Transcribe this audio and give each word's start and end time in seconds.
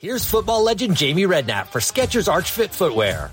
Here's 0.00 0.24
football 0.24 0.62
legend 0.62 0.96
Jamie 0.96 1.24
Redknapp 1.24 1.66
for 1.66 1.80
Skechers 1.80 2.32
Arch 2.32 2.52
Fit 2.52 2.72
footwear. 2.72 3.32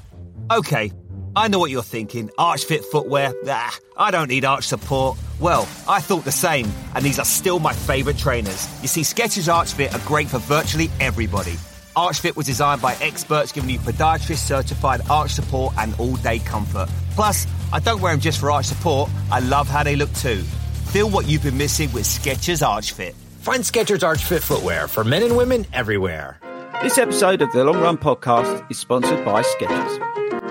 Okay, 0.50 0.92
I 1.36 1.48
know 1.48 1.60
what 1.60 1.70
you're 1.70 1.84
thinking. 1.84 2.32
Arch 2.40 2.66
Fit 2.66 2.84
footwear? 2.86 3.36
Ah, 3.48 3.78
I 3.96 4.10
don't 4.10 4.30
need 4.30 4.46
arch 4.46 4.64
support. 4.64 5.20
Well, 5.40 5.70
I 5.88 6.00
thought 6.02 6.26
the 6.26 6.32
same, 6.32 6.68
and 6.96 7.06
these 7.06 7.20
are 7.20 7.26
still 7.26 7.60
my 7.60 7.72
favourite 7.72 8.18
trainers. 8.18 8.68
You 8.82 8.88
see, 8.88 9.02
Skechers 9.02 9.48
Arch 9.48 9.74
Fit 9.74 9.94
are 9.94 10.08
great 10.08 10.28
for 10.28 10.40
virtually 10.40 10.90
everybody. 11.00 11.54
Arch 11.96 12.22
Fit 12.22 12.36
was 12.36 12.48
designed 12.48 12.82
by 12.82 12.96
experts 12.96 13.52
giving 13.52 13.70
you 13.70 13.78
podiatrist 13.78 14.38
certified 14.38 15.02
arch 15.08 15.30
support 15.36 15.76
and 15.78 15.94
all 16.00 16.16
day 16.16 16.40
comfort. 16.40 16.90
Plus, 17.12 17.46
I 17.74 17.80
don't 17.80 18.02
wear 18.02 18.12
them 18.12 18.22
just 18.22 18.40
for 18.40 18.50
arch 18.50 18.66
support, 18.66 19.12
I 19.32 19.40
love 19.40 19.68
how 19.68 19.84
they 19.84 19.96
look 19.96 20.12
too. 20.14 20.42
Feel 20.90 21.12
what 21.12 21.28
you've 21.28 21.44
been 21.44 21.60
missing 21.60 21.94
with 21.94 22.06
Skechers 22.06 22.68
Arch 22.68 22.94
Fit. 22.94 23.14
Find 23.42 23.62
Skechers 23.62 24.02
Arch 24.02 24.24
Fit 24.24 24.42
footwear 24.42 24.88
for 24.88 25.04
men 25.04 25.22
and 25.22 25.38
women 25.38 25.68
everywhere. 25.72 26.40
This 26.84 26.98
episode 27.00 27.42
of 27.42 27.52
the 27.52 27.64
Long 27.64 27.80
Run 27.82 27.98
Podcast 27.98 28.70
is 28.70 28.78
sponsored 28.78 29.26
by 29.26 29.42
Skechers. 29.42 30.45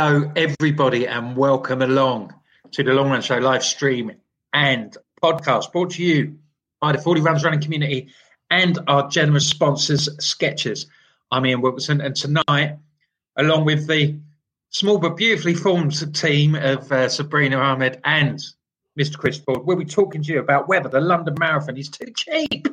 Hello, 0.00 0.30
everybody, 0.36 1.08
and 1.08 1.36
welcome 1.36 1.82
along 1.82 2.32
to 2.70 2.84
the 2.84 2.92
Long 2.92 3.10
Run 3.10 3.20
Show 3.20 3.38
live 3.38 3.64
stream 3.64 4.12
and 4.52 4.96
podcast 5.20 5.72
brought 5.72 5.90
to 5.94 6.04
you 6.04 6.38
by 6.80 6.92
the 6.92 6.98
Fordy 6.98 7.20
Runs 7.20 7.42
Running 7.42 7.60
community 7.60 8.10
and 8.48 8.78
our 8.86 9.08
generous 9.08 9.48
sponsors, 9.48 10.08
Skechers. 10.20 10.86
I'm 11.32 11.44
Ian 11.46 11.62
Wilkinson, 11.62 12.00
and 12.00 12.14
tonight, 12.14 12.76
along 13.36 13.64
with 13.64 13.88
the 13.88 14.20
small 14.70 14.98
but 14.98 15.16
beautifully 15.16 15.54
formed 15.54 16.14
team 16.14 16.54
of 16.54 16.92
uh, 16.92 17.08
Sabrina 17.08 17.56
Ahmed 17.56 18.00
and 18.04 18.40
Mr. 18.96 19.18
Chris 19.18 19.38
Ford, 19.38 19.66
we'll 19.66 19.78
be 19.78 19.84
talking 19.84 20.22
to 20.22 20.32
you 20.32 20.38
about 20.38 20.68
whether 20.68 20.88
the 20.88 21.00
London 21.00 21.34
Marathon 21.40 21.76
is 21.76 21.88
too 21.88 22.12
cheap. 22.16 22.68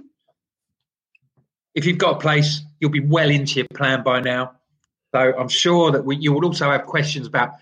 If 1.73 1.87
you've 1.87 1.97
got 1.97 2.17
a 2.17 2.19
place, 2.19 2.61
you'll 2.79 2.91
be 2.91 2.99
well 2.99 3.31
into 3.31 3.61
your 3.61 3.67
plan 3.73 4.03
by 4.03 4.19
now. 4.19 4.57
So 5.15 5.33
I'm 5.37 5.47
sure 5.47 5.91
that 5.91 6.03
we, 6.03 6.17
you 6.17 6.33
will 6.33 6.43
also 6.43 6.69
have 6.69 6.85
questions 6.85 7.25
about 7.25 7.53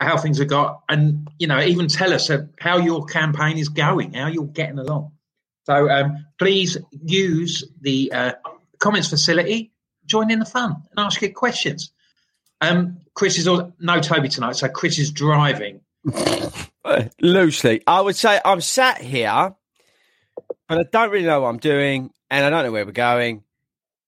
how 0.00 0.16
things 0.16 0.38
have 0.38 0.48
got, 0.48 0.82
and 0.88 1.30
you 1.38 1.46
know, 1.46 1.60
even 1.60 1.86
tell 1.86 2.12
us 2.12 2.28
how 2.58 2.78
your 2.78 3.04
campaign 3.04 3.58
is 3.58 3.68
going, 3.68 4.14
how 4.14 4.26
you're 4.26 4.44
getting 4.44 4.80
along. 4.80 5.12
So 5.66 5.88
um, 5.88 6.26
please 6.36 6.76
use 6.90 7.62
the 7.80 8.10
uh, 8.12 8.32
comments 8.80 9.08
facility, 9.08 9.70
join 10.04 10.32
in 10.32 10.40
the 10.40 10.44
fun, 10.44 10.82
and 10.90 10.98
ask 10.98 11.22
your 11.22 11.30
questions. 11.30 11.92
Um, 12.60 12.98
Chris 13.14 13.38
is 13.38 13.46
all, 13.46 13.72
no 13.78 14.00
Toby 14.00 14.28
tonight, 14.28 14.56
so 14.56 14.68
Chris 14.68 14.98
is 14.98 15.12
driving. 15.12 15.80
Loosely, 17.20 17.82
I 17.86 18.00
would 18.00 18.16
say 18.16 18.40
I'm 18.44 18.60
sat 18.60 19.00
here, 19.00 19.54
but 20.68 20.78
I 20.78 20.82
don't 20.90 21.10
really 21.12 21.26
know 21.26 21.42
what 21.42 21.50
I'm 21.50 21.58
doing, 21.58 22.10
and 22.30 22.44
I 22.44 22.50
don't 22.50 22.64
know 22.64 22.72
where 22.72 22.84
we're 22.84 22.90
going. 22.90 23.43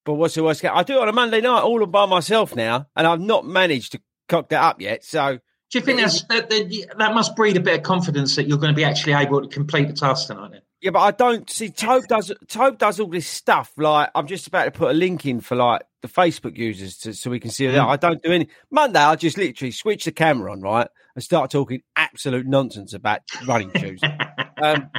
But 0.06 0.14
what's 0.14 0.34
the 0.34 0.42
worst? 0.42 0.62
case? 0.62 0.70
I 0.72 0.82
do 0.82 0.94
it 0.94 1.00
on 1.02 1.08
a 1.08 1.12
Monday 1.12 1.42
night, 1.42 1.60
all 1.60 1.84
by 1.84 2.06
myself 2.06 2.56
now, 2.56 2.86
and 2.96 3.06
I've 3.06 3.20
not 3.20 3.44
managed 3.44 3.92
to 3.92 4.00
cock 4.28 4.48
that 4.48 4.62
up 4.62 4.80
yet. 4.80 5.04
So, 5.04 5.38
Do 5.70 5.78
you 5.78 5.84
think 5.84 6.00
that's, 6.00 6.22
that, 6.28 6.48
that, 6.48 6.94
that 6.96 7.14
must 7.14 7.36
breed 7.36 7.58
a 7.58 7.60
bit 7.60 7.74
of 7.74 7.82
confidence 7.82 8.36
that 8.36 8.48
you're 8.48 8.56
going 8.56 8.72
to 8.72 8.76
be 8.76 8.84
actually 8.84 9.12
able 9.12 9.42
to 9.42 9.48
complete 9.48 9.88
the 9.88 9.94
task 9.94 10.28
tonight? 10.28 10.52
Then? 10.52 10.62
yeah, 10.80 10.90
but 10.90 11.00
I 11.00 11.10
don't 11.10 11.48
see 11.48 11.70
Tobe 11.70 12.06
does 12.06 12.32
Tobe 12.48 12.78
does 12.78 13.00
all 13.00 13.08
this 13.08 13.26
stuff. 13.26 13.72
Like 13.76 14.10
I'm 14.14 14.26
just 14.26 14.46
about 14.46 14.66
to 14.66 14.70
put 14.70 14.90
a 14.90 14.94
link 14.94 15.26
in 15.26 15.40
for 15.40 15.56
like 15.56 15.82
the 16.02 16.08
Facebook 16.08 16.56
users 16.56 16.98
to, 16.98 17.14
so 17.14 17.30
we 17.30 17.40
can 17.40 17.50
see 17.50 17.66
that. 17.66 17.80
I 17.80 17.96
don't 17.96 18.22
do 18.22 18.30
any 18.30 18.48
Monday. 18.70 19.00
I 19.00 19.16
just 19.16 19.38
literally 19.38 19.72
switch 19.72 20.04
the 20.04 20.12
camera 20.12 20.52
on, 20.52 20.60
right, 20.60 20.88
and 21.14 21.24
start 21.24 21.50
talking 21.50 21.82
absolute 21.96 22.46
nonsense 22.46 22.92
about 22.92 23.22
running 23.46 23.72
shoes. 23.76 24.00
um, 24.62 24.90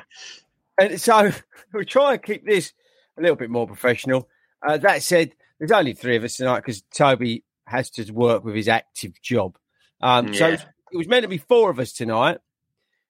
and 0.77 0.99
so 0.99 1.31
we 1.73 1.85
try 1.85 2.13
and 2.13 2.23
keep 2.23 2.45
this 2.45 2.73
a 3.17 3.21
little 3.21 3.37
bit 3.37 3.49
more 3.49 3.67
professional. 3.67 4.27
Uh, 4.67 4.77
that 4.77 5.01
said, 5.03 5.31
there's 5.59 5.71
only 5.71 5.93
three 5.93 6.15
of 6.17 6.23
us 6.23 6.37
tonight 6.37 6.57
because 6.59 6.81
Toby 6.93 7.43
has 7.65 7.89
to 7.91 8.11
work 8.11 8.43
with 8.43 8.55
his 8.55 8.67
active 8.67 9.21
job. 9.21 9.57
Um, 10.01 10.33
So 10.33 10.47
Yeah. 10.49 10.53
it 10.91 10.97
was 10.97 11.07
meant 11.07 11.23
to 11.23 11.27
be 11.29 11.37
four 11.37 11.69
of 11.69 11.79
us 11.79 11.93
tonight 11.93 12.39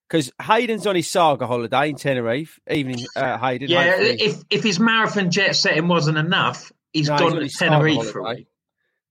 because 0.07 0.31
Hayden's 0.41 0.88
on 0.88 0.96
his 0.96 1.09
saga 1.09 1.47
holiday 1.47 1.90
in 1.90 1.96
Tenerife. 1.96 2.59
Evening, 2.69 3.06
uh, 3.16 3.38
Hayden. 3.38 3.69
Yeah, 3.69 3.84
hopefully- 3.84 4.22
if 4.22 4.35
if 4.50 4.63
his 4.63 4.79
marathon 4.79 5.31
jet 5.31 5.56
setting 5.56 5.88
wasn't 5.88 6.17
enough, 6.17 6.72
he's 6.94 7.07
No, 7.09 7.16
he's 7.16 7.22
gone 7.22 7.34
on 7.38 7.44
to 7.44 7.50
Tenerife 7.50 8.12
for 8.12 8.19
a 8.19 8.35
week. 8.35 8.47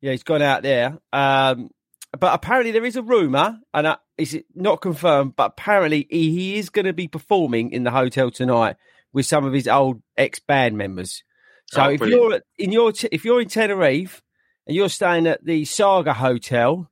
Yeah, 0.00 0.12
he's 0.12 0.22
gone 0.22 0.42
out 0.42 0.62
there. 0.62 0.98
Um, 1.12 1.70
but 2.18 2.32
apparently 2.34 2.70
there 2.70 2.84
is 2.84 2.96
a 2.96 3.02
rumor, 3.02 3.58
and 3.74 3.86
uh, 3.86 3.96
is 4.16 4.34
it 4.34 4.46
not 4.54 4.80
confirmed? 4.80 5.34
But 5.36 5.52
apparently 5.58 6.06
he, 6.10 6.30
he 6.30 6.56
is 6.56 6.70
going 6.70 6.86
to 6.86 6.92
be 6.92 7.08
performing 7.08 7.72
in 7.72 7.84
the 7.84 7.90
hotel 7.90 8.30
tonight 8.30 8.76
with 9.12 9.26
some 9.26 9.44
of 9.44 9.52
his 9.52 9.68
old 9.68 10.02
ex 10.16 10.38
band 10.38 10.76
members. 10.78 11.22
So 11.66 11.82
Oh, 11.82 11.90
if 11.90 11.98
brilliant. 11.98 12.22
you're 12.22 12.40
in 12.58 12.72
your 12.72 12.92
t- 12.92 13.08
if 13.12 13.24
you're 13.24 13.40
in 13.40 13.48
Tenerife 13.48 14.22
and 14.66 14.76
you're 14.76 14.88
staying 14.88 15.26
at 15.26 15.44
the 15.44 15.64
Saga 15.64 16.12
Hotel, 16.12 16.90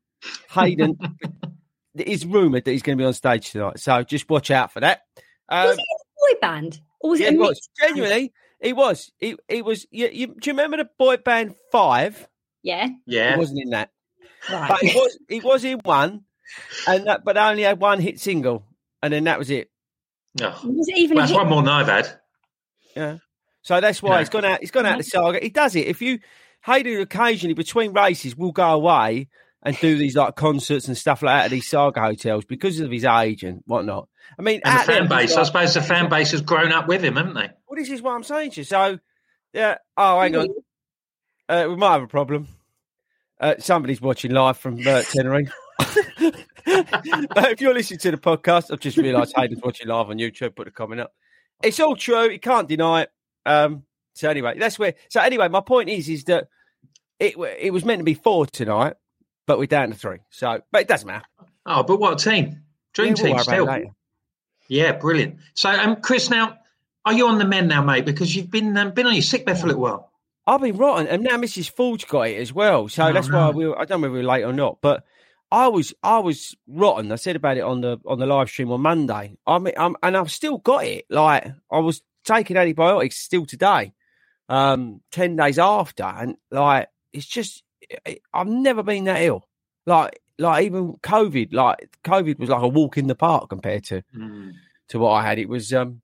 Hayden, 0.50 0.98
it 1.94 2.08
is 2.08 2.26
rumored 2.26 2.64
that 2.64 2.72
he's 2.72 2.82
going 2.82 2.98
to 2.98 3.02
be 3.02 3.06
on 3.06 3.12
stage 3.14 3.50
tonight. 3.52 3.78
So 3.78 4.02
just 4.02 4.28
watch 4.28 4.50
out 4.50 4.72
for 4.72 4.80
that. 4.80 5.02
Um, 5.48 5.68
was 5.68 5.78
it 5.78 5.80
a 5.80 6.34
boy 6.34 6.40
band? 6.40 6.80
Or 7.00 7.10
was 7.10 7.20
yeah, 7.20 7.28
it 7.28 7.34
a 7.34 7.38
was 7.38 7.68
band? 7.80 7.90
genuinely. 7.90 8.32
He 8.62 8.72
was. 8.72 9.12
He, 9.18 9.36
he 9.48 9.62
was. 9.62 9.86
You, 9.90 10.08
you, 10.12 10.26
do 10.28 10.34
you 10.44 10.52
remember 10.52 10.78
the 10.78 10.88
boy 10.98 11.18
band 11.18 11.54
Five? 11.70 12.26
Yeah. 12.62 12.88
Yeah, 13.06 13.32
He 13.34 13.38
wasn't 13.38 13.60
in 13.62 13.70
that. 13.70 13.90
Right. 14.50 14.68
But 14.68 14.80
he 14.80 14.94
was 14.94 15.18
he 15.28 15.40
was 15.40 15.64
in 15.64 15.78
one, 15.80 16.22
and 16.88 17.06
that, 17.06 17.24
but 17.24 17.36
only 17.36 17.62
had 17.62 17.78
one 17.80 18.00
hit 18.00 18.20
single, 18.20 18.64
and 19.02 19.12
then 19.12 19.24
that 19.24 19.38
was 19.38 19.50
it. 19.50 19.70
No. 20.40 20.50
was 20.64 20.88
it 20.88 20.96
even 20.98 21.16
Well, 21.16 21.24
a 21.24 21.28
that's 21.28 21.30
hit? 21.32 21.38
one 21.38 21.48
more 21.48 21.62
than 21.62 21.70
I've 21.72 21.86
had. 21.88 22.20
Yeah. 22.96 23.18
So 23.64 23.80
that's 23.80 24.02
why 24.02 24.20
he's 24.20 24.28
gone 24.28 24.44
out. 24.44 24.60
He's 24.60 24.70
gone 24.70 24.86
out 24.86 24.98
the 24.98 25.04
saga. 25.04 25.40
He 25.40 25.48
does 25.48 25.74
it. 25.74 25.86
If 25.86 26.02
you 26.02 26.20
Hayden 26.64 27.00
occasionally 27.00 27.54
between 27.54 27.92
races 27.92 28.36
will 28.36 28.52
go 28.52 28.72
away 28.72 29.28
and 29.62 29.76
do 29.78 29.96
these 29.96 30.14
like 30.14 30.36
concerts 30.36 30.86
and 30.86 30.96
stuff 30.96 31.22
like 31.22 31.34
that 31.34 31.44
at 31.46 31.50
these 31.50 31.66
saga 31.66 32.00
hotels 32.00 32.44
because 32.44 32.78
of 32.80 32.90
his 32.90 33.04
age 33.04 33.42
and 33.42 33.62
whatnot. 33.66 34.08
I 34.38 34.42
mean, 34.42 34.60
And 34.64 34.80
the 34.80 34.84
fan 34.84 35.08
base, 35.08 35.30
it's 35.30 35.38
I 35.38 35.42
suppose 35.44 35.72
the 35.72 35.82
fan 35.82 36.10
base 36.10 36.32
has 36.32 36.42
grown 36.42 36.72
up 36.72 36.86
with 36.86 37.02
him, 37.02 37.16
haven't 37.16 37.34
they? 37.34 37.50
Well, 37.66 37.76
this 37.76 37.88
is 37.88 38.02
what 38.02 38.12
I'm 38.12 38.22
saying 38.22 38.52
to 38.52 38.60
you. 38.60 38.64
So, 38.64 38.98
yeah. 39.54 39.78
Oh, 39.96 40.20
hang 40.20 40.36
on. 40.36 40.48
Uh, 41.48 41.66
we 41.68 41.76
might 41.76 41.92
have 41.92 42.02
a 42.02 42.06
problem. 42.06 42.48
Uh, 43.40 43.54
somebody's 43.58 44.00
watching 44.00 44.32
live 44.32 44.58
from 44.58 44.78
uh, 44.86 45.02
Tenerife. 45.02 45.52
Uh, 46.66 47.50
if 47.50 47.60
you're 47.60 47.74
listening 47.74 47.98
to 47.98 48.10
the 48.10 48.16
podcast, 48.16 48.72
I've 48.72 48.80
just 48.80 48.96
realised 48.96 49.34
Hayden's 49.36 49.60
watching 49.62 49.86
live 49.86 50.08
on 50.08 50.16
YouTube. 50.16 50.56
Put 50.56 50.66
a 50.66 50.70
comment 50.70 51.02
up. 51.02 51.12
It's 51.62 51.78
all 51.78 51.94
true. 51.94 52.30
You 52.30 52.40
can't 52.40 52.66
deny 52.66 53.02
it. 53.02 53.10
Um, 53.46 53.84
so 54.14 54.28
anyway, 54.30 54.58
that's 54.58 54.78
where. 54.78 54.94
So 55.08 55.20
anyway, 55.20 55.48
my 55.48 55.60
point 55.60 55.88
is, 55.88 56.08
is 56.08 56.24
that 56.24 56.48
it 57.18 57.34
it 57.60 57.72
was 57.72 57.84
meant 57.84 58.00
to 58.00 58.04
be 58.04 58.14
four 58.14 58.46
tonight, 58.46 58.94
but 59.46 59.58
we're 59.58 59.66
down 59.66 59.90
to 59.90 59.94
three. 59.94 60.18
So, 60.30 60.60
but 60.72 60.82
it 60.82 60.88
doesn't 60.88 61.06
matter. 61.06 61.24
Oh, 61.66 61.82
but 61.82 61.98
what 61.98 62.20
a 62.20 62.30
team. 62.30 62.62
Dream 62.92 63.08
Yeah, 63.10 63.14
team 63.14 63.32
worry 63.32 63.42
about 63.42 63.78
it 63.78 63.82
still. 63.82 63.94
Yeah, 64.68 64.92
brilliant. 64.92 65.36
So, 65.54 65.68
um, 65.70 65.96
Chris, 65.96 66.30
now, 66.30 66.58
are 67.04 67.12
you 67.12 67.26
on 67.28 67.38
the 67.38 67.44
men 67.44 67.68
now, 67.68 67.82
mate? 67.82 68.04
Because 68.06 68.34
you've 68.34 68.50
been 68.50 68.76
um, 68.76 68.92
been 68.92 69.06
on 69.06 69.14
your 69.14 69.22
sick 69.22 69.44
bed 69.44 69.58
for 69.58 69.64
a 69.64 69.68
little 69.68 69.82
while. 69.82 70.10
I've 70.46 70.60
been 70.60 70.76
rotten, 70.76 71.06
and 71.06 71.22
now 71.22 71.36
Mrs. 71.36 71.70
Ford's 71.70 72.04
got 72.04 72.28
it 72.28 72.36
as 72.36 72.52
well. 72.52 72.88
So 72.88 73.06
Oh, 73.06 73.12
that's 73.12 73.28
no. 73.28 73.36
why 73.38 73.50
we. 73.50 73.66
Were, 73.66 73.78
I 73.78 73.84
don't 73.84 74.00
know 74.00 74.08
whether 74.08 74.12
we 74.12 74.18
were 74.20 74.28
late 74.32 74.44
or 74.44 74.52
not, 74.52 74.78
but 74.80 75.04
I 75.50 75.68
was 75.68 75.92
I 76.02 76.18
was 76.18 76.54
rotten. 76.66 77.10
I 77.12 77.16
said 77.16 77.36
about 77.36 77.56
it 77.56 77.62
on 77.62 77.80
the 77.80 77.98
on 78.06 78.18
the 78.18 78.26
live 78.26 78.48
stream 78.48 78.70
on 78.70 78.80
Monday. 78.80 79.36
I 79.46 79.58
mean, 79.58 79.74
I'm, 79.76 79.96
and 80.02 80.16
I've 80.16 80.30
still 80.30 80.58
got 80.58 80.84
it. 80.84 81.06
Like 81.10 81.46
I 81.70 81.78
was 81.78 82.02
taking 82.24 82.56
antibiotics 82.56 83.16
still 83.16 83.46
today, 83.46 83.92
um, 84.48 85.00
ten 85.10 85.36
days 85.36 85.58
after, 85.58 86.04
and 86.04 86.36
like 86.50 86.88
it's 87.12 87.26
just 87.26 87.62
it, 87.80 88.20
I've 88.32 88.48
never 88.48 88.82
been 88.82 89.04
that 89.04 89.22
ill. 89.22 89.48
Like 89.86 90.20
like 90.38 90.64
even 90.64 90.94
COVID, 90.94 91.52
like 91.52 91.96
COVID 92.04 92.38
was 92.38 92.48
like 92.48 92.62
a 92.62 92.68
walk 92.68 92.98
in 92.98 93.06
the 93.06 93.14
park 93.14 93.50
compared 93.50 93.84
to 93.84 94.02
to 94.88 94.98
what 94.98 95.12
I 95.12 95.26
had. 95.26 95.38
It 95.38 95.48
was 95.48 95.72
um 95.72 96.02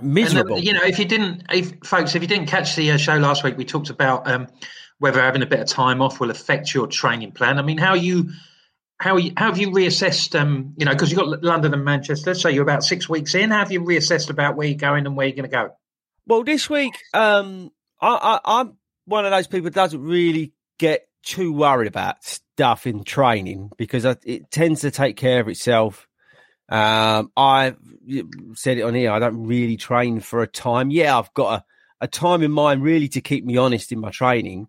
miserable. 0.00 0.58
You 0.58 0.72
know, 0.72 0.84
if 0.84 0.98
you 0.98 1.04
didn't, 1.04 1.44
if 1.52 1.72
folks, 1.84 2.14
if 2.14 2.22
you 2.22 2.28
didn't 2.28 2.46
catch 2.46 2.76
the 2.76 2.92
uh, 2.92 2.96
show 2.96 3.16
last 3.16 3.44
week, 3.44 3.56
we 3.56 3.64
talked 3.64 3.90
about 3.90 4.28
um, 4.30 4.48
whether 4.98 5.20
having 5.20 5.42
a 5.42 5.46
bit 5.46 5.60
of 5.60 5.66
time 5.66 6.00
off 6.00 6.20
will 6.20 6.30
affect 6.30 6.72
your 6.72 6.86
training 6.86 7.32
plan. 7.32 7.58
I 7.58 7.62
mean, 7.62 7.78
how 7.78 7.94
you, 7.94 8.30
how 9.02 9.16
you, 9.16 9.32
how 9.36 9.46
have 9.46 9.58
you 9.58 9.70
reassessed? 9.70 10.38
Um, 10.38 10.74
you 10.76 10.86
know, 10.86 10.92
because 10.92 11.10
you've 11.10 11.18
got 11.18 11.42
London 11.42 11.74
and 11.74 11.84
Manchester, 11.84 12.34
so 12.34 12.48
you're 12.48 12.62
about 12.62 12.84
six 12.84 13.08
weeks 13.08 13.34
in. 13.34 13.50
How 13.50 13.58
have 13.58 13.72
you 13.72 13.80
reassessed 13.80 14.30
about 14.30 14.54
where 14.56 14.68
you're 14.68 14.78
going 14.78 15.06
and 15.06 15.16
where 15.16 15.26
you're 15.26 15.34
going 15.34 15.50
to 15.50 15.56
go? 15.56 15.70
Well, 16.28 16.44
this 16.44 16.70
week, 16.70 16.94
um, 17.12 17.72
I, 18.00 18.38
I, 18.44 18.60
I'm 18.60 18.76
one 19.06 19.24
of 19.24 19.32
those 19.32 19.48
people 19.48 19.64
that 19.64 19.74
doesn't 19.74 20.00
really 20.00 20.52
get 20.78 21.08
too 21.24 21.52
worried 21.52 21.88
about 21.88 22.22
stuff 22.22 22.86
in 22.86 23.02
training 23.02 23.70
because 23.76 24.04
it 24.04 24.52
tends 24.52 24.82
to 24.82 24.92
take 24.92 25.16
care 25.16 25.40
of 25.40 25.48
itself. 25.48 26.06
Um, 26.68 27.32
I 27.36 27.74
said 28.54 28.78
it 28.78 28.82
on 28.82 28.94
here. 28.94 29.10
I 29.10 29.18
don't 29.18 29.48
really 29.48 29.76
train 29.76 30.20
for 30.20 30.42
a 30.42 30.46
time. 30.46 30.92
Yeah, 30.92 31.18
I've 31.18 31.34
got 31.34 31.60
a, 32.00 32.04
a 32.04 32.06
time 32.06 32.42
in 32.42 32.52
mind 32.52 32.84
really 32.84 33.08
to 33.08 33.20
keep 33.20 33.44
me 33.44 33.56
honest 33.56 33.90
in 33.90 33.98
my 33.98 34.10
training, 34.10 34.68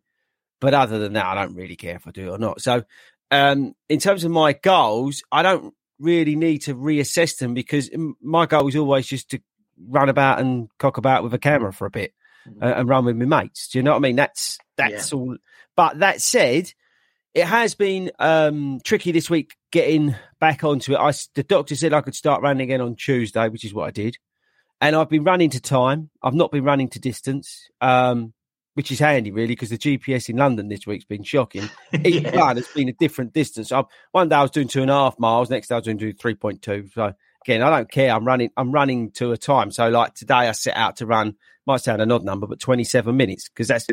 but 0.60 0.74
other 0.74 0.98
than 0.98 1.14
that, 1.14 1.26
I 1.28 1.36
don't 1.36 1.56
really 1.56 1.76
care 1.76 1.98
if 1.98 2.08
I 2.08 2.12
do 2.12 2.32
or 2.32 2.40
not. 2.40 2.62
So, 2.62 2.84
um, 3.34 3.76
in 3.90 4.00
terms 4.00 4.24
of 4.24 4.32
my 4.32 4.54
goals, 4.54 5.24
I 5.32 5.42
don't 5.42 5.74
really 6.00 6.36
need 6.36 6.60
to 6.60 6.76
reassess 6.76 7.40
them 7.40 7.56
because 7.56 7.90
my 8.22 8.46
goal 8.46 8.68
is 8.68 8.76
always 8.76 9.08
just 9.08 9.30
to 9.32 9.42
run 9.88 10.10
about 10.10 10.40
and 10.40 10.70
cock 10.78 10.98
about 10.98 11.24
with 11.24 11.34
a 11.34 11.40
camera 11.40 11.74
for 11.74 11.88
a 11.88 11.90
bit 11.90 12.14
uh, 12.62 12.74
and 12.78 12.88
run 12.88 13.06
with 13.06 13.16
my 13.16 13.26
mates. 13.26 13.70
Do 13.70 13.80
you 13.80 13.84
know 13.84 13.92
what 13.92 13.98
I 13.98 14.02
mean? 14.02 14.16
That's 14.16 14.60
that's 14.78 15.12
all. 15.14 15.38
But 15.76 16.00
that 16.00 16.22
said, 16.22 16.72
it 17.34 17.46
has 17.46 17.74
been 17.74 18.12
um, 18.20 18.80
tricky 18.84 19.12
this 19.12 19.32
week 19.32 19.56
getting 19.72 20.16
back 20.40 20.64
onto 20.64 20.94
it. 20.94 21.00
I 21.00 21.12
the 21.34 21.42
doctor 21.44 21.76
said 21.76 21.92
I 21.92 22.02
could 22.02 22.16
start 22.16 22.44
running 22.44 22.62
again 22.70 22.82
on 22.82 22.96
Tuesday, 22.96 23.50
which 23.50 23.66
is 23.66 23.74
what 23.74 23.88
I 23.88 23.92
did, 23.92 24.18
and 24.80 24.96
I've 24.96 25.10
been 25.10 25.24
running 25.24 25.50
to 25.52 25.60
time. 25.60 26.12
I've 26.22 26.36
not 26.36 26.52
been 26.52 26.64
running 26.64 26.90
to 26.90 27.00
distance, 27.00 27.68
um, 27.82 28.34
which 28.76 28.92
is 28.92 29.00
handy 29.00 29.32
really 29.32 29.48
because 29.48 29.70
the 29.70 29.78
GPS 29.78 30.30
in 30.30 30.38
London 30.38 30.68
this 30.70 30.86
week's 30.88 31.06
been 31.06 31.24
shocking. 31.24 31.70
Each 32.06 32.24
Yeah. 32.24 32.36
run 32.36 32.56
has 32.58 32.68
been 32.76 32.90
a 32.90 32.94
different 32.94 33.34
distance. 33.34 33.72
One 34.12 34.30
day 34.30 34.36
I 34.36 34.42
was 34.42 34.52
doing 34.52 34.68
two 34.68 34.82
and 34.82 34.92
a 34.92 34.94
half 34.94 35.18
miles, 35.20 35.50
next 35.50 35.68
day 35.68 35.76
I 35.76 35.78
was 35.80 35.86
doing 35.86 36.14
three 36.16 36.36
point 36.36 36.62
two. 36.62 36.90
So 36.94 37.14
again, 37.46 37.62
I 37.62 37.70
don't 37.70 37.92
care. 37.92 38.12
I'm 38.14 38.26
running. 38.26 38.50
I'm 38.58 38.72
running 38.72 39.12
to 39.12 39.32
a 39.32 39.38
time. 39.38 39.72
So 39.72 39.90
like 39.90 40.14
today, 40.16 40.34
I 40.48 40.52
set 40.54 40.76
out 40.78 40.96
to 40.98 41.06
run. 41.06 41.36
Might 41.66 41.82
sound 41.82 42.02
an 42.02 42.12
odd 42.12 42.26
number, 42.26 42.46
but 42.48 42.60
27 42.60 43.16
minutes 43.16 43.48
because 43.48 43.68
that's 43.70 43.88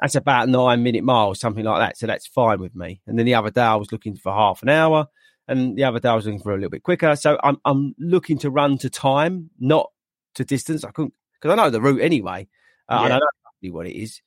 that's 0.00 0.14
about 0.16 0.48
nine 0.50 0.82
minute 0.82 1.02
miles, 1.04 1.40
something 1.40 1.64
like 1.64 1.80
that. 1.80 1.96
So 1.96 2.06
that's 2.06 2.26
fine 2.26 2.60
with 2.60 2.74
me. 2.74 3.00
And 3.06 3.18
then 3.18 3.24
the 3.24 3.34
other 3.34 3.50
day 3.50 3.62
I 3.62 3.76
was 3.76 3.90
looking 3.90 4.16
for 4.16 4.32
half 4.32 4.62
an 4.62 4.68
hour, 4.68 5.06
and 5.48 5.76
the 5.78 5.84
other 5.84 5.98
day 5.98 6.10
I 6.10 6.14
was 6.14 6.26
looking 6.26 6.42
for 6.42 6.52
a 6.52 6.56
little 6.56 6.68
bit 6.70 6.82
quicker. 6.82 7.16
So 7.16 7.38
I'm 7.42 7.58
I'm 7.64 7.94
looking 7.98 8.38
to 8.40 8.50
run 8.50 8.76
to 8.78 8.90
time, 8.90 9.48
not 9.58 9.90
to 10.34 10.44
distance. 10.44 10.84
I 10.84 10.90
couldn't 10.90 11.14
because 11.40 11.52
I 11.52 11.62
know 11.62 11.70
the 11.70 11.80
route 11.80 12.02
anyway, 12.02 12.48
uh, 12.90 13.04
Yeah. 13.08 13.14
I 13.14 13.18
know 13.18 13.26
exactly 13.56 13.70
what 13.70 13.86
it 13.86 13.96
is. 13.96 14.20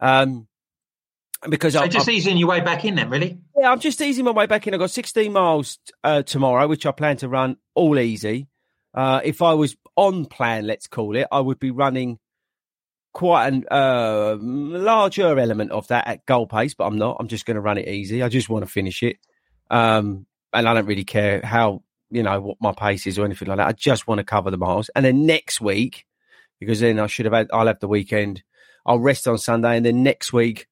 Um, 0.00 0.46
because 1.48 1.74
So 1.74 1.80
I, 1.82 1.88
just 1.88 2.08
I- 2.08 2.12
easing 2.12 2.36
your 2.36 2.48
way 2.48 2.60
back 2.60 2.84
in, 2.84 2.94
then, 2.94 3.10
really. 3.10 3.38
yeah, 3.56 3.70
I'm 3.70 3.80
just 3.80 4.00
easing 4.00 4.24
my 4.24 4.30
way 4.30 4.46
back 4.46 4.66
in. 4.66 4.74
I've 4.74 4.80
got 4.80 4.90
16 4.90 5.32
miles 5.32 5.78
uh, 6.02 6.22
tomorrow, 6.22 6.66
which 6.66 6.86
I 6.86 6.92
plan 6.92 7.16
to 7.18 7.28
run 7.28 7.56
all 7.74 7.98
easy. 7.98 8.48
Uh, 8.94 9.20
if 9.22 9.42
I 9.42 9.54
was 9.54 9.76
on 9.96 10.24
plan, 10.26 10.66
let's 10.66 10.86
call 10.86 11.16
it, 11.16 11.26
I 11.30 11.40
would 11.40 11.58
be 11.58 11.70
running 11.70 12.18
quite 13.12 13.52
a 13.70 13.74
uh, 13.74 14.36
larger 14.40 15.38
element 15.38 15.70
of 15.72 15.86
that 15.88 16.06
at 16.06 16.26
goal 16.26 16.46
pace, 16.46 16.74
but 16.74 16.84
I'm 16.86 16.98
not. 16.98 17.16
I'm 17.20 17.28
just 17.28 17.44
going 17.46 17.54
to 17.56 17.60
run 17.60 17.78
it 17.78 17.88
easy. 17.88 18.22
I 18.22 18.28
just 18.28 18.48
want 18.48 18.64
to 18.64 18.70
finish 18.70 19.02
it. 19.02 19.18
Um, 19.70 20.26
and 20.52 20.66
I 20.68 20.74
don't 20.74 20.86
really 20.86 21.04
care 21.04 21.40
how, 21.44 21.82
you 22.10 22.22
know, 22.22 22.40
what 22.40 22.56
my 22.60 22.72
pace 22.72 23.06
is 23.06 23.18
or 23.18 23.24
anything 23.26 23.48
like 23.48 23.58
that. 23.58 23.68
I 23.68 23.72
just 23.72 24.06
want 24.08 24.18
to 24.18 24.24
cover 24.24 24.50
the 24.50 24.56
miles. 24.56 24.88
And 24.94 25.04
then 25.04 25.26
next 25.26 25.60
week, 25.60 26.06
because 26.60 26.80
then 26.80 26.98
I 26.98 27.06
should 27.08 27.26
have 27.26 27.34
had, 27.34 27.48
I'll 27.52 27.66
have 27.66 27.80
the 27.80 27.88
weekend. 27.88 28.42
I'll 28.86 29.00
rest 29.00 29.28
on 29.28 29.36
Sunday. 29.36 29.76
And 29.76 29.84
then 29.84 30.02
next 30.02 30.32
week, 30.32 30.66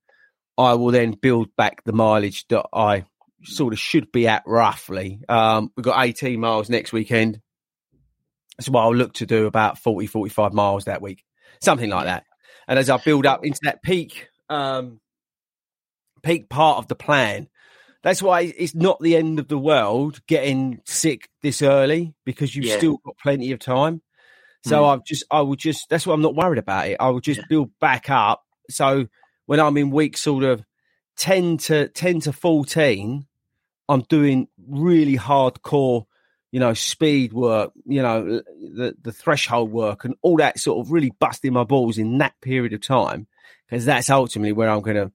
I 0.57 0.75
will 0.75 0.93
then 0.93 1.13
build 1.13 1.55
back 1.57 1.83
the 1.85 1.93
mileage 1.93 2.47
that 2.49 2.65
I 2.73 3.05
sort 3.43 3.73
of 3.75 3.79
should 3.79 4.11
be 4.13 4.27
at 4.29 4.45
roughly. 4.47 5.21
Um, 5.29 5.71
we've 5.77 5.85
got 5.85 6.03
18 6.03 6.39
miles 6.41 6.71
next 6.71 6.93
weekend. 6.93 7.41
So 8.61 8.75
I'll 8.77 8.95
look 8.95 9.15
to 9.15 9.27
do 9.27 9.47
about 9.47 9.79
40, 9.79 10.07
45 10.07 10.53
miles 10.53 10.85
that 10.85 11.03
week, 11.03 11.25
something 11.61 11.91
like 11.91 12.05
that. 12.05 12.25
And 12.69 12.79
as 12.79 12.89
I 12.89 12.99
build 12.99 13.27
up 13.27 13.45
into 13.45 13.59
that 13.65 13.83
peak, 13.83 14.29
um, 14.49 15.01
peak 16.23 16.49
part 16.49 16.79
of 16.79 16.87
the 16.87 16.95
plan, 16.95 17.49
that's 18.05 18.23
why 18.23 18.43
it's 18.43 18.75
not 18.75 19.01
the 19.01 19.17
end 19.17 19.41
of 19.41 19.49
the 19.49 19.59
world 19.59 20.21
getting 20.29 20.81
sick 20.85 21.29
this 21.43 21.63
early 21.63 22.15
because 22.25 22.55
you've 22.55 22.67
Yeah. 22.67 22.77
still 22.77 22.99
got 23.05 23.17
plenty 23.23 23.51
of 23.51 23.59
time. 23.59 24.03
So 24.65 24.83
Mm. 24.83 24.89
I've 24.93 25.05
just, 25.05 25.25
I 25.31 25.43
will 25.43 25.57
just, 25.57 25.89
that's 25.89 26.07
why 26.07 26.15
I'm 26.15 26.23
not 26.23 26.35
worried 26.35 26.59
about 26.59 26.89
it. 26.89 26.97
I 26.99 27.11
will 27.11 27.21
just 27.21 27.41
build 27.49 27.71
back 27.81 28.09
up. 28.09 28.45
So 28.71 29.07
when 29.47 29.61
I'm 29.61 29.77
in 29.77 29.91
week 29.91 30.17
sort 30.17 30.45
of 30.45 30.65
10 31.17 31.59
to 31.59 31.89
10 31.89 32.21
to 32.21 32.33
14, 32.33 33.27
I'm 33.89 34.01
doing 34.03 34.49
really 34.67 35.17
hardcore, 35.17 36.07
you 36.51 36.61
know, 36.61 36.73
speed 36.73 37.35
work, 37.35 37.73
you 37.85 38.01
know, 38.01 38.41
the, 38.75 38.97
the 39.03 39.13
threshold 39.13 39.71
work 39.71 40.05
and 40.05 40.15
all 40.23 40.39
that 40.39 40.59
sort 40.59 40.85
of 40.85 40.91
really 40.91 41.13
busting 41.19 41.53
my 41.53 41.65
balls 41.65 41.99
in 41.99 42.19
that 42.19 42.41
period 42.41 42.73
of 42.73 42.81
time. 42.81 43.27
Because 43.69 43.85
that's 43.85 44.09
ultimately 44.09 44.53
where 44.53 44.71
I'm 44.71 44.81
going 44.81 44.97
to 44.97 45.13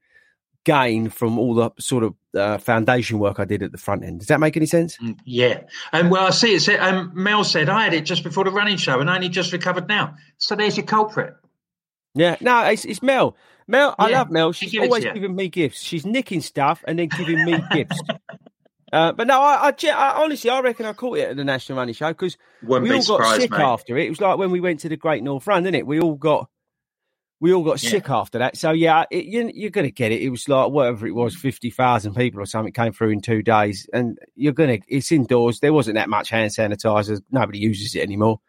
gain 0.64 1.10
from 1.10 1.40
all 1.40 1.56
the 1.56 1.72
sort 1.80 2.04
of 2.04 2.14
uh, 2.36 2.58
foundation 2.58 3.20
work 3.20 3.40
I 3.40 3.46
did 3.46 3.64
at 3.64 3.72
the 3.72 3.78
front 3.78 4.04
end. 4.04 4.20
Does 4.20 4.28
that 4.28 4.40
make 4.40 4.56
any 4.58 4.66
sense? 4.66 4.98
Yeah. 5.26 5.62
And 5.92 6.12
well, 6.12 6.28
I 6.28 6.30
see 6.32 6.54
it. 6.56 6.62
Said, 6.62 6.80
um, 6.80 7.12
Mel 7.14 7.44
said 7.44 7.70
I 7.70 7.84
had 7.84 7.94
it 7.94 8.02
just 8.02 8.24
before 8.24 8.44
the 8.44 8.52
running 8.52 8.78
show 8.78 9.00
and 9.00 9.10
I 9.10 9.16
only 9.16 9.30
just 9.30 9.52
recovered 9.52 9.88
now. 9.88 10.16
So 10.38 10.56
there's 10.56 10.78
your 10.78 10.86
culprit. 10.86 11.36
Yeah, 12.16 12.38
no, 12.42 12.66
it's, 12.66 12.86
it's 12.86 13.02
Mel. 13.02 13.36
Mel, 13.68 13.96
I 14.00 14.10
Yeah, 14.10 14.20
love 14.20 14.32
Mel. 14.32 14.52
She's 14.52 14.72
to 14.72 14.80
always 14.80 15.04
giving 15.04 15.36
me 15.36 15.48
gifts. 15.48 15.82
She's 15.82 16.06
nicking 16.06 16.42
stuff 16.42 16.84
and 16.88 16.98
then 16.98 17.08
giving 17.08 17.46
me 17.46 17.60
gifts. 17.72 18.02
Uh, 18.92 19.12
but 19.12 19.28
no, 19.28 19.40
I, 19.40 19.70
I, 19.70 19.90
I 19.92 20.24
honestly, 20.24 20.50
I 20.50 20.60
reckon 20.62 20.86
I 20.88 20.94
caught 20.94 21.20
it 21.20 21.30
at 21.30 21.38
the 21.38 21.44
National 21.44 21.78
Running 21.78 21.94
Show 21.94 22.10
because 22.10 22.38
we 22.62 22.92
all 22.92 23.04
got 23.04 23.36
sick 23.36 23.52
mate. 23.52 23.60
after 23.62 23.98
it. 23.98 24.08
It 24.08 24.10
was 24.10 24.22
like 24.22 24.40
when 24.40 24.52
we 24.52 24.60
went 24.60 24.80
to 24.82 24.90
the 24.90 24.98
Great 24.98 25.24
North 25.24 25.46
Run, 25.46 25.64
didn't 25.64 25.76
it? 25.76 25.86
We 25.88 26.00
all 26.00 26.16
got, 26.16 26.50
we 27.40 27.54
all 27.54 27.64
got 27.64 27.82
Yeah. 27.82 27.92
sick 27.92 28.10
after 28.10 28.40
that. 28.40 28.58
So 28.58 28.72
yeah, 28.72 29.06
it, 29.10 29.26
you, 29.26 29.50
you're 29.54 29.70
going 29.70 29.88
to 29.88 29.92
get 29.92 30.12
it. 30.12 30.22
It 30.22 30.30
was 30.30 30.50
like 30.50 30.72
whatever 30.72 31.08
it 31.08 31.16
was, 31.16 31.36
fifty 31.36 31.70
thousand 31.70 32.16
people 32.16 32.42
or 32.42 32.46
something 32.46 32.74
came 32.74 32.92
through 32.92 33.10
in 33.12 33.22
two 33.22 33.42
days, 33.42 33.90
and 33.94 34.18
you're 34.36 34.54
going 34.54 34.82
to. 34.82 34.88
It's 34.88 35.12
indoors. 35.12 35.60
There 35.60 35.74
wasn't 35.74 35.96
that 35.96 36.10
much 36.10 36.30
hand 36.30 36.52
sanitizer. 36.52 37.22
Nobody 37.32 37.60
uses 37.60 37.96
it 37.96 38.02
anymore. 38.02 38.42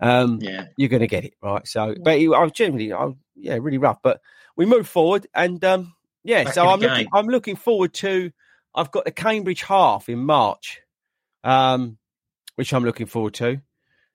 Um, 0.00 0.38
Yeah. 0.40 0.66
you're 0.76 0.88
going 0.90 1.00
to 1.00 1.06
get 1.06 1.24
it 1.24 1.34
right. 1.42 1.66
So, 1.66 1.94
but 2.04 2.18
it, 2.18 2.28
I 2.28 2.42
was 2.42 2.52
generally, 2.52 2.92
I 2.92 3.06
was, 3.06 3.14
yeah, 3.34 3.58
really 3.60 3.78
rough. 3.78 3.98
But 4.02 4.20
we 4.56 4.66
move 4.66 4.86
forward, 4.86 5.26
and 5.34 5.62
um, 5.64 5.94
yeah, 6.22 6.44
Back 6.44 6.54
so 6.54 6.68
I'm 6.68 6.80
looking. 6.80 7.08
I'm 7.12 7.26
looking 7.26 7.56
forward 7.56 7.94
to. 7.94 8.30
I've 8.74 8.90
got 8.90 9.06
the 9.06 9.10
Cambridge 9.10 9.62
half 9.62 10.08
in 10.08 10.18
March, 10.18 10.82
um, 11.44 11.98
which 12.56 12.72
I'm 12.74 12.84
looking 12.84 13.06
forward 13.06 13.34
to 13.34 13.60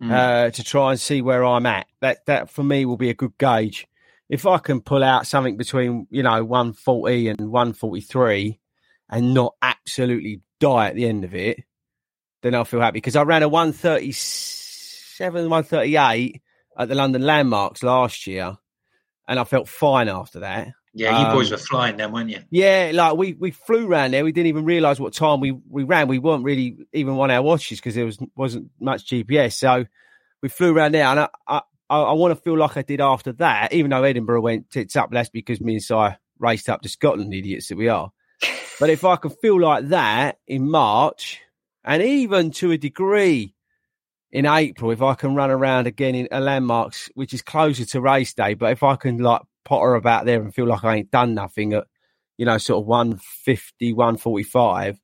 Mm. 0.01 0.11
uh, 0.11 0.49
to 0.49 0.63
try 0.63 0.89
and 0.89 0.99
see 0.99 1.21
where 1.21 1.45
I'm 1.45 1.67
at. 1.67 1.85
That 1.99 2.25
that 2.25 2.49
for 2.49 2.63
me 2.63 2.85
will 2.85 2.97
be 2.97 3.11
a 3.11 3.13
good 3.13 3.37
gauge. 3.37 3.87
If 4.31 4.47
I 4.47 4.57
can 4.57 4.81
pull 4.81 5.03
out 5.03 5.27
something 5.27 5.57
between 5.57 6.07
you 6.09 6.23
know 6.23 6.43
140 6.43 7.27
and 7.27 7.51
143, 7.51 8.59
and 9.09 9.33
not 9.33 9.55
absolutely 9.61 10.41
die 10.59 10.87
at 10.87 10.95
the 10.95 11.05
end 11.05 11.23
of 11.23 11.35
it, 11.35 11.63
then 12.41 12.55
I'll 12.55 12.65
feel 12.65 12.81
happy 12.81 12.97
because 12.97 13.15
I 13.15 13.23
ran 13.23 13.43
a 13.43 13.49
137, 13.49 15.49
138 15.49 16.41
at 16.77 16.87
the 16.87 16.95
London 16.95 17.23
Landmarks 17.23 17.83
last 17.83 18.25
year 18.25 18.57
and 19.27 19.39
I 19.39 19.43
felt 19.45 19.69
fine 19.69 20.09
after 20.09 20.41
that. 20.41 20.69
Yeah, 20.93 21.17
you 21.17 21.25
Um, 21.27 21.37
boys 21.37 21.51
were 21.51 21.57
flying 21.57 21.95
then, 21.95 22.11
weren't 22.11 22.29
you? 22.29 22.39
Yeah, 22.49 22.91
like 22.93 23.15
we 23.15 23.33
we 23.33 23.51
flew 23.51 23.87
around 23.87 24.11
there. 24.11 24.25
We 24.25 24.33
didn't 24.33 24.47
even 24.47 24.65
realise 24.65 24.99
what 24.99 25.13
time 25.13 25.39
we 25.39 25.51
we 25.51 25.83
ran. 25.83 26.09
We 26.09 26.19
weren't 26.19 26.43
really 26.43 26.79
even 26.91 27.13
on 27.13 27.31
our 27.31 27.41
watches 27.41 27.79
because 27.79 27.95
there 27.95 28.05
was 28.05 28.19
wasn't 28.35 28.71
much 28.81 29.05
GPS. 29.05 29.53
So 29.53 29.85
we 30.41 30.49
flew 30.49 30.75
around 30.75 30.93
there, 30.93 31.05
and 31.05 31.21
I 31.21 31.29
I, 31.47 31.61
I 31.95 32.13
want 32.13 32.35
to 32.35 32.41
feel 32.41 32.57
like 32.57 32.77
I 32.77 32.81
did 32.81 33.01
after 33.01 33.33
that. 33.33 33.73
Even 33.73 33.91
though 33.91 34.03
Edinburgh 34.03 34.41
went 34.41 34.69
tits 34.69 34.95
up, 34.95 35.11
that's 35.11 35.29
because 35.29 35.61
me 35.61 35.73
and 35.73 35.83
Si 35.83 36.09
raced 36.39 36.69
up 36.69 36.81
to 36.81 36.89
Scotland, 36.89 37.33
idiots 37.33 37.67
that 37.69 37.77
we 37.77 37.87
are. 37.87 38.11
but 38.79 38.89
if 38.89 39.03
I 39.05 39.15
can 39.15 39.31
feel 39.31 39.59
like 39.59 39.89
that 39.89 40.37
in 40.47 40.69
March, 40.69 41.41
and 41.83 42.01
even 42.01 42.51
to 42.51 42.71
a 42.71 42.77
degree 42.77 43.53
in 44.31 44.45
April, 44.45 44.91
if 44.91 45.01
I 45.01 45.15
can 45.15 45.35
run 45.35 45.51
around 45.51 45.87
again 45.87 46.15
in 46.15 46.27
a 46.31 46.39
landmarks, 46.39 47.09
which 47.15 47.33
is 47.33 47.41
closer 47.41 47.85
to 47.85 48.01
race 48.01 48.33
day, 48.33 48.53
but 48.53 48.71
if 48.71 48.83
I 48.83 48.95
can 48.95 49.17
like 49.17 49.41
potter 49.65 49.95
about 49.95 50.25
there 50.25 50.41
and 50.41 50.53
feel 50.53 50.67
like 50.67 50.83
I 50.83 50.95
ain't 50.95 51.11
done 51.11 51.33
nothing 51.33 51.73
at, 51.73 51.85
you 52.37 52.45
know, 52.45 52.57
sort 52.57 52.81
of 52.81 52.87
150, 52.87 53.93
145, 53.93 54.99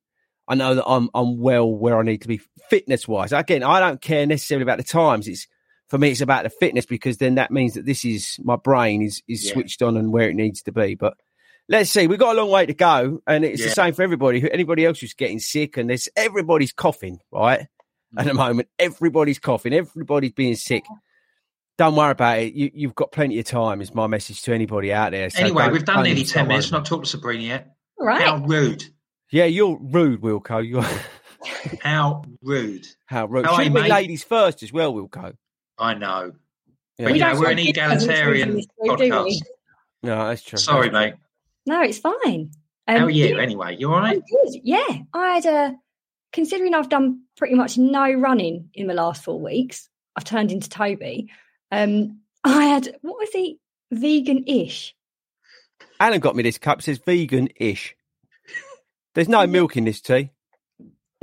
I 0.48 0.56
know 0.56 0.76
that 0.76 0.88
I'm 0.88 1.10
I'm 1.14 1.40
well 1.40 1.70
where 1.70 2.00
I 2.00 2.04
need 2.04 2.22
to 2.22 2.28
be 2.28 2.40
fitness 2.70 3.08
wise. 3.08 3.34
Again, 3.34 3.64
I 3.64 3.80
don't 3.80 4.02
care 4.02 4.26
necessarily 4.26 4.64
about 4.64 4.78
the 4.78 4.84
times. 4.84 5.28
It's 5.28 5.48
for 5.88 5.98
me, 5.98 6.12
it's 6.12 6.22
about 6.22 6.44
the 6.44 6.50
fitness 6.50 6.86
because 6.86 7.18
then 7.18 7.36
that 7.36 7.52
means 7.52 7.76
that 7.76 7.86
this 7.86 8.04
is 8.04 8.40
my 8.44 8.56
brain 8.56 9.02
is 9.02 9.24
is 9.28 9.46
Yeah. 9.46 9.54
switched 9.54 9.82
on 9.82 9.98
and 9.98 10.12
where 10.12 10.30
it 10.30 10.36
needs 10.36 10.62
to 10.64 10.72
be. 10.72 10.96
But 10.96 11.16
let's 11.70 11.90
see, 11.90 12.08
we've 12.08 12.20
got 12.20 12.36
a 12.36 12.40
long 12.40 12.50
way 12.50 12.66
to 12.66 12.74
go, 12.74 13.22
and 13.28 13.46
it's 13.46 13.64
the 13.64 13.70
same 13.70 13.94
for 13.94 14.04
everybody. 14.04 14.50
Anybody 14.52 14.86
else 14.86 15.00
who's 15.00 15.14
getting 15.14 15.40
sick, 15.40 15.78
and 15.78 15.90
there's 15.90 16.10
everybody's 16.16 16.74
coughing, 16.74 17.20
right? 17.32 17.68
At 18.18 18.26
the 18.26 18.32
mm. 18.32 18.38
moment, 18.38 18.70
everybody's 18.80 19.40
coughing, 19.40 19.74
everybody's 19.74 20.32
being 20.32 20.56
sick. 20.56 20.86
Don't 21.78 21.96
worry 21.96 22.12
about 22.12 22.40
it. 22.40 22.54
You, 22.54 22.72
you've 22.74 22.96
got 22.96 23.12
plenty 23.12 23.38
of 23.38 23.46
time. 23.46 23.82
Is 23.82 23.94
my 23.94 24.08
message 24.08 24.42
to 24.44 24.54
anybody 24.54 24.92
out 24.92 25.12
there. 25.12 25.30
So 25.30 25.40
anyway, 25.40 25.70
we've 25.70 25.86
done 25.86 26.04
nearly 26.04 26.24
10 26.24 26.48
minutes, 26.48 26.72
worrying. 26.72 26.82
not 26.82 26.88
talked 26.88 27.06
to 27.06 27.10
Sabrina 27.12 27.44
yet. 27.44 27.76
All 28.00 28.08
right. 28.08 28.22
How 28.22 28.38
rude. 28.38 28.84
Yeah, 29.30 29.46
you're 29.46 29.78
rude, 29.80 30.22
Wilco. 30.22 30.68
You're 30.68 30.84
How 31.82 32.24
rude. 32.42 32.88
how 33.06 33.26
rude. 33.26 33.46
How 33.46 33.58
Should 33.58 33.66
you, 33.66 33.72
be 33.72 33.82
mate? 33.82 33.92
ladies 33.92 34.24
first 34.24 34.64
as 34.64 34.74
well, 34.74 34.94
Wilco. 34.94 35.36
I 35.78 35.94
know. 35.94 36.34
Yeah. 36.98 37.06
But, 37.06 37.14
you 37.16 37.20
know, 37.22 37.40
we're 37.40 37.52
an 37.52 37.58
like 37.58 37.74
differences 37.74 38.04
in 38.08 38.10
egalitarian 38.14 38.56
this 38.56 38.66
group, 38.80 38.98
do 38.98 39.04
we? 39.04 39.10
podcast. 39.12 39.42
No, 40.04 40.28
that's 40.28 40.42
true. 40.44 40.58
Sorry, 40.60 40.90
mate. 40.90 41.14
No, 41.66 41.82
it's 41.82 42.00
fine. 42.00 42.52
How 42.88 42.96
Um, 42.98 43.04
are 43.04 43.10
you 43.10 43.36
yeah, 43.36 43.42
anyway? 43.42 43.76
You 43.78 43.92
all 43.94 44.00
right? 44.00 44.16
I'm 44.16 44.22
good. 44.52 44.62
Yeah, 44.64 44.88
I 45.14 45.34
had 45.36 45.46
a. 45.46 45.76
Considering 46.34 46.74
I've 46.74 46.90
done 46.90 47.22
pretty 47.38 47.56
much 47.56 47.78
no 47.78 48.12
running 48.12 48.70
in 48.74 48.88
the 48.88 48.94
last 48.94 49.24
four 49.24 49.40
weeks, 49.40 49.90
I've 50.16 50.24
turned 50.24 50.52
into 50.52 50.70
Toby. 50.70 51.30
Um, 51.72 52.20
I 52.44 52.66
had 52.66 52.98
what 53.02 53.18
was 53.18 53.30
he? 53.32 53.60
Vegan-ish. 53.92 54.94
Alan 56.00 56.20
got 56.20 56.36
me 56.36 56.44
this 56.44 56.58
cup. 56.58 56.82
Says 56.82 57.00
vegan-ish. 57.00 57.96
There's 59.16 59.30
no 59.30 59.46
milk 59.48 59.78
in 59.78 59.86
this 59.86 60.02
tea. 60.02 60.32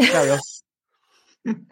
Carry 0.00 0.30
on. 0.30 0.38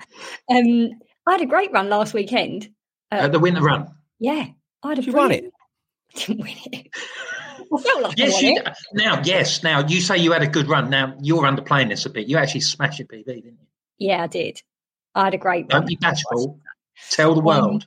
Um, 0.51 0.91
I 1.27 1.33
had 1.33 1.41
a 1.41 1.47
great 1.47 1.73
run 1.73 1.89
last 1.89 2.15
weekend. 2.15 2.69
Uh, 3.11 3.17
At 3.17 3.33
the 3.33 3.39
winter 3.39 3.61
run. 3.63 3.89
yeah, 4.19 4.47
I 4.83 4.89
had 4.89 4.99
a. 4.99 5.03
You 5.03 5.13
won 5.13 5.29
brilliant- 5.29 5.55
Didn't 6.15 6.41
win 6.43 6.55
it. 6.73 6.89
I 6.95 7.81
felt 7.81 8.03
like 8.03 8.13
I 8.13 8.15
Yes, 8.25 8.43
you 8.43 8.57
it. 8.57 8.65
d- 8.67 8.73
now. 8.95 9.23
Yes, 9.25 9.63
now 9.63 9.87
you 9.87 10.01
say 10.01 10.19
you 10.19 10.33
had 10.33 10.43
a 10.43 10.47
good 10.47 10.69
run. 10.69 10.91
Now 10.91 11.15
you're 11.23 11.43
underplaying 11.45 11.89
this 11.89 12.05
a 12.05 12.11
bit. 12.11 12.27
You 12.29 12.37
actually 12.37 12.61
smashed 12.61 12.99
your 12.99 13.09
PB, 13.09 13.25
didn't 13.25 13.45
you? 13.45 13.57
Yeah, 13.99 14.25
I 14.25 14.27
did. 14.27 14.61
I 15.15 15.25
had 15.25 15.35
a 15.35 15.39
great 15.39 15.69
Don't 15.69 15.81
run. 15.81 15.87
be 15.87 15.97
bashful. 15.97 16.61
Tell 17.11 17.35
the 17.35 17.41
Um, 17.41 17.47
world. 17.47 17.87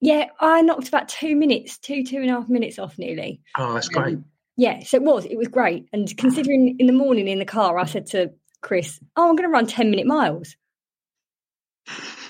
Yeah, 0.00 0.26
I 0.40 0.60
knocked 0.62 0.88
about 0.88 1.08
two 1.08 1.34
minutes, 1.36 1.78
two 1.78 2.04
two 2.04 2.18
and 2.18 2.28
a 2.30 2.34
half 2.34 2.48
minutes 2.48 2.78
off 2.78 2.98
nearly. 2.98 3.40
Oh, 3.56 3.72
that's 3.74 3.88
great. 3.88 4.16
Um, 4.16 4.24
yeah, 4.56 4.82
so 4.84 4.96
it 4.98 5.02
was. 5.04 5.24
It 5.24 5.36
was 5.36 5.48
great. 5.48 5.86
And 5.92 6.14
considering 6.18 6.76
in 6.78 6.86
the 6.86 6.92
morning 6.92 7.28
in 7.28 7.38
the 7.38 7.44
car, 7.44 7.78
I 7.78 7.84
said 7.86 8.06
to 8.08 8.30
Chris, 8.60 9.00
"Oh, 9.16 9.28
I'm 9.28 9.36
going 9.36 9.48
to 9.48 9.52
run 9.52 9.66
ten 9.66 9.90
minute 9.90 10.06
miles." 10.06 10.54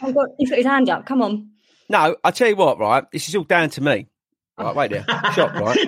I've 0.02 0.14
got, 0.14 0.28
he's 0.38 0.50
got 0.50 0.56
his 0.58 0.66
hand 0.66 0.88
up. 0.88 1.06
Come 1.06 1.22
on. 1.22 1.50
No, 1.88 2.16
I 2.22 2.30
tell 2.30 2.48
you 2.48 2.56
what, 2.56 2.78
right? 2.78 3.04
This 3.12 3.28
is 3.28 3.34
all 3.34 3.44
down 3.44 3.70
to 3.70 3.80
me. 3.80 4.06
Right, 4.58 4.74
wait 4.74 4.90
there. 4.90 5.04
Shop, 5.34 5.54
right? 5.54 5.78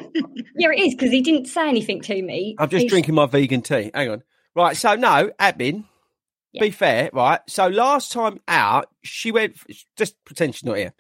Yeah, 0.57 0.71
it 0.71 0.79
is 0.81 0.95
because 0.95 1.11
he 1.11 1.21
didn't 1.23 1.47
say 1.47 1.69
anything 1.69 2.01
to 2.03 2.23
me. 2.23 2.55
I'm 2.59 2.69
just 2.69 2.83
He's- 2.83 2.91
drinking 2.91 3.15
my 3.17 3.27
vegan 3.27 3.63
tea. 3.63 3.91
Hang 3.95 4.11
on. 4.11 4.23
Right, 4.55 4.77
so 4.77 4.95
no, 4.95 5.31
admin. 5.41 5.85
Yeah. 6.53 6.63
Be 6.63 6.71
fair, 6.71 7.11
right? 7.13 7.41
So 7.49 7.69
last 7.69 8.11
time 8.13 8.41
out, 8.49 8.87
she 9.05 9.31
went. 9.31 9.57
Just 9.97 10.17
pretend 10.25 10.55
she's 10.57 10.65
not 10.65 10.77
here. 10.79 10.93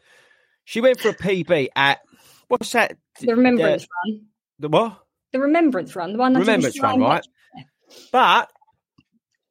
She 0.65 0.81
went 0.81 1.00
for 1.00 1.09
a 1.09 1.15
PB 1.15 1.69
at 1.75 1.99
what's 2.47 2.71
that? 2.73 2.97
the 3.21 3.35
remembrance 3.35 3.83
Uh, 3.83 3.87
run. 4.12 4.21
the 4.61 4.69
what? 4.69 5.00
The 5.33 5.41
remembrance 5.41 5.97
run. 5.97 6.12
The 6.12 6.19
one 6.19 6.33
that 6.35 6.41
Remembrance 6.41 6.81
run, 6.81 7.00
right? 7.00 7.27
But 8.12 8.50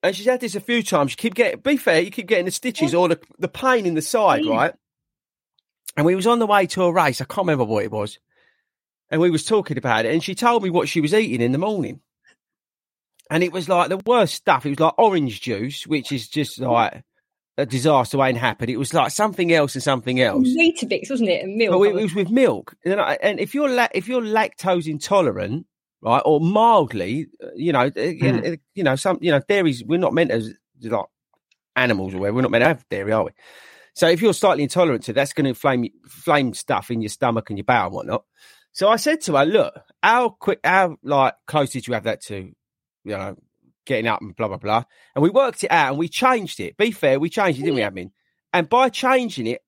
and 0.02 0.16
she's 0.16 0.26
had 0.26 0.40
this 0.40 0.56
a 0.56 0.62
few 0.62 0.84
times. 0.84 1.12
You 1.12 1.18
keep 1.18 1.36
getting. 1.36 1.60
Be 1.60 1.78
fair, 1.78 2.02
you 2.02 2.12
keep 2.12 2.28
getting 2.28 2.46
the 2.46 2.52
stitches 2.52 2.94
or 2.94 3.08
the 3.10 3.20
the 3.38 3.48
pain 3.48 3.86
in 3.86 3.96
the 3.96 4.02
side, 4.02 4.44
mm. 4.44 4.52
right? 4.52 4.74
And 5.98 6.06
we 6.06 6.16
was 6.16 6.28
on 6.28 6.40
the 6.40 6.48
way 6.48 6.66
to 6.68 6.84
a 6.84 6.94
race. 6.94 7.22
I 7.22 7.26
can't 7.26 7.40
remember 7.40 7.66
what 7.66 7.84
it 7.84 7.92
was. 7.92 8.20
And 9.12 9.20
we 9.20 9.32
was 9.32 9.44
talking 9.44 9.78
about 9.78 10.06
it, 10.06 10.14
and 10.14 10.24
she 10.24 10.36
told 10.36 10.64
me 10.64 10.70
what 10.70 10.88
she 10.88 11.02
was 11.02 11.14
eating 11.14 11.42
in 11.42 11.52
the 11.52 11.58
morning. 11.58 12.00
And 13.32 13.44
it 13.44 13.52
was 13.52 13.68
like 13.68 13.90
the 13.90 14.02
worst 14.06 14.36
stuff. 14.36 14.66
It 14.66 14.70
was 14.70 14.80
like 14.80 14.94
orange 14.98 15.42
juice, 15.42 15.86
which 15.86 16.12
is 16.12 16.28
just 16.28 16.60
mm. 16.60 16.72
like 16.72 17.04
a 17.58 17.66
disaster 17.66 18.18
waiting 18.18 18.36
to 18.36 18.42
happen. 18.42 18.70
It 18.70 18.80
was 18.80 18.94
like 18.94 19.12
something 19.12 19.52
else 19.52 19.76
and 19.76 19.84
something 19.84 20.22
else. 20.22 20.48
Weetabix, 20.48 21.10
wasn't 21.10 21.30
it? 21.30 21.44
And 21.44 21.58
milk. 21.58 21.72
But 21.72 21.90
it 21.90 22.04
was 22.04 22.16
with 22.16 22.30
milk, 22.30 22.76
and, 22.86 23.02
I, 23.02 23.18
and 23.22 23.40
if 23.40 23.54
you're 23.54 23.70
la- 23.70 23.90
if 23.94 24.08
you're 24.08 24.22
lactose 24.22 24.88
intolerant, 24.88 25.66
right, 26.02 26.22
or 26.26 26.40
mildly, 26.40 27.28
uh, 27.44 27.48
you 27.56 27.74
know, 27.74 27.92
uh, 27.96 28.56
you 28.74 28.84
know, 28.84 28.96
some 28.96 29.20
you 29.22 29.32
know, 29.32 29.42
dairies. 29.48 29.84
We're 29.84 30.00
not 30.00 30.14
meant 30.14 30.32
as 30.32 30.54
like 30.82 31.06
animals 31.76 32.14
or 32.14 32.20
whatever. 32.20 32.36
We're 32.36 32.42
not 32.44 32.52
meant 32.52 32.64
to 32.64 32.68
have 32.68 32.90
dairy, 32.90 33.12
are 33.12 33.26
we? 33.26 33.32
So 33.96 34.08
if 34.08 34.22
you're 34.22 34.34
slightly 34.34 34.64
intolerant 34.64 35.04
to, 35.04 35.12
it, 35.12 35.14
that's 35.16 35.34
going 35.34 35.46
to 35.46 35.50
inflame 35.50 35.90
flame 36.08 36.54
stuff 36.54 36.92
in 36.92 37.02
your 37.02 37.10
stomach 37.10 37.50
and 37.50 37.58
your 37.58 37.66
bowel 37.66 37.88
and 37.88 37.96
whatnot. 37.96 38.24
So 38.72 38.88
I 38.88 38.96
said 38.98 39.22
to 39.22 39.36
her, 39.36 39.46
"Look, 39.46 39.74
how 40.02 40.30
quick, 40.30 40.60
how 40.64 40.98
like 41.04 41.34
close 41.48 41.72
did 41.72 41.88
you 41.88 41.94
have 41.96 42.04
that 42.04 42.22
to, 42.26 42.36
you 42.36 42.54
know, 43.18 43.36
getting 43.86 44.08
up 44.08 44.22
and 44.22 44.36
blah 44.36 44.48
blah 44.48 44.58
blah?" 44.58 44.84
And 45.16 45.24
we 45.24 45.30
worked 45.30 45.64
it 45.64 45.72
out 45.72 45.90
and 45.90 45.98
we 45.98 46.08
changed 46.08 46.60
it. 46.60 46.78
Be 46.78 46.92
fair, 46.92 47.20
we 47.20 47.30
changed 47.30 47.60
it, 47.60 47.64
didn't 47.64 47.76
we, 47.76 47.82
admin? 47.82 48.12
And 48.54 48.70
by 48.70 48.90
changing 48.90 49.48
it, 49.48 49.62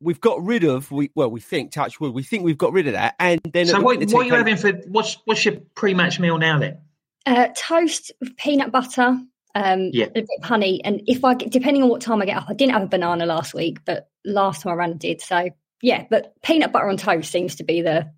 we've 0.00 0.20
got 0.20 0.42
rid 0.44 0.64
of 0.64 0.90
we 0.90 1.10
well, 1.14 1.30
we 1.30 1.40
think 1.40 1.72
touch 1.72 2.00
wood, 2.00 2.12
we 2.14 2.22
think 2.22 2.44
we've 2.44 2.58
got 2.58 2.72
rid 2.72 2.86
of 2.86 2.92
that. 2.94 3.14
And 3.18 3.40
then 3.52 3.66
So 3.66 3.80
what, 3.80 3.98
winter 3.98 4.14
what 4.14 4.24
are 4.24 4.28
you 4.28 4.34
having 4.34 4.56
for? 4.56 4.72
What's 4.88 5.14
what's 5.24 5.44
your 5.44 5.56
pre-match 5.74 6.20
meal 6.20 6.38
now 6.38 6.58
then? 6.58 6.78
uh, 7.26 7.48
toast 7.56 8.10
with 8.20 8.36
peanut 8.36 8.72
butter, 8.72 9.18
um, 9.54 9.90
Yeah. 9.92 10.06
a 10.06 10.10
bit 10.10 10.26
of 10.38 10.44
honey, 10.44 10.82
and 10.84 11.02
if 11.06 11.24
I 11.24 11.34
get, 11.34 11.50
depending 11.50 11.82
on 11.82 11.88
what 11.90 12.00
time 12.00 12.22
I 12.22 12.26
get 12.26 12.38
up, 12.38 12.46
I 12.48 12.54
didn't 12.54 12.72
have 12.72 12.82
a 12.82 12.86
banana 12.86 13.26
last 13.26 13.52
week, 13.52 13.80
but 13.84 14.08
last 14.24 14.62
time 14.62 14.72
I 14.72 14.76
ran, 14.76 14.90
I 14.90 14.94
did. 14.94 15.20
So 15.20 15.50
yeah, 15.82 16.06
but 16.08 16.34
peanut 16.42 16.72
butter 16.72 16.88
on 16.88 16.96
toast 16.96 17.30
seems 17.30 17.56
to 17.56 17.64
be 17.64 17.82
the. 17.82 18.10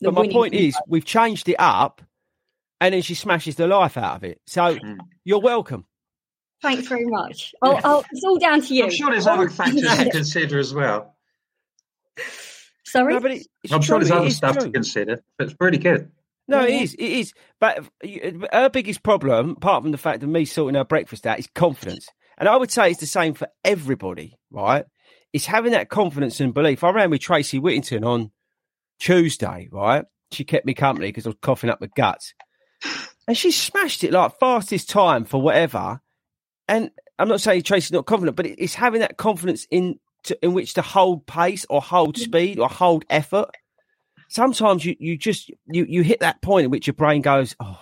the 0.00 0.10
But 0.10 0.26
my 0.26 0.28
point 0.32 0.52
thing. 0.52 0.64
is, 0.64 0.76
we've 0.86 1.04
changed 1.04 1.48
it 1.48 1.56
up, 1.58 2.02
and 2.80 2.92
then 2.94 3.02
she 3.02 3.14
smashes 3.14 3.54
the 3.56 3.66
life 3.66 3.96
out 3.96 4.16
of 4.16 4.24
it. 4.24 4.40
So 4.46 4.76
Mm. 4.76 4.98
you're 5.24 5.40
welcome. 5.40 5.86
thanks 6.62 6.86
very 6.88 7.06
much. 7.06 7.54
I'll, 7.62 7.80
I'll, 7.84 8.04
it's 8.12 8.22
all 8.24 8.38
down 8.38 8.60
to 8.60 8.74
you. 8.74 8.84
I'm 8.84 8.90
sure 8.90 9.10
there's 9.10 9.26
other 9.26 9.48
factors 9.48 9.80
to 9.80 10.10
consider 10.10 10.58
as 10.58 10.74
well. 10.74 11.16
Sorry. 12.84 13.14
No, 13.14 13.20
but 13.20 13.30
it, 13.32 13.46
it's 13.62 13.72
I'm 13.72 13.80
sure 13.82 13.98
true, 13.98 14.06
there's 14.08 14.10
it 14.18 14.20
other 14.20 14.30
stuff 14.30 14.56
true. 14.56 14.66
to 14.66 14.72
consider, 14.72 15.22
but 15.38 15.46
it's 15.46 15.54
pretty 15.56 15.78
good. 15.78 16.10
No, 16.48 16.64
it 16.64 16.70
Yeah. 16.70 16.80
is. 16.80 16.94
It 16.94 17.04
is. 17.04 17.32
But 17.60 17.84
you- 18.02 18.46
uh, 18.52 18.62
her 18.62 18.68
biggest 18.70 19.02
problem, 19.02 19.50
apart 19.50 19.82
from 19.84 19.92
the 19.92 19.98
fact 19.98 20.22
of 20.22 20.28
me 20.28 20.44
sorting 20.44 20.74
her 20.76 20.84
breakfast 20.84 21.26
out, 21.26 21.38
is 21.38 21.48
confidence. 21.54 22.08
And 22.38 22.48
I 22.48 22.56
would 22.56 22.70
say 22.70 22.90
it's 22.90 23.00
the 23.00 23.06
same 23.06 23.34
for 23.34 23.48
everybody, 23.64 24.36
right? 24.50 24.84
It's 25.32 25.46
having 25.46 25.72
that 25.72 25.88
confidence 25.90 26.40
and 26.40 26.52
belief. 26.54 26.82
I 26.82 26.90
ran 26.90 27.10
with 27.10 27.20
Tracy 27.20 27.58
Whittington 27.60 28.02
on 28.02 28.32
Tuesday, 28.98 29.68
right? 29.70 30.04
She 30.32 30.44
kept 30.44 30.66
me 30.66 30.74
company 30.74 31.08
because 31.08 31.26
I 31.26 31.30
was 31.30 31.38
coughing 31.42 31.70
up 31.70 31.80
my 31.80 31.88
guts. 31.94 32.34
And 33.28 33.36
she 33.36 33.52
smashed 33.52 34.02
it 34.04 34.12
like 34.12 34.38
fastest 34.40 34.88
time 34.90 35.24
for 35.24 35.40
whatever. 35.40 36.00
And 36.66 36.90
I'm 37.18 37.28
not 37.28 37.40
saying 37.40 37.62
Tracy's 37.62 37.92
not 37.92 38.06
confident, 38.06 38.36
but 38.36 38.46
it's 38.46 38.74
having 38.74 39.00
that 39.00 39.16
confidence 39.18 39.66
in 39.70 40.00
to, 40.24 40.44
in 40.44 40.52
which 40.54 40.74
to 40.74 40.82
hold 40.82 41.26
pace 41.26 41.64
or 41.70 41.80
hold 41.80 42.16
speed 42.18 42.58
or 42.58 42.68
hold 42.68 43.04
effort 43.10 43.50
sometimes 44.28 44.84
you, 44.84 44.94
you 45.00 45.16
just 45.16 45.50
you 45.66 45.84
you 45.88 46.02
hit 46.02 46.20
that 46.20 46.40
point 46.40 46.64
in 46.64 46.70
which 46.70 46.86
your 46.86 46.94
brain 46.94 47.20
goes, 47.20 47.56
Oh, 47.58 47.80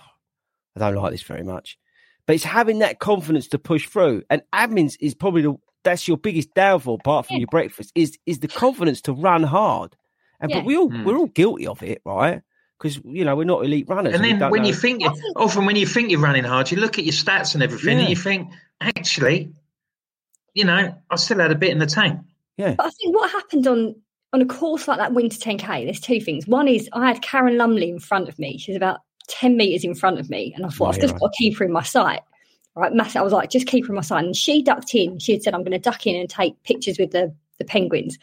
I 0.75 0.79
don't 0.79 0.95
like 0.95 1.11
this 1.11 1.21
very 1.21 1.43
much. 1.43 1.77
But 2.25 2.35
it's 2.35 2.43
having 2.43 2.79
that 2.79 2.99
confidence 2.99 3.47
to 3.49 3.59
push 3.59 3.87
through. 3.87 4.23
And 4.29 4.41
admins 4.53 4.95
is 4.99 5.13
probably 5.13 5.43
the 5.43 5.55
that's 5.83 6.07
your 6.07 6.17
biggest 6.17 6.53
downfall 6.55 6.95
apart 6.95 7.27
from 7.27 7.35
Yeah. 7.35 7.41
your 7.41 7.47
breakfast, 7.51 7.91
is 7.95 8.17
is 8.25 8.39
the 8.39 8.47
confidence 8.47 9.01
to 9.03 9.13
run 9.13 9.43
hard. 9.43 9.95
And 10.41 10.49
Yeah. 10.49 10.57
but 10.57 10.65
we 10.65 10.75
all 10.77 10.89
Mm. 10.89 11.05
we're 11.05 11.17
all 11.17 11.27
guilty 11.27 11.67
of 11.67 11.83
it, 11.83 12.01
right? 12.05 12.41
because 12.79 12.97
you 13.03 13.25
know 13.25 13.35
we're 13.35 13.43
not 13.43 13.65
elite 13.65 13.87
runners. 13.89 14.13
And 14.13 14.23
we 14.23 14.29
then 14.29 14.39
don't 14.39 14.51
when 14.51 14.61
know- 14.61 14.69
you 14.69 14.73
think 14.73 15.03
often 15.35 15.65
when 15.65 15.75
you 15.75 15.85
think 15.85 16.09
you're 16.11 16.21
running 16.21 16.45
hard, 16.45 16.71
you 16.71 16.77
look 16.77 16.97
at 16.97 17.03
your 17.03 17.11
stats 17.13 17.53
and 17.53 17.61
everything, 17.61 17.97
Yeah. 17.97 18.03
and 18.05 18.09
you 18.09 18.15
think, 18.15 18.49
actually, 18.79 19.51
you 20.53 20.63
know, 20.63 20.95
I 21.11 21.15
still 21.17 21.39
had 21.39 21.51
a 21.51 21.55
bit 21.55 21.71
in 21.71 21.79
the 21.79 21.85
tank. 21.85 22.21
Yeah, 22.59 22.75
But 22.75 22.87
I 22.87 22.89
think 22.89 23.15
what 23.15 23.31
happened 23.31 23.65
on 23.67 23.95
on 24.33 24.41
a 24.41 24.45
course 24.45 24.87
like 24.87 24.99
that 24.99 25.13
winter 25.13 25.37
10k, 25.39 25.85
there's 25.85 25.99
two 25.99 26.19
things. 26.19 26.45
One 26.45 26.67
is 26.67 26.87
I 26.93 27.07
had 27.07 27.21
Karen 27.23 27.57
Lumley 27.57 27.89
in 27.89 27.99
front 27.99 28.27
of 28.29 28.37
me. 28.37 28.59
She's 28.59 28.75
about 28.75 28.99
10 29.29 29.55
meters 29.57 29.85
in 29.85 29.95
front 29.95 30.19
of 30.19 30.29
me, 30.29 30.53
and 30.55 30.65
I 30.65 30.69
thought 30.69 30.89
I've 30.93 31.01
just 31.01 31.13
yeah. 31.13 31.19
got 31.19 31.31
to 31.31 31.37
keep 31.37 31.57
her 31.57 31.65
in 31.65 31.71
my 31.71 31.81
sight. 31.81 32.19
Right, 32.75 32.93
massive. 32.93 33.17
I 33.17 33.23
was 33.23 33.33
like, 33.33 33.49
just 33.49 33.65
keep 33.65 33.85
her 33.87 33.91
in 33.91 33.95
my 33.95 34.01
sight. 34.01 34.25
And 34.25 34.35
she 34.35 34.61
ducked 34.61 34.93
in. 34.93 35.19
She 35.19 35.31
had 35.31 35.41
said, 35.41 35.53
I'm 35.53 35.61
going 35.63 35.71
to 35.71 35.79
duck 35.79 36.05
in 36.05 36.15
and 36.15 36.29
take 36.29 36.61
pictures 36.63 36.99
with 36.99 37.11
the 37.11 37.33
the 37.59 37.65
penguins, 37.65 38.19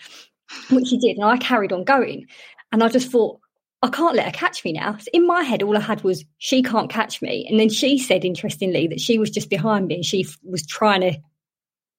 which 0.71 0.88
she 0.88 0.99
did. 0.99 1.16
And 1.16 1.25
I 1.25 1.38
carried 1.38 1.73
on 1.73 1.85
going, 1.85 2.26
and 2.73 2.85
I 2.85 2.88
just 2.88 3.11
thought. 3.11 3.40
I 3.83 3.88
can't 3.88 4.16
let 4.16 4.25
her 4.25 4.33
catch 4.33 4.64
me 4.64 4.73
now. 4.73 4.97
So 4.97 5.07
in 5.12 5.26
my 5.26 5.43
head, 5.43 5.62
all 5.62 5.76
I 5.76 5.81
had 5.81 6.02
was 6.02 6.25
she 6.38 6.62
can't 6.62 6.90
catch 6.90 7.21
me. 7.21 7.47
And 7.49 7.61
then 7.61 7.69
she 7.69 7.99
said, 7.99 8.25
interestingly, 8.25 8.88
that 8.88 9.00
she 9.00 9.19
was 9.19 9.31
just 9.31 9.50
behind 9.50 9.87
me 9.87 9.97
and 9.97 10.05
she 10.05 10.26
was 10.43 10.66
trying 10.66 11.02
to 11.02 11.19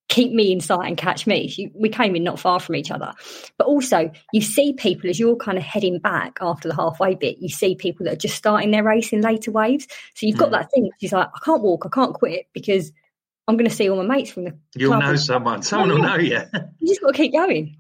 keep 0.09 0.31
me 0.31 0.51
in 0.51 0.61
sight 0.61 0.87
and 0.87 0.97
catch 0.97 1.27
me. 1.27 1.71
We 1.75 1.89
came 1.89 2.15
in 2.15 2.23
not 2.23 2.39
far 2.39 2.59
from 2.59 2.75
each 2.75 2.91
other. 2.91 3.13
But 3.57 3.67
also, 3.67 4.09
you 4.31 4.41
see 4.41 4.73
people 4.73 5.09
as 5.09 5.19
you're 5.19 5.35
kind 5.35 5.57
of 5.57 5.63
heading 5.63 5.99
back 5.99 6.37
after 6.41 6.69
the 6.69 6.75
halfway 6.75 7.15
bit, 7.15 7.39
you 7.39 7.49
see 7.49 7.75
people 7.75 8.05
that 8.05 8.13
are 8.13 8.17
just 8.17 8.35
starting 8.35 8.71
their 8.71 8.83
race 8.83 9.11
in 9.11 9.21
later 9.21 9.51
waves. 9.51 9.87
So 10.15 10.25
you've 10.25 10.37
got 10.37 10.49
Mm. 10.49 10.51
that 10.53 10.71
thing, 10.71 10.89
she's 10.99 11.11
like, 11.11 11.27
I 11.35 11.39
can't 11.43 11.61
walk, 11.61 11.85
I 11.85 11.89
can't 11.89 12.13
quit 12.13 12.47
because 12.53 12.91
I'm 13.49 13.57
going 13.57 13.69
to 13.69 13.75
see 13.75 13.89
all 13.89 14.01
my 14.03 14.15
mates 14.15 14.31
from 14.31 14.45
the 14.45 14.57
You'll 14.75 14.91
club. 14.91 15.03
know 15.03 15.15
someone. 15.17 15.61
Someone 15.63 15.89
will 15.89 15.99
yeah. 15.99 16.05
know 16.07 16.15
you. 16.17 16.41
You 16.79 16.87
just 16.87 17.01
got 17.01 17.07
to 17.11 17.17
keep 17.17 17.33
going. 17.33 17.77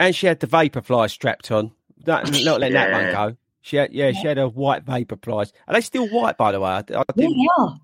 and 0.00 0.14
she 0.14 0.26
had 0.26 0.40
the 0.40 0.46
vapor 0.46 0.82
flies 0.82 1.12
strapped 1.12 1.50
on. 1.50 1.72
Not, 2.06 2.30
not 2.44 2.60
letting 2.60 2.74
that 2.74 2.92
one 2.92 3.08
go. 3.08 3.36
She 3.62 3.76
had, 3.76 3.92
yeah, 3.92 4.12
she 4.12 4.26
had 4.26 4.36
her 4.38 4.48
white 4.48 4.84
vapor 4.84 5.16
flies. 5.22 5.52
Are 5.66 5.74
they 5.74 5.80
still 5.80 6.06
white, 6.08 6.36
by 6.36 6.52
the 6.52 6.60
way? 6.60 6.70
I, 6.70 6.78
I 6.78 6.82
Yeah, 7.16 7.28
didn't, 7.28 7.38
they 7.38 7.48
are. 7.58 7.78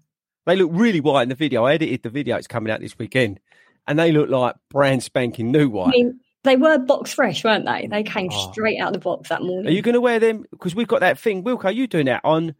They 0.47 0.57
look 0.57 0.71
really 0.73 1.01
white 1.01 1.23
in 1.23 1.29
the 1.31 1.35
video. 1.35 1.65
I 1.65 1.75
edited 1.75 2.03
the 2.03 2.11
video. 2.11 2.37
It's 2.37 2.47
coming 2.47 2.71
out 2.73 2.81
this 2.81 2.99
weekend, 2.99 3.41
and 3.87 3.99
they 3.99 4.13
look 4.13 4.29
like 4.29 4.57
brand 4.71 5.03
spanking 5.03 5.51
new 5.53 5.69
white. 5.69 5.89
I 5.89 5.91
mean, 5.91 6.21
they 6.43 6.57
were 6.57 6.79
box 6.79 7.15
fresh, 7.15 7.43
weren't 7.45 7.65
they? 7.67 7.87
They 7.87 8.03
came 8.03 8.29
Oh. 8.33 8.53
straight 8.53 8.79
out 8.79 8.89
of 8.89 8.93
the 8.95 8.99
box 8.99 9.31
that 9.31 9.43
morning. 9.43 9.67
Are 9.67 9.71
you 9.75 9.81
going 9.83 9.95
to 9.95 10.01
wear 10.01 10.19
them? 10.21 10.45
Because 10.51 10.75
we've 10.75 10.89
got 10.89 11.01
that 11.01 11.19
thing. 11.19 11.43
Wilco, 11.45 11.65
are 11.65 11.71
you 11.73 11.87
doing 11.87 12.07
that 12.07 12.21
on 12.25 12.55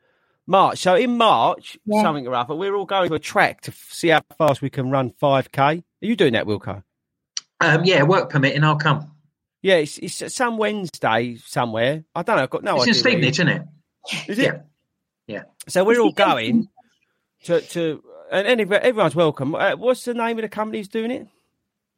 March? 0.47 0.79
So 0.79 0.95
in 0.95 1.19
March, 1.19 1.77
Yeah. 1.85 2.01
something 2.03 2.27
or 2.27 2.35
other, 2.35 2.55
we're 2.55 2.75
all 2.75 2.87
going 2.87 3.09
to 3.11 3.15
a 3.15 3.19
track 3.19 3.61
to 3.63 3.73
see 3.91 4.09
how 4.09 4.23
fast 4.39 4.63
we 4.63 4.71
can 4.71 4.91
run 4.91 5.11
5K. 5.21 5.61
Are 6.03 6.07
you 6.07 6.17
doing 6.17 6.33
that, 6.33 6.47
Wilco? 6.47 6.83
Um, 7.61 7.85
yeah, 7.85 8.03
work 8.03 8.31
permitting, 8.31 8.65
I'll 8.65 8.77
come. 8.77 9.11
Yeah, 9.63 9.77
it's, 9.77 9.99
it's 9.99 10.35
some 10.35 10.57
Wednesday 10.59 11.37
somewhere. 11.45 12.05
I 12.15 12.23
don't 12.23 12.37
know. 12.37 12.43
I've 12.43 12.51
got 12.51 12.65
no 12.65 12.77
it's 12.77 12.85
in 12.87 12.91
idea. 12.91 12.93
where 12.93 13.11
Stevenage, 13.33 13.35
isn't 13.41 13.49
it? 13.49 13.63
it- 14.13 14.29
Is 14.31 14.39
it? 14.39 14.63
Yeah. 15.27 15.43
So 15.69 15.85
we're 15.85 16.01
all 16.01 16.13
going 16.13 16.69
to, 17.45 17.61
to 17.61 18.03
and 18.31 18.47
any, 18.47 18.63
everyone's 18.63 19.15
welcome. 19.15 19.55
Uh, 19.55 19.77
what's 19.77 20.05
the 20.05 20.15
name 20.15 20.39
of 20.39 20.43
the 20.43 20.49
company 20.49 20.79
who's 20.79 20.89
doing 20.89 21.11
it? 21.11 21.27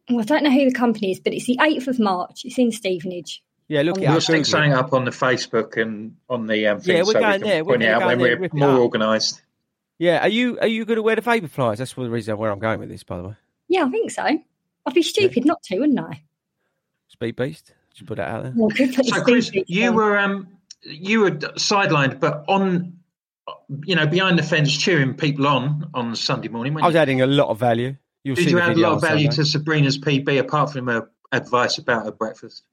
Well, 0.09 0.21
I 0.21 0.25
don't 0.25 0.45
know 0.45 0.50
who 0.50 0.67
the 0.71 0.75
company 0.76 1.11
is, 1.11 1.21
but 1.21 1.33
it's 1.33 1.47
the 1.47 1.57
8th 1.61 1.88
of 1.88 1.99
March. 1.99 2.45
It's 2.45 2.59
in 2.59 2.71
Stevenage. 2.71 3.43
Yeah, 3.69 3.83
look 3.83 3.97
We'll 3.97 4.05
it 4.05 4.09
We'll 4.09 4.17
up. 4.19 4.23
stick 4.23 4.41
it. 4.43 4.45
something 4.47 4.73
up 4.73 4.93
on 4.93 5.05
the 5.05 5.11
Facebook 5.11 5.81
and 5.81 6.15
on 6.31 6.47
the 6.47 6.67
um, 6.69 6.81
Yeah, 6.85 6.99
we're 7.03 7.05
so 7.07 7.12
going 7.15 7.26
we 7.26 7.38
can 7.38 7.41
there. 7.41 7.65
We're 7.65 7.75
it 7.75 7.81
gonna 7.81 7.91
out 7.93 8.07
when 8.07 8.19
there, 8.19 8.38
we're 8.38 8.49
more 8.53 8.79
organised. 8.81 9.43
Yeah, 9.99 10.23
are 10.23 10.29
you 10.29 10.59
are 10.61 10.67
you 10.69 10.85
going 10.85 10.97
to 10.97 11.03
wear 11.03 11.17
the 11.17 11.23
vapor 11.23 11.49
flies? 11.49 11.79
That's 11.79 11.95
the 11.95 12.09
reason 12.09 12.37
where 12.37 12.50
I'm 12.53 12.59
going 12.61 12.79
with 12.79 12.91
this, 12.91 13.03
by 13.03 13.17
the 13.17 13.29
way. 13.29 13.35
Yeah, 13.69 13.85
I 13.85 13.88
think 13.91 14.11
so. 14.12 14.23
I'd 14.25 14.95
be 14.95 15.03
stupid 15.03 15.45
not 15.45 15.62
to, 15.65 15.81
wouldn't 15.81 15.99
I? 15.99 16.23
Speed 17.09 17.35
Beast. 17.35 17.73
Just 17.95 18.07
put 18.07 18.19
that 18.19 18.29
out 18.29 18.43
there. 18.45 18.53
Well, 18.55 18.69
good 18.69 18.95
for 18.95 19.03
the 19.03 19.09
So, 19.09 19.23
Chris, 19.23 19.47
speed 19.49 19.65
you 19.69 19.88
on. 19.88 19.95
were 19.95 20.19
um, 20.19 20.49
you 20.83 21.21
were 21.21 21.31
sidelined, 21.33 22.21
but 22.21 22.45
on, 22.47 22.99
you 23.85 23.95
know, 23.95 24.07
behind 24.07 24.38
the 24.38 24.43
fence, 24.43 24.76
cheering 24.76 25.15
people 25.15 25.47
on 25.47 25.91
on 25.95 26.15
Sunday 26.17 26.49
morning. 26.49 26.76
I 26.79 26.87
was 26.87 26.95
you? 26.95 27.00
adding 27.00 27.21
a 27.23 27.26
lot 27.26 27.49
of 27.49 27.59
value. 27.59 27.97
You'll 28.25 28.37
Did 28.37 28.45
see 28.45 28.50
you 28.50 28.61
add 28.61 28.76
a 28.76 28.81
lot 28.81 28.93
of 28.95 29.00
value 29.00 29.31
Sunday. 29.31 29.37
to 29.37 29.45
Sabrina's 29.45 29.99
PB 29.99 30.38
apart 30.38 30.73
from 30.73 30.88
her 30.88 31.09
advice 31.33 31.79
about 31.79 32.05
her 32.05 32.12
breakfast? 32.12 32.65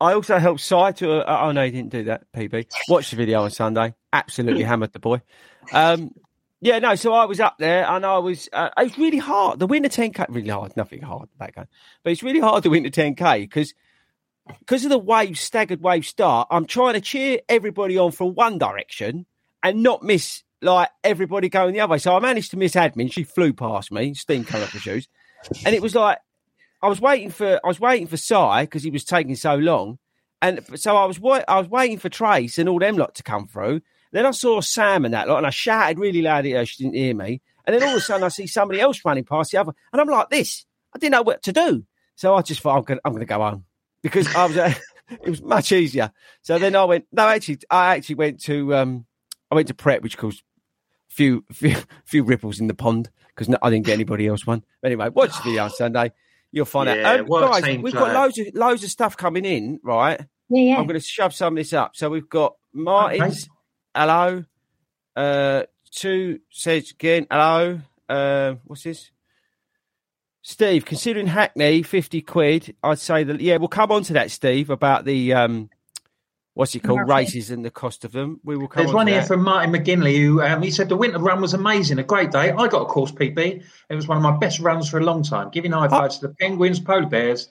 I 0.00 0.14
also 0.14 0.38
helped 0.38 0.60
Si 0.60 0.92
to. 0.96 1.28
Uh, 1.28 1.46
oh 1.46 1.52
no, 1.52 1.64
he 1.64 1.70
didn't 1.70 1.90
do 1.90 2.04
that. 2.04 2.24
PB. 2.32 2.70
Watch 2.88 3.10
the 3.10 3.16
video 3.16 3.42
on 3.42 3.50
Sunday. 3.50 3.94
Absolutely 4.12 4.62
hammered 4.64 4.92
the 4.92 4.98
boy. 4.98 5.20
Um, 5.72 6.14
yeah, 6.60 6.78
no. 6.78 6.94
So 6.94 7.12
I 7.12 7.24
was 7.24 7.40
up 7.40 7.58
there, 7.58 7.86
and 7.86 8.04
I 8.06 8.18
was. 8.18 8.48
Uh, 8.52 8.70
it 8.78 8.84
was 8.84 8.98
really 8.98 9.18
hard. 9.18 9.58
The 9.58 9.66
winter 9.66 9.88
10k 9.88 10.26
really 10.28 10.48
hard. 10.48 10.76
Nothing 10.76 11.02
hard 11.02 11.28
back 11.38 11.56
then, 11.56 11.66
but 12.02 12.12
it's 12.12 12.22
really 12.22 12.40
hard 12.40 12.62
to 12.62 12.70
win 12.70 12.84
the 12.84 12.90
10k 12.90 13.40
because 13.42 13.74
because 14.60 14.84
of 14.84 14.90
the 14.90 14.98
wave 14.98 15.38
staggered 15.38 15.82
wave 15.82 16.06
start. 16.06 16.48
I'm 16.50 16.66
trying 16.66 16.94
to 16.94 17.00
cheer 17.00 17.40
everybody 17.48 17.98
on 17.98 18.12
from 18.12 18.34
one 18.34 18.58
direction 18.58 19.26
and 19.62 19.82
not 19.82 20.02
miss 20.02 20.42
like 20.62 20.90
everybody 21.02 21.48
going 21.48 21.72
the 21.72 21.80
other 21.80 21.92
way. 21.92 21.98
So 21.98 22.14
I 22.14 22.20
managed 22.20 22.50
to 22.52 22.56
miss 22.56 22.74
admin. 22.74 23.12
She 23.12 23.24
flew 23.24 23.52
past 23.52 23.90
me, 23.90 24.14
steam 24.14 24.44
coming 24.44 24.64
off 24.64 24.72
her 24.72 24.78
shoes, 24.78 25.08
and 25.64 25.74
it 25.74 25.82
was 25.82 25.94
like 25.94 26.18
I 26.82 26.88
was 26.88 27.00
waiting 27.00 27.30
for 27.30 27.60
I 27.62 27.68
was 27.68 27.80
waiting 27.80 28.06
for 28.06 28.16
Si 28.16 28.60
because 28.60 28.82
he 28.82 28.90
was 28.90 29.04
taking 29.04 29.36
so 29.36 29.56
long, 29.56 29.98
and 30.42 30.60
so 30.74 30.96
I 30.96 31.04
was 31.04 31.18
wa- 31.18 31.44
I 31.46 31.58
was 31.58 31.68
waiting 31.68 31.98
for 31.98 32.08
Trace 32.08 32.58
and 32.58 32.68
all 32.68 32.78
them 32.78 32.96
lot 32.96 33.14
to 33.16 33.22
come 33.22 33.46
through. 33.46 33.82
Then 34.12 34.26
I 34.26 34.32
saw 34.32 34.60
Sam 34.60 35.04
and 35.04 35.14
that 35.14 35.28
lot, 35.28 35.38
and 35.38 35.46
I 35.46 35.50
shouted 35.50 35.98
really 35.98 36.22
loud 36.22 36.46
at 36.46 36.52
her. 36.52 36.66
She 36.66 36.82
didn't 36.82 36.96
hear 36.96 37.14
me. 37.14 37.40
And 37.64 37.74
then 37.74 37.82
all 37.84 37.94
of 37.94 37.98
a 37.98 38.00
sudden, 38.00 38.24
I 38.24 38.28
see 38.28 38.46
somebody 38.46 38.80
else 38.80 39.04
running 39.04 39.24
past 39.24 39.52
the 39.52 39.58
other, 39.58 39.72
and 39.92 40.00
I'm 40.00 40.08
like, 40.08 40.30
"This." 40.30 40.66
I 40.92 40.98
didn't 40.98 41.12
know 41.12 41.22
what 41.22 41.44
to 41.44 41.52
do, 41.52 41.84
so 42.16 42.34
I 42.34 42.42
just 42.42 42.60
thought 42.60 42.76
I'm 42.76 42.82
going 42.82 43.00
I'm 43.04 43.16
to 43.16 43.24
go 43.24 43.38
home 43.38 43.64
because 44.02 44.32
I 44.34 44.46
was. 44.46 44.76
It 45.10 45.28
was 45.28 45.42
much 45.42 45.72
easier. 45.72 46.12
So 46.42 46.60
then 46.60 46.76
I 46.76 46.84
went. 46.84 47.06
No, 47.10 47.26
actually, 47.26 47.58
I 47.68 47.96
actually 47.96 48.14
went 48.14 48.42
to 48.42 48.76
um, 48.76 49.06
I 49.50 49.54
went 49.54 49.68
to 49.68 49.74
prep, 49.74 50.02
which 50.02 50.16
caused 50.16 50.42
a 51.10 51.14
few 51.14 51.44
few 51.52 51.76
few 52.04 52.22
ripples 52.24 52.60
in 52.60 52.66
the 52.66 52.74
pond 52.74 53.10
because 53.28 53.48
no, 53.48 53.58
I 53.62 53.70
didn't 53.70 53.86
get 53.86 53.94
anybody 53.94 54.26
else 54.26 54.46
one. 54.46 54.64
Anyway, 54.84 55.08
watch 55.10 55.36
the 55.36 55.42
video 55.42 55.64
on 55.64 55.70
Sunday. 55.70 56.12
You'll 56.52 56.64
find 56.64 56.88
Yeah, 56.88 57.12
out. 57.12 57.20
Um, 57.20 57.26
guys, 57.26 57.78
we've 57.82 57.92
got 57.92 58.12
loads 58.14 58.38
of 58.38 58.46
loads 58.54 58.84
of 58.84 58.90
stuff 58.90 59.16
coming 59.16 59.44
in, 59.44 59.80
right? 59.82 60.20
Yeah, 60.48 60.62
yeah. 60.62 60.76
I'm 60.78 60.86
going 60.86 60.98
to 60.98 61.04
shove 61.04 61.34
some 61.34 61.54
of 61.54 61.56
this 61.56 61.72
up. 61.72 61.94
So 61.94 62.10
we've 62.10 62.28
got 62.28 62.54
Martin's. 62.72 63.48
Hello. 63.94 64.44
Uh, 65.14 65.62
two 65.92 66.40
says 66.50 66.90
again. 66.90 67.26
Hello. 67.30 67.80
Uh, 68.08 68.54
what's 68.64 68.82
this? 68.82 69.10
Steve, 70.42 70.84
considering 70.84 71.26
Hackney, 71.26 71.82
50 71.82 72.22
quid, 72.22 72.74
I'd 72.82 72.98
say 72.98 73.24
that, 73.24 73.40
yeah, 73.40 73.58
we'll 73.58 73.68
come 73.68 73.92
on 73.92 74.02
to 74.04 74.14
that, 74.14 74.30
Steve, 74.30 74.70
about 74.70 75.04
the, 75.04 75.34
um, 75.34 75.68
what's 76.54 76.74
it 76.74 76.80
called, 76.80 76.98
Marathon. 76.98 77.16
races 77.16 77.50
and 77.50 77.64
the 77.64 77.70
cost 77.70 78.04
of 78.04 78.12
them. 78.12 78.40
We 78.44 78.56
will 78.56 78.68
come 78.68 78.82
There's 78.82 78.90
on 78.90 78.96
one 78.96 79.06
to 79.06 79.12
here 79.12 79.20
that. 79.20 79.28
from 79.28 79.42
Martin 79.42 79.72
McGinley 79.72 80.18
who 80.18 80.42
um, 80.42 80.62
he 80.62 80.70
said 80.70 80.88
the 80.88 80.96
winter 80.96 81.18
run 81.18 81.40
was 81.40 81.54
amazing, 81.54 81.98
a 81.98 82.02
great 82.02 82.30
day. 82.30 82.50
I 82.50 82.68
got 82.68 82.82
a 82.82 82.86
course 82.86 83.12
PB. 83.12 83.64
It 83.88 83.94
was 83.94 84.08
one 84.08 84.16
of 84.16 84.22
my 84.22 84.36
best 84.36 84.60
runs 84.60 84.88
for 84.88 84.98
a 84.98 85.04
long 85.04 85.22
time. 85.22 85.50
Giving 85.50 85.72
high 85.72 85.88
fives 85.88 86.18
to 86.18 86.28
the 86.28 86.34
Penguins, 86.34 86.80
Polar 86.80 87.06
Bears, 87.06 87.50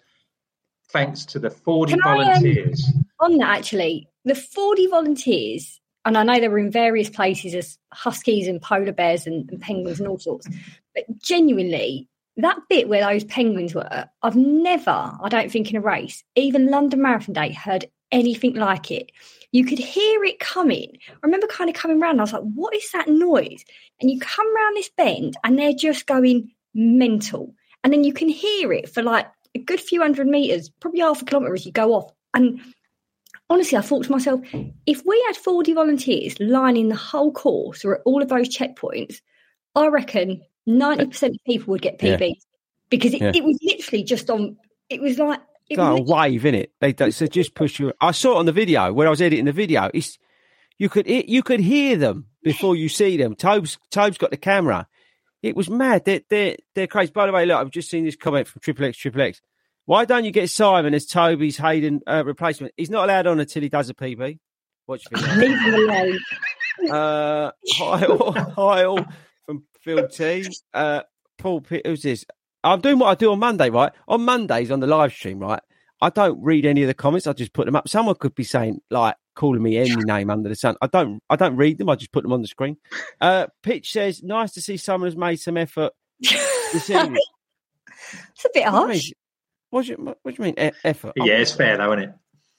thanks 0.92 1.26
to 1.26 1.40
the 1.40 1.50
Fordy 1.50 1.94
Can 1.94 2.02
I, 2.04 2.12
um, 2.12 2.18
volunteers. 2.26 2.92
on 3.20 3.38
that 3.38 3.58
actually 3.58 4.08
the 4.26 4.36
Fordy 4.36 4.88
volunteers 4.88 5.80
and 6.06 6.18
i 6.18 6.24
know 6.24 6.40
they 6.40 6.48
were 6.48 6.60
in 6.60 6.72
various 6.72 7.10
places 7.10 7.54
as 7.54 7.78
huskies 7.94 8.48
and 8.48 8.62
polar 8.62 8.92
bears 8.92 9.28
and, 9.28 9.50
and 9.50 9.62
penguins 9.62 10.00
and 10.00 10.08
all 10.08 10.20
sorts 10.20 10.48
but 10.96 11.04
genuinely 11.20 12.08
that 12.38 12.58
bit 12.70 12.88
where 12.88 13.06
those 13.06 13.24
penguins 13.26 13.76
were 13.76 14.06
i've 14.24 14.36
never 14.36 15.12
i 15.22 15.30
don't 15.30 15.52
think 15.52 15.70
in 15.70 15.78
a 15.78 15.82
race 15.82 16.24
even 16.36 16.72
london 16.72 17.02
marathon 17.02 17.34
day 17.34 17.52
heard 17.52 17.86
anything 18.12 18.56
like 18.56 18.92
it. 18.92 19.12
You 19.52 19.66
could 19.66 19.80
hear 19.80 20.24
it 20.24 20.40
coming. 20.40 20.98
I 21.10 21.14
remember 21.24 21.48
kind 21.48 21.70
of 21.70 21.76
coming 21.76 22.02
around 22.02 22.20
i 22.20 22.24
was 22.24 22.34
like 22.34 22.44
what 22.56 22.76
is 22.76 22.92
that 22.92 23.08
noise? 23.08 23.64
And 24.00 24.10
you 24.12 24.20
come 24.20 24.48
around 24.56 24.76
this 24.76 24.90
bend 24.96 25.36
and 25.44 25.58
they're 25.58 25.74
just 25.74 26.06
going 26.06 26.52
mental. 26.74 27.54
And 27.84 27.92
then 27.94 28.04
you 28.04 28.14
can 28.14 28.30
hear 28.30 28.72
it 28.74 28.90
for 28.90 29.02
like 29.02 29.28
a 29.56 29.60
good 29.60 29.80
few 29.80 30.02
hundred 30.02 30.28
meters 30.28 30.70
probably 30.80 31.00
half 31.00 31.22
a 31.22 31.26
kilometre 31.26 31.54
as 31.56 31.66
you 31.66 31.72
go 31.72 31.94
off. 31.94 32.12
And 32.34 32.60
honestly, 33.50 33.78
I 33.78 33.82
thought 33.82 34.04
to 34.04 34.12
myself, 34.12 34.42
if 34.86 35.02
we 35.06 35.24
had 35.28 35.36
Fordy 35.36 35.74
volunteers 35.74 36.40
lining 36.40 36.90
the 36.90 36.96
whole 36.96 37.32
course 37.32 37.84
or 37.84 37.96
at 37.96 38.02
all 38.06 38.22
of 38.22 38.30
those 38.30 38.56
checkpoints, 38.56 39.22
I 39.76 39.88
reckon 39.88 40.42
90% 40.68 41.30
of 41.30 41.38
people 41.46 41.72
would 41.72 41.82
get 41.82 42.02
Yeah. 42.02 42.30
Because 42.90 43.14
it, 43.14 43.22
Yeah. 43.22 43.32
it 43.34 43.44
was 43.44 43.58
literally 43.62 44.04
just 44.04 44.30
on, 44.30 44.58
it 44.90 45.02
was 45.02 45.20
like, 45.20 45.40
it 45.70 45.74
It's 45.74 45.80
like 45.80 46.00
a 46.00 46.02
wave, 46.02 46.46
in 46.46 46.56
it? 46.56 46.74
They, 46.80 46.94
they 46.94 47.12
so 47.12 47.28
just 47.28 47.56
push 47.56 47.80
you. 47.80 47.94
I 48.02 48.12
saw 48.12 48.36
it 48.36 48.40
on 48.40 48.46
the 48.46 48.52
video 48.52 48.92
when 48.94 49.08
I 49.08 49.10
was 49.10 49.22
editing 49.22 49.46
the 49.46 49.52
video. 49.52 49.90
It's 49.94 50.18
you 50.78 50.90
could 50.90 51.08
it, 51.08 51.28
you 51.28 51.44
could 51.44 51.60
hear 51.60 51.98
them 51.98 52.26
before 52.44 52.76
you 52.76 52.90
see 52.90 53.18
them. 53.18 53.36
Tobe's 53.36 53.78
Tobe's 53.92 54.18
got 54.18 54.32
the 54.32 54.38
camera. 54.38 54.88
It 55.42 55.56
was 55.56 55.70
mad. 55.70 56.06
They're 56.06 56.22
they're 56.30 56.58
they're 56.76 56.88
crazy. 56.88 57.12
By 57.12 57.28
the 57.28 57.32
way, 57.32 57.46
look, 57.46 57.58
I've 57.58 57.72
just 57.72 57.90
seen 57.90 58.06
this 58.06 58.16
comment 58.16 58.48
from 58.48 58.62
Triple 58.62 58.86
X 58.86 58.98
Triple 58.98 59.22
X. 59.22 59.42
Why 59.86 60.06
don't 60.06 60.26
you 60.26 60.32
get 60.32 60.50
Simon 60.50 60.94
as 60.94 61.06
Toby's 61.06 61.58
Hayden 61.58 62.02
uh, 62.06 62.24
replacement? 62.26 62.74
He's 62.78 62.92
not 62.92 63.06
allowed 63.06 63.28
on 63.28 63.40
until 63.40 63.64
he 63.64 63.70
does 63.70 63.90
a 63.90 63.94
PB. 63.94 64.38
Watch 64.88 65.04
video. 65.12 65.36
leave 65.36 65.64
them 65.64 65.74
alone. 65.74 66.20
Uh, 66.90 67.52
hi, 67.72 68.06
all 68.58 69.06
from 69.46 69.64
Phil 69.82 70.08
T. 70.08 70.48
Uh, 70.74 71.02
Paul, 71.38 71.62
Pitt, 71.62 71.86
who's 71.86 72.04
this? 72.04 72.26
I'm 72.64 72.82
doing 72.82 73.00
what 73.00 73.08
I 73.10 73.16
do 73.16 73.32
on 73.32 73.40
Monday, 73.40 73.70
right? 73.70 73.92
On 74.08 74.22
Mondays 74.24 74.72
on 74.72 74.80
the 74.80 74.88
live 74.88 75.14
stream, 75.14 75.40
right? 75.40 75.62
I 76.02 76.10
don't 76.10 76.42
read 76.42 76.66
any 76.66 76.82
of 76.84 76.88
the 76.88 76.94
comments. 76.94 77.28
I 77.28 77.34
just 77.34 77.54
put 77.54 77.66
them 77.66 77.76
up. 77.76 77.88
Someone 77.90 78.16
could 78.16 78.34
be 78.36 78.44
saying 78.44 78.82
like 78.90 79.16
calling 79.36 79.62
me 79.62 79.78
any 79.78 79.96
name 79.98 80.30
under 80.30 80.48
the 80.50 80.56
sun. 80.56 80.76
I 80.82 80.88
don't. 80.88 81.22
I 81.30 81.36
don't 81.36 81.56
read 81.58 81.78
them. 81.78 81.90
I 81.90 81.96
just 81.96 82.12
put 82.12 82.24
them 82.24 82.34
on 82.34 82.42
the 82.42 82.48
screen. 82.48 82.78
Uh, 83.20 83.48
Pitch 83.64 83.92
says, 83.92 84.24
"Nice 84.24 84.52
to 84.54 84.62
see 84.62 84.78
someone 84.78 85.08
has 85.10 85.18
made 85.18 85.38
some 85.38 85.58
effort." 85.58 85.94
It's 86.72 88.46
a 88.46 88.50
bit 88.54 88.54
What 88.54 88.54
do 88.54 88.60
you 88.60 88.66
mean? 88.66 88.72
harsh. 88.72 89.12
What 89.72 89.86
do 89.86 89.92
you, 89.92 90.16
what 90.22 90.36
do 90.36 90.36
you 90.38 90.44
mean 90.44 90.56
e- 90.60 90.72
effort? 90.84 91.14
Yeah, 91.18 91.34
it's 91.38 91.52
fair 91.52 91.78
though, 91.78 91.94
isn't 91.94 92.10
it? 92.10 92.16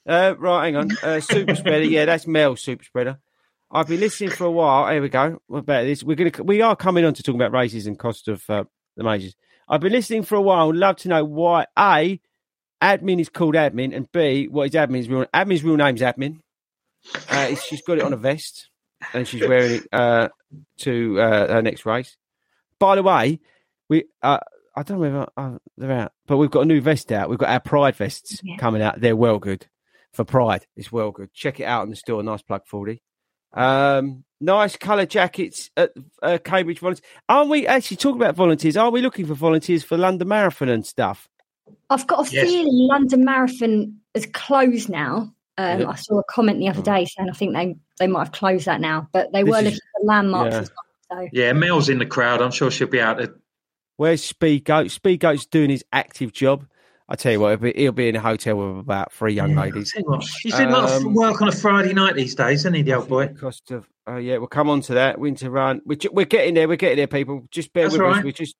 Uh, 0.07 0.35
right, 0.37 0.65
hang 0.65 0.75
on. 0.75 0.89
Uh, 1.03 1.19
super 1.19 1.55
spreader. 1.55 1.83
Yeah, 1.85 2.05
that's 2.05 2.27
Mel's 2.27 2.61
super 2.61 2.83
spreader. 2.83 3.19
I've 3.71 3.87
been 3.87 3.99
listening 3.99 4.31
for 4.31 4.45
a 4.45 4.51
while. 4.51 4.91
Here 4.91 5.01
we 5.01 5.09
go. 5.09 5.41
What 5.47 5.59
about 5.59 5.83
this? 5.83 6.03
We're 6.03 6.15
gonna 6.15 6.31
we 6.43 6.61
are 6.61 6.75
coming 6.75 7.05
on 7.05 7.13
to 7.15 7.23
talk 7.23 7.35
about 7.35 7.53
races 7.53 7.87
and 7.87 7.97
cost 7.97 8.27
of 8.27 8.43
uh, 8.49 8.63
the 8.97 9.03
majors. 9.03 9.35
I've 9.71 9.79
been 9.81 9.93
listening 9.93 10.23
for 10.23 10.35
a 10.35 10.41
while. 10.41 10.59
I 10.59 10.63
would 10.65 10.75
love 10.75 10.97
to 10.97 11.09
know 11.09 11.23
why 11.25 11.65
a 11.79 12.19
admin 12.83 13.19
is 13.21 13.29
called 13.29 13.55
admin 13.55 13.95
and 13.95 14.11
b 14.11 14.47
what 14.47 14.67
is 14.67 14.73
admin's 14.73 15.07
real 15.07 15.25
admin's 15.33 15.63
real 15.63 15.77
name's 15.77 16.01
admin. 16.01 16.39
Uh, 17.31 17.47
it's- 17.49 17.63
she's 17.63 17.81
got 17.81 17.97
it 17.97 18.03
on 18.03 18.11
a 18.13 18.17
vest 18.17 18.69
and 19.13 19.27
she's 19.27 19.41
wearing 19.47 19.75
it 19.75 19.87
uh, 19.91 20.27
to 20.79 21.19
uh, 21.19 21.53
her 21.53 21.61
next 21.61 21.85
race. 21.85 22.17
By 22.79 22.95
the 22.95 23.03
way, 23.03 23.39
we 23.89 24.03
uh, 24.21 24.39
I 24.75 24.83
don't 24.83 24.97
know 24.99 25.01
whether 25.09 25.27
uh, 25.37 25.57
they're 25.77 25.91
out, 25.91 26.11
but 26.27 26.37
we've 26.37 26.51
got 26.51 26.61
a 26.61 26.65
new 26.65 26.81
vest 26.81 27.11
out. 27.11 27.29
We've 27.29 27.39
got 27.39 27.49
our 27.49 27.59
Pride 27.59 27.95
vests 27.95 28.39
Yeah. 28.43 28.57
coming 28.57 28.81
out. 28.81 28.99
They're 28.99 29.15
well 29.15 29.39
good 29.39 29.67
for 30.13 30.23
Pride. 30.25 30.65
It's 30.75 30.91
well 30.91 31.11
good. 31.11 31.33
Check 31.33 31.59
it 31.59 31.63
out 31.65 31.83
in 31.83 31.89
the 31.89 31.95
store. 31.95 32.21
Nice 32.23 32.41
plug, 32.41 32.65
Fordy. 32.67 33.01
Um, 33.53 34.23
nice 34.41 34.75
colour 34.75 35.05
jackets 35.05 35.69
at 35.77 35.93
uh, 36.21 36.37
Cambridge 36.43 36.79
Volunteers. 36.79 37.05
Aren't 37.29 37.49
we 37.49 37.67
actually 37.67 37.97
talking 37.97 38.21
about 38.21 38.35
volunteers? 38.35 38.75
Are 38.75 38.91
we 38.91 39.01
looking 39.01 39.25
for 39.25 39.33
volunteers 39.35 39.83
for 39.83 39.97
London 39.97 40.27
Marathon 40.27 40.69
and 40.69 40.85
stuff? 40.85 41.29
I've 41.89 42.07
got 42.07 42.27
a 42.27 42.31
Yes. 42.33 42.47
feeling 42.47 42.67
London 42.71 43.23
Marathon 43.23 43.99
is 44.13 44.25
closed 44.33 44.89
now. 44.89 45.33
Um, 45.57 45.81
Yeah. 45.81 45.89
I 45.89 45.95
saw 45.95 46.19
a 46.19 46.23
comment 46.29 46.59
the 46.59 46.69
other 46.69 46.81
day 46.81 47.05
saying 47.05 47.29
I 47.29 47.33
think 47.33 47.53
they, 47.53 47.75
they 47.99 48.07
might 48.07 48.23
have 48.25 48.31
closed 48.31 48.65
that 48.65 48.81
now, 48.81 49.07
but 49.13 49.31
they 49.31 49.43
This 49.43 49.51
were 49.51 49.57
is- 49.59 49.63
looking 49.65 49.79
for 49.99 50.05
landmarks 50.07 50.51
yeah. 50.51 50.57
and 50.57 50.65
stuff. 50.65 50.77
So 51.11 51.27
Yeah, 51.33 51.53
Mel's 51.53 51.89
in 51.89 51.99
the 51.99 52.05
crowd. 52.05 52.41
I'm 52.41 52.51
sure 52.51 52.71
she'll 52.71 52.87
be 52.87 53.01
out 53.01 53.17
there. 53.17 53.35
Where's 53.97 54.23
Speed 54.23 54.65
Goat? 54.65 54.89
Speed 54.91 55.19
Goat's 55.19 55.45
doing 55.45 55.69
his 55.69 55.83
active 55.93 56.31
job. 56.33 56.65
I 57.09 57.15
tell 57.15 57.31
you 57.31 57.39
what, 57.39 57.49
he'll 57.49 57.71
be, 57.71 57.73
he'll 57.75 57.91
be 57.91 58.09
in 58.09 58.15
a 58.15 58.21
hotel 58.21 58.55
with 58.55 58.79
about 58.79 59.11
three 59.11 59.33
young 59.33 59.55
ladies. 59.55 59.93
You 59.95 60.03
what, 60.03 60.23
He's 60.41 60.55
doing 60.55 60.69
a 60.69 60.71
lot 60.71 60.91
of 60.91 61.03
work 61.13 61.41
on 61.41 61.49
a 61.49 61.51
Friday 61.51 61.93
night 61.93 62.15
these 62.15 62.35
days, 62.35 62.59
isn't 62.59 62.73
he, 62.73 62.81
the 62.83 62.93
old 62.93 63.09
boy? 63.09 63.27
Cost 63.27 63.71
of 63.71 63.89
oh 64.07 64.17
yeah, 64.17 64.37
we'll 64.37 64.47
come 64.47 64.69
on 64.69 64.81
to 64.81 64.93
that 64.95 65.19
winter 65.19 65.49
run. 65.49 65.81
We're, 65.85 65.97
we're 66.11 66.25
getting 66.25 66.53
there. 66.53 66.67
We're 66.67 66.77
getting 66.77 66.97
there, 66.97 67.07
people. 67.07 67.47
Just 67.51 67.73
bear 67.73 67.85
That's 67.85 67.97
with 67.97 68.17
us. 68.17 68.23
We're 68.23 68.31
just 68.31 68.55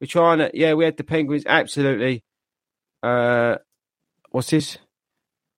we're 0.00 0.06
trying 0.06 0.38
to. 0.38 0.50
Yeah, 0.54 0.74
we 0.74 0.84
had 0.84 0.96
the 0.96 1.04
Penguins. 1.04 1.44
Absolutely. 1.46 2.24
Uh, 3.02 3.56
what's 4.30 4.50
this? 4.50 4.78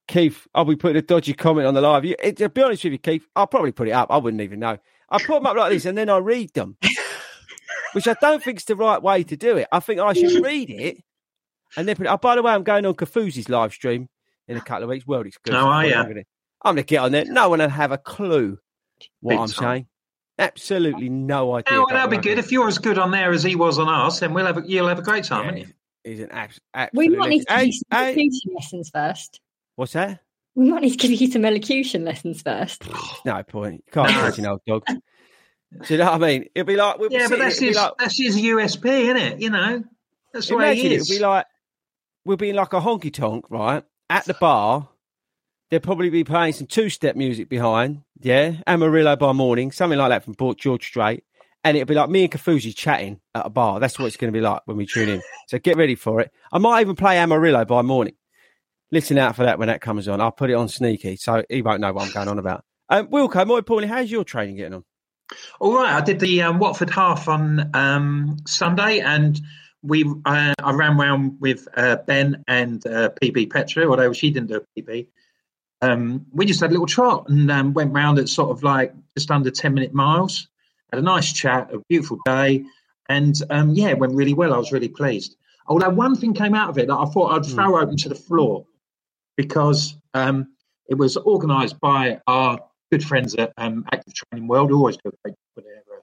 Keith, 0.07 0.47
I'll 0.55 0.65
be 0.65 0.77
putting 0.77 0.97
a 0.97 1.03
dodgy 1.03 1.35
comment 1.35 1.67
on 1.67 1.75
the 1.75 1.83
live. 1.83 2.05
You, 2.05 2.17
it, 2.23 2.39
to 2.39 2.49
be 2.49 2.63
honest 2.63 2.83
with 2.83 2.95
you, 2.95 2.99
Keith, 2.99 3.27
I'll 3.37 3.47
probably 3.47 3.73
put 3.73 3.89
it 3.89 3.93
up. 3.93 4.09
I 4.11 4.17
wouldn't 4.17 4.41
even 4.41 4.59
know. 4.59 4.79
I 5.11 5.19
put 5.19 5.35
them 5.35 5.47
up 5.47 5.57
like 5.57 5.71
this, 5.71 5.85
and 5.85 5.99
then 5.99 6.09
I 6.09 6.17
read 6.17 6.55
them, 6.55 6.79
which 7.93 8.09
I 8.09 8.15
don't 8.21 8.43
think 8.43 8.59
is 8.59 8.65
the 8.65 8.77
right 8.77 9.03
way 9.03 9.23
to 9.25 9.37
do 9.37 9.59
it. 9.59 9.69
I 9.71 9.81
think 9.81 10.01
I 10.01 10.15
should 10.15 10.43
read 10.43 10.71
it 10.71 11.03
and 11.77 11.87
then 11.89 11.97
put 11.97 12.07
it. 12.07 12.11
Oh, 12.11 12.17
by 12.17 12.35
the 12.37 12.43
way, 12.43 12.53
I'm 12.53 12.63
going 12.65 12.87
on 12.87 12.95
Kofuzi's 12.95 13.49
live 13.49 13.73
stream 13.73 14.09
in 14.47 14.57
a 14.57 14.61
couple 14.61 14.85
of 14.85 14.89
weeks. 14.91 15.07
World 15.07 15.27
exclusive. 15.27 15.61
Oh, 15.63 15.67
are 15.67 15.85
I'm 15.85 15.91
gonna, 15.91 16.23
I'm 16.63 16.75
gonna 16.75 16.83
get 16.83 16.99
on 16.99 17.13
there. 17.13 17.25
No 17.25 17.49
one 17.51 17.59
will 17.61 17.69
have 17.69 17.93
a 17.93 17.99
clue 17.99 18.59
what 19.21 19.33
Big 19.33 19.39
I'm 19.41 19.49
time. 19.49 19.69
saying. 19.69 19.87
Absolutely 20.41 21.09
no 21.09 21.55
idea. 21.55 21.77
Oh, 21.77 21.79
well, 21.81 21.87
that'll 21.89 22.09
be 22.11 22.17
what 22.17 22.23
good. 22.25 22.33
I'm 22.35 22.39
If 22.45 22.53
you're 22.53 22.69
as 22.69 22.79
good 22.79 22.97
on 22.99 23.11
there 23.11 23.33
as 23.33 23.43
he 23.43 23.57
was 23.57 23.79
on 23.79 23.89
us, 23.89 24.21
then 24.21 24.35
we'll 24.35 24.47
have 24.47 24.59
a, 24.59 24.63
you'll 24.65 24.87
have 24.89 24.99
a 24.99 25.03
great 25.03 25.25
time, 25.25 25.47
Yeah, 25.47 25.63
won't? 25.63 25.75
He's 26.05 26.21
an 26.21 26.31
abs- 26.31 26.61
we 26.95 27.07
absolute 27.07 27.19
might 27.19 27.29
need 27.31 27.41
to 27.41 27.45
give 27.57 27.67
you 27.67 27.73
some 27.73 27.83
Hey, 27.91 27.97
hey, 27.99 28.05
elocution 28.13 28.53
lessons 28.55 28.91
first. 28.95 29.41
what's 29.75 29.93
that? 29.95 30.21
We 30.55 30.71
might 30.71 30.83
need 30.83 30.91
to 30.91 30.97
give 30.97 31.21
you 31.21 31.31
some 31.31 31.45
elocution 31.45 32.05
lessons 32.05 32.43
first. 32.43 32.83
No 33.25 33.43
point. 33.43 33.83
You 33.87 33.93
can't 33.93 34.11
imagine 34.11 34.47
old 34.47 34.61
dog. 34.67 34.85
Do 34.87 34.97
you 35.89 35.99
know 35.99 36.07
what 36.07 36.15
I 36.23 36.27
mean? 36.27 36.47
It'll 36.55 36.67
be 36.67 36.77
like 36.77 36.99
we'll 36.99 37.11
be 37.11 37.17
Yeah, 37.17 37.29
but 37.29 37.39
that's 37.41 37.59
his, 37.59 37.77
like, 37.77 37.93
that's 37.99 38.17
his 38.19 38.37
USP, 38.37 38.87
isn't 38.87 39.17
it? 39.17 39.41
You 39.41 39.51
know, 39.51 39.85
that's 40.33 40.49
the 40.49 40.57
way 40.57 40.73
imagine 40.73 40.91
he 40.91 40.95
it'll 40.97 41.07
be 41.17 41.19
like 41.19 41.47
we'll 42.29 42.37
be 42.37 42.51
in 42.51 42.57
like 42.57 42.75
a 42.75 42.81
honky 42.81 43.13
tonk, 43.13 43.47
right? 43.51 43.83
At 44.11 44.27
the 44.27 44.35
bar. 44.35 44.91
They'll 45.71 45.81
probably 45.81 46.11
be 46.11 46.25
playing 46.25 46.55
some 46.55 46.67
two 46.67 46.89
step 46.89 47.17
music 47.17 47.49
behind, 47.49 48.03
yeah, 48.21 48.57
Amarillo 48.67 49.17
by 49.17 49.33
morning, 49.33 49.73
something 49.73 49.99
like 49.99 50.11
that 50.11 50.25
from 50.25 50.35
Port 50.35 50.59
George 50.59 50.87
Strait. 50.87 51.25
And 51.65 51.77
it'll 51.77 51.87
be 51.87 51.95
like 51.95 52.09
me 52.09 52.23
and 52.23 52.33
Kofuzi 52.33 52.75
chatting 52.75 53.21
at 53.35 53.45
a 53.45 53.51
bar. 53.51 53.81
That's 53.81 53.99
what 53.99 54.07
it's 54.07 54.17
going 54.17 54.33
to 54.33 54.37
be 54.37 54.43
like 54.43 54.63
when 54.65 54.77
we 54.77 54.87
tune 54.87 55.09
in. 55.09 55.23
So 55.49 55.59
get 55.59 55.77
ready 55.77 55.95
for 55.95 56.21
it. 56.21 56.31
I 56.53 56.59
might 56.59 56.81
even 56.81 56.97
play 56.97 57.19
Amarillo 57.19 57.65
by 57.65 57.83
morning. 57.83 58.15
Listen 58.91 59.19
out 59.19 59.37
for 59.37 59.45
that 59.45 59.59
when 59.59 59.69
that 59.69 59.83
comes 59.83 60.09
on. 60.09 60.21
I'll 60.21 60.33
put 60.33 60.49
it 60.49 60.55
on 60.55 60.69
sneaky 60.69 61.17
so 61.17 61.43
he 61.51 61.61
won't 61.61 61.81
know 61.81 61.93
what 61.93 62.07
I'm 62.07 62.13
going 62.13 62.29
on 62.29 62.39
about. 62.39 62.65
Um, 62.89 63.09
Wilco, 63.09 63.47
more 63.47 63.59
importantly, 63.59 63.95
how's 63.95 64.11
your 64.11 64.25
training 64.25 64.57
getting 64.57 64.75
on? 64.75 64.85
All 65.61 65.75
right, 65.75 65.95
I 65.95 66.01
did 66.01 66.21
the 66.21 66.43
um, 66.43 66.59
Watford 66.59 66.89
half 66.89 67.29
on 67.29 67.71
um, 67.75 68.37
Sunday, 68.47 69.01
and 69.01 69.39
we 69.83 70.05
uh, 70.25 70.55
I 70.63 70.73
ran 70.73 70.97
round 70.99 71.41
with 71.41 71.69
uh, 71.77 71.97
Ben 72.07 72.45
and 72.49 72.85
uh, 72.87 73.11
PB 73.23 73.51
Petra, 73.51 73.89
although 73.89 74.13
she 74.13 74.31
didn't 74.31 74.49
do 74.49 74.57
a 74.57 74.81
PB. 74.81 75.07
Um, 75.81 76.27
we 76.33 76.47
just 76.47 76.61
had 76.61 76.71
a 76.71 76.73
little 76.73 76.87
trot 76.87 77.29
and 77.29 77.51
um, 77.51 77.73
went 77.73 77.93
round 77.93 78.19
at 78.19 78.29
sort 78.29 78.51
of 78.51 78.63
like 78.63 78.93
just 79.17 79.31
under 79.31 79.51
ten 79.51 79.75
minute 79.75 79.95
miles. 79.95 80.49
Had 80.93 81.01
a 81.01 81.05
nice 81.05 81.33
chat, 81.33 81.73
a 81.73 81.81
beautiful 81.89 82.19
day, 82.25 82.65
and 83.09 83.35
um, 83.51 83.71
yeah, 83.71 83.89
it 83.89 83.99
went 83.99 84.15
really 84.15 84.35
well. 84.35 84.55
I 84.55 84.59
was 84.59 84.73
really 84.73 84.89
pleased. 84.89 85.37
Although 85.67 85.91
one 85.91 86.17
thing 86.17 86.33
came 86.33 86.55
out 86.55 86.71
of 86.71 86.79
it 86.79 86.89
that 86.89 86.97
I 86.97 87.05
thought 87.05 87.33
I'd 87.33 87.45
throw 87.45 87.79
open 87.79 87.97
to 87.99 88.09
the 88.09 88.15
floor 88.15 88.65
because 89.37 89.95
um, 90.15 90.49
it 90.89 90.95
was 90.95 91.17
organised 91.19 91.79
by 91.79 92.21
our 92.27 92.59
good 92.91 93.05
friends 93.05 93.35
at 93.35 93.53
um, 93.59 93.85
Active 93.93 94.15
Training 94.15 94.49
World, 94.49 94.71
who 94.71 94.79
always 94.79 94.97
do 94.97 95.11
a 95.11 95.13
great 95.23 95.33
job 95.33 95.57
with 95.57 95.65
their, 95.67 95.83
uh, 95.97 96.01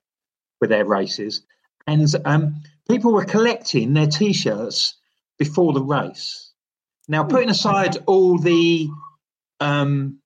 with 0.62 0.70
their 0.70 0.86
races. 0.86 1.42
And 1.88 2.08
um, 2.26 2.64
people 2.90 3.14
were 3.14 3.26
collecting 3.26 3.94
their 3.94 4.08
t 4.08 4.34
shirts 4.34 4.96
before 5.38 5.74
the 5.74 5.82
race. 5.82 6.52
Now, 7.08 7.24
putting 7.24 7.50
aside 7.50 7.98
all 8.08 8.38
the 8.38 8.88
um, 9.60 10.20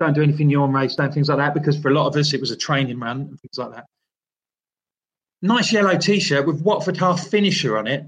don't 0.00 0.14
do 0.14 0.22
anything 0.22 0.46
new 0.46 0.62
on 0.62 0.72
race 0.72 0.96
and 0.98 1.12
things 1.12 1.28
like 1.28 1.38
that, 1.38 1.54
because 1.54 1.78
for 1.78 1.90
a 1.90 1.94
lot 1.94 2.06
of 2.06 2.16
us 2.16 2.32
it 2.32 2.40
was 2.40 2.50
a 2.50 2.56
training 2.56 2.98
run 3.00 3.20
and 3.22 3.40
things 3.40 3.58
like 3.58 3.72
that. 3.72 3.86
Nice 5.42 5.72
yellow 5.72 5.96
t 5.96 6.20
shirt 6.20 6.46
with 6.46 6.62
Watford 6.62 6.96
half 6.96 7.28
finisher 7.28 7.78
on 7.78 7.86
it, 7.86 8.04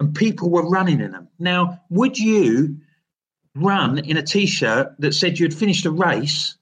and 0.00 0.14
people 0.14 0.50
were 0.50 0.68
running 0.68 1.00
in 1.00 1.12
them. 1.12 1.28
Now, 1.38 1.80
would 1.88 2.18
you 2.18 2.78
run 3.54 3.98
in 3.98 4.16
a 4.16 4.22
t 4.22 4.46
shirt 4.46 4.94
that 4.98 5.14
said 5.14 5.38
you'd 5.38 5.54
finished 5.54 5.84
a 5.86 5.90
race 5.90 6.56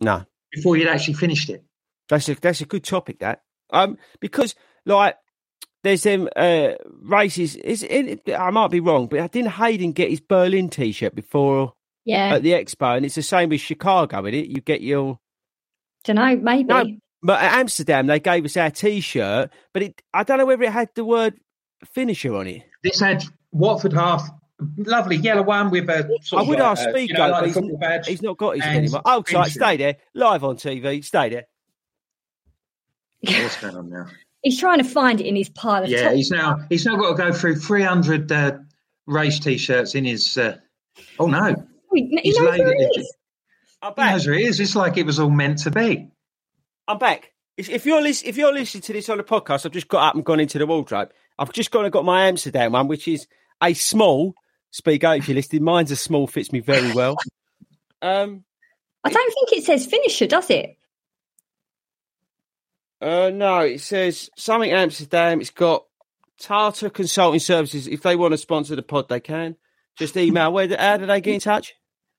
No. 0.00 0.24
before 0.52 0.76
you'd 0.76 0.88
actually 0.88 1.14
finished 1.14 1.48
it? 1.48 1.64
That's 2.08 2.28
a 2.28 2.34
that's 2.34 2.60
a 2.60 2.66
good 2.66 2.84
topic. 2.84 3.20
That 3.20 3.42
um 3.70 3.96
because 4.20 4.54
like 4.84 5.16
there's 5.82 6.02
them 6.02 6.28
uh 6.36 6.72
races. 7.00 7.56
Is 7.56 7.82
it, 7.82 8.22
I 8.28 8.50
might 8.50 8.70
be 8.70 8.80
wrong, 8.80 9.06
but 9.06 9.32
didn't 9.32 9.52
Hayden 9.52 9.92
get 9.92 10.10
his 10.10 10.20
Berlin 10.20 10.68
T-shirt 10.68 11.14
before 11.14 11.74
Yeah, 12.04 12.34
at 12.34 12.42
the 12.42 12.52
expo? 12.52 12.96
And 12.96 13.06
it's 13.06 13.14
the 13.14 13.22
same 13.22 13.48
with 13.48 13.60
Chicago, 13.60 14.24
is 14.26 14.34
it? 14.34 14.46
You 14.46 14.60
get 14.60 14.80
your 14.80 15.18
don't 16.04 16.16
know, 16.16 16.36
maybe. 16.36 16.64
no, 16.64 16.84
but 17.22 17.40
at 17.40 17.52
Amsterdam 17.58 18.06
they 18.06 18.20
gave 18.20 18.44
us 18.44 18.56
our 18.56 18.70
T-shirt, 18.70 19.50
but 19.72 19.82
it 19.82 20.02
I 20.12 20.22
don't 20.22 20.38
know 20.38 20.46
whether 20.46 20.62
it 20.64 20.72
had 20.72 20.90
the 20.94 21.04
word 21.04 21.34
finisher 21.92 22.34
on 22.34 22.46
it. 22.46 22.62
This 22.82 23.00
had 23.00 23.24
Watford 23.52 23.92
half, 23.92 24.28
lovely 24.76 25.16
yellow 25.16 25.42
one 25.42 25.70
with 25.70 25.88
a. 25.88 26.08
Sort 26.22 26.44
I 26.44 26.48
would 26.48 26.60
of, 26.60 26.66
ask 26.66 26.86
uh, 26.86 26.90
Speed 26.90 27.10
you 27.10 27.16
know, 27.16 27.28
like 27.28 27.40
but 27.40 27.46
he's, 27.46 27.54
football 27.54 27.78
badge. 27.78 28.06
he's 28.06 28.22
not 28.22 28.36
got 28.36 28.56
his 28.56 28.64
and 28.64 28.76
anymore. 28.76 29.02
Oh, 29.04 29.24
sorry, 29.26 29.50
stay 29.50 29.76
there, 29.76 29.96
live 30.14 30.44
on 30.44 30.56
TV. 30.56 31.04
Stay 31.04 31.30
there. 31.30 31.46
What's 33.22 33.60
going 33.60 33.76
on 33.76 33.90
now? 33.90 34.06
He's 34.42 34.58
trying 34.58 34.78
to 34.78 34.84
find 34.84 35.20
it 35.20 35.26
in 35.26 35.36
his 35.36 35.48
pile 35.50 35.82
of 35.82 35.88
Yeah, 35.90 36.04
top- 36.04 36.12
he's 36.14 36.30
now 36.30 36.58
he's 36.68 36.86
now 36.86 36.96
got 36.96 37.16
to 37.16 37.22
go 37.22 37.32
through 37.32 37.56
300 37.56 38.32
uh, 38.32 38.58
race 39.06 39.38
t-shirts 39.38 39.94
in 39.94 40.04
his. 40.04 40.38
Uh, 40.38 40.56
oh 41.18 41.26
no, 41.26 41.54
He 41.94 42.06
he 42.06 42.20
he's 42.22 42.38
knows 42.38 42.50
laid 42.50 42.60
where 42.60 42.72
it. 42.72 42.80
it 42.80 43.00
is. 43.00 43.16
I'm 43.82 43.92
He 43.92 43.96
back. 43.96 44.12
knows 44.12 44.26
where 44.26 44.36
he 44.36 44.44
is. 44.44 44.60
It's 44.60 44.76
like 44.76 44.96
it 44.96 45.06
was 45.06 45.18
all 45.18 45.30
meant 45.30 45.58
to 45.60 45.70
be. 45.70 46.08
I'm 46.88 46.98
back. 46.98 47.32
If 47.56 47.68
if 47.68 47.84
you're 47.86 48.00
lis- 48.02 48.22
if 48.22 48.36
you're 48.36 48.52
listening 48.52 48.82
to 48.82 48.92
this 48.94 49.08
on 49.10 49.18
the 49.18 49.24
podcast, 49.24 49.66
I've 49.66 49.72
just 49.72 49.88
got 49.88 50.08
up 50.08 50.14
and 50.14 50.24
gone 50.24 50.40
into 50.40 50.58
the 50.58 50.66
wardrobe. 50.66 51.10
I've 51.38 51.52
just 51.52 51.70
gone 51.70 51.84
and 51.84 51.92
got 51.92 52.04
my 52.04 52.26
Amsterdam 52.28 52.72
one, 52.72 52.88
which 52.88 53.06
is 53.08 53.26
a 53.62 53.74
small. 53.74 54.34
Speak 54.70 55.02
out 55.04 55.16
if 55.18 55.28
you're 55.28 55.34
listening. 55.34 55.64
Mine's 55.64 55.90
a 55.90 55.96
small, 55.96 56.26
fits 56.26 56.52
me 56.52 56.60
very 56.60 56.92
well. 56.92 57.16
Um, 58.02 58.44
I 59.04 59.10
don't 59.10 59.34
think 59.34 59.52
it 59.52 59.64
says 59.64 59.84
finisher, 59.84 60.26
does 60.26 60.48
it? 60.48 60.78
Uh, 63.00 63.30
no, 63.32 63.60
it 63.60 63.80
says 63.80 64.30
something 64.36 64.70
Amsterdam. 64.70 65.40
It's 65.40 65.50
got 65.50 65.84
Tata 66.38 66.90
Consulting 66.90 67.40
Services. 67.40 67.86
If 67.86 68.02
they 68.02 68.16
want 68.16 68.32
to 68.32 68.38
sponsor 68.38 68.76
the 68.76 68.82
pod, 68.82 69.08
they 69.08 69.20
can. 69.20 69.56
Just 69.98 70.16
email. 70.16 70.52
Where? 70.52 70.68
How 70.76 70.96
do 70.96 71.06
they 71.06 71.20
get 71.20 71.34
in 71.34 71.40
touch? 71.40 71.74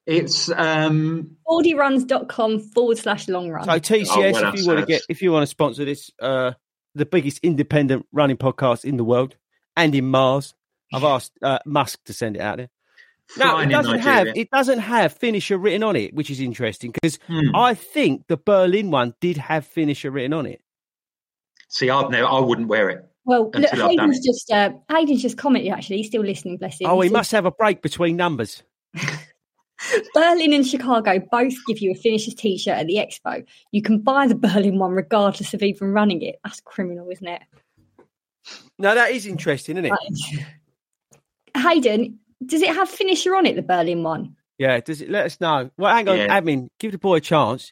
It's 0.07 0.49
um, 0.51 1.37
Baldyruns.com 1.47 2.59
forward 2.59 2.97
slash 2.97 3.27
long 3.27 3.49
run. 3.49 3.65
So 3.65 3.71
TCS, 3.79 4.07
Oh, 4.09 4.19
well, 4.41 4.53
if 4.53 4.59
you 4.61 4.67
want 4.67 4.79
to 4.79 4.85
get, 4.85 5.01
if 5.09 5.21
you 5.21 5.31
want 5.31 5.43
to 5.43 5.47
sponsor 5.47 5.85
this, 5.85 6.09
uh, 6.19 6.53
the 6.95 7.05
biggest 7.05 7.39
independent 7.43 8.05
running 8.11 8.37
podcast 8.37 8.83
in 8.83 8.97
the 8.97 9.03
world 9.03 9.35
and 9.77 9.93
in 9.95 10.09
Mars. 10.09 10.53
I've 10.93 11.03
asked 11.05 11.31
uh, 11.41 11.59
Musk 11.65 12.03
to 12.05 12.13
send 12.13 12.35
it 12.35 12.41
out 12.41 12.57
there. 12.57 12.69
No, 13.37 13.59
it 13.59 13.67
doesn't 13.69 13.99
have 13.99 14.27
it 14.35 14.49
doesn't 14.49 14.79
have 14.79 15.13
finisher 15.13 15.57
written 15.57 15.83
on 15.83 15.95
it, 15.95 16.13
which 16.13 16.29
is 16.29 16.41
interesting 16.41 16.91
because 16.91 17.17
Hmm. 17.27 17.55
I 17.55 17.75
think 17.75 18.27
the 18.27 18.35
Berlin 18.35 18.91
one 18.91 19.13
did 19.21 19.37
have 19.37 19.65
finisher 19.65 20.11
written 20.11 20.33
on 20.33 20.45
it. 20.45 20.61
See, 21.71 21.89
I've 21.89 22.09
never, 22.09 22.27
I 22.27 22.39
wouldn't 22.39 22.67
wear 22.67 22.89
it. 22.89 23.05
Well, 23.23 23.45
look, 23.45 23.55
Until 23.55 23.69
I've 23.69 23.95
done 23.95 24.09
Hayden's 24.09 24.25
just 24.25 24.51
uh, 24.51 24.71
Hayden's 24.89 25.21
just 25.21 25.37
commented. 25.37 25.71
Actually, 25.71 25.97
he's 25.97 26.07
still 26.07 26.21
listening. 26.23 26.57
Bless 26.57 26.81
him. 26.81 26.89
Oh, 26.89 26.99
he 26.99 27.07
said, 27.07 27.13
must 27.13 27.31
have 27.31 27.45
a 27.45 27.51
break 27.51 27.81
between 27.81 28.17
numbers. 28.17 28.61
Berlin 30.13 30.53
and 30.53 30.67
Chicago 30.67 31.19
both 31.31 31.53
give 31.67 31.79
you 31.79 31.91
a 31.91 31.95
finisher's 31.95 32.35
T-shirt 32.35 32.77
at 32.77 32.87
the 32.87 32.95
expo. 32.97 33.45
You 33.71 33.81
can 33.81 33.99
buy 33.99 34.27
the 34.27 34.35
Berlin 34.35 34.77
one 34.79 34.91
regardless 34.91 35.53
of 35.53 35.63
even 35.63 35.91
running 35.93 36.21
it. 36.21 36.35
That's 36.43 36.59
criminal, 36.61 37.09
isn't 37.09 37.27
it? 37.27 37.41
No, 38.77 38.93
that 38.93 39.11
is 39.11 39.25
interesting, 39.25 39.77
isn't 39.77 39.85
it? 39.85 39.91
Right. 39.91 40.45
Hayden, 41.57 42.19
does 42.45 42.61
it 42.61 42.75
have 42.75 42.89
finisher 42.89 43.35
on 43.35 43.45
it? 43.45 43.55
The 43.55 43.61
Berlin 43.61 44.03
one. 44.03 44.35
Yeah, 44.57 44.79
does 44.81 45.01
it 45.01 45.09
let 45.09 45.25
us 45.25 45.39
know? 45.39 45.71
Well, 45.77 45.95
hang 45.95 46.07
on, 46.09 46.17
Yeah. 46.17 46.39
admin, 46.39 46.67
give 46.79 46.91
the 46.91 46.97
boy 46.97 47.15
a 47.15 47.21
chance. 47.21 47.71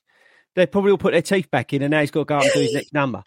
They 0.56 0.66
probably 0.66 0.92
all 0.92 0.98
put 0.98 1.12
their 1.12 1.22
teeth 1.22 1.52
back 1.52 1.74
in, 1.74 1.82
and 1.84 1.92
now 1.92 2.02
he's 2.02 2.12
got 2.12 2.22
to 2.22 2.26
go 2.26 2.38
up 2.38 2.44
and 2.44 2.54
do 2.54 2.60
his 2.62 2.74
next 2.76 2.94
number. 2.94 3.24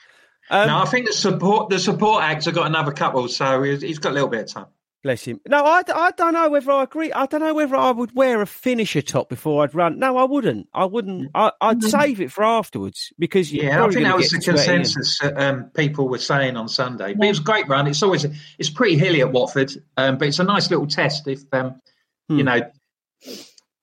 Um, 0.52 0.68
no, 0.68 0.78
I 0.78 0.84
think 0.84 1.06
the 1.06 1.12
support 1.12 1.70
the 1.70 1.78
support 1.78 2.22
acts 2.22 2.44
have 2.44 2.54
got 2.54 2.66
another 2.66 2.92
couple, 2.92 3.26
so 3.28 3.62
he's, 3.62 3.82
he's 3.82 3.98
got 3.98 4.10
a 4.10 4.14
little 4.14 4.28
bit 4.28 4.42
of 4.42 4.46
time. 4.48 4.66
Bless 5.02 5.24
him. 5.24 5.40
No, 5.48 5.64
I, 5.64 5.82
I 5.92 6.12
don't 6.12 6.32
know 6.34 6.48
whether 6.48 6.70
I 6.70 6.84
agree. 6.84 7.10
I 7.12 7.26
don't 7.26 7.40
know 7.40 7.54
whether 7.54 7.74
I 7.74 7.90
would 7.90 8.14
wear 8.14 8.40
a 8.40 8.46
finisher 8.46 9.02
top 9.02 9.28
before 9.28 9.64
I'd 9.64 9.74
run. 9.74 9.98
No, 9.98 10.16
I 10.16 10.22
wouldn't. 10.22 10.68
I 10.72 10.84
wouldn't. 10.84 11.30
I, 11.34 11.50
I'd 11.60 11.82
save 11.82 12.20
it 12.20 12.30
for 12.30 12.44
afterwards 12.44 13.12
because 13.18 13.52
Yeah, 13.52 13.82
I 13.84 13.88
think 13.88 14.04
that 14.04 14.16
was 14.16 14.30
the 14.30 14.36
get 14.36 14.44
sweaty 14.44 14.60
and- 14.60 14.84
consensus 14.84 15.18
that 15.18 15.36
um, 15.42 15.64
people 15.74 16.08
were 16.08 16.18
saying 16.18 16.56
on 16.56 16.68
Sunday. 16.68 17.14
But 17.14 17.24
it 17.24 17.30
was 17.30 17.40
a 17.40 17.42
great 17.42 17.66
run. 17.66 17.88
It's 17.88 18.00
always 18.02 18.24
it's 18.58 18.70
pretty 18.70 18.96
hilly 18.96 19.22
at 19.22 19.32
Watford, 19.32 19.72
um, 19.96 20.18
but 20.18 20.28
it's 20.28 20.38
a 20.38 20.44
nice 20.44 20.70
little 20.70 20.86
test. 20.86 21.26
If 21.26 21.40
um, 21.52 21.80
Hmm. 22.28 22.38
you 22.38 22.44
know, 22.44 22.60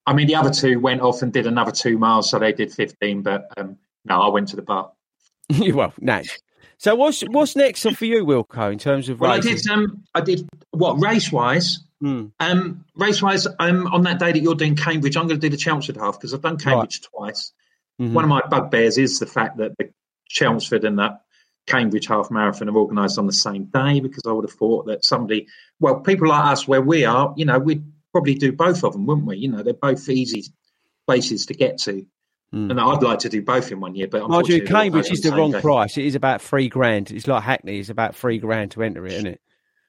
I 0.06 0.14
mean, 0.14 0.28
the 0.28 0.36
other 0.36 0.52
two 0.52 0.80
went 0.80 1.02
off 1.02 1.22
and 1.22 1.34
did 1.34 1.46
another 1.48 1.72
two 1.72 1.98
miles, 1.98 2.30
so 2.30 2.40
they 2.40 2.54
did 2.54 2.72
fifteen. 2.72 3.24
But 3.24 3.50
um, 3.58 3.78
no, 4.06 4.22
I 4.22 4.30
went 4.30 4.48
to 4.50 4.56
the 4.56 4.62
bar. 4.62 4.92
well, 5.74 5.94
nice. 6.00 6.38
So 6.80 6.96
what's 6.96 7.22
what's 7.22 7.58
next 7.58 7.82
for 7.82 8.06
you, 8.06 8.26
Wilco, 8.26 8.72
in 8.72 8.80
terms 8.80 9.10
of 9.10 9.20
Well, 9.20 9.32
I 9.32 9.40
did. 9.40 9.68
Um, 9.68 10.04
I 10.16 10.22
did 10.22 10.48
what 10.72 10.94
race 11.02 11.30
wise. 11.30 11.80
Hmm. 12.00 12.28
Um, 12.40 12.86
race 12.96 13.22
wise, 13.22 13.46
um, 13.60 13.88
on 13.88 14.04
that 14.04 14.20
day 14.20 14.32
that 14.32 14.40
you're 14.40 14.56
doing 14.56 14.78
Cambridge, 14.78 15.18
I'm 15.18 15.28
going 15.28 15.40
to 15.40 15.46
do 15.46 15.50
the 15.50 15.62
Chelmsford 15.62 15.98
half 15.98 16.18
because 16.18 16.34
I've 16.34 16.42
done 16.42 16.58
Cambridge 16.58 17.02
twice. 17.02 17.52
Mhm. 18.00 18.14
One 18.14 18.24
of 18.24 18.30
my 18.30 18.42
bugbears 18.50 18.98
is 18.98 19.20
the 19.20 19.26
fact 19.26 19.58
that 19.58 19.78
the 19.78 19.90
Chelmsford 20.30 20.86
and 20.86 20.98
that 21.00 21.24
Cambridge 21.68 22.08
half 22.08 22.32
marathon 22.32 22.70
are 22.70 22.78
organised 22.78 23.20
on 23.20 23.28
the 23.28 23.34
same 23.34 23.66
day 23.66 24.00
because 24.00 24.24
I 24.26 24.32
would 24.32 24.46
have 24.46 24.58
thought 24.58 24.86
that 24.86 25.04
somebody, 25.04 25.48
well, 25.82 26.00
people 26.00 26.30
like 26.30 26.46
us 26.46 26.66
where 26.66 26.82
we 26.82 27.04
are, 27.04 27.34
you 27.36 27.44
know, 27.44 27.60
we'd 27.60 27.84
probably 28.14 28.36
do 28.36 28.54
both 28.54 28.86
of 28.86 28.94
them, 28.94 29.06
wouldn't 29.06 29.28
we? 29.28 29.38
You 29.38 29.50
know, 29.50 29.64
they're 29.64 29.74
both 29.74 30.08
easy 30.08 30.46
places 31.06 31.48
to 31.48 31.54
get 31.54 31.80
to. 31.80 32.06
Hmm. 32.52 32.72
And 32.72 32.80
I'd 32.80 33.04
like 33.04 33.20
to 33.20 33.30
do 33.30 33.44
both 33.44 33.72
in 33.72 33.80
one 33.80 33.94
year, 33.96 34.08
but 34.08 34.28
Mind 34.28 34.48
you, 34.48 34.64
Cambridge 34.64 35.12
is 35.12 35.22
the 35.22 35.32
wrong 35.32 35.52
day. 35.52 35.62
price. 35.62 35.98
It 35.98 36.06
is 36.06 36.16
about 36.16 36.42
three 36.42 36.68
grand. 36.68 37.12
It's 37.12 37.28
like 37.28 37.44
Hackney. 37.44 37.80
It's 37.80 37.90
about 37.90 38.16
three 38.16 38.40
grand 38.40 38.72
to 38.72 38.82
enter 38.82 39.06
it, 39.06 39.14
isn't 39.14 39.28
it? 39.28 39.42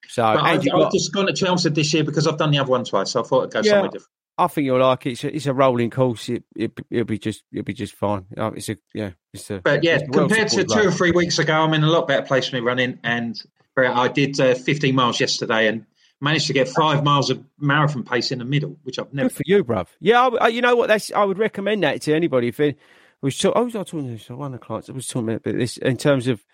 So, 0.08 0.30
you've 0.30 0.40
I've 0.44 0.64
got, 0.64 0.92
just 0.92 1.12
gone 1.12 1.26
to 1.26 1.32
Chelmsford 1.32 1.74
this 1.74 1.94
year 1.94 2.04
because 2.04 2.26
I've 2.26 2.36
done 2.36 2.50
the 2.50 2.58
other 2.58 2.70
one 2.70 2.84
twice. 2.84 3.12
So 3.12 3.20
I 3.20 3.22
thought 3.22 3.44
I'd 3.44 3.52
go 3.52 3.60
Yeah. 3.60 3.70
somewhere 3.70 3.90
different. 3.90 4.08
I 4.36 4.46
think 4.46 4.64
you'll 4.64 4.80
like 4.80 5.06
it. 5.06 5.12
It's 5.12 5.24
a, 5.24 5.34
it's 5.36 5.46
a 5.46 5.52
rolling 5.54 5.90
course. 5.90 6.28
It, 6.28 6.44
it 6.56 6.72
it'll 6.90 7.04
be 7.04 7.18
just 7.18 7.44
it'll 7.52 7.64
be 7.64 7.74
just 7.74 7.94
fine. 7.94 8.26
Uh, 8.36 8.50
It's 8.54 8.68
a 8.70 8.76
yeah. 8.94 9.10
It's 9.34 9.50
a 9.50 9.60
But 9.62 9.84
yeah, 9.84 9.98
compared 10.12 10.48
to 10.48 10.64
two 10.64 10.88
or 10.88 10.90
three 10.90 11.10
weeks 11.12 11.38
ago, 11.38 11.54
I'm 11.54 11.74
in 11.74 11.82
a 11.84 11.90
lot 11.90 12.08
better 12.08 12.26
place 12.26 12.48
for 12.48 12.56
me 12.56 12.60
running. 12.60 12.98
And 13.04 13.40
I 13.76 14.08
did 14.08 14.38
uh, 14.40 14.54
15 14.54 14.94
miles 14.94 15.20
yesterday 15.20 15.66
and 15.68 15.86
managed 16.20 16.46
to 16.48 16.52
get 16.52 16.68
five 16.68 17.02
miles 17.02 17.30
of 17.30 17.42
marathon 17.58 18.02
pace 18.04 18.30
in 18.30 18.38
the 18.38 18.44
middle, 18.44 18.78
which 18.82 18.98
I've 18.98 19.12
never. 19.12 19.28
Good 19.28 19.36
for 19.36 19.42
you, 19.46 19.64
bruv. 19.64 19.88
Yeah, 20.00 20.20
I, 20.26 20.44
I- 20.44 20.48
you 20.48 20.60
know 20.62 20.76
what? 20.76 20.88
That's 20.88 21.10
I 21.12 21.24
would 21.24 21.38
recommend 21.38 21.82
that 21.82 22.02
to 22.02 22.14
anybody. 22.14 22.48
If 22.48 22.60
it 22.60 22.78
was, 23.22 23.42
I 23.44 23.58
was 23.60 23.72
talking 23.72 24.18
to 24.18 24.36
one 24.36 24.54
of 24.54 24.60
the 24.60 24.64
clients. 24.64 24.88
I 24.88 24.92
was 24.92 25.06
talking 25.06 25.28
about 25.30 25.42
this 25.44 25.76
in 25.78 25.96
terms 25.96 26.26
of, 26.28 26.44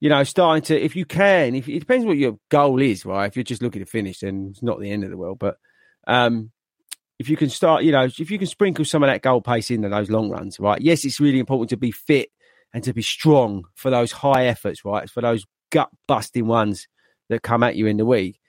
you 0.00 0.08
know, 0.08 0.24
starting 0.24 0.62
to 0.64 0.80
if 0.80 0.96
you 0.96 1.04
can. 1.04 1.54
If 1.54 1.68
it 1.68 1.78
depends 1.80 2.06
what 2.06 2.16
your 2.16 2.38
goal 2.48 2.80
is, 2.80 3.04
right? 3.04 3.26
If 3.26 3.36
you're 3.36 3.42
just 3.44 3.62
looking 3.62 3.82
to 3.84 3.90
finish, 3.90 4.20
then 4.20 4.48
it's 4.50 4.62
not 4.62 4.80
the 4.80 4.90
end 4.90 5.04
of 5.04 5.10
the 5.10 5.16
world. 5.16 5.38
But 5.38 5.56
um, 6.06 6.50
if 7.18 7.28
you 7.28 7.36
can 7.36 7.50
start, 7.50 7.84
you 7.84 7.92
know, 7.92 8.04
if 8.04 8.30
you 8.30 8.38
can 8.38 8.46
sprinkle 8.46 8.84
some 8.84 9.02
of 9.02 9.08
that 9.08 9.22
goal 9.22 9.42
pace 9.42 9.70
into 9.70 9.88
those 9.88 10.10
long 10.10 10.30
runs, 10.30 10.58
right? 10.58 10.80
Yes, 10.80 11.04
it's 11.04 11.20
really 11.20 11.38
important 11.38 11.70
to 11.70 11.76
be 11.76 11.90
fit 11.90 12.30
and 12.72 12.82
to 12.84 12.94
be 12.94 13.02
strong 13.02 13.64
for 13.74 13.90
those 13.90 14.12
high 14.12 14.46
efforts, 14.46 14.84
right? 14.84 15.08
For 15.10 15.20
those 15.20 15.44
gut 15.70 15.90
busting 16.06 16.46
ones 16.46 16.88
that 17.28 17.42
come 17.42 17.62
at 17.62 17.76
you 17.76 17.86
in 17.86 17.96
the 17.96 18.06
week. 18.06 18.39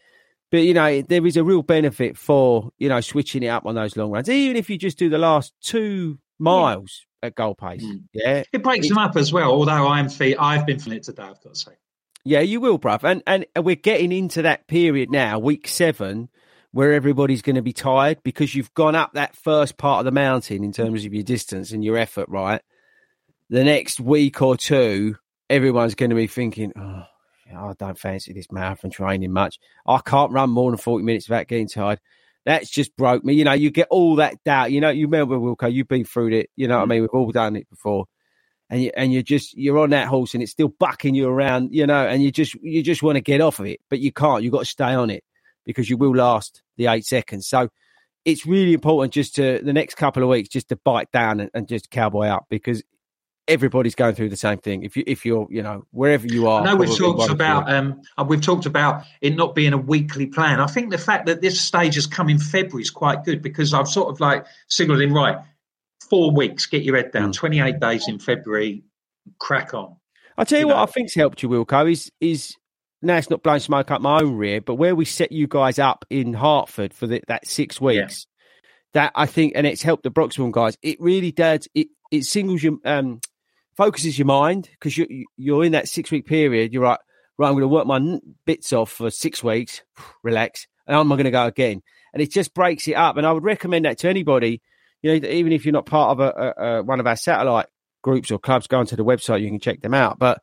But 0.52 0.60
you 0.64 0.74
know, 0.74 1.02
there 1.02 1.26
is 1.26 1.38
a 1.38 1.44
real 1.44 1.62
benefit 1.64 2.18
for 2.18 2.72
you 2.78 2.90
know 2.90 3.02
switching 3.02 3.44
it 3.44 3.48
up 3.48 3.66
on 3.66 3.76
those 3.76 3.96
long 3.98 4.12
runs, 4.12 4.30
even 4.30 4.58
if 4.58 4.70
you 4.70 4.78
just 4.78 4.98
do 4.98 5.10
the 5.10 5.18
last 5.18 5.54
two 5.62 6.20
miles 6.40 7.06
at 7.24 7.36
goal 7.36 7.56
pace. 7.56 7.84
Mm. 7.86 8.04
Yeah, 8.14 8.44
It 8.52 8.64
breaks 8.64 8.90
them 8.90 8.98
up 8.98 9.16
as 9.16 9.32
well. 9.32 9.52
Although 9.52 9.88
I'm 9.88 10.10
fe- 10.10 10.36
I've 10.36 10.66
been 10.66 10.80
feeling 10.80 10.98
it 10.98 11.04
today, 11.04 11.24
I've 11.24 11.42
got 11.42 11.54
to 11.54 11.60
say. 11.60 11.72
yeah, 12.26 12.42
you 12.42 12.60
will, 12.60 12.78
bruv. 12.80 13.04
And 13.04 13.24
and 13.28 13.46
we're 13.66 13.76
getting 13.76 14.12
into 14.12 14.42
that 14.42 14.68
period 14.68 15.10
now, 15.12 15.40
week 15.40 15.68
seven, 15.68 16.30
where 16.72 16.94
everybody's 16.94 17.42
going 17.42 17.56
to 17.56 17.62
be 17.62 17.74
tired 17.74 18.22
because 18.24 18.54
you've 18.56 18.74
gone 18.74 18.96
up 18.96 19.14
that 19.14 19.36
first 19.36 19.78
part 19.78 20.00
of 20.00 20.06
the 20.06 20.12
mountain 20.12 20.64
in 20.64 20.72
terms 20.74 21.06
of 21.06 21.14
your 21.14 21.24
distance 21.24 21.72
and 21.72 21.84
your 21.86 21.96
effort, 21.98 22.28
right? 22.28 22.62
The 23.50 23.64
next 23.64 24.00
week 24.00 24.42
or 24.42 24.58
two, 24.58 25.16
everyone's 25.50 25.96
going 25.96 26.10
to 26.12 26.16
be 26.16 26.28
thinking, 26.28 26.72
oh, 26.78 27.04
I 27.56 27.70
oh, 27.70 27.76
don't 27.78 27.98
fancy 27.98 28.34
this 28.34 28.52
marathon 28.52 28.92
training 28.92 29.32
much. 29.32 29.60
I 29.86 30.00
can't 30.00 30.32
run 30.32 30.50
more 30.50 30.72
than 30.72 30.78
40 30.78 31.04
minutes 31.04 31.30
without 31.30 31.48
getting 31.48 31.68
tired. 31.68 32.00
That's 32.46 32.70
just 32.70 32.96
broke 32.96 33.24
me. 33.24 33.34
You 33.34 33.44
know, 33.44 33.54
you 33.54 33.70
get 33.70 33.88
all 33.92 34.16
that 34.16 34.44
doubt. 34.44 34.72
You 34.72 34.82
know, 34.82 34.90
you 34.90 35.06
remember, 35.06 35.38
Wilco, 35.38 35.72
you've 35.72 35.88
been 35.88 36.06
through 36.06 36.30
it. 36.34 36.50
You 36.56 36.68
know 36.68 36.78
what 36.78 36.84
I 36.84 36.86
mm. 36.86 36.90
mean? 36.90 37.02
We've 37.02 37.10
all 37.12 37.32
done 37.32 37.56
it 37.56 37.70
before. 37.70 38.06
And 38.70 38.84
you, 38.84 38.92
and 38.96 39.12
you're 39.12 39.22
just 39.22 39.56
you're 39.58 39.80
on 39.80 39.90
that 39.90 40.08
horse 40.08 40.34
and 40.34 40.42
it's 40.42 40.54
still 40.54 40.70
bucking 40.70 41.14
you 41.14 41.28
around, 41.28 41.76
you 41.76 41.86
know, 41.86 42.08
and 42.08 42.24
you 42.24 42.32
just 42.32 42.54
you 42.56 42.82
just 42.82 43.04
want 43.04 43.18
to 43.18 43.22
get 43.22 43.42
off 43.42 43.60
of 43.60 43.66
it, 43.66 43.82
but 43.90 44.00
you 44.00 44.14
can't. 44.14 44.44
You've 44.44 44.54
got 44.54 44.60
to 44.60 44.66
stay 44.66 44.94
on 44.94 45.10
it 45.10 45.26
because 45.66 45.90
you 45.90 45.98
will 45.98 46.16
last 46.16 46.64
the 46.78 46.88
eight 46.88 47.06
seconds. 47.06 47.48
So 47.48 47.68
it's 48.24 48.46
really 48.46 48.74
important 48.74 49.14
just 49.14 49.36
to 49.36 49.60
the 49.64 49.74
next 49.74 49.96
couple 49.96 50.24
of 50.24 50.30
weeks 50.30 50.50
just 50.50 50.70
to 50.70 50.78
bite 50.78 51.12
down 51.12 51.40
and, 51.40 51.50
and 51.54 51.68
just 51.68 51.90
cowboy 51.90 52.28
up 52.28 52.46
because 52.50 52.82
everybody's 53.52 53.96
going 53.96 54.16
through 54.16 54.30
the 54.30 54.38
same 54.38 54.58
thing. 54.58 54.84
If 54.84 54.96
you 54.98 55.04
if 55.06 55.26
you're 55.26 55.48
you 55.50 55.62
know 55.62 55.86
wherever 55.92 56.26
you 56.26 56.48
are, 56.48 56.62
I 56.62 56.66
know 56.66 56.76
we've 56.76 56.98
talked 56.98 57.30
about 57.30 57.72
um, 57.72 58.02
uh, 58.18 58.26
we've 58.28 58.42
talked 58.42 58.66
about 58.66 59.04
it 59.22 59.36
not 59.36 59.54
being 59.54 59.74
a 59.74 59.78
weekly 59.78 60.26
plan. 60.26 60.60
I 60.60 60.68
think 60.68 60.90
the 60.90 60.98
fact 60.98 61.26
that 61.28 61.42
this 61.42 61.60
stage 61.62 61.96
has 61.96 62.08
come 62.08 62.30
in 62.30 62.40
February 62.40 62.82
is 62.82 62.90
quite 62.90 63.24
good 63.24 63.42
because 63.42 63.74
I've 63.74 63.88
sort 63.88 64.10
of 64.10 64.20
like 64.20 64.46
signalled 64.68 65.02
in 65.02 65.14
right 65.14 65.38
four 66.10 66.32
weeks, 66.32 66.66
get 66.66 66.84
your 66.84 66.96
head 66.96 67.12
down, 67.12 67.32
Mm. 67.32 67.36
twenty 67.36 67.60
eight 67.60 67.80
days 67.80 68.08
in 68.08 68.20
February, 68.20 68.84
crack 69.40 69.74
on. 69.74 69.96
I'll 70.38 70.46
tell 70.46 70.60
you, 70.60 70.64
you 70.66 70.68
what 70.70 70.78
know. 70.78 70.84
I 70.84 70.86
think's 70.88 71.14
helped 71.14 71.44
you, 71.44 71.50
Wilco, 71.50 71.92
is 71.92 72.12
is 72.20 72.56
now 73.02 73.18
it's 73.18 73.30
not 73.30 73.44
blowing 73.44 73.60
smoke 73.60 73.92
up 73.92 74.02
my 74.02 74.22
own 74.22 74.36
rear, 74.36 74.62
but 74.62 74.76
where 74.76 74.96
we 74.96 75.06
set 75.06 75.32
you 75.32 75.48
guys 75.48 75.80
up 75.80 76.06
in 76.10 76.34
Hertford 76.34 76.94
for 76.94 77.08
the, 77.08 77.22
that 77.28 77.48
six 77.48 77.82
weeks, 77.82 78.28
that 78.94 79.12
I 79.16 79.26
think, 79.26 79.54
and 79.56 79.66
it's 79.66 79.82
helped 79.82 80.04
the 80.04 80.12
Broxbourne 80.12 80.52
guys. 80.52 80.78
It 80.82 81.00
really 81.00 81.32
does. 81.32 81.68
It 81.74 81.88
it 82.12 82.26
singles 82.26 82.62
your 82.62 82.78
um 82.86 83.20
focuses 83.76 84.18
your 84.18 84.26
mind 84.28 84.70
because 84.72 84.98
you 84.98 85.08
you- 85.10 85.28
you're 85.38 85.64
in 85.64 85.72
that 85.74 85.88
six 85.88 86.12
week 86.12 86.26
period. 86.26 86.74
You're 86.74 86.86
like, 86.86 87.00
right, 87.38 87.48
I'm 87.48 87.54
going 87.54 87.62
to 87.62 87.68
work 87.68 87.88
my 87.88 88.20
bits 88.46 88.74
off 88.74 88.92
for 88.92 89.10
six 89.10 89.44
weeks, 89.44 89.82
relax, 90.24 90.68
and 90.88 90.96
I'm 90.96 91.08
going 91.08 91.24
to 91.24 91.32
go 91.32 91.46
again, 91.46 91.82
and 92.14 92.22
it 92.22 92.32
just 92.32 92.54
breaks 92.54 92.88
it 92.88 92.94
up. 92.94 93.18
And 93.18 93.26
I 93.26 93.32
would 93.32 93.44
recommend 93.44 93.86
that 93.86 93.98
to 94.00 94.10
anybody. 94.10 94.62
You 95.02 95.20
know, 95.20 95.28
even 95.28 95.52
if 95.52 95.66
you're 95.66 95.74
not 95.74 95.88
part 95.88 96.12
of 96.12 96.20
a, 96.20 96.54
a, 96.58 96.66
a 96.80 96.84
one 96.84 97.00
of 97.00 97.08
our 97.08 97.16
satellite 97.16 97.66
groups 98.04 98.30
or 98.32 98.38
clubs, 98.40 98.68
go 98.68 98.80
onto 98.80 98.96
the 98.96 99.06
website. 99.06 99.42
You 99.42 99.50
can 99.50 99.60
check 99.60 99.82
them 99.82 99.94
out, 99.94 100.20
but 100.20 100.42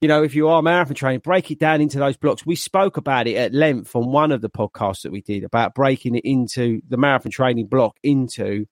you 0.00 0.08
know, 0.08 0.22
if 0.22 0.34
you 0.34 0.48
are 0.48 0.60
marathon 0.60 0.94
training, 0.94 1.20
break 1.20 1.50
it 1.50 1.58
down 1.58 1.80
into 1.80 1.98
those 1.98 2.16
blocks. 2.16 2.44
We 2.44 2.56
spoke 2.56 2.98
about 2.98 3.26
it 3.26 3.36
at 3.36 3.54
length 3.54 3.96
on 3.96 4.12
one 4.12 4.32
of 4.32 4.42
the 4.42 4.50
podcasts 4.50 5.02
that 5.02 5.12
we 5.12 5.22
did 5.22 5.44
about 5.44 5.74
breaking 5.74 6.14
it 6.14 6.24
into 6.26 6.82
the 6.88 6.98
marathon 6.98 7.32
training 7.32 7.68
block 7.68 7.96
into, 8.02 8.66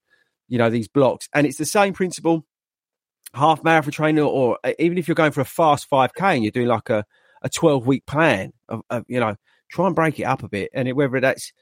you 0.49 0.59
know, 0.59 0.69
these 0.69 0.89
blocks. 0.89 1.29
And 1.33 1.47
it's 1.47 1.57
the 1.57 1.65
same 1.65 1.95
principle, 1.95 2.45
half 3.35 3.63
marathon 3.65 3.93
training, 3.93 4.23
or 4.25 4.59
uh, 4.65 4.73
even 4.79 4.99
if 4.99 5.09
you're 5.09 5.15
going 5.15 5.33
for 5.33 5.41
a 5.41 5.45
fast 5.47 5.89
5K 5.91 6.35
and 6.35 6.43
you're 6.45 6.51
doing 6.53 6.69
like 6.69 6.91
a, 6.91 7.05
a 7.43 7.49
12 7.49 7.87
week 7.87 8.07
plan 8.07 8.53
of, 8.69 8.83
of, 8.91 9.05
you 9.09 9.21
know, 9.21 9.37
try 9.71 9.87
and 9.87 9.95
break 9.97 10.19
it 10.21 10.25
up 10.25 10.43
a 10.43 10.49
bit. 10.49 10.71
And 10.75 10.87
it, 10.89 10.95
whether 10.95 11.21
that's 11.21 11.53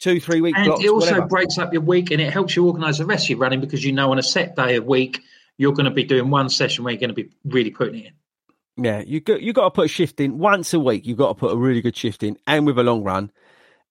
two, 0.00 0.18
three 0.20 0.40
weeks, 0.40 0.58
And 0.58 0.66
blocks, 0.66 0.84
it 0.84 0.88
also 0.90 1.10
whatever. 1.10 1.26
breaks 1.26 1.58
up 1.58 1.72
your 1.72 1.82
week 1.82 2.10
and 2.10 2.20
it 2.20 2.32
helps 2.32 2.56
you 2.56 2.66
organise 2.66 2.98
the 2.98 3.06
rest 3.06 3.26
of 3.26 3.30
your 3.30 3.38
running 3.38 3.60
because 3.60 3.84
you 3.84 3.92
know 3.92 4.10
on 4.10 4.18
a 4.18 4.22
set 4.22 4.56
day 4.56 4.76
a 4.76 4.82
week 4.82 5.20
you're 5.56 5.72
going 5.72 5.84
to 5.84 5.90
be 5.90 6.04
doing 6.04 6.30
one 6.30 6.48
session 6.48 6.84
where 6.84 6.92
you're 6.92 7.00
going 7.00 7.14
to 7.14 7.14
be 7.14 7.30
really 7.44 7.70
putting 7.70 8.00
it 8.00 8.06
in. 8.06 8.84
Yeah, 8.84 9.02
you 9.06 9.20
got 9.20 9.42
you 9.42 9.52
got 9.52 9.64
to 9.64 9.70
put 9.72 9.84
a 9.86 9.88
shift 9.88 10.20
in 10.20 10.38
once 10.38 10.72
a 10.72 10.80
week. 10.80 11.06
You've 11.06 11.18
got 11.18 11.28
to 11.28 11.34
put 11.34 11.52
a 11.52 11.56
really 11.56 11.82
good 11.82 11.96
shift 11.96 12.22
in, 12.22 12.38
and 12.46 12.64
with 12.66 12.78
a 12.78 12.82
long 12.82 13.02
run, 13.02 13.30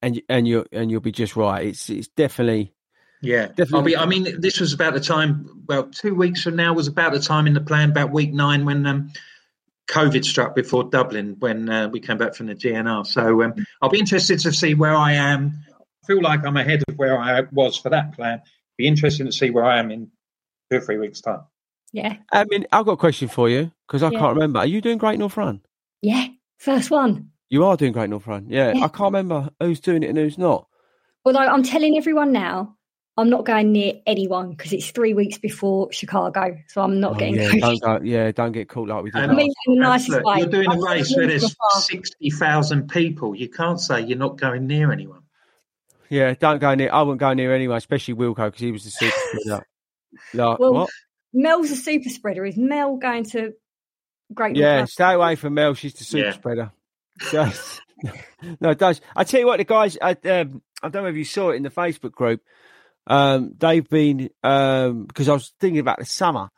and 0.02 0.15
you- 0.15 0.23
and 0.28 0.47
you 0.47 0.65
and 0.71 0.89
you'll 0.89 0.99
be 1.02 1.12
just 1.12 1.36
right. 1.36 1.67
It's 1.67 1.89
it's 1.91 2.08
definitely 2.08 2.73
Yeah, 3.21 3.47
Definitely. 3.47 3.95
I'll 3.95 4.05
be, 4.05 4.17
I 4.19 4.21
mean, 4.23 4.39
this 4.39 4.60
was 4.60 4.71
about 4.73 4.93
the 4.93 4.99
time. 5.01 5.63
Well, 5.67 5.84
two 5.89 6.15
weeks 6.15 6.41
from 6.43 6.55
now 6.55 6.73
was 6.73 6.88
about 6.88 7.12
the 7.12 7.19
time 7.19 7.47
in 7.47 7.53
the 7.53 7.62
plan, 7.62 7.89
about 7.91 8.12
week 8.12 8.32
nine 8.34 8.65
when 8.65 8.86
um, 8.86 9.12
COVID 9.89 10.23
struck 10.23 10.55
before 10.55 10.86
Dublin 10.86 11.36
when 11.39 11.67
uh, 11.69 11.89
we 11.89 11.99
came 11.99 12.17
back 12.17 12.34
from 12.34 12.47
the 12.47 12.55
GNR. 12.55 13.05
So 13.05 13.43
um, 13.43 13.53
I'll 13.82 13.89
be 13.89 13.99
interested 13.99 14.39
to 14.39 14.53
see 14.53 14.73
where 14.73 14.95
I 14.95 15.13
am 15.13 15.63
I 16.03 16.08
feel 16.08 16.21
like 16.21 16.45
I'm 16.45 16.58
ahead 16.58 16.82
of 16.88 16.97
where 16.97 17.19
I 17.19 17.41
was 17.51 17.75
for 17.77 17.89
that 17.89 18.13
plan. 18.13 18.41
Be 18.77 18.88
interesting 18.88 19.25
to 19.25 19.32
see 19.32 19.49
where 19.49 19.65
I 19.65 19.79
am 19.79 19.91
in 19.91 20.10
two 20.71 20.77
or 20.77 20.82
three 20.82 20.97
weeks' 20.97 21.21
time. 21.21 21.41
Yeah. 21.91 22.15
I 22.32 22.45
mean, 22.45 22.65
I've 22.71 22.86
got 22.86 22.93
a 22.93 22.97
question 22.97 23.27
for 23.27 23.49
you 23.49 23.71
because 23.88 24.01
I 24.01 24.10
Yeah. 24.12 24.19
can't 24.19 24.34
remember. 24.36 24.60
Are 24.60 24.65
you 24.65 24.79
doing 24.82 24.97
Great 24.97 25.19
North 25.19 25.36
Run? 25.38 25.62
Yeah. 26.01 26.27
First 26.58 26.89
one. 26.89 27.32
You 27.49 27.65
are 27.65 27.75
doing 27.77 27.91
Great 27.91 28.10
North 28.10 28.27
Run. 28.27 28.45
Yeah, 28.47 28.73
Yeah. 28.73 28.86
I 28.86 28.88
can't 28.88 29.12
remember 29.13 29.49
who's 29.60 29.79
doing 29.79 30.03
it 30.03 30.10
and 30.10 30.17
who's 30.17 30.38
not. 30.38 30.67
Although 31.25 31.39
I'm 31.39 31.63
telling 31.63 31.97
everyone 31.97 32.32
now, 32.32 32.75
I'm 33.19 33.29
not 33.29 33.45
going 33.45 33.71
near 33.71 33.93
anyone 34.08 34.51
because 34.51 34.73
it's 34.73 34.89
three 34.91 35.13
weeks 35.13 35.38
before 35.38 35.91
Chicago, 35.91 36.58
so 36.67 36.82
I'm 36.82 36.99
not 36.99 37.13
Oh, 37.13 37.15
getting. 37.15 37.36
yeah, 37.36 37.51
don't 37.60 37.82
go, 37.82 37.99
yeah, 38.03 38.32
don't 38.32 38.51
get 38.51 38.69
caught 38.69 38.88
like 38.88 39.03
we 39.03 39.12
did. 39.12 39.21
I 39.29 39.34
mean, 39.34 39.51
in 39.67 39.75
the 39.75 39.82
nicest 39.82 40.10
Look, 40.12 40.23
way. 40.23 40.38
you're 40.39 40.47
doing 40.47 40.67
a 40.67 40.71
I'm 40.73 40.84
race 40.84 41.12
not 41.12 41.17
where 41.17 41.27
there's 41.27 41.55
60,000 41.77 42.89
people. 42.89 43.36
You 43.36 43.49
can't 43.49 43.79
say 43.79 44.01
you're 44.01 44.17
not 44.17 44.38
going 44.38 44.67
near 44.67 44.91
anyone. 44.91 45.21
yeah, 46.10 46.34
don't 46.39 46.60
go 46.60 46.73
near. 46.75 46.89
I 46.91 47.01
wouldn't 47.01 47.19
go 47.19 47.34
near 47.34 47.53
anyway, 47.53 47.77
especially 47.77 48.15
Wilco 48.15 48.45
because 48.45 48.62
he 48.62 48.71
was 48.71 48.84
the 48.86 48.91
super 48.91 49.15
spreader. 49.39 49.65
Like, 50.34 50.60
Well, 50.60 50.73
what? 50.73 50.89
Mel's 51.34 51.69
a 51.71 51.75
super 51.75 52.10
spreader. 52.10 52.45
Is 52.45 52.58
Mel 52.58 52.97
going 52.97 53.25
to 53.25 53.53
Great? 54.34 54.55
Yeah, 54.55 54.77
Run? 54.77 54.88
stay 54.88 55.13
away 55.13 55.36
from 55.36 55.55
Mel. 55.55 55.73
She's 55.73 55.93
the 55.93 56.03
super 56.03 56.25
Yeah. 56.25 56.32
spreader. 56.34 56.71
Just- 57.32 57.82
no, 58.62 58.69
it 58.69 58.77
does. 58.77 59.01
I 59.15 59.23
tell 59.23 59.39
you 59.41 59.45
what, 59.47 59.58
the 59.58 59.63
guys. 59.65 59.97
I, 60.01 60.12
um, 60.12 60.62
I 60.82 60.89
don't 60.89 61.03
know 61.03 61.10
if 61.10 61.15
you 61.15 61.25
saw 61.25 61.49
it 61.49 61.55
in 61.55 61.63
the 61.63 61.69
Facebook 61.69 62.12
group. 62.13 62.41
Um, 63.07 63.53
they've 63.57 63.88
been 63.88 64.29
um, 64.43 65.05
because 65.05 65.29
I 65.29 65.33
was 65.33 65.53
thinking 65.59 65.79
about 65.79 65.99
the 65.99 66.05
summer, 66.05 66.49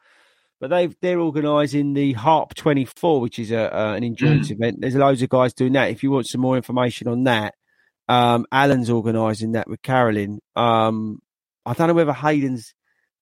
but 0.60 0.69
they've 0.69 0.95
they're 1.01 1.19
organising 1.19 1.93
the 1.93 2.13
Harp 2.13 2.54
Twenty 2.56 2.86
Four, 2.86 3.21
which 3.21 3.39
is 3.39 3.51
a 3.51 3.73
uh, 3.73 3.93
an 3.93 4.04
endurance 4.04 4.51
event. 4.51 4.82
There's 4.82 4.95
loads 4.95 5.21
of 5.21 5.30
guys 5.30 5.54
doing 5.54 5.73
that. 5.73 5.91
If 5.91 6.04
you 6.04 6.12
want 6.12 6.27
some 6.27 6.41
more 6.41 6.58
information 6.58 7.08
on 7.08 7.23
that, 7.23 7.56
um, 8.08 8.45
Alan's 8.51 8.89
organising 8.89 9.54
that 9.54 9.69
with 9.69 9.82
Carolyn. 9.82 10.39
Um, 10.56 11.19
I 11.65 11.73
don't 11.73 11.88
know 11.88 11.93
whether 11.93 12.13
Hayden's 12.13 12.73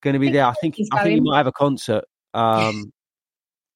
going 0.02 0.14
to 0.14 0.20
be 0.20 0.28
think 0.28 0.34
there. 0.34 0.46
I 0.46 0.54
think 0.54 0.76
I 0.92 1.04
think 1.04 1.16
he 1.16 1.22
might 1.22 1.38
have 1.38 1.48
a 1.48 1.52
concert 1.52 2.06
um, 2.34 2.92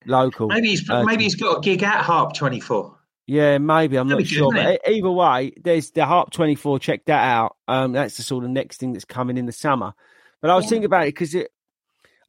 local. 0.06 0.48
Maybe 0.48 0.70
he's 0.70 0.90
Uh, 0.90 1.04
maybe 1.04 1.24
he's 1.24 1.36
got 1.36 1.58
a 1.58 1.62
gig 1.62 1.84
at 1.84 2.04
Harp 2.04 2.34
24. 2.34 2.98
Yeah, 3.26 3.58
maybe. 3.58 3.98
I'm 3.98 4.08
That'd 4.08 4.26
not 4.26 4.30
good, 4.30 4.36
sure. 4.36 4.54
But 4.54 4.82
either 4.90 5.12
way, 5.12 5.54
there's 5.62 5.92
the 5.92 6.06
Harp 6.06 6.32
24. 6.32 6.80
Check 6.80 7.06
that 7.06 7.24
out. 7.24 7.56
Um, 7.68 7.94
that's 7.94 8.18
the 8.18 8.24
sort 8.24 8.44
of 8.44 8.50
next 8.50 8.78
thing 8.78 8.94
that's 8.94 9.06
coming 9.06 9.38
in 9.38 9.46
the 9.46 9.52
summer. 9.54 9.94
But 10.42 10.52
I 10.52 10.56
was 10.56 10.66
Yeah. 10.66 10.70
thinking 10.72 10.86
about 10.86 11.04
it 11.04 11.16
because 11.16 11.34
it, 11.34 11.52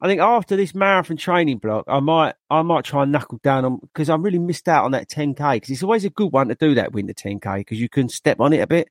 I 0.01 0.07
think 0.07 0.21
after 0.21 0.55
this 0.55 0.73
marathon 0.73 1.17
training 1.17 1.57
block, 1.57 1.85
I 1.87 1.99
might, 1.99 2.35
I 2.49 2.61
might 2.61 2.85
try 2.85 3.03
and 3.03 3.11
knuckle 3.11 3.39
down 3.43 3.65
on 3.65 3.79
because 3.81 4.09
I 4.09 4.15
really 4.15 4.39
missed 4.39 4.69
out 4.69 4.85
on 4.85 4.91
that 4.91 5.09
10k 5.09 5.55
because 5.55 5.69
it's 5.69 5.83
always 5.83 6.05
a 6.05 6.09
good 6.09 6.31
one 6.31 6.47
to 6.47 6.55
do 6.55 6.75
that 6.75 6.93
winter 6.93 7.13
10k 7.13 7.57
because 7.57 7.79
you 7.79 7.89
can 7.89 8.07
step 8.07 8.39
on 8.39 8.53
it 8.53 8.61
a 8.61 8.67
bit. 8.67 8.87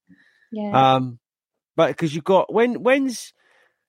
Yeah. 0.53 0.95
Um, 0.97 1.19
but 1.77 1.88
because 1.88 2.14
you've 2.14 2.25
got 2.25 2.53
when 2.53 2.83
when's 2.83 3.33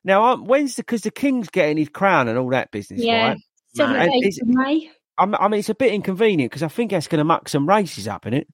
now 0.04 0.38
when's 0.38 0.76
the 0.76 0.84
because 0.84 1.02
the 1.02 1.12
king's 1.12 1.50
getting 1.50 1.78
his 1.78 1.90
crown 1.90 2.28
and 2.28 2.38
all 2.38 2.50
that 2.50 2.72
business, 2.72 3.02
yeah. 3.02 3.30
right? 3.30 3.38
Seventh, 3.76 4.14
eighth 4.24 4.42
of 4.42 4.48
May. 4.48 4.90
I 5.18 5.26
mean, 5.26 5.36
I 5.40 5.48
mean, 5.48 5.60
it's 5.60 5.70
a 5.70 5.76
bit 5.76 5.94
inconvenient 5.94 6.52
because 6.52 6.64
I 6.64 6.68
think 6.68 6.92
that's 6.92 7.08
going 7.08 7.20
to 7.20 7.24
muck 7.26 7.48
some 7.50 7.68
races 7.68 8.08
up 8.08 8.26
in 8.26 8.34
it. 8.34 8.48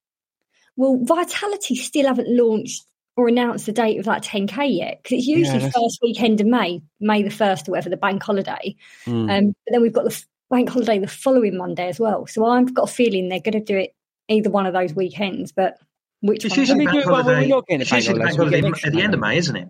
Well, 0.76 1.00
Vitality 1.04 1.76
still 1.76 2.08
haven't 2.08 2.30
launched 2.30 2.86
or 3.18 3.28
announced 3.28 3.66
the 3.66 3.72
date 3.72 3.98
of 4.00 4.06
that 4.06 4.24
10k 4.24 4.78
yet 4.78 5.00
because 5.04 5.18
it's 5.20 5.28
usually 5.28 5.60
that's- 5.60 5.74
first 5.74 6.00
weekend 6.02 6.40
of 6.42 6.48
May, 6.48 6.82
May 7.00 7.24
the 7.24 7.30
first 7.30 7.68
or 7.68 7.72
whatever, 7.72 7.90
the 7.90 7.98
bank 7.98 8.24
holiday. 8.24 8.76
Mm. 9.06 9.30
Um, 9.38 9.48
but 9.66 9.72
then 9.74 9.82
we've 9.82 9.92
got 9.94 10.06
the 10.06 10.24
bank 10.50 10.70
holiday 10.70 11.00
the 11.00 11.08
following 11.08 11.58
Monday 11.58 11.88
as 11.88 12.00
well. 12.00 12.26
So 12.28 12.46
I've 12.46 12.74
got 12.74 12.90
a 12.90 12.92
feeling 12.92 13.28
they're 13.30 13.40
going 13.40 13.54
to 13.54 13.60
do 13.60 13.78
it 13.78 13.94
either 14.30 14.50
one 14.50 14.66
of 14.66 14.74
those 14.74 14.94
weekends, 14.94 15.52
but 15.52 15.78
which 16.22 16.46
It's 16.46 16.54
one? 16.54 16.60
usually 16.60 16.86
bank 16.86 16.96
do 16.96 17.00
it 17.02 17.06
one 17.06 17.14
where 17.14 17.24
we're 17.26 17.34
holiday. 17.34 17.48
not 17.50 17.68
getting 17.68 17.82
It's 17.82 17.92
usually 17.92 18.14
the 18.20 18.24
bank 18.26 18.36
holiday, 18.38 18.38
so 18.38 18.44
we 18.44 18.46
holiday 18.46 18.62
get 18.62 18.66
an 18.68 18.72
extra 18.74 18.88
at 18.90 18.94
the 18.96 19.02
end 19.02 19.14
of 19.14 19.20
May, 19.20 19.38
isn't 19.38 19.56
it? 19.56 19.68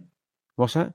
What's 0.58 0.74
that? 0.74 0.94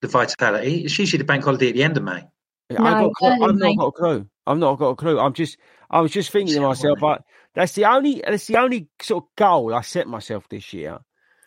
The 0.00 0.08
Vitality. 0.08 0.84
It's 0.84 0.98
usually 0.98 1.18
the 1.18 1.24
bank 1.24 1.44
holiday 1.44 1.68
at 1.68 1.74
the 1.74 1.82
end 1.84 1.96
of 1.96 2.02
May. 2.02 2.24
I've, 2.70 2.76
got, 2.78 3.04
a 3.04 3.10
clue- 3.14 3.28
early 3.30 3.44
I've 3.44 3.54
May. 3.56 3.74
not 3.74 3.82
got 3.82 3.86
a 3.86 3.92
clue. 3.92 4.26
I've 4.46 4.58
not 4.58 4.78
got 4.78 4.88
a 4.90 4.96
clue. 4.96 5.18
I'm 5.18 5.32
just, 5.32 5.56
I 5.90 6.00
was 6.00 6.12
just 6.12 6.30
thinking 6.30 6.54
to 6.54 6.60
myself, 6.60 7.00
like, 7.00 7.20
that's 7.54 7.72
the 7.72 7.84
only, 7.86 8.22
that's 8.26 8.46
the 8.46 8.56
only 8.56 8.88
sort 9.00 9.24
of 9.24 9.28
goal 9.36 9.74
I 9.74 9.80
set 9.82 10.06
myself 10.06 10.48
this 10.48 10.72
year, 10.72 10.98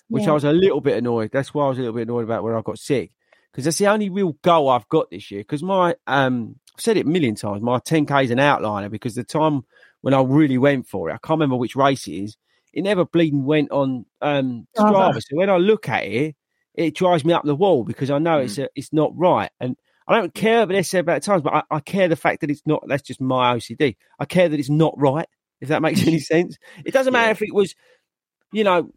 which 0.09 0.23
Yeah. 0.23 0.31
I 0.31 0.33
was 0.33 0.43
a 0.43 0.53
little 0.53 0.81
bit 0.81 0.97
annoyed. 0.97 1.31
That's 1.31 1.53
why 1.53 1.65
I 1.65 1.69
was 1.69 1.77
a 1.77 1.81
little 1.81 1.95
bit 1.95 2.07
annoyed 2.07 2.23
about 2.23 2.43
where 2.43 2.57
I 2.57 2.61
got 2.61 2.79
sick 2.79 3.11
because 3.51 3.65
that's 3.65 3.77
the 3.77 3.87
only 3.87 4.09
real 4.09 4.33
goal 4.43 4.69
I've 4.69 4.87
got 4.89 5.09
this 5.09 5.31
year. 5.31 5.41
Because 5.41 5.63
my, 5.63 5.95
um, 6.05 6.55
I've 6.75 6.81
said 6.81 6.97
it 6.97 7.05
a 7.05 7.09
million 7.09 7.35
times, 7.35 7.61
my 7.61 7.79
10k 7.79 8.25
is 8.25 8.31
an 8.31 8.37
outliner 8.37 8.89
because 8.89 9.15
the 9.15 9.23
time 9.23 9.63
when 10.01 10.13
I 10.13 10.21
really 10.21 10.57
went 10.57 10.87
for 10.87 11.09
it, 11.09 11.13
I 11.13 11.17
can't 11.17 11.39
remember 11.39 11.55
which 11.55 11.75
race 11.75 12.07
it 12.07 12.13
is. 12.13 12.37
It 12.73 12.83
never 12.83 13.05
bleeding 13.05 13.45
went 13.45 13.71
on 13.71 14.05
um, 14.21 14.67
Strava. 14.77 15.15
So 15.15 15.35
when 15.35 15.49
I 15.49 15.57
look 15.57 15.89
at 15.89 16.03
it, 16.03 16.35
it 16.75 16.93
drives 16.95 17.25
me 17.25 17.33
up 17.33 17.43
the 17.43 17.55
wall 17.55 17.83
because 17.83 18.11
I 18.11 18.19
know 18.19 18.37
it's 18.37 18.59
a, 18.59 18.69
it's 18.75 18.93
not 18.93 19.11
right. 19.17 19.49
And 19.59 19.75
I 20.07 20.19
don't 20.19 20.33
care 20.33 20.59
what 20.59 20.69
they 20.69 20.83
say 20.83 20.99
about 20.99 21.21
times, 21.23 21.41
but 21.41 21.53
I, 21.53 21.63
I 21.69 21.79
care 21.79 22.07
the 22.07 22.15
fact 22.15 22.41
that 22.41 22.49
it's 22.51 22.61
not. 22.65 22.83
That's 22.87 23.03
just 23.03 23.19
my 23.21 23.55
OCD. 23.55 23.95
I 24.19 24.25
care 24.25 24.47
that 24.49 24.59
it's 24.59 24.69
not 24.69 24.93
right. 24.97 25.27
If 25.59 25.69
that 25.69 25.81
makes 25.81 26.05
any 26.05 26.19
sense, 26.33 26.57
it 26.85 26.93
doesn't 26.93 27.13
matter 27.13 27.27
Yeah. 27.27 27.31
if 27.31 27.41
it 27.41 27.53
was, 27.53 27.75
you 28.53 28.63
know, 28.63 28.89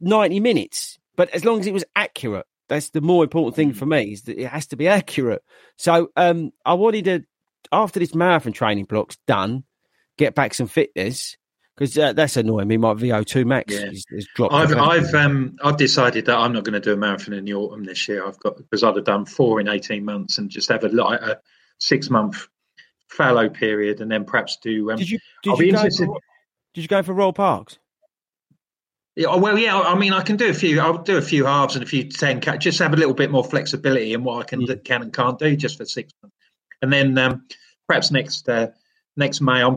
ninety 0.00 0.40
minutes, 0.40 0.98
but 1.16 1.30
as 1.30 1.44
long 1.44 1.60
as 1.60 1.66
it 1.66 1.72
was 1.74 1.84
accurate, 1.96 2.46
that's 2.68 2.90
the 2.90 3.00
more 3.00 3.24
important 3.24 3.56
thing 3.56 3.72
for 3.72 3.86
me. 3.86 4.12
Is 4.12 4.22
that 4.22 4.38
it 4.38 4.46
has 4.48 4.66
to 4.68 4.76
be 4.76 4.88
accurate. 4.88 5.42
So 5.78 6.10
um, 6.16 6.52
I 6.64 6.74
wanted 6.74 7.04
to, 7.06 7.24
after 7.72 7.98
this 7.98 8.14
marathon 8.14 8.52
training 8.52 8.84
block's 8.84 9.18
done, 9.26 9.64
get 10.16 10.34
back 10.34 10.54
some 10.54 10.68
fitness 10.68 11.36
because 11.76 11.96
uh, 11.96 12.12
that's 12.12 12.36
annoying 12.36 12.68
me. 12.68 12.76
My 12.76 12.94
VO 12.94 13.22
two 13.22 13.44
max 13.44 13.72
Yeah. 13.72 13.90
is, 13.90 14.04
is 14.10 14.28
dropped. 14.34 14.54
I've. 14.54 14.72
I've 14.76 15.14
um 15.14 15.56
I've 15.62 15.76
decided 15.76 16.26
that 16.26 16.36
I'm 16.36 16.52
not 16.52 16.64
going 16.64 16.74
to 16.74 16.80
do 16.80 16.92
a 16.92 16.96
marathon 16.96 17.34
in 17.34 17.44
the 17.44 17.54
autumn 17.54 17.84
this 17.84 18.08
year. 18.08 18.26
I've 18.26 18.38
got 18.40 18.56
because 18.56 18.82
I'd 18.82 18.96
have 18.96 19.04
done 19.04 19.24
four 19.24 19.60
in 19.60 19.68
eighteen 19.68 20.04
months 20.04 20.38
and 20.38 20.50
just 20.50 20.68
have 20.68 20.84
a, 20.84 20.88
a 20.88 21.38
six 21.78 22.10
month 22.10 22.46
fallow 23.08 23.48
period 23.48 24.00
and 24.00 24.10
then 24.10 24.24
perhaps 24.24 24.58
do. 24.62 24.90
Um, 24.90 24.98
did 24.98 25.10
you 25.10 25.18
did 25.42 25.58
you, 25.58 25.72
go 25.72 25.88
for, 25.90 26.20
did 26.74 26.82
you 26.82 26.88
go 26.88 27.02
for 27.02 27.12
Royal 27.14 27.32
Parks? 27.32 27.78
Yeah, 29.14 29.26
oh, 29.28 29.38
well, 29.38 29.58
yeah. 29.58 29.78
I 29.78 29.94
mean, 29.94 30.14
I 30.14 30.22
can 30.22 30.36
do 30.36 30.48
a 30.48 30.54
few. 30.54 30.80
I'll 30.80 30.96
do 30.96 31.18
a 31.18 31.22
few 31.22 31.44
halves 31.44 31.74
and 31.74 31.82
a 31.82 31.86
few 31.86 32.04
ten. 32.04 32.40
Just 32.58 32.78
have 32.78 32.94
a 32.94 32.96
little 32.96 33.12
bit 33.12 33.30
more 33.30 33.44
flexibility 33.44 34.14
in 34.14 34.24
what 34.24 34.40
I 34.40 34.44
can 34.44 34.62
Mm. 34.62 34.84
can 34.84 35.02
and 35.02 35.12
can't 35.12 35.38
do 35.38 35.54
just 35.54 35.76
for 35.76 35.84
six 35.84 36.12
months, 36.22 36.36
and 36.80 36.92
then 36.92 37.18
um, 37.18 37.46
perhaps 37.86 38.10
next 38.10 38.48
uh, 38.48 38.68
next 39.16 39.42
May 39.42 39.62
I'm 39.62 39.76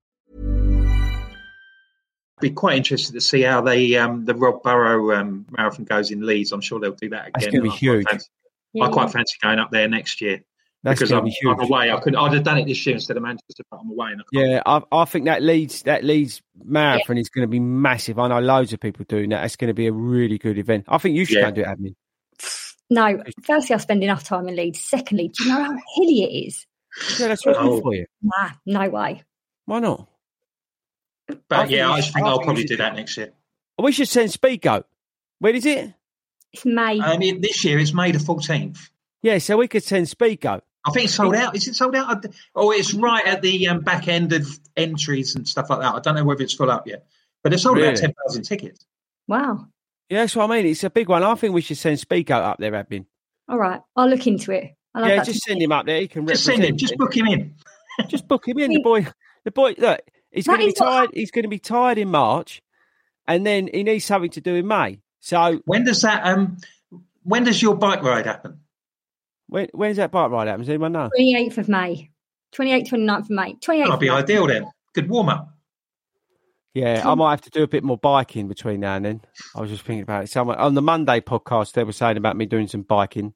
Be 2.41 2.49
quite 2.51 2.77
interested 2.77 3.13
to 3.13 3.21
see 3.21 3.41
how 3.43 3.61
they 3.61 3.95
um, 3.97 4.25
the 4.25 4.35
Rob 4.35 4.61
Burrow 4.63 5.15
um, 5.17 5.45
marathon 5.55 5.85
goes 5.85 6.11
in 6.11 6.25
Leeds. 6.25 6.51
I'm 6.51 6.61
sure 6.61 6.79
they'll 6.79 6.91
do 6.93 7.09
that 7.09 7.27
again. 7.27 7.31
That's 7.35 7.45
gonna 7.47 7.61
be 7.61 7.69
I 7.69 7.71
quite 7.71 7.79
huge. 7.79 8.05
fancy- 8.09 8.29
Yeah. 8.73 8.83
I 8.85 8.89
quite 8.89 9.11
fancy 9.11 9.37
going 9.41 9.59
up 9.59 9.69
there 9.71 9.87
next 9.87 10.21
year 10.21 10.41
That's 10.83 10.99
because 10.99 11.09
going 11.11 11.19
I'm, 11.19 11.25
to 11.25 11.29
be 11.29 11.37
huge. 11.41 11.57
I'm 11.59 11.65
away. 11.65 11.91
I 11.91 11.99
could 11.99 12.15
I'd 12.15 12.33
have 12.33 12.43
done 12.43 12.57
it 12.57 12.65
this 12.65 12.85
year 12.85 12.95
instead 12.95 13.17
of 13.17 13.23
Manchester, 13.23 13.63
but 13.69 13.77
I'm 13.81 13.89
away. 13.91 14.11
And 14.13 14.21
I. 14.21 14.23
Yeah, 14.31 14.61
I, 14.65 14.81
I 14.91 15.05
think 15.05 15.25
that 15.25 15.41
Leeds 15.43 15.83
that 15.83 16.03
Leeds 16.03 16.41
marathon 16.63 17.17
is 17.17 17.29
going 17.29 17.43
to 17.43 17.47
be 17.51 17.59
massive. 17.59 18.17
I 18.19 18.27
know 18.27 18.39
loads 18.39 18.73
of 18.73 18.79
people 18.79 19.05
doing 19.07 19.29
that. 19.29 19.45
It's 19.45 19.55
going 19.55 19.67
to 19.69 19.73
be 19.73 19.87
a 19.87 19.93
really 19.93 20.37
good 20.37 20.57
event. 20.57 20.85
I 20.87 20.97
think 20.97 21.15
you 21.15 21.25
should 21.25 21.35
Yeah. 21.37 21.41
go 21.41 21.47
and 21.47 21.55
do 21.55 21.61
it, 21.61 21.67
admin. 21.67 21.95
No, 22.89 23.23
firstly, 23.43 23.73
I 23.73 23.77
spend 23.77 24.03
enough 24.03 24.23
time 24.25 24.47
in 24.49 24.55
Leeds. 24.55 24.81
Secondly, 24.81 25.29
do 25.29 25.43
you 25.45 25.49
know 25.51 25.63
how 25.63 25.77
hilly 25.95 26.23
it 26.23 26.47
is? 26.47 26.65
Yeah, 27.19 27.29
that's 27.29 27.45
what's 27.45 27.57
Oh. 27.61 27.79
for 27.81 27.93
you. 27.95 28.05
Nah, 28.21 28.49
no 28.65 28.89
way. 28.89 29.23
Why 29.65 29.79
not? 29.79 30.09
But 31.49 31.59
I 31.59 31.65
yeah, 31.65 31.87
you 31.87 31.93
I 31.93 32.01
think 32.01 32.25
I 32.25 32.29
I'll 32.29 32.39
probably 32.41 32.63
do 32.63 32.77
that 32.77 32.95
next 32.95 33.17
year. 33.17 33.31
We 33.81 33.91
should 33.91 34.07
send 34.07 34.29
Speedgoat. 34.29 34.83
When 35.39 35.55
is 35.55 35.65
it? 35.65 35.93
It's 36.53 36.65
May. 36.65 36.99
I 36.99 37.17
mean, 37.17 37.41
this 37.41 37.63
year 37.63 37.79
it's 37.79 37.93
May 37.93 38.11
the 38.11 38.19
14th. 38.19 38.77
Yeah, 39.23 39.37
so 39.37 39.57
we 39.57 39.67
could 39.67 39.83
send 39.83 40.07
Speedgoat. 40.07 40.61
I 40.85 40.91
think 40.91 41.05
it's 41.05 41.13
sold 41.15 41.35
out. 41.35 41.55
Is 41.55 41.67
it 41.67 41.75
sold 41.75 41.95
out? 41.95 42.25
Oh, 42.55 42.71
it's 42.71 42.93
right 42.93 43.25
at 43.25 43.41
the 43.41 43.67
um, 43.67 43.81
back 43.81 44.07
end 44.07 44.33
of 44.33 44.47
entries 44.75 45.35
and 45.35 45.47
stuff 45.47 45.69
like 45.69 45.79
that. 45.79 45.93
I 45.95 45.99
don't 45.99 46.15
know 46.15 46.23
whether 46.23 46.41
it's 46.43 46.53
full 46.53 46.71
up 46.71 46.87
yet, 46.87 47.05
but 47.43 47.53
it's 47.53 47.63
sold 47.63 47.77
Really? 47.77 47.89
about 47.89 47.97
10,000 47.99 48.43
tickets. 48.43 48.85
wow. 49.27 49.67
Yeah, 50.09 50.21
that's 50.21 50.35
what 50.35 50.51
I 50.51 50.55
mean. 50.57 50.65
It's 50.65 50.83
a 50.83 50.89
big 50.89 51.07
one. 51.07 51.23
I 51.23 51.33
think 51.35 51.53
we 51.53 51.61
should 51.61 51.77
send 51.77 51.97
Speedgoat 51.97 52.41
up 52.41 52.57
there, 52.59 52.71
Admin. 52.73 53.05
All 53.47 53.57
right. 53.57 53.79
I'll 53.95 54.09
look 54.09 54.27
into 54.27 54.51
it. 54.51 54.75
I'll 54.93 55.07
yeah, 55.07 55.23
just 55.23 55.41
send 55.43 55.61
him 55.61 55.71
up 55.71 55.85
there. 55.85 56.01
He 56.01 56.07
can 56.09 56.27
Just 56.27 56.43
send 56.43 56.63
him. 56.63 56.75
Just 56.75 56.97
book 56.97 57.15
him 57.15 57.27
in. 57.27 57.55
Just 58.09 58.27
book 58.27 58.45
him 58.45 58.59
in. 58.59 58.71
The 58.73 58.81
boy, 58.81 59.07
the 59.45 59.51
boy. 59.51 59.73
Look, 59.77 60.01
he's 60.31 60.45
That 60.45 60.57
going 60.57 60.59
to 60.61 60.65
be 60.67 60.71
is 60.73 60.79
what- 60.79 60.85
tired. 60.89 61.09
He's 61.13 61.31
going 61.31 61.43
to 61.43 61.49
be 61.49 61.59
tired 61.59 61.97
in 61.97 62.09
March, 62.09 62.61
and 63.27 63.45
then 63.45 63.69
he 63.73 63.83
needs 63.83 64.05
something 64.05 64.31
to 64.31 64.41
do 64.41 64.55
in 64.55 64.67
May. 64.67 64.99
So 65.19 65.61
When 65.65 65.83
does 65.85 66.01
that? 66.01 66.25
Um, 66.25 66.57
when 67.23 67.43
does 67.43 67.61
your 67.61 67.75
bike 67.75 68.01
ride 68.03 68.25
happen? 68.25 68.59
when 69.47 69.67
when's 69.73 69.97
that 69.97 70.11
bike 70.11 70.31
ride 70.31 70.47
happen? 70.47 70.61
Does 70.61 70.69
anyone 70.69 70.93
know? 70.93 71.09
28th 71.19 71.57
of 71.59 71.69
May. 71.69 72.09
28th, 72.53 72.87
29th 72.89 73.19
of 73.19 73.29
May. 73.29 73.53
28th. 73.55 73.59
That'll 73.83 73.97
be 73.97 74.07
May. 74.09 74.15
ideal 74.15 74.47
then. 74.47 74.65
Good 74.93 75.09
warm 75.09 75.29
up. 75.29 75.49
Yeah, 76.73 77.03
I 77.05 77.15
might 77.15 77.31
have 77.31 77.41
to 77.41 77.49
do 77.49 77.63
a 77.63 77.67
bit 77.67 77.83
more 77.83 77.97
biking 77.97 78.47
between 78.47 78.79
now 78.79 78.95
and 78.95 79.03
then. 79.05 79.21
I 79.55 79.59
was 79.61 79.69
just 79.69 79.83
thinking 79.83 80.03
about 80.03 80.23
it. 80.23 80.27
Someone 80.29 80.57
on 80.57 80.73
the 80.73 80.81
Monday 80.81 81.19
podcast 81.19 81.73
they 81.73 81.83
were 81.83 81.91
saying 81.91 82.15
about 82.17 82.37
me 82.37 82.45
doing 82.45 82.67
some 82.67 82.83
biking. 82.83 83.33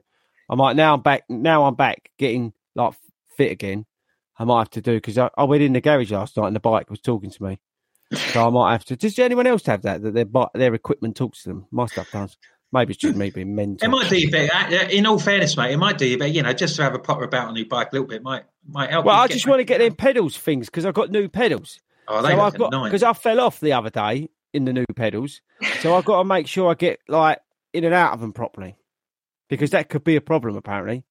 I 0.50 0.56
might 0.56 0.76
now 0.78 0.94
I'm 0.94 1.02
back. 1.02 1.24
Now 1.30 1.66
I'm 1.66 1.76
back 1.76 2.12
getting 2.18 2.54
like 2.76 2.94
fit 3.36 3.52
again. 3.52 3.86
I 4.38 4.44
might 4.44 4.60
have 4.60 4.70
to 4.72 4.82
do 4.82 4.96
because 4.96 5.18
I, 5.18 5.30
I 5.38 5.44
went 5.46 5.64
in 5.64 5.74
the 5.74 5.82
garage 5.82 6.12
last 6.12 6.36
night 6.38 6.48
and 6.48 6.56
the 6.56 6.60
bike 6.60 6.90
was 6.90 7.00
talking 7.00 7.30
to 7.32 7.44
me. 7.44 7.60
So 8.14 8.48
I 8.48 8.50
might 8.50 8.72
have 8.74 8.86
to. 8.86 8.96
Does 8.96 9.18
anyone 9.20 9.48
else 9.48 9.66
have 9.66 9.82
that? 9.84 10.02
That 10.04 10.14
their 10.14 10.26
bi- 10.26 10.50
their 10.54 10.74
equipment 10.74 11.16
talks 11.16 11.44
to 11.44 11.50
them. 11.50 11.66
My 11.72 11.86
stuff 11.88 12.12
does. 12.12 12.38
Maybe 12.72 12.92
it's 12.92 13.02
just 13.02 13.16
me 13.16 13.30
being 13.30 13.56
mental. 13.56 13.88
It 13.88 13.90
might 13.92 14.10
do 14.10 14.18
you 14.18 14.30
better. 14.30 14.54
uh, 14.54 14.90
In 14.90 15.06
all 15.06 15.18
fairness, 15.18 15.56
mate, 15.56 15.72
it 15.72 15.78
might 15.78 15.98
do 15.98 16.06
you 16.06 16.18
bit. 16.18 16.34
You 16.34 16.44
know, 16.44 16.52
just 16.54 16.76
to 16.76 16.84
have 16.84 16.94
a 16.94 17.00
potter 17.00 17.24
about 17.24 17.48
on 17.48 17.56
your 17.56 17.66
bike 17.66 17.90
a 17.92 17.96
little 17.96 18.08
bit 18.08 18.22
might 18.22 18.44
might 18.68 18.90
help. 18.90 19.06
Well, 19.06 19.16
you 19.16 19.22
I 19.22 19.28
just 19.28 19.48
want 19.48 19.60
to 19.60 19.64
get 19.64 19.80
them 19.80 19.96
pedals 19.96 20.38
things 20.38 20.68
because 20.68 20.86
I've 20.86 20.94
got 20.94 21.10
new 21.10 21.30
pedals. 21.30 21.80
Oh, 22.08 22.22
they 22.22 22.30
so 22.30 22.42
I've 22.42 22.58
got 22.58 22.72
nice. 22.72 22.86
because 22.86 23.04
I 23.04 23.14
fell 23.14 23.40
off 23.40 23.60
the 23.60 23.74
other 23.74 23.90
day 23.90 24.30
in 24.54 24.66
the 24.66 24.74
new 24.74 24.86
pedals, 24.96 25.42
so 25.80 25.96
I've 25.96 26.06
got 26.06 26.20
to 26.20 26.26
make 26.26 26.48
sure 26.48 26.70
I 26.70 26.76
get 26.76 27.00
like 27.08 27.40
in 27.74 27.84
and 27.86 27.94
out 27.94 28.14
of 28.14 28.20
them 28.20 28.34
properly 28.34 28.76
because 29.50 29.72
that 29.72 29.90
could 29.90 30.04
be 30.04 30.16
a 30.16 30.22
problem. 30.22 30.56
Apparently, 30.58 31.04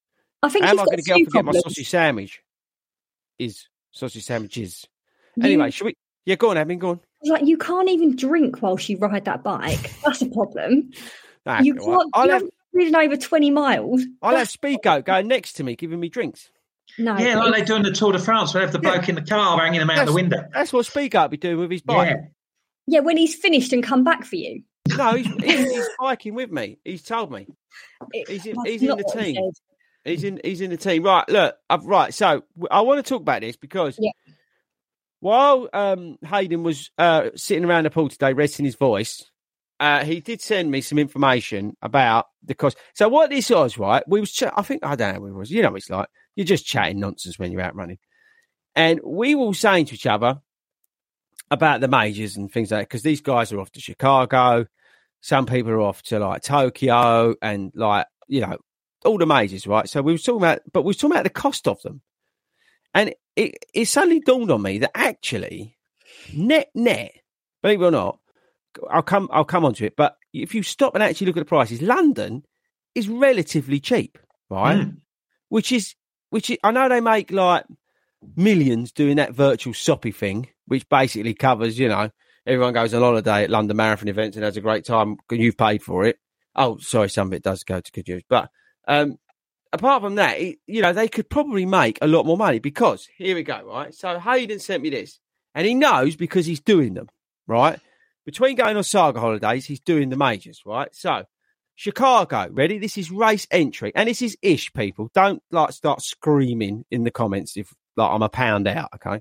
I 0.42 0.48
think 0.50 0.64
am 0.64 0.72
you've 0.76 0.80
I 0.80 0.84
going 0.84 0.98
a 0.98 1.02
to 1.02 1.08
go 1.08 1.14
few 1.16 1.24
forget 1.24 1.44
my 1.46 1.52
sausage 1.52 1.88
sandwich? 1.88 2.42
Is 3.39 3.66
sausage 3.93 4.24
sandwiches? 4.24 4.87
You- 5.37 5.45
Anyway, 5.45 5.70
should 5.70 5.87
we? 5.87 5.97
Yeah, 6.26 6.37
go 6.37 6.51
on, 6.51 6.57
Abin, 6.57 6.78
go 6.78 6.91
on. 6.91 7.01
Like 7.24 7.45
you 7.45 7.57
can't 7.57 7.89
even 7.89 8.16
drink 8.16 8.62
whilst 8.62 8.89
you 8.89 8.99
ride 8.99 9.24
that 9.26 9.43
bike. 9.43 9.93
That's 10.05 10.22
a 10.22 10.26
problem. 10.26 10.91
Nah, 11.47 11.61
you 11.61 11.78
all 11.78 11.91
right. 11.91 11.99
can't. 11.99 12.11
I'll 12.14 12.26
you 12.26 12.32
have 12.32 12.41
haven't 12.43 12.55
ridden 12.72 12.97
over 12.97 13.16
twenty 13.16 13.51
miles. 13.51 14.03
I'll 14.22 14.37
have 14.37 14.49
Speedgoat 14.49 15.05
going 15.05 15.28
next 15.28 15.55
to 15.55 15.64
me, 15.64 15.74
giving 15.76 16.01
me 16.01 16.09
drinks. 16.09 16.51
No. 16.99 17.16
yeah, 17.18 17.35
but 17.35 17.51
like 17.51 17.61
they 17.61 17.64
do 17.64 17.76
in 17.76 17.82
the 17.82 17.93
Tour 17.93 18.12
de 18.12 18.18
France. 18.18 18.53
They 18.53 18.61
have 18.61 18.72
the 18.72 18.78
bloke 18.78 19.09
in 19.09 19.14
the 19.16 19.22
car 19.22 19.59
hanging 19.59 19.80
them 19.80 19.91
out 19.91 20.07
the 20.07 20.12
window. 20.12 20.45
That's 20.53 20.72
what 20.72 20.87
Speedgoat 20.87 21.30
be 21.30 21.37
doing 21.39 21.59
with 21.59 21.70
his 21.70 21.82
bike. 21.82 22.11
Yeah. 22.11 22.16
Yeah, 22.87 23.01
when 23.01 23.16
he's 23.16 23.35
finished 23.35 23.72
and 23.72 23.82
come 23.82 24.05
back 24.05 24.24
for 24.24 24.37
you. 24.37 24.62
No, 24.97 25.14
he's, 25.14 25.26
he's, 25.26 25.72
he's 25.72 25.89
biking 25.99 26.35
with 26.35 26.51
me. 26.53 26.78
He's 26.85 27.03
told 27.03 27.32
me. 27.32 27.47
He's 28.12 28.45
in, 28.45 28.57
he's 28.66 28.82
in 28.82 28.89
the 28.89 29.11
team. 29.16 29.51
He's 30.05 30.24
in. 30.24 30.40
He's 30.44 30.61
in 30.61 30.70
the 30.70 30.76
team. 30.76 31.02
Right. 31.02 31.28
Look. 31.28 31.57
I've, 31.70 31.84
right. 31.84 32.12
So 32.12 32.44
I 32.70 32.82
want 32.82 33.05
to 33.05 33.09
talk 33.09 33.22
about 33.22 33.40
this 33.40 33.57
because 33.57 33.96
Yeah. 34.00 34.11
while 35.20 35.68
um, 35.72 36.18
Hayden 36.26 36.62
was 36.62 36.90
uh, 36.98 37.30
sitting 37.36 37.64
around 37.64 37.84
the 37.84 37.90
pool 37.90 38.09
today, 38.09 38.32
resting 38.32 38.64
his 38.64 38.74
voice, 38.76 39.24
uh, 39.80 40.05
he 40.05 40.20
did 40.20 40.40
send 40.40 40.70
me 40.70 40.80
some 40.80 40.98
information 40.98 41.76
about 41.82 42.26
the 42.44 42.55
cost. 42.55 42.76
So 42.94 43.09
what 43.09 43.30
this 43.30 43.50
was, 43.50 43.78
right? 43.78 44.02
We 44.07 44.20
was. 44.20 44.32
Ch- 44.32 44.44
I 44.55 44.62
think 44.62 44.84
I 44.84 44.94
don't 44.94 45.14
know 45.14 45.20
what 45.22 45.28
it 45.28 45.34
was. 45.34 45.50
You 45.50 45.62
know, 45.62 45.70
what 45.70 45.78
it's 45.78 45.90
like 45.90 46.09
you're 46.36 46.46
just 46.46 46.66
chatting 46.66 47.00
nonsense 47.00 47.38
when 47.38 47.50
you're 47.50 47.61
out 47.62 47.74
running, 47.74 47.98
and 48.74 49.00
we 49.05 49.34
were 49.34 49.42
all 49.44 49.55
saying 49.55 49.86
to 49.86 49.94
each 49.94 50.07
other 50.07 50.40
about 51.50 51.80
the 51.80 51.88
majors 51.88 52.36
and 52.36 52.50
things 52.52 52.70
like 52.70 52.80
that 52.80 52.88
because 52.88 53.02
these 53.02 53.20
guys 53.20 53.52
are 53.52 53.61
off 53.61 53.70
to 53.72 53.80
Chicago. 53.80 54.66
Some 55.20 55.46
people 55.46 55.72
are 55.72 55.80
off 55.80 56.02
to 56.05 56.18
like 56.18 56.42
Tokyo 56.42 57.34
and 57.40 57.72
like 57.74 58.07
you 58.28 58.42
know 58.42 58.59
all 59.05 59.18
the 59.18 59.26
majors, 59.26 59.66
right? 59.66 59.88
So 59.88 60.02
we 60.02 60.12
were 60.12 60.18
talking 60.18 60.42
about, 60.42 60.61
but 60.72 60.82
we 60.82 60.90
were 60.90 60.94
talking 60.94 61.12
about 61.12 61.24
the 61.24 61.30
cost 61.30 61.68
of 61.68 61.80
them, 61.82 62.00
and 62.94 63.14
it 63.36 63.57
it 63.72 63.86
suddenly 63.86 64.20
dawned 64.20 64.50
on 64.50 64.62
me 64.62 64.78
that 64.78 64.92
actually 64.94 65.76
net 66.32 66.70
net, 66.74 67.12
believe 67.62 67.82
it 67.82 67.86
or 67.86 67.90
not, 67.90 68.18
I'll 68.90 69.02
come 69.02 69.28
I'll 69.32 69.44
come 69.44 69.64
onto 69.64 69.84
it. 69.84 69.96
But 69.96 70.16
if 70.32 70.55
you 70.55 70.62
stop 70.62 70.94
and 70.94 71.02
actually 71.02 71.28
look 71.28 71.36
at 71.36 71.40
the 71.40 71.46
prices, 71.46 71.82
London 71.82 72.44
is 72.94 73.09
relatively 73.09 73.80
cheap, 73.80 74.18
right? 74.50 74.78
Mm. 74.78 74.98
Which 75.48 75.72
is 75.72 75.94
which 76.30 76.50
is, 76.50 76.59
I 76.64 76.70
know 76.70 76.88
they 76.88 77.00
make 77.00 77.30
like 77.30 77.64
millions 78.36 78.92
doing 78.92 79.16
that 79.16 79.34
virtual 79.34 79.74
soppy 79.74 80.12
thing, 80.12 80.48
which 80.66 80.88
basically 80.88 81.34
covers, 81.34 81.78
you 81.78 81.88
know, 81.88 82.11
everyone 82.46 82.72
goes 82.72 82.94
on 82.94 83.02
holiday 83.02 83.44
at 83.44 83.50
London 83.50 83.76
Marathon 83.76 84.09
events 84.09 84.36
and 84.36 84.44
has 84.44 84.57
a 84.57 84.61
great 84.61 84.84
time. 84.84 85.16
You've 85.30 85.57
paid 85.57 85.82
for 85.82 86.05
it. 86.05 86.16
Oh, 86.57 86.78
sorry, 86.78 87.09
some 87.11 87.28
of 87.28 87.32
it 87.34 87.42
does 87.42 87.64
go 87.64 87.80
to 87.80 87.92
good 87.92 88.09
use, 88.09 88.22
but 88.28 88.48
um, 88.87 89.18
apart 89.72 90.03
from 90.03 90.16
that, 90.16 90.41
you 90.41 90.82
know, 90.82 90.93
they 90.93 91.09
could 91.09 91.28
probably 91.28 91.66
make 91.66 91.99
a 92.01 92.07
lot 92.07 92.26
more 92.26 92.37
money 92.37 92.59
because 92.59 93.09
here 93.16 93.35
we 93.35 93.43
go, 93.43 93.62
right? 93.64 93.95
So 93.95 94.18
Hayden 94.18 94.61
sent 94.61 94.82
me 94.82 94.91
this, 94.91 95.20
and 95.55 95.66
he 95.66 95.74
knows 95.74 96.16
because 96.16 96.47
he's 96.47 96.61
doing 96.61 96.95
them, 96.95 97.09
right? 97.47 97.78
Between 98.24 98.57
going 98.57 98.76
on 98.76 98.85
saga 98.85 99.20
holidays, 99.20 99.66
he's 99.66 99.80
doing 99.80 100.09
the 100.09 100.16
majors, 100.16 100.62
right? 100.64 100.89
So 100.95 101.24
Chicago, 101.76 102.49
ready? 102.53 102.78
This 102.78 102.97
is 102.97 103.11
race 103.11 103.47
entry, 103.51 103.93
and 103.95 104.09
this 104.09 104.22
is 104.22 104.37
ish. 104.43 104.72
People 104.72 105.11
don't 105.12 105.43
like 105.51 105.72
start 105.72 106.03
screaming 106.03 106.85
in 106.91 107.05
the 107.05 107.11
comments 107.11 107.57
if 107.57 107.74
like 107.97 108.11
I'm 108.11 108.22
a 108.22 108.28
pound 108.28 108.68
out, 108.68 108.91
okay? 108.95 109.20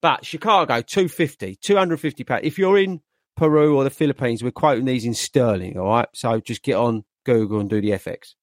But 0.00 0.24
Chicago, 0.24 0.80
250, 0.80 1.56
250 1.56 2.24
pounds. 2.24 2.42
If 2.44 2.58
you're 2.58 2.78
in 2.78 3.00
Peru 3.36 3.76
or 3.76 3.84
the 3.84 3.90
Philippines, 3.90 4.42
we're 4.42 4.50
quoting 4.50 4.84
these 4.84 5.04
in 5.04 5.14
sterling, 5.14 5.78
all 5.78 5.88
right? 5.88 6.08
So 6.14 6.40
just 6.40 6.62
get 6.62 6.76
on 6.76 7.04
Google 7.24 7.60
and 7.60 7.68
do 7.68 7.80
the 7.80 7.90
FX. 7.90 8.34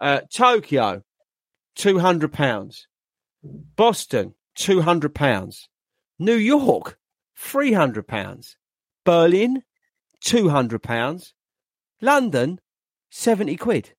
Uh, 0.00 0.20
Tokyo, 0.32 1.02
200 1.76 2.32
pounds. 2.32 2.86
Boston, 3.42 4.34
200 4.54 5.14
pounds. 5.14 5.68
New 6.18 6.36
York, 6.36 6.98
300 7.36 8.06
pounds. 8.06 8.56
Berlin, 9.04 9.62
200 10.20 10.82
pounds. 10.82 11.34
London, 12.00 12.60
70 13.10 13.56
quid. 13.56 13.94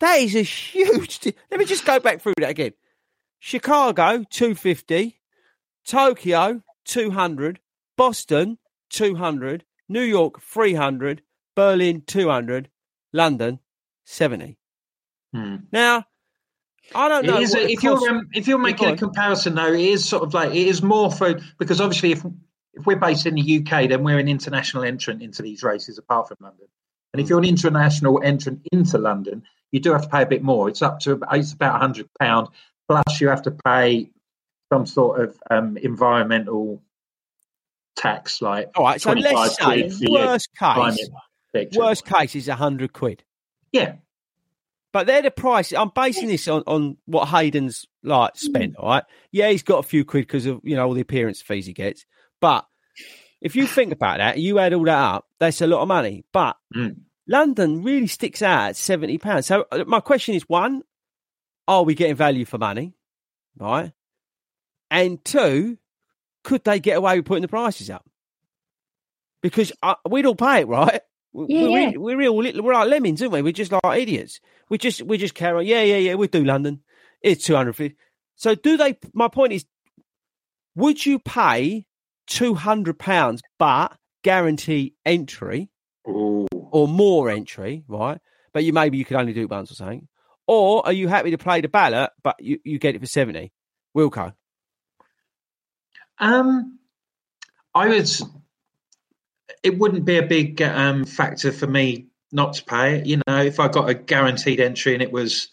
That 0.00 0.18
is 0.18 0.34
a 0.34 0.42
huge. 0.42 1.20
Let 1.50 1.60
me 1.60 1.64
just 1.64 1.84
go 1.84 2.00
back 2.00 2.20
through 2.20 2.34
that 2.38 2.50
again. 2.50 2.72
Chicago, 3.38 4.24
250. 4.30 5.20
Tokyo, 5.86 6.62
200. 6.84 7.60
Boston, 7.96 8.58
200. 8.90 9.64
New 9.88 10.02
York, 10.02 10.40
300. 10.40 11.22
Berlin, 11.54 12.02
200. 12.06 12.68
London, 13.12 13.60
70. 14.04 14.58
Hmm. 15.32 15.56
Now, 15.72 16.04
I 16.94 17.08
don't 17.08 17.26
know. 17.26 17.38
It 17.38 17.42
is, 17.42 17.54
what 17.54 17.66
the 17.66 17.72
if 17.72 17.82
you're 17.82 18.10
um, 18.10 18.28
if 18.32 18.48
you're 18.48 18.58
making 18.58 18.88
a 18.88 18.96
comparison 18.96 19.54
though, 19.54 19.72
it 19.72 19.80
is 19.80 20.06
sort 20.06 20.22
of 20.22 20.34
like 20.34 20.50
it 20.50 20.66
is 20.66 20.82
more 20.82 21.10
for 21.10 21.40
because 21.58 21.80
obviously 21.80 22.12
if 22.12 22.24
if 22.74 22.86
we're 22.86 22.96
based 22.96 23.26
in 23.26 23.34
the 23.34 23.58
UK, 23.58 23.88
then 23.88 24.02
we're 24.02 24.18
an 24.18 24.28
international 24.28 24.82
entrant 24.84 25.22
into 25.22 25.42
these 25.42 25.62
races 25.62 25.98
apart 25.98 26.28
from 26.28 26.38
London. 26.40 26.66
And 27.12 27.20
if 27.20 27.28
you're 27.28 27.38
an 27.38 27.44
international 27.44 28.22
entrant 28.22 28.66
into 28.72 28.98
London, 28.98 29.42
you 29.70 29.80
do 29.80 29.92
have 29.92 30.02
to 30.02 30.08
pay 30.08 30.22
a 30.22 30.26
bit 30.26 30.42
more. 30.42 30.68
It's 30.68 30.82
up 30.82 31.00
to 31.00 31.20
it's 31.32 31.52
about 31.52 31.80
hundred 31.80 32.08
pound 32.20 32.48
plus 32.88 33.20
you 33.20 33.28
have 33.28 33.42
to 33.42 33.50
pay 33.50 34.10
some 34.72 34.86
sort 34.86 35.20
of 35.20 35.38
um, 35.50 35.76
environmental 35.76 36.82
tax, 37.96 38.40
like 38.40 38.70
All 38.74 38.84
right, 38.84 39.00
so 39.00 39.12
let's 39.12 39.56
say 39.56 39.64
quid 39.64 39.92
for 39.92 40.04
your 40.04 40.12
worst 40.12 40.48
case, 40.58 41.08
worst 41.74 42.06
case 42.06 42.34
is 42.34 42.48
100 42.48 42.92
quid. 42.92 43.22
Yeah, 43.72 43.94
But 44.92 45.06
they're 45.06 45.22
the 45.22 45.30
price. 45.30 45.72
I'm 45.72 45.90
basing 45.94 46.28
this 46.28 46.46
on, 46.48 46.62
on 46.66 46.98
what 47.06 47.28
Hayden's 47.28 47.86
like 48.02 48.36
spent. 48.36 48.76
All 48.76 48.88
right. 48.88 49.04
Yeah, 49.30 49.48
he's 49.48 49.62
got 49.62 49.78
a 49.78 49.88
few 49.88 50.04
quid 50.04 50.26
because 50.26 50.46
of 50.46 50.60
you 50.62 50.76
know 50.76 50.86
all 50.86 50.94
the 50.94 51.00
appearance 51.00 51.40
fees 51.40 51.66
he 51.66 51.72
gets. 51.72 52.04
But 52.40 52.66
if 53.40 53.56
you 53.56 53.66
think 53.66 53.92
about 53.92 54.18
that, 54.18 54.38
you 54.38 54.58
add 54.58 54.74
all 54.74 54.84
that 54.84 54.98
up, 54.98 55.26
that's 55.38 55.60
a 55.62 55.66
lot 55.66 55.80
of 55.82 55.88
money. 55.88 56.24
But 56.32 56.56
Mm. 56.74 56.96
London 57.28 57.82
really 57.82 58.06
sticks 58.08 58.42
out 58.42 58.70
at 58.70 58.76
seventy 58.76 59.16
pounds. 59.16 59.46
So 59.46 59.64
uh, 59.72 59.84
my 59.86 60.00
question 60.00 60.34
is: 60.34 60.48
one, 60.48 60.82
are 61.66 61.84
we 61.84 61.94
getting 61.94 62.16
value 62.16 62.44
for 62.44 62.58
money? 62.58 62.94
Right. 63.58 63.92
And 64.90 65.24
two, 65.24 65.78
could 66.44 66.64
they 66.64 66.80
get 66.80 66.98
away 66.98 67.16
with 67.18 67.24
putting 67.26 67.42
the 67.42 67.48
prices 67.48 67.88
up? 67.88 68.04
Because 69.40 69.72
uh, 69.82 69.94
we'd 70.08 70.26
all 70.26 70.34
pay 70.34 70.60
it, 70.60 70.68
right? 70.68 71.00
We- 71.32 71.46
Yeah, 71.48 71.62
we're, 71.62 71.78
yeah. 71.78 71.96
we're 71.96 72.16
real 72.16 72.36
little, 72.36 72.62
we're 72.62 72.74
like 72.74 72.88
lemmings, 72.88 73.22
aren't 73.22 73.32
we? 73.32 73.42
We're 73.42 73.52
just 73.52 73.72
like 73.72 73.82
idiots. 73.98 74.40
We 74.68 74.78
just 74.78 75.02
we 75.02 75.18
just 75.18 75.34
carry 75.34 75.58
on. 75.58 75.66
Yeah, 75.66 75.82
yeah, 75.82 75.96
yeah. 75.96 76.14
We 76.14 76.28
do 76.28 76.44
London. 76.44 76.82
It's 77.22 77.44
two 77.44 77.54
hundred 77.54 77.74
fifty. 77.74 77.96
So 78.36 78.54
do 78.54 78.76
they? 78.76 78.98
My 79.14 79.28
point 79.28 79.52
is, 79.52 79.64
would 80.74 81.04
you 81.04 81.18
pay 81.18 81.86
two 82.26 82.54
hundred 82.54 82.98
pounds, 82.98 83.42
but 83.58 83.96
guarantee 84.22 84.94
entry 85.04 85.68
Ooh. 86.08 86.46
or 86.52 86.86
more 86.88 87.28
entry, 87.30 87.84
right? 87.88 88.18
But 88.52 88.64
you 88.64 88.72
maybe 88.72 88.98
you 88.98 89.04
could 89.04 89.16
only 89.16 89.32
do 89.32 89.42
it 89.42 89.50
once 89.50 89.70
or 89.70 89.74
something. 89.74 90.08
Or 90.46 90.84
are 90.84 90.92
you 90.92 91.08
happy 91.08 91.30
to 91.30 91.38
play 91.38 91.60
the 91.60 91.68
ballot, 91.68 92.10
but 92.22 92.36
you, 92.40 92.58
you 92.64 92.78
get 92.78 92.94
it 92.96 92.98
for 93.00 93.06
70? 93.06 93.52
Wilco. 93.96 94.34
Um, 96.18 96.78
I 97.74 97.88
would. 97.88 98.08
It 99.62 99.78
wouldn't 99.78 100.04
be 100.04 100.18
a 100.18 100.22
big 100.22 100.60
um, 100.62 101.04
factor 101.04 101.52
for 101.52 101.66
me 101.66 102.06
not 102.32 102.54
to 102.54 102.64
pay 102.64 102.96
it. 102.98 103.06
You 103.06 103.20
know, 103.26 103.42
if 103.42 103.60
I 103.60 103.68
got 103.68 103.88
a 103.88 103.94
guaranteed 103.94 104.60
entry 104.60 104.94
and 104.94 105.02
it 105.02 105.12
was, 105.12 105.48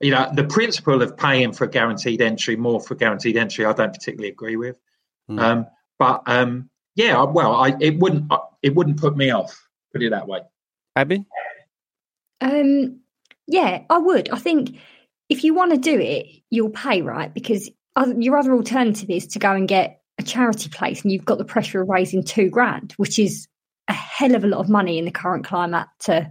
you 0.00 0.10
know, 0.10 0.30
the 0.34 0.44
principle 0.44 1.02
of 1.02 1.16
paying 1.16 1.52
for 1.52 1.64
a 1.64 1.70
guaranteed 1.70 2.20
entry 2.20 2.56
more 2.56 2.80
for 2.80 2.94
guaranteed 2.94 3.36
entry, 3.36 3.64
I 3.64 3.72
don't 3.72 3.92
particularly 3.92 4.28
agree 4.28 4.56
with. 4.56 4.78
Mm. 5.30 5.40
Um, 5.40 5.66
but 5.98 6.22
um, 6.26 6.70
yeah, 6.94 7.22
well, 7.24 7.54
I 7.54 7.74
it 7.80 7.98
wouldn't 7.98 8.32
it 8.62 8.74
wouldn't 8.74 9.00
put 9.00 9.16
me 9.16 9.30
off. 9.30 9.68
Put 9.92 10.02
it 10.02 10.10
that 10.10 10.28
way. 10.28 10.40
Abby. 10.94 11.24
Um, 12.40 13.00
yeah, 13.46 13.82
I 13.88 13.98
would. 13.98 14.28
I 14.30 14.38
think 14.38 14.76
if 15.28 15.44
you 15.44 15.54
want 15.54 15.72
to 15.72 15.78
do 15.78 15.98
it, 15.98 16.26
you'll 16.50 16.70
pay, 16.70 17.02
right? 17.02 17.32
Because 17.32 17.70
your 18.16 18.36
other 18.36 18.52
alternative 18.52 19.10
is 19.10 19.26
to 19.28 19.38
go 19.38 19.52
and 19.52 19.66
get 19.66 19.97
a 20.18 20.22
charity 20.22 20.68
place, 20.68 21.02
and 21.02 21.12
you've 21.12 21.24
got 21.24 21.38
the 21.38 21.44
pressure 21.44 21.80
of 21.82 21.88
raising 21.88 22.22
two 22.24 22.50
grand, 22.50 22.92
which 22.96 23.18
is 23.18 23.46
a 23.88 23.92
hell 23.92 24.34
of 24.34 24.44
a 24.44 24.48
lot 24.48 24.60
of 24.60 24.68
money 24.68 24.98
in 24.98 25.04
the 25.04 25.10
current 25.10 25.44
climate 25.44 25.86
to. 26.00 26.30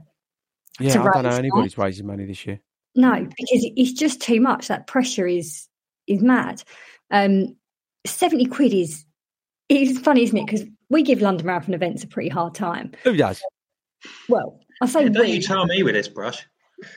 Yeah, 0.80 0.94
to 0.94 1.00
I 1.00 1.04
don't 1.04 1.06
know 1.06 1.22
raise, 1.22 1.26
right? 1.26 1.40
anybody's 1.40 1.78
raising 1.78 2.06
money 2.08 2.26
this 2.26 2.46
year. 2.46 2.60
No, 2.96 3.14
because 3.16 3.66
it's 3.76 3.94
just 3.94 4.22
too 4.22 4.40
much. 4.40 4.68
That 4.68 4.88
pressure 4.88 5.26
is 5.28 5.68
is 6.08 6.22
mad. 6.22 6.64
Um, 7.12 7.56
Seventy 8.06 8.46
quid 8.46 8.74
is 8.74 9.04
it's 9.70 10.00
funny, 10.00 10.24
isn't 10.24 10.38
it? 10.38 10.46
Because 10.46 10.64
we 10.90 11.02
give 11.04 11.22
London 11.22 11.46
Marathon 11.48 11.74
events 11.74 12.04
a 12.04 12.08
pretty 12.08 12.30
hard 12.30 12.54
time. 12.56 12.92
Who 13.04 13.18
does? 13.18 13.42
Well, 14.30 14.60
I 14.82 14.86
say 14.86 15.04
Yeah, 15.04 15.10
don't 15.10 15.26
we. 15.26 15.32
you 15.34 15.42
tell 15.42 15.66
me 15.66 15.84
with 15.84 15.96
this 15.96 16.08
brush. 16.08 16.46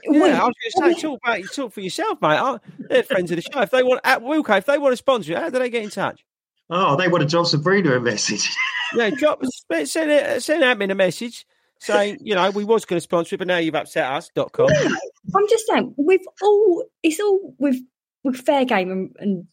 Yeah, 0.04 0.10
we- 0.10 0.22
I 0.30 0.44
was 0.44 0.54
going 0.76 0.92
to 0.92 0.94
say, 0.94 1.00
talk 1.02 1.18
about 1.24 1.40
you 1.40 1.48
talk 1.48 1.72
for 1.72 1.80
yourself, 1.80 2.20
mate. 2.20 2.36
I, 2.36 2.58
they're 2.90 3.02
friends 3.02 3.30
of 3.32 3.36
the 3.36 3.42
show. 3.42 3.62
If 3.62 3.70
they 3.70 3.82
want, 3.82 4.02
at 4.04 4.20
Wilco, 4.20 4.58
if 4.58 4.66
they 4.66 4.76
want 4.78 4.92
to 4.92 4.96
sponsor 4.98 5.32
you, 5.32 5.38
how 5.38 5.48
do 5.48 5.58
they 5.58 5.70
get 5.70 5.82
in 5.82 5.90
touch? 5.90 6.22
Oh, 6.70 6.96
they 6.96 7.08
want 7.08 7.22
to 7.22 7.28
drop 7.28 7.46
Sabrina 7.46 7.96
a 7.96 8.00
message. 8.00 8.48
Yeah, 8.92 9.10
drop 9.10 9.40
send 9.84 10.10
it, 10.10 10.42
send 10.42 10.64
admin 10.64 10.90
a 10.90 10.96
message 10.96 11.46
saying, 11.78 12.18
you 12.22 12.34
know, 12.34 12.50
we 12.50 12.64
was 12.64 12.84
going 12.84 12.96
to 12.96 13.00
sponsor 13.00 13.36
it, 13.36 13.38
but 13.38 13.46
now 13.46 13.58
you've 13.58 13.76
upset 13.76 14.10
us. 14.10 14.30
Dot 14.34 14.50
com. 14.50 14.68
I'm 15.36 15.48
just 15.48 15.64
saying, 15.68 15.94
we've 15.96 16.26
all 16.42 16.84
it's 17.04 17.20
all 17.20 17.54
with 17.58 17.76
with 18.24 18.36
fair 18.36 18.64
game 18.64 18.90
and, 18.90 19.16
and 19.20 19.46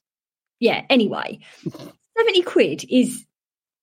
yeah. 0.59 0.85
Anyway, 0.89 1.39
seventy 2.17 2.41
quid 2.41 2.85
is 2.89 3.25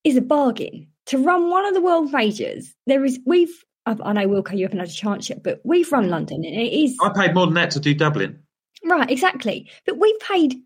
is 0.03 0.16
a 0.16 0.20
bargain 0.20 0.89
to 1.07 1.18
run 1.18 1.51
one 1.51 1.66
of 1.66 1.74
the 1.74 1.80
world 1.80 2.12
majors. 2.12 2.74
There 2.87 3.05
is 3.05 3.20
we've 3.24 3.55
I, 3.87 3.97
I 4.03 4.12
know 4.12 4.26
Wilco, 4.26 4.57
you 4.57 4.64
haven't 4.64 4.80
had 4.80 4.89
a 4.89 4.93
chance 4.93 5.28
yet, 5.30 5.43
but 5.43 5.61
we've 5.64 5.91
run 5.93 6.09
London 6.09 6.45
and 6.45 6.61
it 6.61 6.72
is 6.72 6.97
I 7.01 7.11
paid 7.14 7.35
more 7.35 7.47
than 7.47 7.55
that 7.55 7.70
to 7.72 7.80
do 7.80 7.95
Dublin. 7.95 8.41
right 8.85 9.11
exactly. 9.11 9.70
But 9.87 9.99
we've 9.99 10.18
paid. 10.18 10.57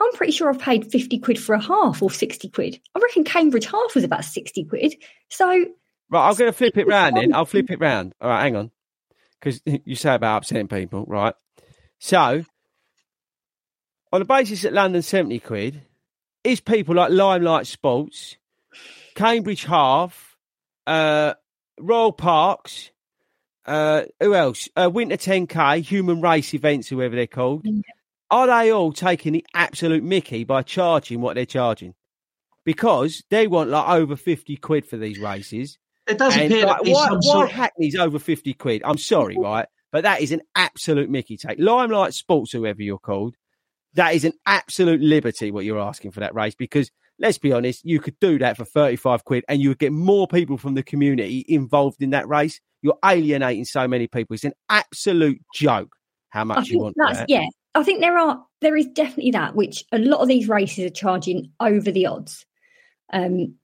I'm 0.00 0.12
pretty 0.12 0.32
sure 0.32 0.50
I've 0.50 0.58
paid 0.58 0.90
fifty 0.90 1.18
quid 1.18 1.38
for 1.38 1.54
a 1.54 1.62
half 1.62 2.02
or 2.02 2.10
sixty 2.10 2.48
quid. 2.48 2.80
I 2.94 3.00
reckon 3.00 3.24
Cambridge 3.24 3.66
half 3.66 3.94
was 3.94 4.04
about 4.04 4.24
sixty 4.24 4.64
quid. 4.64 4.94
So 5.30 5.66
Right, 6.08 6.28
I'm 6.28 6.36
going 6.36 6.50
to 6.50 6.56
flip 6.56 6.76
it 6.76 6.86
round 6.86 7.16
then. 7.16 7.34
I'll 7.34 7.44
flip 7.44 7.70
it 7.70 7.80
round. 7.80 8.14
All 8.20 8.28
right, 8.28 8.42
hang 8.42 8.56
on. 8.56 8.70
Because 9.40 9.60
you 9.84 9.96
say 9.96 10.14
about 10.14 10.38
upsetting 10.38 10.68
people, 10.68 11.04
right? 11.06 11.34
So, 11.98 12.44
on 14.12 14.20
the 14.20 14.24
basis 14.24 14.62
that 14.62 14.72
London's 14.72 15.06
70 15.08 15.40
quid, 15.40 15.82
is 16.44 16.60
people 16.60 16.94
like 16.94 17.10
Limelight 17.10 17.66
Sports, 17.66 18.36
Cambridge 19.14 19.64
Half, 19.64 20.36
uh, 20.86 21.34
Royal 21.78 22.12
Parks, 22.12 22.90
uh, 23.66 24.02
who 24.20 24.34
else? 24.34 24.68
Uh, 24.76 24.88
Winter 24.92 25.16
10K, 25.16 25.82
Human 25.82 26.20
Race 26.20 26.54
Events, 26.54 26.88
whoever 26.88 27.16
they're 27.16 27.26
called. 27.26 27.66
Are 28.30 28.46
they 28.46 28.70
all 28.72 28.92
taking 28.92 29.32
the 29.32 29.46
absolute 29.54 30.02
mickey 30.02 30.44
by 30.44 30.62
charging 30.62 31.20
what 31.20 31.34
they're 31.34 31.46
charging? 31.46 31.94
Because 32.64 33.22
they 33.30 33.46
want 33.46 33.70
like 33.70 33.88
over 33.88 34.16
50 34.16 34.56
quid 34.56 34.86
for 34.86 34.96
these 34.96 35.18
races. 35.18 35.78
It 36.08 36.18
does 36.18 36.36
And, 36.36 36.52
appear 36.52 36.66
like, 36.66 36.82
why, 36.82 37.08
why 37.10 37.20
sort. 37.20 37.50
Hackney's 37.50 37.96
over 37.96 38.18
50 38.18 38.54
quid? 38.54 38.82
I'm 38.84 38.98
sorry, 38.98 39.36
right? 39.38 39.66
But 39.92 40.02
that 40.02 40.20
is 40.20 40.32
an 40.32 40.42
absolute 40.54 41.08
Mickey 41.08 41.36
take. 41.36 41.58
Limelight 41.58 42.14
Sports, 42.14 42.52
whoever 42.52 42.82
you're 42.82 42.98
called, 42.98 43.36
that 43.94 44.14
is 44.14 44.24
an 44.24 44.32
absolute 44.44 45.00
liberty 45.00 45.50
what 45.50 45.64
you're 45.64 45.80
asking 45.80 46.10
for 46.10 46.20
that 46.20 46.34
race 46.34 46.54
because 46.54 46.90
let's 47.18 47.38
be 47.38 47.52
honest, 47.52 47.84
you 47.84 47.98
could 47.98 48.18
do 48.20 48.38
that 48.38 48.56
for 48.56 48.64
35 48.64 49.24
quid 49.24 49.44
and 49.48 49.60
you 49.60 49.70
would 49.70 49.78
get 49.78 49.92
more 49.92 50.28
people 50.28 50.58
from 50.58 50.74
the 50.74 50.82
community 50.82 51.44
involved 51.48 52.02
in 52.02 52.10
that 52.10 52.28
race. 52.28 52.60
You're 52.82 52.98
alienating 53.04 53.64
so 53.64 53.88
many 53.88 54.06
people. 54.06 54.34
It's 54.34 54.44
an 54.44 54.52
absolute 54.68 55.40
joke 55.54 55.94
how 56.30 56.42
I 56.42 56.44
much 56.44 56.68
you 56.68 56.78
want 56.80 56.94
that's 56.98 57.20
that. 57.20 57.30
yeah. 57.30 57.46
I 57.76 57.82
think 57.84 58.00
there 58.00 58.18
are 58.18 58.42
there 58.60 58.76
is 58.76 58.86
definitely 58.86 59.32
that 59.32 59.54
which 59.54 59.84
a 59.92 59.98
lot 59.98 60.20
of 60.20 60.28
these 60.28 60.48
races 60.48 60.84
are 60.84 60.90
charging 60.90 61.50
over 61.60 61.90
the 61.90 62.06
odds, 62.06 62.44
um, 63.12 63.54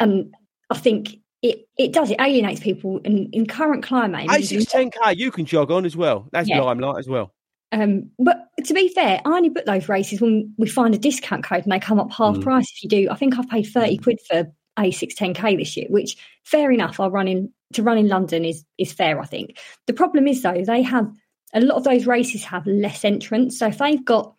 and 0.00 0.34
I 0.70 0.76
think 0.78 1.16
it 1.42 1.66
it 1.78 1.92
does 1.92 2.10
it 2.10 2.20
alienates 2.20 2.60
people 2.60 2.98
in 3.04 3.30
in 3.32 3.46
current 3.46 3.82
climate. 3.82 4.24
it 4.24 4.30
means 4.30 4.50
ASICS 4.66 4.92
10K, 4.92 5.16
you 5.16 5.30
can 5.30 5.44
jog 5.46 5.70
on 5.70 5.84
as 5.86 5.96
well. 5.96 6.28
That's 6.32 6.48
Yeah. 6.48 6.60
Limelight 6.60 6.98
as 6.98 7.08
well. 7.08 7.32
Um, 7.72 8.10
but 8.18 8.48
to 8.66 8.74
be 8.74 8.88
fair, 8.88 9.20
I 9.24 9.28
only 9.30 9.48
book 9.48 9.64
those 9.64 9.88
races 9.88 10.20
when 10.20 10.52
we 10.58 10.68
find 10.68 10.94
a 10.94 10.98
discount 10.98 11.42
code 11.44 11.62
and 11.64 11.72
they 11.72 11.80
come 11.80 11.98
up 11.98 12.12
half 12.12 12.36
Mm. 12.36 12.42
price. 12.42 12.70
If 12.76 12.82
you 12.82 12.88
do, 12.88 13.08
I 13.10 13.14
think 13.14 13.38
I've 13.38 13.48
paid 13.48 13.62
thirty 13.64 13.96
quid 13.96 14.18
for 14.28 14.52
ASICS 14.76 15.14
ten 15.16 15.34
k 15.34 15.56
this 15.56 15.76
year, 15.76 15.86
which 15.88 16.16
fair 16.44 16.70
enough. 16.70 17.00
I'll 17.00 17.10
run 17.10 17.28
in 17.28 17.50
to 17.72 17.82
run 17.82 17.96
in 17.96 18.08
London 18.08 18.44
is 18.44 18.64
is 18.76 18.92
fair. 18.92 19.20
I 19.20 19.26
think 19.26 19.56
the 19.86 19.94
problem 19.94 20.26
is 20.28 20.42
though 20.42 20.62
they 20.66 20.82
have 20.82 21.10
a 21.52 21.60
lot 21.60 21.76
of 21.76 21.84
those 21.84 22.06
races 22.06 22.44
have 22.44 22.66
less 22.66 23.04
entrants. 23.04 23.58
So 23.58 23.68
if 23.68 23.78
they've 23.78 24.04
got 24.04 24.34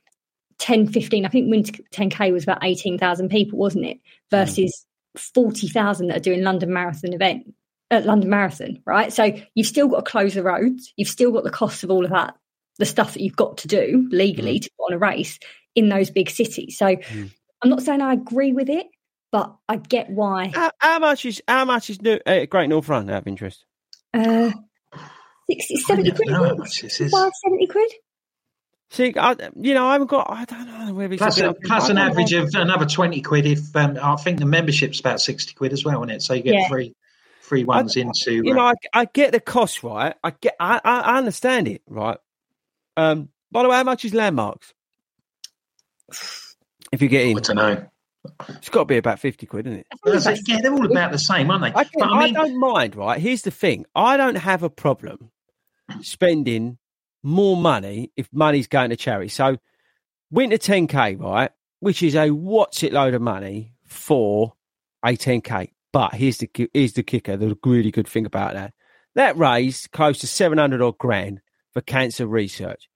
10, 0.59 0.87
15, 0.87 1.25
I 1.25 1.29
think 1.29 1.49
Winter 1.49 1.81
ten 1.91 2.09
k 2.09 2.31
was 2.31 2.43
about 2.43 2.63
eighteen 2.63 2.97
thousand 2.97 3.29
people, 3.29 3.59
wasn't 3.59 3.85
it? 3.85 3.99
Versus 4.31 4.85
forty 5.17 5.67
thousand 5.67 6.07
that 6.07 6.17
are 6.17 6.21
doing 6.21 6.41
London 6.43 6.71
Marathon 6.73 7.13
event. 7.13 7.53
Uh, 7.91 8.01
London 8.05 8.29
Marathon, 8.29 8.81
right? 8.85 9.13
So 9.13 9.35
you've 9.53 9.67
still 9.67 9.87
got 9.87 10.05
to 10.05 10.11
close 10.11 10.33
the 10.33 10.41
roads. 10.41 10.91
You've 10.95 11.09
still 11.09 11.31
got 11.31 11.43
the 11.43 11.51
costs 11.51 11.83
of 11.83 11.91
all 11.91 12.05
of 12.05 12.11
that 12.11 12.35
the 12.79 12.85
stuff 12.85 13.13
that 13.13 13.21
you've 13.21 13.35
got 13.35 13.57
to 13.57 13.67
do 13.67 14.07
legally 14.11 14.59
to 14.59 14.69
put 14.77 14.85
on 14.85 14.93
a 14.93 14.97
race 14.97 15.39
in 15.75 15.89
those 15.89 16.09
big 16.09 16.29
cities. 16.29 16.77
So 16.77 16.87
I'm 16.87 17.69
not 17.69 17.81
saying 17.81 18.01
I 18.01 18.13
agree 18.13 18.53
with 18.53 18.69
it, 18.69 18.87
but 19.31 19.55
I 19.69 19.77
get 19.77 20.09
why. 20.09 20.51
How, 20.53 20.71
how 20.79 20.99
much 20.99 21.25
is 21.25 21.41
how 21.47 21.65
much 21.65 21.89
is 21.89 22.01
new, 22.01 22.19
uh, 22.25 22.45
Great 22.45 22.67
North 22.67 22.89
Run 22.89 23.09
out 23.09 23.21
of 23.21 23.27
interest? 23.27 23.65
Uh, 24.13 24.51
60, 25.49 25.75
70 25.77 26.11
quid. 26.11 26.27
know 26.29 26.43
how 26.43 26.55
much 26.55 26.81
this 26.81 27.01
is. 27.01 27.11
70 27.11 27.67
quid. 27.67 27.91
See, 28.93 29.11
I, 29.17 29.35
you 29.59 29.73
know, 29.73 29.87
I 29.87 29.93
haven't 29.93 30.09
got. 30.11 30.29
I 30.29 30.45
don't 30.45 30.67
know 30.67 30.93
where 30.93 31.11
it's 31.11 31.17
Plus, 31.19 31.39
a 31.39 31.49
a, 31.49 31.53
plus 31.65 31.89
an 31.89 31.97
average 31.97 32.31
know. 32.31 32.43
of 32.43 32.49
another 32.53 32.85
20 32.85 33.21
quid 33.21 33.47
if 33.47 33.75
um, 33.75 33.97
I 34.01 34.15
think 34.17 34.37
the 34.39 34.45
membership's 34.45 34.99
about 34.99 35.19
60 35.19 35.55
quid 35.55 35.73
as 35.73 35.83
well, 35.83 36.03
isn't 36.03 36.11
it? 36.15 36.21
So 36.21 36.35
you 36.35 36.43
get 36.43 36.53
Yeah. 36.53 36.67
free 36.67 36.95
free 37.41 37.63
ones 37.63 37.97
into. 37.97 38.33
You 38.45 38.51
uh, 38.51 38.55
know, 38.55 38.61
I, 38.61 38.73
I 38.93 39.05
get 39.05 39.31
the 39.31 39.39
cost 39.39 39.81
right. 39.81 40.13
I 40.23 40.31
get, 40.39 40.55
I, 40.59 40.79
I 40.83 40.99
I 40.99 41.17
understand 41.17 41.67
it 41.67 41.81
right. 41.87 42.19
Um, 42.95 43.29
by 43.51 43.63
the 43.63 43.69
way, 43.69 43.77
how 43.77 43.83
much 43.83 44.05
is 44.05 44.13
landmarks? 44.13 44.73
If 46.91 47.01
you 47.01 47.07
get 47.07 47.25
in, 47.25 47.37
I 47.37 47.41
don't 47.41 47.55
know. 47.55 47.85
it's 48.49 48.69
got 48.69 48.81
to 48.81 48.85
be 48.85 48.97
about 48.97 49.19
fifty 49.19 49.47
quid, 49.47 49.65
isn't 49.65 49.79
it? 49.79 49.87
That's. 50.05 50.47
Yeah, 50.47 50.61
they're 50.61 50.71
all 50.71 50.85
about 50.85 51.11
the 51.11 51.17
same, 51.17 51.49
aren't 51.49 51.63
they? 51.63 51.69
I, 51.71 51.85
but 51.97 52.03
I, 52.11 52.19
I 52.25 52.31
don't 52.31 52.59
mind, 52.59 52.95
right? 52.95 53.19
Here's 53.19 53.41
the 53.41 53.49
thing: 53.49 53.85
I 53.95 54.17
don't 54.17 54.35
have 54.35 54.61
a 54.61 54.69
problem 54.69 55.31
spending 56.01 56.77
more 57.23 57.57
money 57.57 58.11
if 58.15 58.27
money's 58.33 58.67
going 58.67 58.89
to 58.89 58.95
charity. 58.95 59.29
So, 59.29 59.57
winter 60.31 60.57
10k, 60.57 61.19
right, 61.19 61.51
which 61.79 62.03
is 62.03 62.15
a 62.15 62.29
what's 62.31 62.83
it 62.83 62.93
load 62.93 63.13
of 63.13 63.21
money 63.21 63.73
for 63.85 64.53
a 65.03 65.09
10k. 65.09 65.71
But 65.91 66.15
here's 66.15 66.37
the 66.37 66.49
here's 66.73 66.93
the 66.93 67.03
kicker: 67.03 67.37
the 67.37 67.57
really 67.65 67.91
good 67.91 68.07
thing 68.07 68.25
about 68.25 68.53
that 68.53 68.73
that 69.15 69.37
raised 69.37 69.91
close 69.91 70.19
to 70.19 70.27
700 70.27 70.81
odd 70.81 70.97
grand 70.97 71.41
for 71.71 71.81
cancer 71.81 72.27
research, 72.27 72.89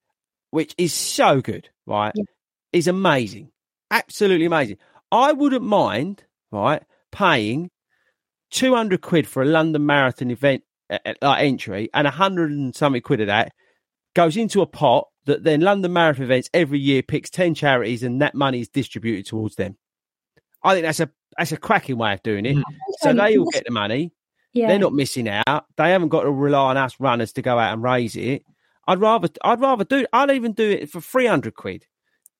which 0.52 0.74
is 0.78 0.94
so 0.94 1.42
good, 1.42 1.70
right? 1.86 2.12
Yeah. 2.16 2.24
Is 2.74 2.88
amazing, 2.88 3.52
absolutely 3.92 4.46
amazing. 4.46 4.78
I 5.12 5.32
wouldn't 5.32 5.64
mind, 5.64 6.26
right, 6.52 6.84
paying 7.12 7.72
200 8.52 9.02
quid 9.02 9.28
for 9.28 9.42
a 9.42 9.46
London 9.46 9.86
Marathon 9.86 10.32
event 10.32 10.64
like 10.90 11.44
entry 11.44 11.90
and 11.94 12.08
a 12.08 12.12
hundred 12.12 12.52
and 12.52 12.76
something 12.76 13.02
quid 13.02 13.22
of 13.22 13.28
that 13.28 13.52
goes 14.16 14.38
into 14.38 14.62
a 14.62 14.66
pot 14.66 15.08
that 15.26 15.44
then 15.44 15.62
London 15.62 15.94
Marathon 15.94 16.24
events 16.24 16.50
every 16.54 16.80
year 16.80 17.04
picks 17.04 17.30
10 17.30 17.54
charities 17.54 18.04
and 18.04 18.22
that 18.22 18.34
money 18.34 18.62
is 18.62 18.70
distributed 18.70 19.26
towards 19.26 19.56
them. 19.56 19.78
I 20.64 20.74
think 20.74 20.86
that's 20.86 21.00
a 21.00 21.10
that's 21.38 21.52
a 21.52 21.58
cracking 21.58 21.98
way 21.98 22.14
of 22.14 22.24
doing 22.24 22.46
it. 22.46 22.58
So 23.00 23.12
Um, 23.12 23.18
they 23.18 23.38
all 23.38 23.50
get 23.52 23.66
the 23.66 23.72
money. 23.72 24.12
Yeah. 24.54 24.68
They're 24.70 24.80
not 24.80 24.94
missing 24.94 25.30
out. 25.30 25.66
They 25.76 25.92
haven't 25.92 26.10
got 26.10 26.22
to 26.24 26.32
rely 26.32 26.72
on 26.72 26.78
us 26.78 26.96
runners 27.00 27.34
to 27.34 27.42
go 27.42 27.60
out 27.60 27.74
and 27.74 27.84
raise 27.84 28.16
it. 28.16 28.44
I'd 28.88 29.00
rather 29.00 29.28
I'd 29.44 29.60
rather 29.62 29.84
do 29.84 30.06
I'd 30.14 30.32
even 30.32 30.54
do 30.54 30.70
it 30.70 30.90
for 30.90 31.02
300 31.02 31.54
quid 31.54 31.86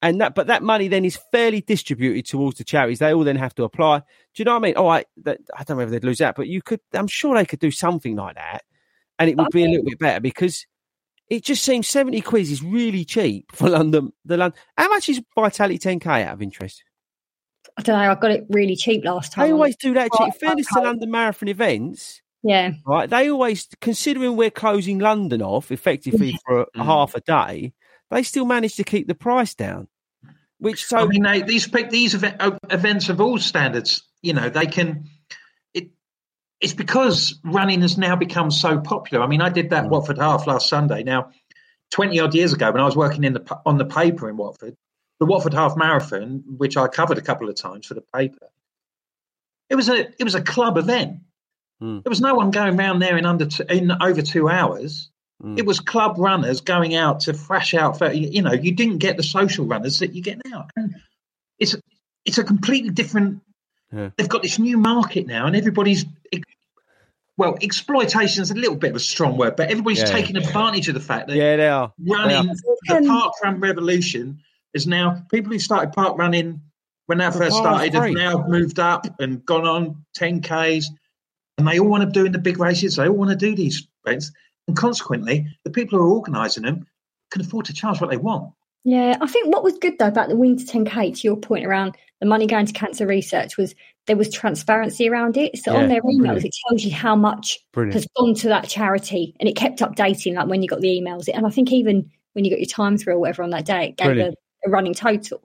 and 0.02 0.22
that 0.22 0.36
but 0.36 0.48
that 0.48 0.64
money 0.64 0.88
then 0.88 1.06
is 1.06 1.20
fairly 1.32 1.62
distributed 1.62 2.26
towards 2.26 2.58
the 2.58 2.64
charities. 2.64 3.00
They 3.00 3.14
all 3.14 3.24
then 3.24 3.36
have 3.36 3.56
to 3.56 3.64
apply. 3.64 4.00
Do 4.00 4.04
you 4.36 4.46
know 4.46 4.54
what 4.54 4.60
I 4.60 4.62
mean? 4.62 4.74
Oh, 4.78 4.84
all 4.84 4.90
right, 4.90 5.08
that, 5.24 5.40
I 5.56 5.64
don't 5.64 5.78
know 5.78 5.84
if 5.84 5.90
they'd 5.90 6.04
lose 6.04 6.20
that, 6.20 6.36
but 6.36 6.48
you 6.48 6.62
could. 6.62 6.80
I'm 6.94 7.08
sure 7.08 7.36
they 7.36 7.46
could 7.46 7.60
do 7.60 7.72
something 7.72 8.16
like 8.16 8.36
that, 8.36 8.64
and 9.20 9.30
it 9.30 9.38
would 9.38 9.50
be 9.52 9.64
a 9.64 9.68
little 9.68 9.86
bit 9.86 10.00
better 10.00 10.20
because 10.20 10.66
it 11.30 11.44
just 11.44 11.64
seems 11.64 11.88
seventy 11.88 12.22
quid 12.22 12.48
is 12.50 12.62
really 12.62 13.06
cheap 13.06 13.52
for 13.56 13.70
London. 13.70 14.14
The 14.26 14.38
London. 14.38 14.60
How 14.78 14.90
much 14.90 15.10
is 15.10 15.22
Vitality 15.36 15.80
10k 15.80 16.26
out 16.26 16.34
of 16.34 16.42
interest? 16.42 16.84
I 17.78 17.82
don't 17.82 17.98
know. 17.98 18.12
I 18.12 18.16
got 18.16 18.32
it 18.32 18.46
really 18.50 18.76
cheap 18.76 19.04
last 19.06 19.34
time. 19.34 19.48
They 19.48 19.54
always 19.54 19.76
do 19.76 19.94
that. 19.94 20.10
In 20.20 20.32
fairness 20.32 20.68
to 20.74 20.82
London 20.82 21.12
Marathon 21.12 21.48
events, 21.48 22.22
Yeah. 22.42 22.72
right? 22.86 23.08
They 23.08 23.30
always, 23.30 23.68
considering 23.82 24.36
we're 24.36 24.50
closing 24.50 24.98
London 24.98 25.44
off 25.44 25.72
effectively 25.72 26.40
for 26.46 26.62
a, 26.62 26.66
mm. 26.66 26.86
half 26.86 27.14
a 27.14 27.22
day, 27.22 27.74
they 28.10 28.24
still 28.24 28.46
manage 28.46 28.76
to 28.76 28.84
keep 28.84 29.08
the 29.08 29.16
price 29.16 29.54
down. 29.54 29.88
Which 30.60 30.86
so 30.86 30.98
I 30.98 31.06
mean, 31.06 31.24
they, 31.24 31.42
these 31.42 31.68
these 31.90 32.16
event, 32.16 32.38
uh, 32.40 32.58
events 32.70 33.10
of 33.10 33.22
all 33.22 33.38
standards, 33.38 34.04
you 34.22 34.34
know, 34.34 34.50
they 34.50 34.66
can. 34.66 35.06
It 35.74 35.92
it's 36.60 36.74
because 36.74 37.40
running 37.44 37.82
has 37.82 37.98
now 37.98 38.16
become 38.16 38.50
so 38.50 38.80
popular. 38.80 39.24
I 39.24 39.28
mean, 39.28 39.42
I 39.42 39.50
did 39.50 39.70
that 39.70 39.86
Mm. 39.86 39.90
Watford 39.90 40.18
half 40.18 40.48
last 40.48 40.68
Sunday. 40.68 41.04
Now, 41.04 41.32
twenty 41.92 42.20
odd 42.20 42.34
years 42.34 42.54
ago, 42.54 42.72
when 42.72 42.82
I 42.82 42.86
was 42.86 42.96
working 42.96 43.24
in 43.24 43.34
the 43.34 43.60
on 43.66 43.78
the 43.78 43.86
paper 43.86 44.30
in 44.30 44.38
Watford, 44.38 44.76
the 45.20 45.28
Watford 45.28 45.54
half 45.54 45.78
marathon, 45.78 46.44
which 46.48 46.76
I 46.76 46.88
covered 46.88 47.20
a 47.20 47.22
couple 47.22 47.50
of 47.50 47.56
times 47.56 47.86
for 47.86 47.94
the 47.94 48.04
paper, 48.16 48.48
it 49.70 49.76
was 49.76 49.90
a 49.90 50.08
it 50.20 50.24
was 50.24 50.36
a 50.36 50.42
club 50.42 50.78
event. 50.80 51.20
Mm. 51.84 52.04
There 52.04 52.10
was 52.10 52.22
no 52.22 52.34
one 52.34 52.50
going 52.50 52.78
round 52.78 53.00
there 53.00 53.18
in 53.18 53.28
under 53.28 53.46
two, 53.46 53.64
in 53.70 53.92
over 53.92 54.24
two 54.24 54.50
hours. 54.50 55.12
Mm. 55.44 55.60
It 55.60 55.66
was 55.66 55.80
club 55.80 56.16
runners 56.18 56.62
going 56.62 56.96
out 56.96 57.22
to 57.22 57.34
thrash 57.34 57.74
out. 57.74 58.00
For, 58.00 58.12
you 58.12 58.42
know, 58.42 58.54
you 58.54 58.74
didn't 58.74 58.98
get 58.98 59.18
the 59.18 59.24
social 59.24 59.66
runners 59.66 60.00
that 60.00 60.14
you 60.14 60.22
get 60.24 60.42
now. 60.46 60.68
And 60.76 60.96
it's 61.60 61.76
it's 62.26 62.38
a 62.38 62.44
completely 62.44 62.90
different. 62.90 63.42
Yeah. 63.94 64.10
They've 64.18 64.28
got 64.28 64.42
this 64.42 64.60
new 64.60 64.78
market 64.78 65.28
now, 65.28 65.46
and 65.46 65.56
everybody's 65.56 66.06
well, 67.38 67.56
exploitation 67.62 68.42
is 68.42 68.50
a 68.50 68.56
little 68.56 68.76
bit 68.76 68.90
of 68.90 68.96
a 68.96 69.00
strong 69.00 69.38
word, 69.38 69.56
but 69.56 69.70
everybody's 69.70 70.00
Yeah. 70.00 70.06
taking 70.06 70.38
advantage 70.38 70.88
of 70.88 70.96
the 70.96 71.00
fact 71.00 71.28
that 71.28 71.36
yeah, 71.36 71.56
they 71.56 71.68
are. 71.68 71.94
They 72.00 72.12
running 72.12 72.50
are. 72.50 73.02
the 73.02 73.08
park 73.08 73.34
run 73.44 73.60
revolution 73.60 74.40
is 74.74 74.88
now 74.88 75.24
people 75.32 75.52
who 75.52 75.60
started 75.60 75.94
park 75.94 76.18
running 76.18 76.62
when 77.06 77.20
that 77.20 77.34
The 77.34 77.40
first 77.40 77.58
started 77.58 77.94
have 77.94 78.12
now 78.12 78.46
moved 78.48 78.80
up 78.80 79.20
and 79.20 79.46
gone 79.46 79.68
on 79.68 80.06
10Ks 80.18 80.86
and 81.58 81.68
they 81.68 81.80
all 81.80 81.88
want 81.88 82.04
to 82.04 82.10
do 82.10 82.26
in 82.26 82.32
the 82.32 82.40
big 82.40 82.60
races. 82.60 82.96
They 82.96 83.08
all 83.08 83.16
want 83.16 83.30
to 83.30 83.36
do 83.36 83.56
these 83.56 83.88
events. 84.06 84.32
And 84.68 84.76
consequently, 84.76 85.48
the 85.64 85.70
people 85.70 85.98
who 85.98 86.06
are 86.06 86.10
organising 86.10 86.64
them 86.64 86.86
can 87.32 87.42
afford 87.42 87.66
to 87.66 87.74
charge 87.74 88.02
what 88.02 88.10
they 88.10 88.18
want. 88.18 88.54
Yeah, 88.84 89.18
I 89.20 89.28
think 89.28 89.54
what 89.54 89.64
was 89.64 89.78
good 89.78 89.98
though 90.00 90.08
about 90.08 90.30
the 90.30 90.36
Winter 90.36 90.64
10K, 90.66 91.16
to 91.16 91.28
your 91.28 91.36
point 91.36 91.66
around 91.66 91.98
the 92.22 92.26
money 92.26 92.48
going 92.48 92.66
to 92.66 92.74
cancer 92.74 93.06
research, 93.06 93.58
was 93.58 93.76
there 94.08 94.16
was 94.16 94.32
transparency 94.32 95.10
around 95.10 95.36
it. 95.36 95.58
So 95.58 95.74
Yeah, 95.74 95.80
on 95.84 95.90
their 95.90 96.02
emails, 96.02 96.20
brilliant. 96.20 96.46
it 96.46 96.54
tells 96.68 96.84
you 96.86 96.92
how 96.94 97.16
much 97.16 97.60
Brilliant. 97.74 97.94
has 97.96 98.08
gone 98.18 98.34
to 98.36 98.48
that 98.48 98.70
charity, 98.70 99.36
and 99.40 99.50
it 99.50 99.56
kept 99.58 99.80
updating, 99.80 100.36
like 100.36 100.48
when 100.48 100.62
you 100.62 100.70
got 100.70 100.80
the 100.82 100.88
emails. 100.88 101.28
And 101.34 101.46
I 101.46 101.50
think 101.50 101.72
even 101.72 102.10
when 102.34 102.46
you 102.46 102.52
got 102.52 102.60
your 102.60 102.68
time 102.68 102.98
through 102.98 103.16
or 103.16 103.20
whatever 103.20 103.44
on 103.44 103.50
that 103.50 103.66
day, 103.66 103.90
it 103.90 103.98
gave 103.98 104.18
a, 104.18 104.34
a 104.66 104.70
running 104.70 104.94
total. 104.94 105.42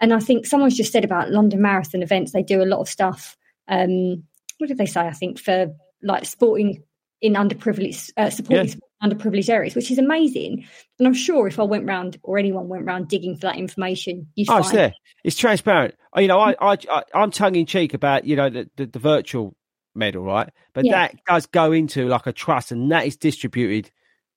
And 0.00 0.12
I 0.12 0.20
think 0.20 0.44
someone's 0.44 0.76
just 0.76 0.92
said 0.92 1.04
about 1.04 1.30
London 1.30 1.62
Marathon 1.62 2.02
events, 2.02 2.32
they 2.32 2.42
do 2.42 2.62
a 2.62 2.64
lot 2.66 2.80
of 2.80 2.88
stuff. 2.88 3.36
Um, 3.68 4.24
what 4.58 4.66
did 4.68 4.76
they 4.76 4.86
say? 4.86 5.00
I 5.00 5.12
think 5.12 5.38
for 5.38 5.74
like 6.02 6.26
sporting 6.26 6.82
in 7.20 7.34
underprivileged, 7.34 8.12
uh, 8.16 8.30
supporting 8.30 8.68
Yeah. 8.68 9.08
underprivileged 9.08 9.48
areas, 9.48 9.74
which 9.74 9.90
is 9.90 9.98
amazing. 9.98 10.66
And 10.98 11.08
I'm 11.08 11.14
sure 11.14 11.46
if 11.46 11.58
I 11.58 11.62
went 11.62 11.86
round 11.86 12.18
or 12.22 12.38
anyone 12.38 12.68
went 12.68 12.84
round 12.84 13.08
digging 13.08 13.34
for 13.36 13.42
that 13.42 13.56
information, 13.56 14.28
you'd 14.34 14.50
Oh, 14.50 14.58
it's 14.58 14.68
find 14.68 14.78
there. 14.78 14.94
It's 15.24 15.36
transparent. 15.36 15.94
Oh, 16.12 16.20
You 16.20 16.28
know, 16.28 16.38
I, 16.38 16.54
I, 16.60 16.76
I 16.90 17.02
I'm 17.14 17.30
tongue 17.30 17.56
in 17.56 17.66
cheek 17.66 17.94
about 17.94 18.24
you 18.24 18.36
know 18.36 18.50
the, 18.50 18.70
the, 18.76 18.86
the 18.86 18.98
virtual 18.98 19.56
medal, 19.94 20.22
right? 20.24 20.50
But 20.74 20.84
Yeah. 20.84 20.92
that 21.08 21.16
does 21.26 21.46
go 21.46 21.72
into 21.72 22.06
like 22.08 22.26
a 22.26 22.32
trust, 22.32 22.70
and 22.72 22.90
that 22.92 23.06
is 23.06 23.16
distributed, 23.16 23.90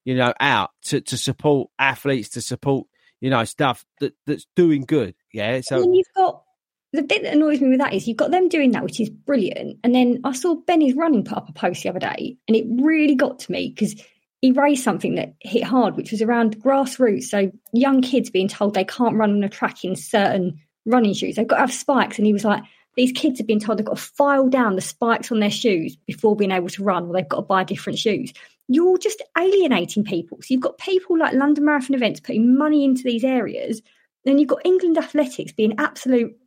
you 0.05 0.15
know, 0.15 0.33
out 0.39 0.71
to, 0.83 1.01
to 1.01 1.17
support 1.17 1.69
athletes, 1.77 2.29
to 2.29 2.41
support 2.41 2.87
you 3.21 3.29
know 3.29 3.43
stuff 3.43 3.85
that 3.99 4.13
that's 4.25 4.45
doing 4.55 4.83
good. 4.85 5.15
Yeah. 5.33 5.59
So 5.61 5.79
you've 5.93 6.05
got 6.15 6.43
the 6.91 7.03
bit 7.03 7.23
that 7.23 7.33
annoys 7.33 7.61
me 7.61 7.69
with 7.69 7.79
that 7.79 7.93
is 7.93 8.07
you've 8.07 8.17
got 8.17 8.31
them 8.31 8.49
doing 8.49 8.71
that, 8.71 8.83
which 8.83 8.99
is 8.99 9.09
brilliant. 9.09 9.77
And 9.83 9.93
then 9.93 10.21
I 10.23 10.33
saw 10.33 10.55
Benny's 10.55 10.95
running 10.95 11.23
put 11.23 11.37
up 11.37 11.49
a 11.49 11.53
post 11.53 11.83
the 11.83 11.89
other 11.89 11.99
day, 11.99 12.37
and 12.47 12.57
it 12.57 12.65
really 12.67 13.15
got 13.15 13.39
to 13.39 13.51
me 13.51 13.69
because 13.69 13.95
he 14.41 14.51
raised 14.51 14.83
something 14.83 15.15
that 15.15 15.33
hit 15.41 15.63
hard, 15.63 15.97
which 15.97 16.11
was 16.11 16.21
around 16.21 16.59
grassroots. 16.61 17.23
So 17.23 17.51
young 17.73 18.01
kids 18.01 18.29
being 18.29 18.47
told 18.47 18.73
they 18.73 18.85
can't 18.85 19.17
run 19.17 19.31
on 19.31 19.43
a 19.43 19.49
track 19.49 19.83
in 19.83 19.95
certain 19.95 20.59
running 20.85 21.13
shoes. 21.13 21.35
They've 21.35 21.47
got 21.47 21.57
to 21.57 21.61
have 21.61 21.73
spikes. 21.73 22.17
And 22.17 22.25
he 22.25 22.33
was 22.33 22.45
like, 22.45 22.63
these 22.95 23.11
kids 23.11 23.39
have 23.39 23.47
been 23.47 23.59
told 23.59 23.77
they've 23.77 23.85
got 23.85 23.97
to 23.97 24.01
file 24.01 24.47
down 24.47 24.75
the 24.75 24.81
spikes 24.81 25.31
on 25.31 25.39
their 25.39 25.51
shoes 25.51 25.95
before 26.07 26.35
being 26.35 26.51
able 26.51 26.69
to 26.69 26.83
run, 26.83 27.07
or 27.07 27.13
they've 27.13 27.27
got 27.27 27.37
to 27.37 27.43
buy 27.43 27.63
different 27.63 27.99
shoes. 27.99 28.33
You're 28.67 28.97
just 28.97 29.21
alienating 29.37 30.03
people. 30.03 30.37
So 30.41 30.47
you've 30.49 30.61
got 30.61 30.77
people 30.77 31.17
like 31.17 31.33
London 31.33 31.65
Marathon 31.65 31.95
events 31.95 32.19
putting 32.19 32.57
money 32.57 32.85
into 32.85 33.03
these 33.03 33.23
areas. 33.23 33.81
Then 34.25 34.37
you've 34.37 34.49
got 34.49 34.65
England 34.65 34.97
athletics 34.97 35.51
being 35.51 35.75
absolute 35.77 36.37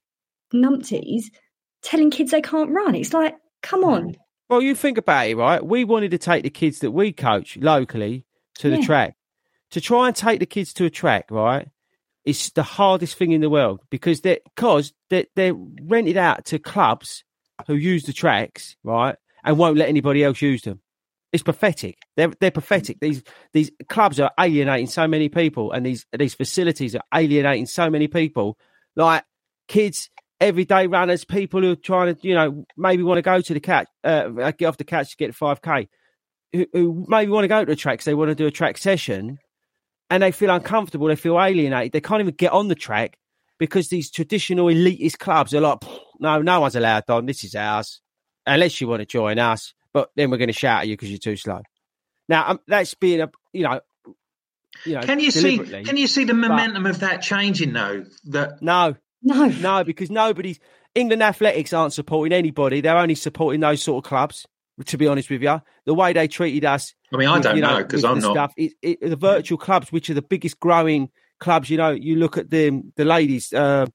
numpties 0.52 1.24
telling 1.82 2.10
kids 2.10 2.30
they 2.30 2.42
can't 2.42 2.70
run. 2.70 2.94
It's 2.94 3.12
like, 3.12 3.34
come 3.62 3.84
on. 3.84 4.10
Mm. 4.12 4.16
well, 4.48 4.62
you 4.62 4.74
think 4.74 4.98
about 4.98 5.26
it, 5.28 5.36
right? 5.36 5.64
We 5.64 5.84
wanted 5.84 6.10
to 6.12 6.18
take 6.18 6.42
the 6.44 6.50
kids 6.50 6.80
that 6.80 6.90
we 6.90 7.12
coach 7.12 7.56
locally 7.56 8.26
to 8.56 8.70
the 8.70 8.76
Yeah. 8.78 8.86
track. 8.86 9.16
To 9.70 9.80
try 9.80 10.06
and 10.06 10.14
take 10.14 10.38
the 10.40 10.46
kids 10.46 10.74
to 10.74 10.84
a 10.84 10.90
track, 10.90 11.30
right? 11.30 11.68
It's 12.24 12.50
the 12.50 12.62
hardest 12.62 13.16
thing 13.16 13.32
in 13.32 13.40
the 13.40 13.48
world 13.50 13.80
because 13.90 14.20
they're 14.20 14.38
because 14.54 14.92
they're, 15.10 15.24
they're 15.34 15.54
rented 15.54 16.16
out 16.18 16.44
to 16.46 16.58
clubs 16.58 17.24
who 17.66 17.74
use 17.74 18.04
the 18.04 18.12
tracks, 18.12 18.76
right, 18.84 19.16
and 19.42 19.56
won't 19.58 19.78
let 19.78 19.88
anybody 19.88 20.22
else 20.22 20.40
use 20.42 20.62
them. 20.62 20.80
It's 21.32 21.42
pathetic. 21.42 21.96
They're 22.16 22.30
they're 22.40 22.50
pathetic. 22.50 22.98
These 23.00 23.22
these 23.54 23.70
clubs 23.88 24.20
are 24.20 24.30
alienating 24.38 24.86
so 24.86 25.08
many 25.08 25.30
people, 25.30 25.72
and 25.72 25.84
these 25.86 26.04
these 26.16 26.34
facilities 26.34 26.94
are 26.94 27.02
alienating 27.14 27.64
so 27.66 27.88
many 27.88 28.06
people. 28.06 28.58
Like 28.94 29.24
kids, 29.66 30.10
everyday 30.42 30.86
runners, 30.86 31.24
people 31.24 31.62
who 31.62 31.72
are 31.72 31.76
trying 31.76 32.14
to, 32.14 32.26
you 32.28 32.34
know, 32.34 32.64
maybe 32.76 33.02
want 33.02 33.18
to 33.18 33.22
go 33.22 33.40
to 33.40 33.54
the 33.54 33.60
catch, 33.60 33.86
uh, 34.04 34.28
get 34.52 34.66
off 34.66 34.76
the 34.76 34.84
catch 34.84 35.10
to 35.10 35.16
get 35.16 35.34
five 35.34 35.62
k, 35.62 35.88
who, 36.52 36.66
who 36.72 37.06
maybe 37.08 37.30
want 37.30 37.44
to 37.44 37.48
go 37.48 37.64
to 37.64 37.72
a 37.72 37.76
track 37.76 37.98
'cause 37.98 38.04
they 38.04 38.14
want 38.14 38.30
to 38.30 38.34
do 38.34 38.46
a 38.46 38.50
track 38.50 38.76
session, 38.78 39.38
and 40.10 40.22
they 40.22 40.32
feel 40.32 40.50
uncomfortable. 40.50 41.06
They 41.08 41.16
feel 41.16 41.40
alienated. 41.40 41.92
They 41.92 42.00
can't 42.00 42.20
even 42.20 42.34
get 42.34 42.52
on 42.52 42.68
the 42.68 42.74
track 42.74 43.18
because 43.58 43.88
these 43.88 44.10
traditional 44.10 44.66
elitist 44.66 45.18
clubs 45.18 45.54
are 45.54 45.60
like, 45.60 45.78
no, 46.20 46.42
no 46.42 46.60
one's 46.60 46.76
allowed 46.76 47.04
on. 47.08 47.26
This 47.26 47.44
is 47.44 47.54
ours, 47.54 48.00
unless 48.46 48.80
you 48.80 48.88
want 48.88 49.00
to 49.00 49.06
join 49.06 49.38
us. 49.38 49.72
But 49.94 50.10
then 50.16 50.30
we're 50.30 50.38
going 50.38 50.48
to 50.48 50.52
shout 50.54 50.82
at 50.82 50.88
you 50.88 50.94
because 50.94 51.10
you're 51.10 51.18
too 51.18 51.36
slow. 51.36 51.60
Now 52.28 52.50
um, 52.50 52.60
that's 52.66 52.94
being 52.94 53.20
a, 53.20 53.30
you 53.52 53.62
know, 53.64 53.80
you 54.86 54.94
know, 54.94 55.02
Can 55.02 55.20
you 55.20 55.30
see? 55.30 55.58
Can 55.58 55.96
you 55.96 56.06
see 56.06 56.24
the 56.24 56.32
but- 56.32 56.48
momentum 56.48 56.86
of 56.86 57.00
that 57.00 57.20
changing 57.22 57.72
though? 57.72 58.04
That 58.24 58.62
No, 58.62 58.94
No. 59.22 59.46
no, 59.46 59.84
because 59.84 60.10
nobody's 60.10 60.58
England 60.94 61.22
Athletics 61.22 61.72
aren't 61.72 61.92
supporting 61.92 62.32
anybody. 62.36 62.80
They're 62.80 62.96
only 62.96 63.14
supporting 63.14 63.60
those 63.60 63.82
sort 63.82 64.04
of 64.04 64.08
clubs. 64.08 64.46
To 64.86 64.96
be 64.96 65.06
honest 65.06 65.28
with 65.28 65.42
you, 65.42 65.60
the 65.84 65.92
way 65.94 66.14
they 66.14 66.26
treated 66.26 66.64
us. 66.64 66.94
I 67.12 67.18
mean, 67.18 67.28
I 67.28 67.34
with, 67.34 67.42
don't 67.42 67.56
you 67.56 67.62
know, 67.62 67.84
'cause 67.84 68.02
with 68.02 68.04
I'm 68.06 68.20
the 68.20 68.26
not- 68.28 68.34
Stuff, 68.34 68.52
it, 68.56 68.72
it, 68.80 69.00
the 69.02 69.16
virtual 69.16 69.58
clubs, 69.58 69.92
which 69.92 70.08
are 70.08 70.14
the 70.14 70.22
biggest 70.22 70.58
growing 70.60 71.10
clubs. 71.40 71.68
You 71.68 71.76
know, 71.76 71.90
you 71.90 72.16
look 72.16 72.38
at 72.38 72.48
the 72.50 72.82
the 72.96 73.04
ladies. 73.04 73.52
Uh, 73.52 73.86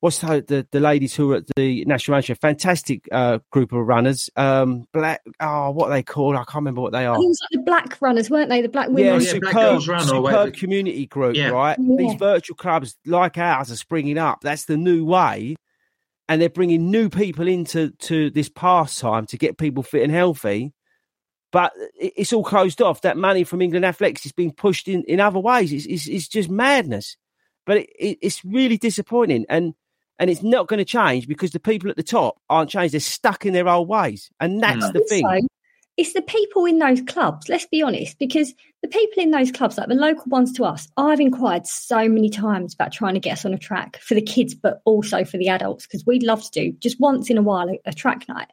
what's 0.00 0.18
the, 0.20 0.44
the 0.46 0.66
the 0.70 0.80
ladies 0.80 1.14
who 1.14 1.32
are 1.32 1.36
at 1.36 1.46
the 1.56 1.84
national 1.84 2.14
manager? 2.16 2.34
Fantastic 2.34 3.08
uh, 3.10 3.38
group 3.50 3.72
of 3.72 3.86
runners. 3.86 4.30
Um, 4.36 4.84
black. 4.92 5.22
Oh, 5.40 5.70
what 5.70 5.86
are 5.88 5.92
they 5.94 6.02
called? 6.02 6.34
I 6.36 6.44
can't 6.44 6.56
remember 6.56 6.80
what 6.80 6.92
they 6.92 7.06
are. 7.06 7.16
it 7.16 7.18
was 7.18 7.38
like 7.42 7.58
the 7.60 7.64
black 7.64 8.00
runners, 8.00 8.30
weren't 8.30 8.48
they? 8.50 8.62
The 8.62 8.68
black 8.68 8.88
Yeah, 8.88 8.94
women. 8.94 9.12
Oh, 9.12 9.18
yeah, 9.18 9.30
superb, 9.30 9.52
Black 9.52 9.54
Girls 9.54 9.88
Run 9.88 10.02
or 10.02 10.04
superb 10.30 10.54
community 10.54 11.06
group, 11.06 11.36
Yeah. 11.36 11.48
right? 11.50 11.76
Yeah. 11.80 11.96
These 11.98 12.14
virtual 12.14 12.56
clubs 12.56 12.96
like 13.06 13.38
ours 13.38 13.70
are 13.70 13.76
springing 13.76 14.18
up. 14.18 14.40
That's 14.42 14.66
the 14.66 14.76
new 14.76 15.04
way, 15.04 15.56
and 16.28 16.40
they're 16.40 16.48
bringing 16.48 16.90
new 16.90 17.08
people 17.08 17.48
into 17.48 17.90
to 17.90 18.30
this 18.30 18.48
pastime 18.48 19.26
to 19.26 19.38
get 19.38 19.58
people 19.58 19.82
fit 19.82 20.02
and 20.04 20.12
healthy. 20.12 20.72
But 21.50 21.72
it's 21.98 22.34
all 22.34 22.44
closed 22.44 22.82
off. 22.82 23.00
That 23.00 23.16
money 23.16 23.42
from 23.42 23.62
England 23.62 23.86
Athletics 23.86 24.26
is 24.26 24.32
being 24.32 24.52
pushed 24.52 24.86
in, 24.86 25.02
in 25.04 25.18
other 25.18 25.38
ways. 25.38 25.72
It's, 25.72 25.86
it's, 25.86 26.06
it's 26.06 26.28
just 26.28 26.50
madness. 26.50 27.16
But 27.64 27.78
it, 27.78 27.88
it, 27.98 28.18
it's 28.20 28.44
really 28.44 28.76
disappointing, 28.76 29.46
and 29.48 29.72
and 30.18 30.30
it's 30.30 30.42
not 30.42 30.68
going 30.68 30.78
to 30.78 30.84
change 30.84 31.28
because 31.28 31.52
the 31.52 31.60
people 31.60 31.90
at 31.90 31.96
the 31.96 32.02
top 32.02 32.40
aren't 32.48 32.70
changed. 32.70 32.94
They're 32.94 33.00
stuck 33.00 33.46
in 33.46 33.52
their 33.52 33.68
old 33.68 33.88
ways, 33.88 34.30
and 34.40 34.62
that's 34.62 34.86
Mm. 34.86 34.92
the 34.92 35.00
thing. 35.00 35.24
Also, 35.26 35.46
it's 35.96 36.12
the 36.12 36.22
people 36.22 36.64
in 36.64 36.78
those 36.78 37.02
clubs, 37.02 37.48
let's 37.48 37.66
be 37.66 37.82
honest, 37.82 38.18
because 38.20 38.54
the 38.82 38.88
people 38.88 39.20
in 39.20 39.32
those 39.32 39.50
clubs, 39.50 39.76
like 39.76 39.88
the 39.88 39.94
local 39.96 40.26
ones 40.26 40.52
to 40.52 40.64
us, 40.64 40.88
I've 40.96 41.18
inquired 41.18 41.66
so 41.66 42.08
many 42.08 42.30
times 42.30 42.72
about 42.72 42.92
trying 42.92 43.14
to 43.14 43.20
get 43.20 43.32
us 43.32 43.44
on 43.44 43.52
a 43.52 43.58
track 43.58 43.98
for 44.00 44.14
the 44.14 44.22
kids, 44.22 44.54
but 44.54 44.80
also 44.84 45.24
for 45.24 45.38
the 45.38 45.48
adults, 45.48 45.86
because 45.86 46.06
we'd 46.06 46.22
love 46.22 46.42
to 46.44 46.50
do 46.50 46.72
just 46.78 47.00
once 47.00 47.30
in 47.30 47.36
a 47.38 47.42
while 47.42 47.68
a, 47.68 47.80
a 47.84 47.92
track 47.92 48.28
night. 48.28 48.46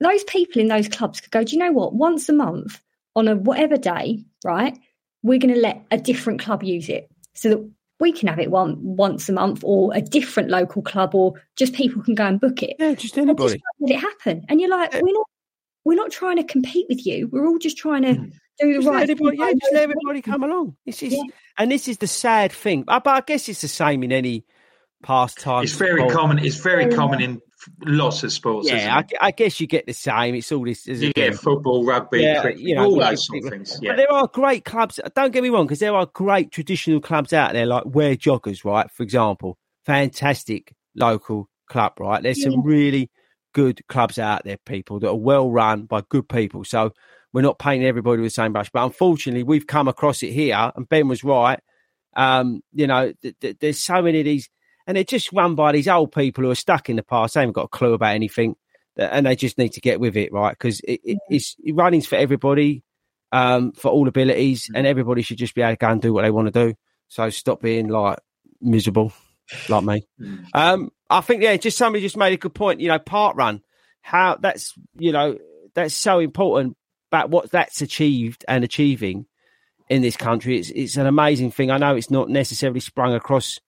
Those 0.00 0.24
people 0.24 0.60
in 0.60 0.66
those 0.66 0.88
clubs 0.88 1.20
could 1.20 1.30
go, 1.30 1.44
do 1.44 1.52
you 1.54 1.58
know 1.60 1.72
what? 1.72 1.94
Once 1.94 2.28
a 2.28 2.32
month 2.32 2.80
on 3.14 3.28
a 3.28 3.36
whatever 3.36 3.76
day, 3.76 4.24
right? 4.44 4.76
We're 5.22 5.38
going 5.38 5.54
to 5.54 5.60
let 5.60 5.84
a 5.92 5.98
different 5.98 6.40
club 6.40 6.64
use 6.64 6.88
it 6.88 7.08
so 7.34 7.48
that 7.50 7.70
we 7.98 8.12
can 8.12 8.28
have 8.28 8.38
it 8.38 8.50
one 8.50 8.76
once 8.78 9.28
a 9.28 9.32
month 9.32 9.62
or 9.64 9.94
a 9.94 10.00
different 10.00 10.50
local 10.50 10.82
club 10.82 11.14
or 11.14 11.34
just 11.56 11.72
people 11.72 12.02
can 12.02 12.14
go 12.14 12.26
and 12.26 12.40
book 12.40 12.62
it. 12.62 12.76
Yeah, 12.78 12.94
just 12.94 13.16
anybody. 13.16 13.54
Just 13.54 13.64
let 13.80 13.90
it 13.90 14.00
happen. 14.00 14.44
And 14.48 14.60
you're 14.60 14.70
like, 14.70 14.92
we're 14.94 15.12
not 15.12 15.26
we're 15.84 15.94
not 15.94 16.10
trying 16.10 16.36
to 16.36 16.44
compete 16.44 16.86
with 16.88 17.06
you. 17.06 17.28
We're 17.28 17.46
all 17.46 17.58
just 17.58 17.78
trying 17.78 18.02
to 18.02 18.14
mm. 18.14 18.32
do 18.58 18.72
the 18.72 18.80
Just 18.80 18.88
right 18.88 19.02
everybody, 19.08 19.36
thing. 19.36 19.46
yeah, 19.46 19.52
just 19.52 19.72
let 19.72 19.82
everybody 19.84 20.20
come 20.20 20.42
along. 20.42 20.76
This 20.84 21.02
is, 21.02 21.16
and 21.56 21.70
this 21.70 21.86
is 21.86 21.98
the 21.98 22.08
sad 22.08 22.50
thing. 22.50 22.82
But 22.82 23.06
I 23.06 23.20
guess 23.20 23.48
it's 23.48 23.60
the 23.60 23.68
same 23.68 24.02
in 24.02 24.10
any 24.10 24.44
pastime. 25.02 25.64
It's 25.64 25.74
very 25.74 26.00
sport. 26.00 26.14
common. 26.14 26.38
It's 26.38 26.56
very 26.56 26.88
common 26.94 27.20
in 27.20 27.40
lots 27.84 28.22
of 28.22 28.32
sports. 28.32 28.66
isn't 28.68 28.78
Yeah, 28.78 28.98
it? 29.00 29.12
I, 29.20 29.26
I 29.28 29.30
guess 29.30 29.60
you 29.60 29.66
get 29.66 29.86
the 29.86 29.92
same. 29.92 30.34
It's 30.34 30.50
all 30.52 30.64
this. 30.64 30.86
you 30.86 31.12
get 31.12 31.34
football, 31.36 31.84
rugby, 31.84 32.24
cricket, 32.40 32.78
all 32.78 32.98
those 32.98 33.26
sort 33.26 33.44
of 33.44 33.50
things. 33.50 33.78
Yeah. 33.82 33.92
But 33.92 33.96
there 33.96 34.12
are 34.12 34.28
great 34.28 34.64
clubs. 34.64 35.00
Don't 35.14 35.32
get 35.32 35.42
me 35.42 35.48
wrong, 35.50 35.66
because 35.66 35.80
there 35.80 35.94
are 35.94 36.06
great 36.06 36.50
traditional 36.50 37.00
clubs 37.00 37.32
out 37.32 37.52
there, 37.52 37.66
like 37.66 37.84
Ware 37.86 38.16
Joggers, 38.16 38.64
right? 38.64 38.90
For 38.90 39.02
example, 39.02 39.58
fantastic 39.84 40.72
local 40.94 41.48
club, 41.68 41.94
right? 41.98 42.22
There's 42.22 42.42
some 42.42 42.62
really 42.62 43.10
good 43.52 43.80
clubs 43.88 44.18
out 44.18 44.44
there, 44.44 44.58
people 44.66 45.00
that 45.00 45.08
are 45.08 45.14
well 45.16 45.50
run 45.50 45.84
by 45.84 46.02
good 46.08 46.28
people. 46.28 46.64
So 46.64 46.92
we're 47.32 47.42
not 47.42 47.58
painting 47.58 47.88
everybody 47.88 48.20
with 48.22 48.30
the 48.30 48.34
same 48.34 48.52
brush. 48.52 48.70
But 48.72 48.84
unfortunately, 48.84 49.42
we've 49.42 49.66
come 49.66 49.88
across 49.88 50.22
it 50.22 50.32
here, 50.32 50.72
and 50.76 50.88
Ben 50.88 51.08
was 51.08 51.24
right. 51.24 51.58
Um, 52.14 52.62
you 52.72 52.86
know, 52.86 53.12
th- 53.20 53.34
th- 53.40 53.56
there's 53.60 53.78
so 53.78 54.00
many 54.00 54.20
of 54.20 54.24
these, 54.24 54.48
and 54.86 54.96
they're 54.96 55.04
just 55.04 55.32
run 55.32 55.54
by 55.54 55.72
these 55.72 55.88
old 55.88 56.12
people 56.12 56.44
who 56.44 56.50
are 56.50 56.56
stuck 56.56 56.88
in 56.88 56.96
the 56.96 57.02
past. 57.02 57.34
They 57.34 57.40
haven't 57.40 57.54
got 57.54 57.64
a 57.64 57.68
clue 57.68 57.94
about 57.94 58.14
anything, 58.14 58.56
and 58.96 59.26
they 59.26 59.36
just 59.36 59.58
need 59.58 59.72
to 59.72 59.80
get 59.80 60.00
with 60.00 60.16
it, 60.16 60.32
right? 60.32 60.52
Because 60.52 60.80
it, 60.80 61.00
it, 61.04 61.18
it's 61.28 61.56
running's 61.72 62.06
for 62.06 62.16
everybody, 62.16 62.82
um, 63.32 63.72
for 63.72 63.90
all 63.90 64.08
abilities, 64.08 64.70
and 64.74 64.86
everybody 64.86 65.22
should 65.22 65.38
just 65.38 65.54
be 65.54 65.62
able 65.62 65.72
to 65.72 65.76
go 65.76 65.88
and 65.88 66.02
do 66.02 66.12
what 66.12 66.22
they 66.22 66.30
want 66.30 66.52
to 66.52 66.66
do. 66.66 66.74
So 67.08 67.30
stop 67.30 67.60
being 67.60 67.88
like 67.88 68.18
miserable, 68.60 69.12
like 69.68 69.84
me. 69.84 70.06
Um, 70.54 70.90
I 71.10 71.20
think 71.20 71.42
yeah, 71.42 71.56
just 71.56 71.78
somebody 71.78 72.02
just 72.02 72.16
made 72.16 72.32
a 72.32 72.36
good 72.36 72.54
point. 72.54 72.80
You 72.80 72.88
know, 72.88 72.98
park 72.98 73.36
run, 73.36 73.62
how 74.02 74.36
that's 74.36 74.74
you 74.98 75.12
know 75.12 75.38
that's 75.74 75.94
so 75.94 76.18
important. 76.18 76.76
But 77.10 77.30
what 77.30 77.50
that's 77.50 77.82
achieved 77.82 78.44
and 78.48 78.64
achieving 78.64 79.26
in 79.88 80.02
this 80.02 80.16
country, 80.16 80.58
it's 80.58 80.70
it's 80.70 80.96
an 80.96 81.06
amazing 81.06 81.52
thing. 81.52 81.70
I 81.70 81.78
know 81.78 81.94
it's 81.94 82.10
not 82.10 82.28
necessarily 82.28 82.80
sprung 82.80 83.14
across 83.14 83.60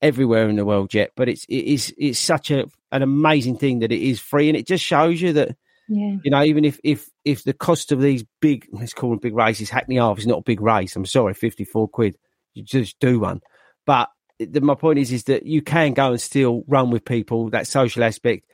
everywhere 0.00 0.48
in 0.48 0.56
the 0.56 0.64
world 0.64 0.94
yet, 0.94 1.10
but 1.16 1.28
it's 1.28 1.44
it 1.48 1.64
is 1.64 1.94
it's 1.98 2.18
such 2.18 2.50
a 2.50 2.66
an 2.92 3.02
amazing 3.02 3.58
thing 3.58 3.80
that 3.80 3.92
it 3.92 4.02
is 4.02 4.20
free, 4.20 4.48
and 4.48 4.56
it 4.56 4.66
just 4.66 4.84
shows 4.84 5.20
you 5.20 5.32
that 5.34 5.56
Yeah. 5.88 6.16
you 6.22 6.30
know 6.30 6.42
even 6.42 6.64
if 6.64 6.78
if 6.84 7.08
if 7.24 7.44
the 7.44 7.52
cost 7.52 7.92
of 7.92 8.00
these 8.00 8.24
big 8.40 8.66
let's 8.72 8.94
call 8.94 9.10
them 9.10 9.18
big 9.18 9.34
races, 9.34 9.70
Hackney 9.70 9.96
Half 9.96 10.18
is 10.18 10.26
not 10.26 10.40
a 10.40 10.42
big 10.42 10.60
race. 10.60 10.96
I'm 10.96 11.06
sorry, 11.06 11.34
fifty 11.34 11.64
four 11.64 11.88
quid, 11.88 12.16
you 12.54 12.62
just 12.62 12.98
do 13.00 13.20
one, 13.20 13.40
but 13.86 14.08
the, 14.38 14.60
my 14.60 14.74
point 14.74 14.98
is 14.98 15.12
is 15.12 15.24
that 15.24 15.46
you 15.46 15.62
can 15.62 15.94
go 15.94 16.10
and 16.12 16.20
still 16.20 16.62
run 16.68 16.90
with 16.90 17.04
people 17.04 17.50
that 17.50 17.66
social 17.66 18.04
aspect 18.04 18.44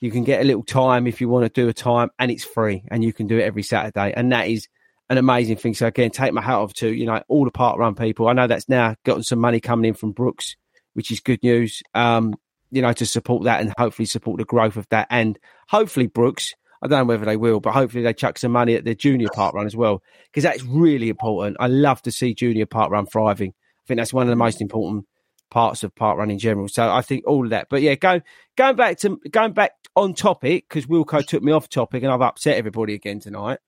you 0.00 0.10
can 0.12 0.22
get 0.22 0.40
a 0.40 0.44
little 0.44 0.62
time 0.62 1.06
if 1.06 1.20
you 1.20 1.28
want 1.28 1.44
to 1.44 1.60
do 1.60 1.68
a 1.68 1.72
time 1.72 2.10
and 2.18 2.30
it's 2.30 2.44
free 2.44 2.84
and 2.88 3.02
you 3.02 3.12
can 3.12 3.26
do 3.26 3.38
it 3.38 3.42
every 3.42 3.62
saturday 3.62 4.12
and 4.16 4.32
that 4.32 4.48
is 4.48 4.66
an 5.10 5.18
amazing 5.18 5.56
thing 5.56 5.74
so 5.74 5.86
again 5.86 6.10
take 6.10 6.32
my 6.32 6.42
hat 6.42 6.56
off 6.56 6.72
to 6.72 6.88
you 6.92 7.06
know 7.06 7.22
all 7.28 7.44
the 7.44 7.50
park 7.50 7.78
run 7.78 7.94
people 7.94 8.26
i 8.28 8.32
know 8.32 8.46
that's 8.46 8.68
now 8.68 8.94
gotten 9.04 9.22
some 9.22 9.38
money 9.38 9.60
coming 9.60 9.86
in 9.88 9.94
from 9.94 10.12
brooks 10.12 10.56
which 10.98 11.12
is 11.12 11.20
good 11.20 11.40
news 11.44 11.80
um 11.94 12.34
you 12.72 12.82
know 12.82 12.92
to 12.92 13.06
support 13.06 13.44
that 13.44 13.60
and 13.60 13.72
hopefully 13.78 14.04
support 14.04 14.36
the 14.38 14.44
growth 14.44 14.76
of 14.76 14.88
that 14.88 15.06
and 15.08 15.38
hopefully 15.68 16.08
brooks 16.08 16.54
I 16.82 16.86
don't 16.86 17.00
know 17.00 17.04
whether 17.06 17.24
they 17.24 17.36
will, 17.36 17.60
but 17.60 17.72
hopefully 17.72 18.04
they 18.04 18.14
chuck 18.14 18.38
some 18.38 18.52
money 18.52 18.74
at 18.74 18.84
the 18.84 18.94
junior 18.94 19.28
park 19.34 19.54
run 19.54 19.66
as 19.66 19.74
well, 19.74 20.02
because 20.26 20.44
that's 20.44 20.62
really 20.62 21.08
important. 21.08 21.56
I 21.58 21.66
love 21.66 22.02
to 22.02 22.12
see 22.12 22.34
junior 22.34 22.66
park 22.66 22.92
run 22.92 23.06
thriving. 23.06 23.50
I 23.50 23.84
think 23.88 23.98
that's 23.98 24.12
one 24.12 24.22
of 24.22 24.28
the 24.28 24.36
most 24.36 24.60
important 24.60 25.06
parts 25.50 25.82
of 25.82 25.94
park 25.94 26.18
run 26.18 26.30
in 26.30 26.38
general. 26.38 26.68
So 26.68 26.90
I 26.90 27.02
think 27.02 27.26
all 27.26 27.44
of 27.44 27.50
that. 27.50 27.68
But 27.68 27.82
yeah, 27.82 27.94
go, 27.94 28.20
going 28.56 28.76
back 28.76 28.98
to 28.98 29.20
going 29.30 29.52
back 29.52 29.72
on 29.96 30.14
topic 30.14 30.66
because 30.68 30.86
Wilco 30.86 31.24
took 31.26 31.42
me 31.42 31.52
off 31.52 31.68
topic 31.68 32.02
and 32.02 32.12
I've 32.12 32.20
upset 32.20 32.56
everybody 32.56 32.94
again 32.94 33.20
tonight. 33.20 33.58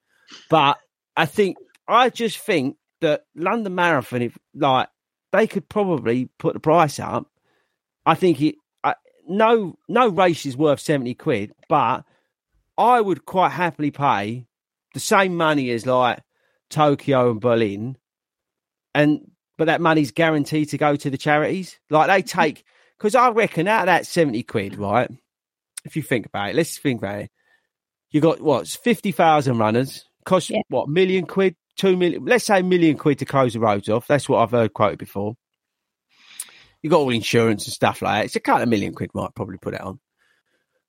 But 0.49 0.79
I 1.17 1.27
think 1.27 1.57
I 1.89 2.11
just 2.11 2.39
think 2.39 2.77
that 3.01 3.23
London 3.35 3.75
Marathon, 3.75 4.23
if 4.23 4.39
like 4.55 4.89
they 5.33 5.47
could 5.47 5.69
probably 5.69 6.27
put 6.39 6.55
the 6.55 6.61
price 6.61 6.99
up. 6.99 7.27
I 8.05 8.15
think 8.15 8.41
it. 8.41 8.57
I, 8.83 8.95
no, 9.29 9.77
no 9.89 10.09
race 10.09 10.47
is 10.47 10.57
worth 10.57 10.81
seventy 10.81 11.15
quid, 11.15 11.53
but 11.69 12.05
I 12.77 13.01
would 13.01 13.27
quite 13.27 13.51
happily 13.51 13.91
pay 13.91 14.47
the 14.95 15.01
same 15.01 15.37
money 15.37 15.71
as 15.71 15.87
like 15.87 16.21
Tokyo 16.71 17.31
and 17.31 17.41
Berlin, 17.41 17.97
and 18.95 19.31
but 19.59 19.67
that 19.67 19.81
money's 19.81 20.13
guaranteed 20.13 20.71
to 20.71 20.79
go 20.79 20.97
to 20.97 21.11
the 21.11 21.19
charities. 21.19 21.79
Like 21.91 22.09
they 22.09 22.23
mm-hmm. 22.23 22.41
take 22.41 22.65
because 22.99 23.15
I 23.15 23.31
reckon 23.31 23.69
out 23.69 23.83
of 23.83 23.87
that 23.87 24.07
seventy 24.07 24.43
quid, 24.43 24.77
right? 24.77 25.11
If 25.85 25.97
you 25.97 26.03
think 26.03 26.27
about 26.27 26.51
it, 26.51 26.57
let's 26.57 26.79
think 26.79 27.01
about 27.01 27.21
it. 27.21 27.31
You 28.11 28.21
got 28.21 28.41
what 28.41 28.67
fifty 28.67 29.13
thousand 29.13 29.59
runners 29.59 30.05
cost 30.25 30.51
what 30.69 30.89
million 30.89 31.27
quid, 31.27 31.57
two 31.77 31.97
million. 31.97 32.25
Let's 32.25 32.45
say 32.45 32.61
a 32.61 32.63
million 32.63 32.97
quid 32.97 33.19
to 33.21 33.25
close 33.25 33.53
the 33.55 33.61
roads 33.61 33.89
off. 33.89 34.07
That's 34.07 34.29
what 34.29 34.39
I've 34.39 34.51
heard 34.51 34.73
quoted 34.73 34.99
before. 34.99 35.37
You 36.83 36.91
got 36.91 36.99
all 37.01 37.11
insurance 37.11 37.67
and 37.67 37.73
stuff 37.75 38.01
like 38.03 38.21
that. 38.21 38.25
It's 38.27 38.37
a 38.37 38.41
couple 38.41 38.63
of 38.63 38.69
million 38.69 38.95
quid 38.95 39.11
might 39.15 39.35
probably 39.35 39.59
put 39.59 39.75
it 39.75 39.81
on. 39.81 40.01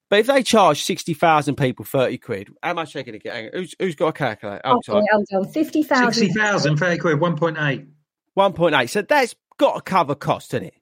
But 0.10 0.20
if 0.20 0.28
they 0.28 0.44
charge 0.44 0.84
sixty 0.84 1.14
thousand 1.14 1.56
people 1.56 1.86
thirty 1.86 2.18
quid, 2.18 2.50
how 2.62 2.74
much 2.74 2.96
are 2.96 3.00
they 3.00 3.04
going 3.04 3.20
to 3.20 3.24
get? 3.24 3.34
Hang 3.34 3.46
on, 3.46 3.52
Who's, 3.54 3.76
who's 3.80 3.96
got 3.96 4.08
a 4.08 4.14
calculator? 4.14 4.62
Oh, 4.66 4.78
Okay, 4.88 5.02
hold 5.12 5.26
on. 5.34 5.52
50,000. 5.52 6.14
60,000, 6.14 6.78
30 6.78 6.98
quid, 6.98 7.18
1.8. 7.20 7.88
One 8.34 8.54
point 8.54 8.76
eight. 8.76 8.90
So 8.90 9.02
that's 9.02 9.36
got 9.58 9.76
to 9.76 9.82
cover 9.82 10.16
cost, 10.16 10.54
isn't 10.54 10.68
it? 10.68 10.74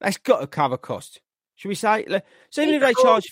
That's 0.00 0.18
got 0.18 0.40
to 0.40 0.46
cover 0.46 0.76
cost. 0.76 1.20
Should 1.56 1.68
we 1.68 1.74
say? 1.74 2.06
So 2.50 2.62
even 2.62 2.74
if 2.74 2.82
they 2.82 2.94
charge, 3.02 3.24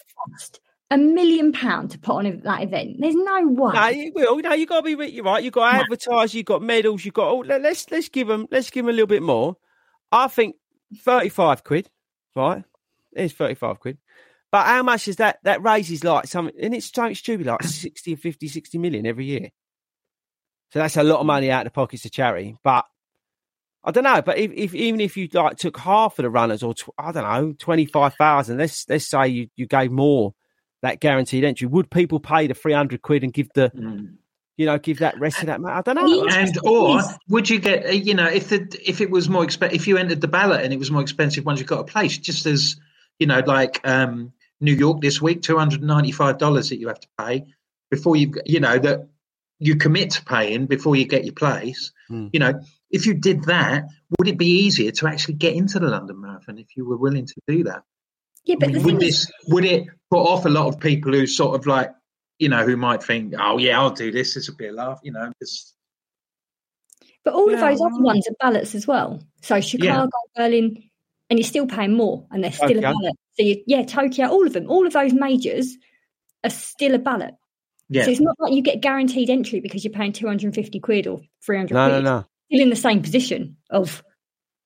a 0.91 0.97
million 0.97 1.53
pound 1.53 1.91
to 1.91 1.99
put 1.99 2.13
on 2.27 2.41
that 2.45 2.63
event. 2.63 2.97
There's 3.01 3.15
no 3.15 3.41
way. 3.49 3.73
no, 3.75 3.89
you 3.89 4.13
will. 4.15 4.39
No, 4.39 4.53
you 4.53 4.67
got 4.67 4.85
to 4.85 4.97
be. 4.97 5.11
You're 5.11 5.25
right. 5.25 5.43
You 5.43 5.51
got 5.51 5.71
to 5.71 5.79
advertise. 5.79 6.35
You 6.35 6.45
got 6.45 6.63
medals. 6.63 7.05
You 7.05 7.13
got. 7.13 7.47
Let- 7.47 7.63
let's 7.63 7.91
let's 7.91 8.09
give 8.09 8.29
them. 8.29 8.47
Let's 8.51 8.71
give 8.71 8.85
them 8.85 8.91
a 8.91 8.93
little 8.93 9.07
bit 9.07 9.23
more. 9.23 9.57
I 10.13 10.29
think 10.29 10.57
thirty-five 11.03 11.65
quid. 11.65 11.91
Right, 12.37 12.63
it's 13.13 13.35
thirty-five 13.35 13.81
quid. 13.81 13.99
But 14.53 14.67
how 14.67 14.83
much 14.85 15.09
is 15.09 15.17
that? 15.17 15.39
That 15.43 15.63
raises 15.63 16.05
like 16.05 16.27
something, 16.29 16.55
and 16.61 16.75
it's 16.75 16.93
something 16.93 17.15
stupid, 17.17 17.47
like 17.47 17.63
60, 17.65 18.15
50, 18.15 18.47
60 18.49 18.79
million 18.79 19.05
every 19.05 19.25
year. 19.27 19.51
So 20.71 20.79
that's 20.79 20.97
a 20.97 21.03
lot 21.03 21.21
of 21.21 21.27
money 21.27 21.51
out 21.51 21.67
of 21.67 21.73
the 21.73 21.75
pockets 21.75 22.05
of 22.05 22.13
charity. 22.13 22.57
But 22.63 22.85
I 23.83 23.91
don't 23.91 24.05
know. 24.05 24.23
But 24.23 24.39
if, 24.39 24.53
if 24.53 24.75
even 24.75 25.01
if 25.01 25.17
you 25.17 25.29
like 25.33 25.57
took 25.57 25.77
half 25.79 26.19
of 26.19 26.23
the 26.23 26.31
runners, 26.31 26.63
or 26.63 26.75
tw- 26.75 26.91
I 26.97 27.11
don't 27.13 27.25
know, 27.25 27.55
twenty 27.59 27.87
five 27.87 28.15
thousand, 28.15 28.59
let's 28.59 28.89
let's 28.89 29.07
say 29.07 29.27
you 29.29 29.49
you 29.57 29.67
gave 29.67 29.91
more 29.91 30.35
that 30.83 31.01
guaranteed 31.01 31.45
entry, 31.45 31.67
would 31.67 31.91
people 31.91 32.21
pay 32.21 32.47
the 32.47 32.55
three 32.55 32.73
hundred 32.73 33.03
quid 33.03 33.25
and 33.25 33.33
give 33.33 33.49
the, 33.55 33.71
you 34.57 34.67
know, 34.67 34.79
give 34.79 34.99
that 35.01 35.19
rest 35.19 35.41
of 35.41 35.47
that? 35.47 35.61
money? 35.61 35.75
I 35.75 35.83
don't 35.83 35.95
know. 35.97 36.27
And 36.29 36.59
or 36.65 37.01
would 37.29 37.49
you 37.51 37.59
get 37.59 38.05
you 38.05 38.15
know 38.15 38.27
if 38.27 38.49
the 38.49 38.81
if 38.85 39.01
it 39.01 39.11
was 39.11 39.29
more 39.29 39.45
expensive 39.45 39.75
if 39.75 39.87
you 39.87 39.97
entered 39.97 40.21
the 40.21 40.29
ballot 40.29 40.63
and 40.65 40.73
it 40.73 40.79
was 40.79 40.91
more 40.91 41.03
expensive 41.03 41.45
once 41.45 41.61
you 41.61 41.67
got 41.67 41.81
a 41.81 41.85
place 41.85 42.19
just 42.19 42.47
as 42.47 42.77
you 43.19 43.27
know 43.27 43.41
like 43.47 43.81
um 43.85 44.33
New 44.61 44.73
York 44.75 45.01
this 45.01 45.21
week 45.21 45.43
two 45.43 45.59
hundred 45.59 45.83
ninety 45.83 46.13
five 46.13 46.39
dollars 46.39 46.71
that 46.71 46.79
you 46.79 46.89
have 46.89 47.01
to 47.01 47.09
pay 47.19 47.45
before 47.91 48.17
you 48.17 48.33
you 48.45 48.61
know 48.61 48.79
that 48.79 49.09
you 49.59 49.77
commit 49.77 50.11
to 50.11 50.25
paying 50.25 50.67
before 50.67 50.97
you 50.97 51.07
get 51.07 51.25
your 51.25 51.35
place 51.35 51.93
Hmm. 52.09 52.29
you 52.33 52.39
know 52.39 52.61
if 52.91 53.05
you 53.05 53.15
did 53.15 53.43
that 53.45 53.83
would 54.17 54.29
it 54.29 54.39
be 54.39 54.47
easier 54.65 54.93
to 54.93 55.09
actually 55.09 55.35
get 55.35 55.55
into 55.55 55.81
the 55.81 55.89
London 55.89 56.21
Marathon 56.21 56.57
if 56.57 56.77
you 56.77 56.87
were 56.87 56.97
willing 56.97 57.27
to 57.27 57.35
do 57.49 57.65
that 57.65 57.83
Yeah, 58.47 58.57
but 58.59 58.73
the 58.73 58.81
would 58.81 59.01
this 59.01 59.21
is, 59.21 59.33
would 59.49 59.65
it 59.65 59.87
put 60.11 60.23
off 60.23 60.47
a 60.47 60.49
lot 60.49 60.67
of 60.69 60.81
people 60.81 61.13
who 61.13 61.27
sort 61.27 61.59
of 61.59 61.67
like 61.67 61.91
you 62.39 62.49
know 62.49 62.65
who 62.65 62.77
might 62.77 63.03
think 63.03 63.35
oh 63.39 63.59
yeah 63.59 63.79
I'll 63.79 63.91
do 63.91 64.11
this 64.13 64.35
this 64.35 64.49
will 64.49 64.57
be 64.57 64.69
a 64.69 64.73
laugh 64.73 65.01
you 65.03 65.11
know 65.11 65.33
just 65.41 65.77
but 67.27 67.35
all 67.35 67.53
of 67.53 67.59
those 67.59 67.81
other 67.81 68.01
ones 68.01 68.29
are 68.29 68.37
ballots 68.39 68.77
as 68.77 68.87
well. 68.87 69.21
So 69.43 69.61
Chicago, 69.61 70.09
Berlin, 70.37 70.81
and 71.29 71.41
you're 71.41 71.47
still 71.47 71.67
paying 71.67 71.93
more, 71.93 72.25
and 72.31 72.43
they're 72.43 72.53
still 72.53 72.79
a 72.79 72.81
ballot. 72.81 73.15
So 73.35 73.43
you, 73.43 73.65
yeah, 73.67 73.85
Tokyo, 73.85 74.29
all 74.29 74.47
of 74.47 74.53
them, 74.53 74.71
all 74.71 74.87
of 74.87 74.93
those 74.93 75.13
majors 75.13 75.77
are 76.45 76.51
still 76.51 76.95
a 76.95 77.01
ballot. 77.01 77.35
Yeah. 77.89 78.05
So 78.05 78.13
it's 78.13 78.21
not 78.21 78.37
like 78.39 78.53
you 78.53 78.63
get 78.63 78.81
guaranteed 78.81 79.29
entry 79.29 79.59
because 79.59 79.85
you're 79.85 79.93
paying 79.93 80.13
250 80.13 80.79
quid 80.79 81.09
or 81.09 81.21
300 81.45 81.75
No, 81.75 81.89
no, 81.89 81.95
quid. 81.95 82.05
no. 82.05 82.25
Still 82.53 82.63
in 82.63 82.71
the 82.71 82.77
same 82.77 83.03
position 83.03 83.57
of 83.71 84.05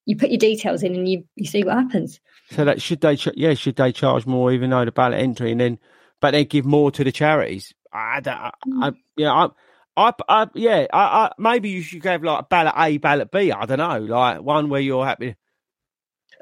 you 0.05 0.17
put 0.17 0.29
your 0.31 0.39
details 0.39 0.83
in 0.83 0.95
and 0.95 1.09
you, 1.09 1.25
you 1.37 1.47
see 1.47 1.65
what 1.65 1.77
happens. 1.77 2.21
So 2.51 2.65
that 2.65 2.83
should 2.83 3.01
they? 3.01 3.17
Yeah, 3.35 3.55
should 3.55 3.77
they 3.77 3.93
charge 3.93 4.27
more 4.27 4.53
even 4.53 4.71
though 4.71 4.85
the 4.85 4.93
ballot 4.93 5.21
entry 5.21 5.53
and 5.53 5.61
then, 5.61 5.79
but 6.21 6.33
they 6.33 6.45
give 6.45 6.65
more 6.65 6.91
to 6.91 7.05
the 7.05 7.13
charities? 7.13 7.73
I, 7.93 8.21
don't- 8.21 8.35
I, 8.37 8.51
I 8.83 8.91
mm. 8.91 8.97
you 9.17 9.25
know, 9.25 9.55
I, 9.97 10.09
I, 10.09 10.13
I 10.29 10.47
yeah, 10.55 10.87
I, 10.93 10.99
I, 10.99 11.33
maybe 11.39 11.71
you 11.71 11.83
should 11.83 12.05
have 12.05 12.23
like 12.23 12.49
ballot 12.49 12.75
A, 12.77 12.99
ballot 12.99 13.31
B. 13.31 13.53
I 13.53 13.67
don't 13.67 13.79
know, 13.79 13.99
like 13.99 14.43
one 14.43 14.69
where 14.69 14.81
you're 14.81 15.05
happy. 15.05 15.37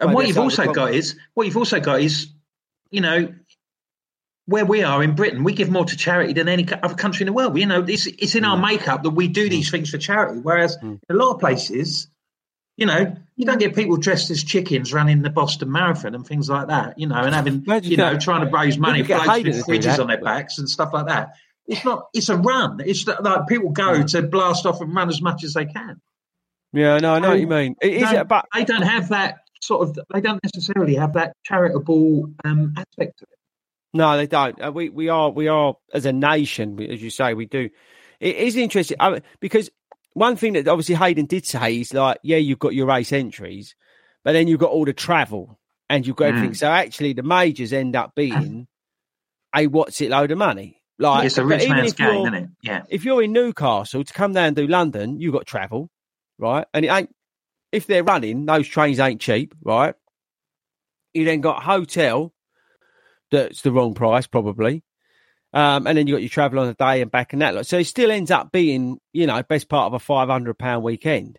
And 0.00 0.14
what 0.14 0.26
you've 0.28 0.38
also 0.38 0.72
got 0.72 0.94
is 0.94 1.18
what 1.34 1.46
you've 1.46 1.56
also 1.56 1.80
got 1.80 2.00
is, 2.00 2.28
you 2.90 3.00
know, 3.00 3.34
where 4.46 4.64
we 4.64 4.82
are 4.82 5.02
in 5.02 5.14
Britain, 5.14 5.44
we 5.44 5.52
give 5.52 5.70
more 5.70 5.84
to 5.84 5.96
charity 5.96 6.32
than 6.32 6.48
any 6.48 6.66
other 6.82 6.94
country 6.94 7.24
in 7.24 7.26
the 7.26 7.32
world. 7.32 7.58
You 7.58 7.66
know, 7.66 7.84
it's 7.86 8.06
it's 8.06 8.34
in 8.34 8.44
our 8.44 8.56
Mm. 8.56 8.62
makeup 8.62 9.02
that 9.02 9.10
we 9.10 9.28
do 9.28 9.46
mm. 9.46 9.50
these 9.50 9.70
things 9.70 9.90
for 9.90 9.98
charity. 9.98 10.40
Whereas 10.40 10.78
mm. 10.78 10.98
in 11.08 11.16
a 11.16 11.18
lot 11.18 11.34
of 11.34 11.40
places, 11.40 12.08
You 12.78 12.86
know, 12.86 13.16
you 13.34 13.44
don't 13.44 13.58
get 13.58 13.74
people 13.74 13.96
dressed 13.96 14.30
as 14.30 14.44
chickens 14.44 14.92
running 14.92 15.22
the 15.22 15.30
Boston 15.30 15.72
Marathon 15.72 16.14
and 16.14 16.24
things 16.24 16.48
like 16.48 16.68
that. 16.68 16.96
You 16.96 17.08
know, 17.08 17.16
and 17.16 17.34
having 17.34 17.64
you 17.82 17.96
know 17.96 18.12
that. 18.12 18.20
trying 18.20 18.48
to 18.48 18.56
raise 18.56 18.78
money, 18.78 19.02
with 19.02 19.10
fridges 19.10 19.98
on 19.98 20.06
their 20.06 20.20
backs 20.20 20.58
and 20.58 20.70
stuff 20.70 20.92
like 20.92 21.06
that. 21.06 21.32
It's 21.66 21.84
not. 21.84 22.06
It's 22.14 22.28
a 22.28 22.36
run. 22.36 22.80
It's 22.80 23.04
like 23.06 23.48
people 23.48 23.70
go 23.70 24.02
to 24.04 24.22
blast 24.22 24.64
off 24.64 24.80
and 24.80 24.94
run 24.94 25.08
as 25.08 25.20
much 25.20 25.42
as 25.42 25.54
they 25.54 25.66
can. 25.66 26.00
Yeah, 26.72 26.98
no, 26.98 27.14
I 27.14 27.18
know 27.18 27.30
what 27.30 27.40
you 27.40 27.48
mean. 27.48 27.74
It 27.82 27.94
is, 27.94 28.12
No, 28.12 28.24
but 28.24 28.44
they 28.54 28.64
don't 28.64 28.82
have 28.82 29.08
that 29.08 29.38
sort 29.60 29.88
of. 29.88 29.98
They 30.14 30.20
don't 30.20 30.40
necessarily 30.44 30.94
have 30.94 31.14
that 31.14 31.32
charitable 31.44 32.32
um, 32.44 32.74
aspect 32.76 33.18
to 33.18 33.24
it. 33.24 33.38
No, 33.92 34.16
they 34.16 34.28
don't. 34.28 34.62
Uh, 34.62 34.70
we 34.70 34.88
we 34.88 35.08
are 35.08 35.30
we 35.30 35.48
are 35.48 35.74
as 35.92 36.06
a 36.06 36.12
nation, 36.12 36.80
as 36.80 37.02
you 37.02 37.10
say, 37.10 37.34
we 37.34 37.46
do. 37.46 37.70
It 38.20 38.36
is 38.36 38.56
interesting 38.56 38.98
I 39.00 39.10
mean, 39.10 39.22
because 39.40 39.68
one 40.14 40.36
thing 40.36 40.54
that 40.54 40.68
obviously 40.68 40.94
Hayden 40.96 41.26
did 41.26 41.46
say 41.46 41.80
is 41.80 41.94
like, 41.94 42.18
yeah, 42.22 42.36
you've 42.38 42.58
got 42.58 42.74
your 42.74 42.86
race 42.86 43.12
entries, 43.12 43.74
but 44.24 44.32
then 44.32 44.48
you've 44.48 44.60
got 44.60 44.70
all 44.70 44.84
the 44.84 44.92
travel 44.92 45.58
and 45.88 46.06
you've 46.06 46.16
got 46.16 46.26
Mm. 46.26 46.28
everything. 46.28 46.54
So 46.54 46.68
actually, 46.68 47.12
the 47.12 47.22
majors 47.22 47.72
end 47.72 47.94
up 47.96 48.14
being 48.14 48.66
a 49.56 49.66
what's 49.66 50.00
it 50.00 50.10
load 50.10 50.30
of 50.30 50.38
money. 50.38 50.82
Like 50.98 51.26
it's 51.26 51.38
a 51.38 51.44
rich 51.44 51.68
man's 51.68 51.92
game, 51.94 52.22
isn't 52.22 52.34
it? 52.34 52.48
Yeah. 52.62 52.82
if 52.88 53.04
you're 53.04 53.22
in 53.22 53.32
Newcastle 53.32 54.02
to 54.02 54.12
come 54.12 54.32
down 54.32 54.46
and 54.46 54.56
do 54.56 54.66
London, 54.66 55.20
you've 55.20 55.32
got 55.32 55.46
travel, 55.46 55.90
right? 56.38 56.66
And 56.74 56.84
it 56.84 56.88
ain't 56.88 57.14
if 57.70 57.86
they're 57.86 58.02
running, 58.02 58.46
those 58.46 58.66
trains 58.66 58.98
ain't 58.98 59.20
cheap, 59.20 59.54
right? 59.62 59.94
You 61.14 61.24
then 61.24 61.40
got 61.40 61.62
hotel 61.62 62.32
that's 63.30 63.62
the 63.62 63.70
wrong 63.70 63.94
price, 63.94 64.26
probably. 64.26 64.82
Um, 65.54 65.86
and 65.86 65.96
then 65.96 66.06
you 66.06 66.14
got 66.14 66.22
your 66.22 66.28
travel 66.28 66.58
on 66.58 66.68
a 66.68 66.74
day 66.74 67.00
and 67.00 67.10
back 67.10 67.32
and 67.32 67.40
that. 67.42 67.54
lot. 67.54 67.66
So 67.66 67.78
it 67.78 67.84
still 67.84 68.10
ends 68.10 68.30
up 68.30 68.52
being, 68.52 68.98
you 69.12 69.26
know, 69.26 69.42
best 69.42 69.68
part 69.68 69.86
of 69.86 69.94
a 69.94 69.98
five 69.98 70.28
hundred 70.28 70.58
pound 70.58 70.82
weekend. 70.82 71.38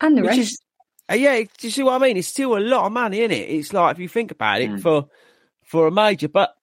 And 0.00 0.16
the 0.16 0.22
rest. 0.22 0.38
is, 0.38 0.58
uh, 1.10 1.14
yeah, 1.14 1.38
do 1.38 1.66
you 1.66 1.70
see 1.70 1.82
what 1.82 2.00
I 2.00 2.06
mean? 2.06 2.16
It's 2.16 2.28
still 2.28 2.56
a 2.56 2.60
lot 2.60 2.86
of 2.86 2.92
money, 2.92 3.20
is 3.20 3.30
it? 3.30 3.34
It's 3.34 3.72
like 3.72 3.96
if 3.96 4.00
you 4.00 4.08
think 4.08 4.30
about 4.30 4.62
it 4.62 4.80
for 4.80 5.08
for 5.62 5.86
a 5.86 5.90
major, 5.90 6.28
but 6.28 6.54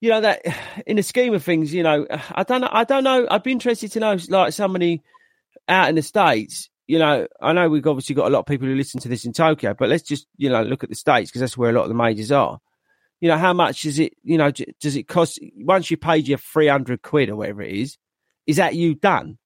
you 0.00 0.08
know 0.08 0.22
that 0.22 0.42
in 0.86 0.96
the 0.96 1.02
scheme 1.02 1.34
of 1.34 1.42
things, 1.42 1.72
you 1.72 1.82
know, 1.82 2.06
I 2.32 2.44
don't 2.44 2.62
know. 2.62 2.70
I 2.70 2.84
don't 2.84 3.04
know. 3.04 3.26
I'd 3.30 3.42
be 3.42 3.52
interested 3.52 3.92
to 3.92 4.00
know, 4.00 4.16
like 4.28 4.52
somebody 4.52 5.02
out 5.68 5.90
in 5.90 5.94
the 5.96 6.02
states. 6.02 6.70
You 6.86 6.98
know, 6.98 7.28
I 7.40 7.52
know 7.52 7.68
we've 7.68 7.86
obviously 7.86 8.16
got 8.16 8.26
a 8.26 8.30
lot 8.30 8.40
of 8.40 8.46
people 8.46 8.66
who 8.66 8.74
listen 8.74 9.00
to 9.02 9.08
this 9.08 9.24
in 9.24 9.32
Tokyo, 9.32 9.74
but 9.78 9.90
let's 9.90 10.02
just 10.02 10.26
you 10.38 10.48
know 10.48 10.62
look 10.62 10.82
at 10.82 10.88
the 10.88 10.96
states 10.96 11.30
because 11.30 11.40
that's 11.40 11.58
where 11.58 11.70
a 11.70 11.72
lot 11.74 11.82
of 11.82 11.88
the 11.88 11.94
majors 11.94 12.32
are. 12.32 12.58
You 13.20 13.28
know, 13.28 13.38
how 13.38 13.52
much 13.52 13.84
is 13.84 13.98
it? 13.98 14.14
You 14.22 14.38
know, 14.38 14.50
does 14.80 14.96
it 14.96 15.06
cost 15.06 15.38
once 15.56 15.90
you 15.90 15.96
paid 15.96 16.26
your 16.26 16.38
three 16.38 16.68
hundred 16.68 17.02
quid 17.02 17.28
or 17.28 17.36
whatever 17.36 17.62
it 17.62 17.72
is? 17.72 17.98
Is 18.46 18.56
that 18.56 18.74
you 18.74 18.94
done, 18.94 19.38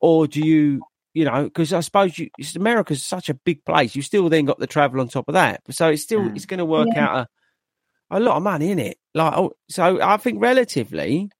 or 0.00 0.26
do 0.26 0.40
you? 0.40 0.82
You 1.14 1.24
know, 1.24 1.44
because 1.44 1.72
I 1.72 1.80
suppose 1.80 2.18
you, 2.18 2.30
it's, 2.38 2.54
America's 2.54 3.02
such 3.02 3.28
a 3.28 3.34
big 3.34 3.64
place. 3.64 3.96
You 3.96 4.02
still 4.02 4.28
then 4.28 4.44
got 4.44 4.58
the 4.58 4.66
travel 4.66 5.00
on 5.00 5.08
top 5.08 5.28
of 5.28 5.34
that, 5.34 5.62
so 5.70 5.88
it's 5.88 6.02
still 6.02 6.20
mm. 6.20 6.36
it's 6.36 6.46
going 6.46 6.58
to 6.58 6.64
work 6.64 6.88
Yeah. 6.92 7.04
out 7.04 7.28
a, 8.10 8.18
a 8.18 8.20
lot 8.20 8.36
of 8.36 8.42
money 8.42 8.70
in 8.70 8.78
it. 8.78 8.98
Like, 9.14 9.32
oh, 9.36 9.52
so 9.68 10.00
I 10.00 10.16
think 10.18 10.40
relatively, 10.40 11.30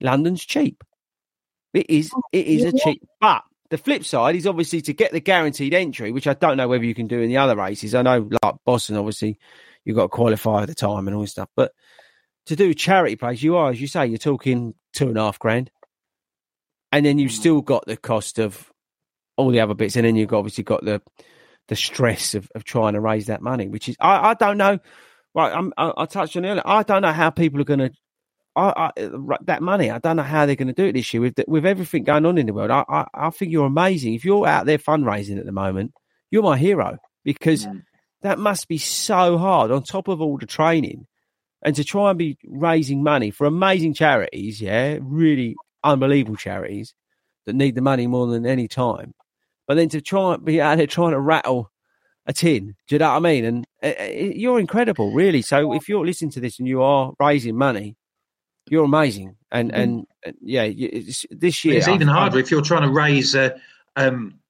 London's 0.00 0.44
cheap. 0.44 0.82
It 1.72 1.88
is. 1.88 2.10
Oh, 2.14 2.22
it 2.32 2.46
is 2.46 2.64
a 2.64 2.72
cheap. 2.76 3.02
But 3.20 3.42
the 3.70 3.78
flip 3.78 4.04
side 4.04 4.36
is 4.36 4.46
obviously 4.46 4.82
to 4.82 4.92
get 4.92 5.12
the 5.12 5.20
guaranteed 5.20 5.72
entry, 5.72 6.12
which 6.12 6.26
I 6.26 6.34
don't 6.34 6.56
know 6.56 6.68
whether 6.68 6.84
you 6.84 6.94
can 6.94 7.06
do 7.06 7.20
in 7.20 7.28
the 7.28 7.36
other 7.36 7.56
races. 7.56 7.94
I 7.94 8.02
know, 8.02 8.28
like 8.42 8.54
Boston, 8.66 8.96
obviously, 8.96 9.38
you've 9.84 9.96
got 9.96 10.04
to 10.04 10.08
qualify 10.08 10.62
at 10.62 10.68
the 10.68 10.74
time 10.74 11.06
and 11.06 11.14
all 11.14 11.22
this 11.22 11.32
stuff. 11.32 11.48
But 11.56 11.72
to 12.46 12.56
do 12.56 12.74
charity 12.74 13.16
plays, 13.16 13.42
you 13.42 13.56
are, 13.56 13.70
as 13.70 13.80
you 13.80 13.86
say, 13.86 14.06
you're 14.06 14.18
talking 14.18 14.74
two 14.92 15.08
and 15.08 15.18
a 15.18 15.22
half 15.22 15.38
grand, 15.38 15.70
and 16.92 17.04
then 17.04 17.18
you've 17.18 17.30
hmm. 17.32 17.40
still 17.40 17.60
got 17.60 17.86
the 17.86 17.96
cost 17.96 18.38
of 18.38 18.70
all 19.36 19.50
the 19.50 19.60
other 19.60 19.74
bits, 19.74 19.96
and 19.96 20.04
then 20.04 20.16
you've 20.16 20.32
obviously 20.32 20.64
got 20.64 20.84
the 20.84 21.02
the 21.68 21.76
stress 21.76 22.34
of, 22.34 22.50
of 22.54 22.64
trying 22.64 22.94
to 22.94 23.00
raise 23.00 23.26
that 23.26 23.42
money, 23.42 23.68
which 23.68 23.88
is 23.88 23.96
I, 24.00 24.30
I 24.30 24.34
don't 24.34 24.58
know. 24.58 24.78
Right, 25.32 25.52
I'm, 25.54 25.72
I, 25.76 25.92
I 25.96 26.06
touched 26.06 26.36
on 26.36 26.44
earlier. 26.44 26.62
I 26.64 26.82
don't 26.82 27.02
know 27.02 27.12
how 27.12 27.30
people 27.30 27.60
are 27.60 27.64
going 27.64 27.78
to. 27.78 27.92
I, 28.56 28.90
I, 28.96 29.08
that 29.44 29.62
money, 29.62 29.88
I 29.90 29.98
don't 29.98 30.16
know 30.16 30.24
how 30.24 30.44
they're 30.44 30.56
going 30.56 30.68
to 30.68 30.74
do 30.74 30.86
it 30.86 30.92
this 30.92 31.14
year 31.14 31.20
with 31.20 31.36
the, 31.36 31.44
with 31.46 31.64
everything 31.64 32.02
going 32.02 32.26
on 32.26 32.36
in 32.36 32.46
the 32.46 32.52
world. 32.52 32.72
I, 32.72 32.84
I, 32.88 33.06
I 33.14 33.30
think 33.30 33.52
you're 33.52 33.66
amazing. 33.66 34.14
If 34.14 34.24
you're 34.24 34.44
out 34.44 34.66
there 34.66 34.78
fundraising 34.78 35.38
at 35.38 35.46
the 35.46 35.52
moment, 35.52 35.92
you're 36.32 36.42
my 36.42 36.58
hero 36.58 36.98
because 37.24 37.64
hmm. 37.64 37.78
That 38.22 38.38
must 38.38 38.68
be 38.68 38.78
so 38.78 39.38
hard 39.38 39.70
on 39.70 39.82
top 39.82 40.08
of 40.08 40.20
all 40.20 40.38
the 40.38 40.46
training 40.46 41.06
and 41.62 41.76
to 41.76 41.84
try 41.84 42.10
and 42.10 42.18
be 42.18 42.38
raising 42.46 43.02
money 43.02 43.30
for 43.30 43.46
amazing 43.46 43.94
charities. 43.94 44.60
Yeah, 44.60 44.98
really 45.00 45.56
unbelievable 45.82 46.36
charities 46.36 46.94
that 47.46 47.54
need 47.54 47.74
the 47.74 47.82
money 47.82 48.06
more 48.06 48.26
than 48.26 48.46
any 48.46 48.68
time. 48.68 49.14
But 49.66 49.74
then 49.74 49.88
to 49.90 50.00
try 50.00 50.34
and 50.34 50.44
be 50.44 50.60
out 50.60 50.78
there 50.78 50.86
trying 50.86 51.12
to 51.12 51.20
rattle 51.20 51.70
a 52.26 52.32
tin, 52.32 52.74
do 52.88 52.94
you 52.94 52.98
know 52.98 53.10
what 53.10 53.16
I 53.16 53.20
mean? 53.20 53.44
And 53.44 53.66
uh, 53.82 53.92
uh, 54.00 54.04
you're 54.04 54.60
incredible, 54.60 55.12
really. 55.12 55.42
So 55.42 55.72
if 55.74 55.88
you're 55.88 56.04
listening 56.04 56.32
to 56.32 56.40
this 56.40 56.58
and 56.58 56.68
you 56.68 56.82
are 56.82 57.12
raising 57.18 57.56
money, 57.56 57.96
you're 58.68 58.84
amazing. 58.84 59.36
And 59.50 59.74
and, 59.74 60.06
and 60.24 60.36
yeah, 60.40 60.62
it's, 60.64 61.24
this 61.30 61.64
year 61.64 61.78
It's 61.78 61.88
even 61.88 62.08
harder 62.08 62.38
if 62.38 62.50
you're 62.50 62.62
trying 62.62 62.82
to 62.82 62.90
raise 62.90 63.34
a 63.34 63.60
um, 63.96 64.40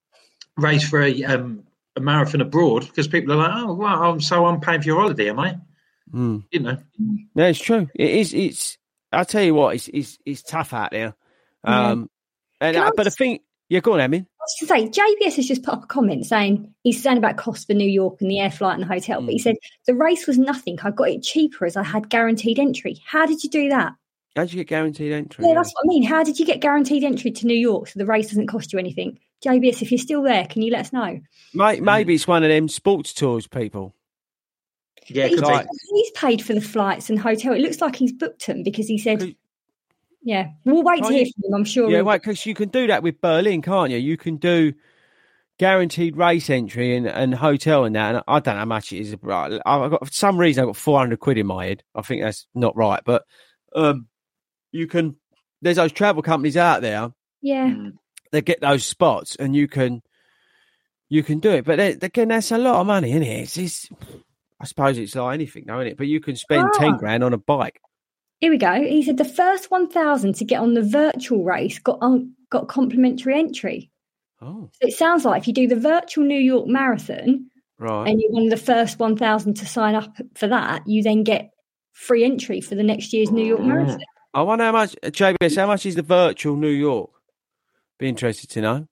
raise 0.57 0.87
for 0.89 1.03
a 1.03 1.25
um, 1.25 1.64
a 1.97 2.01
marathon 2.01 2.41
abroad 2.41 2.86
because 2.86 3.09
people 3.09 3.32
are 3.34 3.36
like, 3.36 3.51
oh, 3.55 3.74
well, 3.74 4.03
I'm 4.03 4.20
so 4.20 4.47
I'm 4.47 4.61
for 4.61 4.74
your 4.82 5.01
holiday, 5.01 5.30
am 5.30 5.41
I? 5.41 5.57
Mm. 6.12 6.45
You 6.51 6.61
know, 6.61 6.76
Yeah, 7.34 7.47
it's 7.47 7.61
true. 7.61 7.88
It 7.95 8.11
is. 8.11 8.34
It's. 8.34 8.78
I 9.12 9.24
tell 9.24 9.43
you 9.43 9.55
what, 9.55 9.74
it's 9.74 9.88
it's, 9.88 10.18
it's 10.24 10.43
tough 10.43 10.72
out 10.72 10.93
there. 10.93 11.14
Yeah. 11.64 11.91
Um, 11.91 12.11
and 12.61 12.74
Can 12.74 12.84
I 12.84 12.88
uh, 12.88 12.91
but 12.97 13.05
the 13.05 13.11
just- 13.11 13.18
thing, 13.18 13.41
yeah, 13.68 13.80
go 13.80 13.95
on, 13.95 14.01
Emin. 14.01 14.26
I 14.28 14.43
was 14.43 14.68
going 14.68 14.91
to 14.91 14.93
say, 14.93 15.03
JBS 15.03 15.36
has 15.36 15.47
just 15.47 15.62
put 15.62 15.74
up 15.74 15.84
a 15.84 15.86
comment 15.86 16.26
saying 16.26 16.72
he's 16.82 17.01
saying 17.03 17.18
about 17.18 17.36
cost 17.36 17.66
for 17.66 17.74
New 17.74 17.88
York 17.88 18.20
and 18.20 18.30
the 18.30 18.41
air 18.41 18.51
flight 18.51 18.74
and 18.74 18.82
the 18.82 18.93
hotel, 18.93 19.20
but 19.20 19.30
he 19.30 19.38
said 19.38 19.57
the 19.86 19.95
race 19.95 20.26
was 20.26 20.38
nothing. 20.38 20.78
I 20.82 20.91
got 20.91 21.09
it 21.09 21.22
cheaper 21.22 21.66
as 21.66 21.76
I 21.76 21.82
had 21.82 22.09
guaranteed 22.09 22.59
entry. 22.59 22.97
How 23.05 23.26
did 23.26 23.45
you 23.45 23.51
do 23.51 23.68
that? 23.68 23.93
How 24.34 24.43
did 24.43 24.53
you 24.53 24.61
get 24.61 24.68
guaranteed 24.68 25.12
entry? 25.12 25.47
Yeah, 25.47 25.55
that's 25.55 25.72
what 25.72 25.84
I 25.84 25.88
mean. 25.88 26.03
How 26.03 26.24
did 26.24 26.38
you 26.38 26.47
get 26.47 26.61
guaranteed 26.61 27.05
entry 27.05 27.30
to 27.32 27.47
New 27.47 27.57
York 27.57 27.88
so 27.88 27.99
the 27.99 28.07
race 28.07 28.28
doesn't 28.28 28.47
cost 28.47 28.72
you 28.72 28.78
anything? 28.78 29.18
JBS, 29.45 29.82
if 29.82 29.91
you're 29.91 29.99
still 29.99 30.22
there, 30.22 30.47
can 30.47 30.62
you 30.62 30.70
let 30.70 30.80
us 30.82 30.93
know? 30.93 31.20
May- 31.55 31.80
Maybe 31.80 32.14
it's 32.14 32.28
one 32.28 32.43
of 32.43 32.51
them 32.51 32.68
sports 32.68 33.12
tours 33.14 33.47
people. 33.47 33.95
yeah, 35.09 35.26
He's, 35.28 35.41
could 35.41 35.66
he's 35.93 36.11
paid 36.12 36.43
for 36.43 36.53
the 36.55 36.61
flights 36.61 37.09
and 37.11 37.18
hotel. 37.18 37.53
It 37.55 37.61
looks 37.61 37.80
like 37.80 37.97
he's 37.97 38.12
booked 38.12 38.47
them 38.47 38.62
because 38.62 38.86
he 38.86 38.99
said, 38.99 39.34
"Yeah, 40.22 40.49
we'll 40.64 40.82
wait 40.82 41.03
to 41.05 41.11
hear 41.12 41.24
you- 41.24 41.32
from 41.32 41.45
him." 41.49 41.55
I'm 41.55 41.64
sure. 41.64 41.88
Yeah, 41.91 41.99
he'll- 41.99 42.05
wait, 42.07 42.20
because 42.22 42.45
you 42.45 42.55
can 42.55 42.68
do 42.68 42.86
that 42.88 43.03
with 43.03 43.20
Berlin, 43.20 43.62
can't 43.62 43.91
you? 43.91 43.99
You 43.99 44.16
can 44.16 44.36
do 44.36 44.74
guaranteed 45.59 46.16
race 46.16 46.49
entry 46.49 46.97
and, 46.97 47.07
and 47.07 47.34
hotel 47.34 47.84
and 47.84 47.95
that. 47.95 48.14
And 48.14 48.24
I 48.28 48.41
don't 48.41 48.55
know 48.55 48.61
how 48.61 48.64
much 48.66 48.93
it 48.93 49.01
is. 49.01 49.16
Right, 49.22 49.61
I've 49.66 49.91
got 49.91 50.07
for 50.07 50.12
some 50.12 50.38
reason 50.38 50.62
I've 50.62 50.68
got 50.68 50.76
four 50.76 50.99
hundred 50.99 51.20
quid 51.20 51.38
in 51.38 51.47
my 51.47 51.66
head. 51.66 51.82
I 51.95 52.03
think 52.03 52.22
that's 52.22 52.47
not 52.55 52.76
right, 52.76 53.01
but 53.05 53.24
um, 53.74 54.07
you 54.72 54.86
can. 54.86 55.16
There's 55.62 55.76
those 55.76 55.93
travel 55.93 56.22
companies 56.22 56.57
out 56.57 56.80
there 56.82 57.12
yeah. 57.43 57.74
That 58.33 58.45
get 58.45 58.61
those 58.61 58.85
spots, 58.85 59.37
and 59.37 59.55
you 59.57 59.68
can 59.68 60.03
you 61.09 61.22
can 61.22 61.41
do 61.41 61.51
it. 61.51 61.64
But 61.64 61.76
then, 61.78 61.99
again, 62.03 62.28
that's 62.28 62.53
a 62.53 62.59
lot 62.59 62.81
of 62.81 62.87
money, 62.87 63.11
isn't 63.11 63.22
it? 63.24 63.41
It's, 63.43 63.57
it's 63.57 63.89
I 64.61 64.64
suppose 64.66 64.97
it's 64.99 65.14
like 65.16 65.35
anything, 65.35 65.64
though, 65.66 65.81
isn't 65.81 65.93
it? 65.93 65.97
But 65.99 66.07
you 66.07 66.20
can 66.20 66.37
spend 66.37 66.68
ten 66.74 66.95
Ah. 66.95 66.97
grand 66.99 67.24
on 67.24 67.33
a 67.33 67.39
bike. 67.39 67.81
Here 68.39 68.51
we 68.51 68.59
go. 68.59 68.72
He 68.81 69.03
said 69.03 69.18
the 69.18 69.24
first 69.24 69.70
1,000 69.70 70.35
to 70.37 70.45
get 70.47 70.61
on 70.61 70.72
the 70.74 70.83
virtual 70.83 71.45
race 71.45 71.78
got 71.78 72.01
got 72.51 72.68
complimentary 72.68 73.39
entry. 73.39 73.91
Oh, 74.41 74.70
So 74.81 74.89
it 74.89 74.95
sounds 74.95 75.26
like 75.26 75.43
if 75.43 75.49
you 75.49 75.53
do 75.53 75.68
the 75.68 75.76
virtual 75.76 76.24
New 76.24 76.39
York 76.39 76.66
Marathon 76.66 77.51
right. 77.78 78.09
and 78.09 78.18
you're 78.18 78.31
one 78.33 78.45
of 78.45 78.51
the 78.51 78.57
first 78.57 78.99
1,000 78.99 79.55
to 79.59 79.66
sign 79.66 79.95
up 79.95 80.16
for 80.35 80.49
that, 80.49 80.87
you 80.89 81.03
then 81.03 81.22
get 81.24 81.51
free 81.93 82.24
entry 82.24 82.62
for 82.62 82.74
the 82.74 82.83
next 82.83 83.12
year's 83.12 83.31
New 83.31 83.45
York 83.45 83.61
Marathon. 83.61 84.01
I 84.33 84.41
wonder 84.41 84.64
how 84.64 84.72
much 84.72 84.97
JBS. 85.03 85.57
How 85.57 85.66
much 85.66 85.85
is 85.85 85.97
the 85.97 86.03
virtual 86.03 86.57
New 86.57 86.68
York? 86.68 87.11
Be 88.01 88.09
interested 88.09 88.48
to 88.51 88.61
know. 88.61 88.88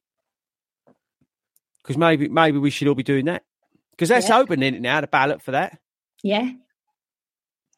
Because 1.82 1.96
maybe 1.96 2.28
maybe 2.28 2.58
we 2.58 2.70
should 2.70 2.86
all 2.88 2.94
be 2.94 3.02
doing 3.02 3.24
that. 3.24 3.42
Because 3.92 4.10
that's 4.10 4.28
Yeah. 4.28 4.38
open, 4.38 4.62
isn't 4.62 4.74
it 4.76 4.80
now? 4.82 5.00
The 5.00 5.06
ballot 5.06 5.42
for 5.42 5.52
that. 5.52 5.80
Yeah. 6.22 6.50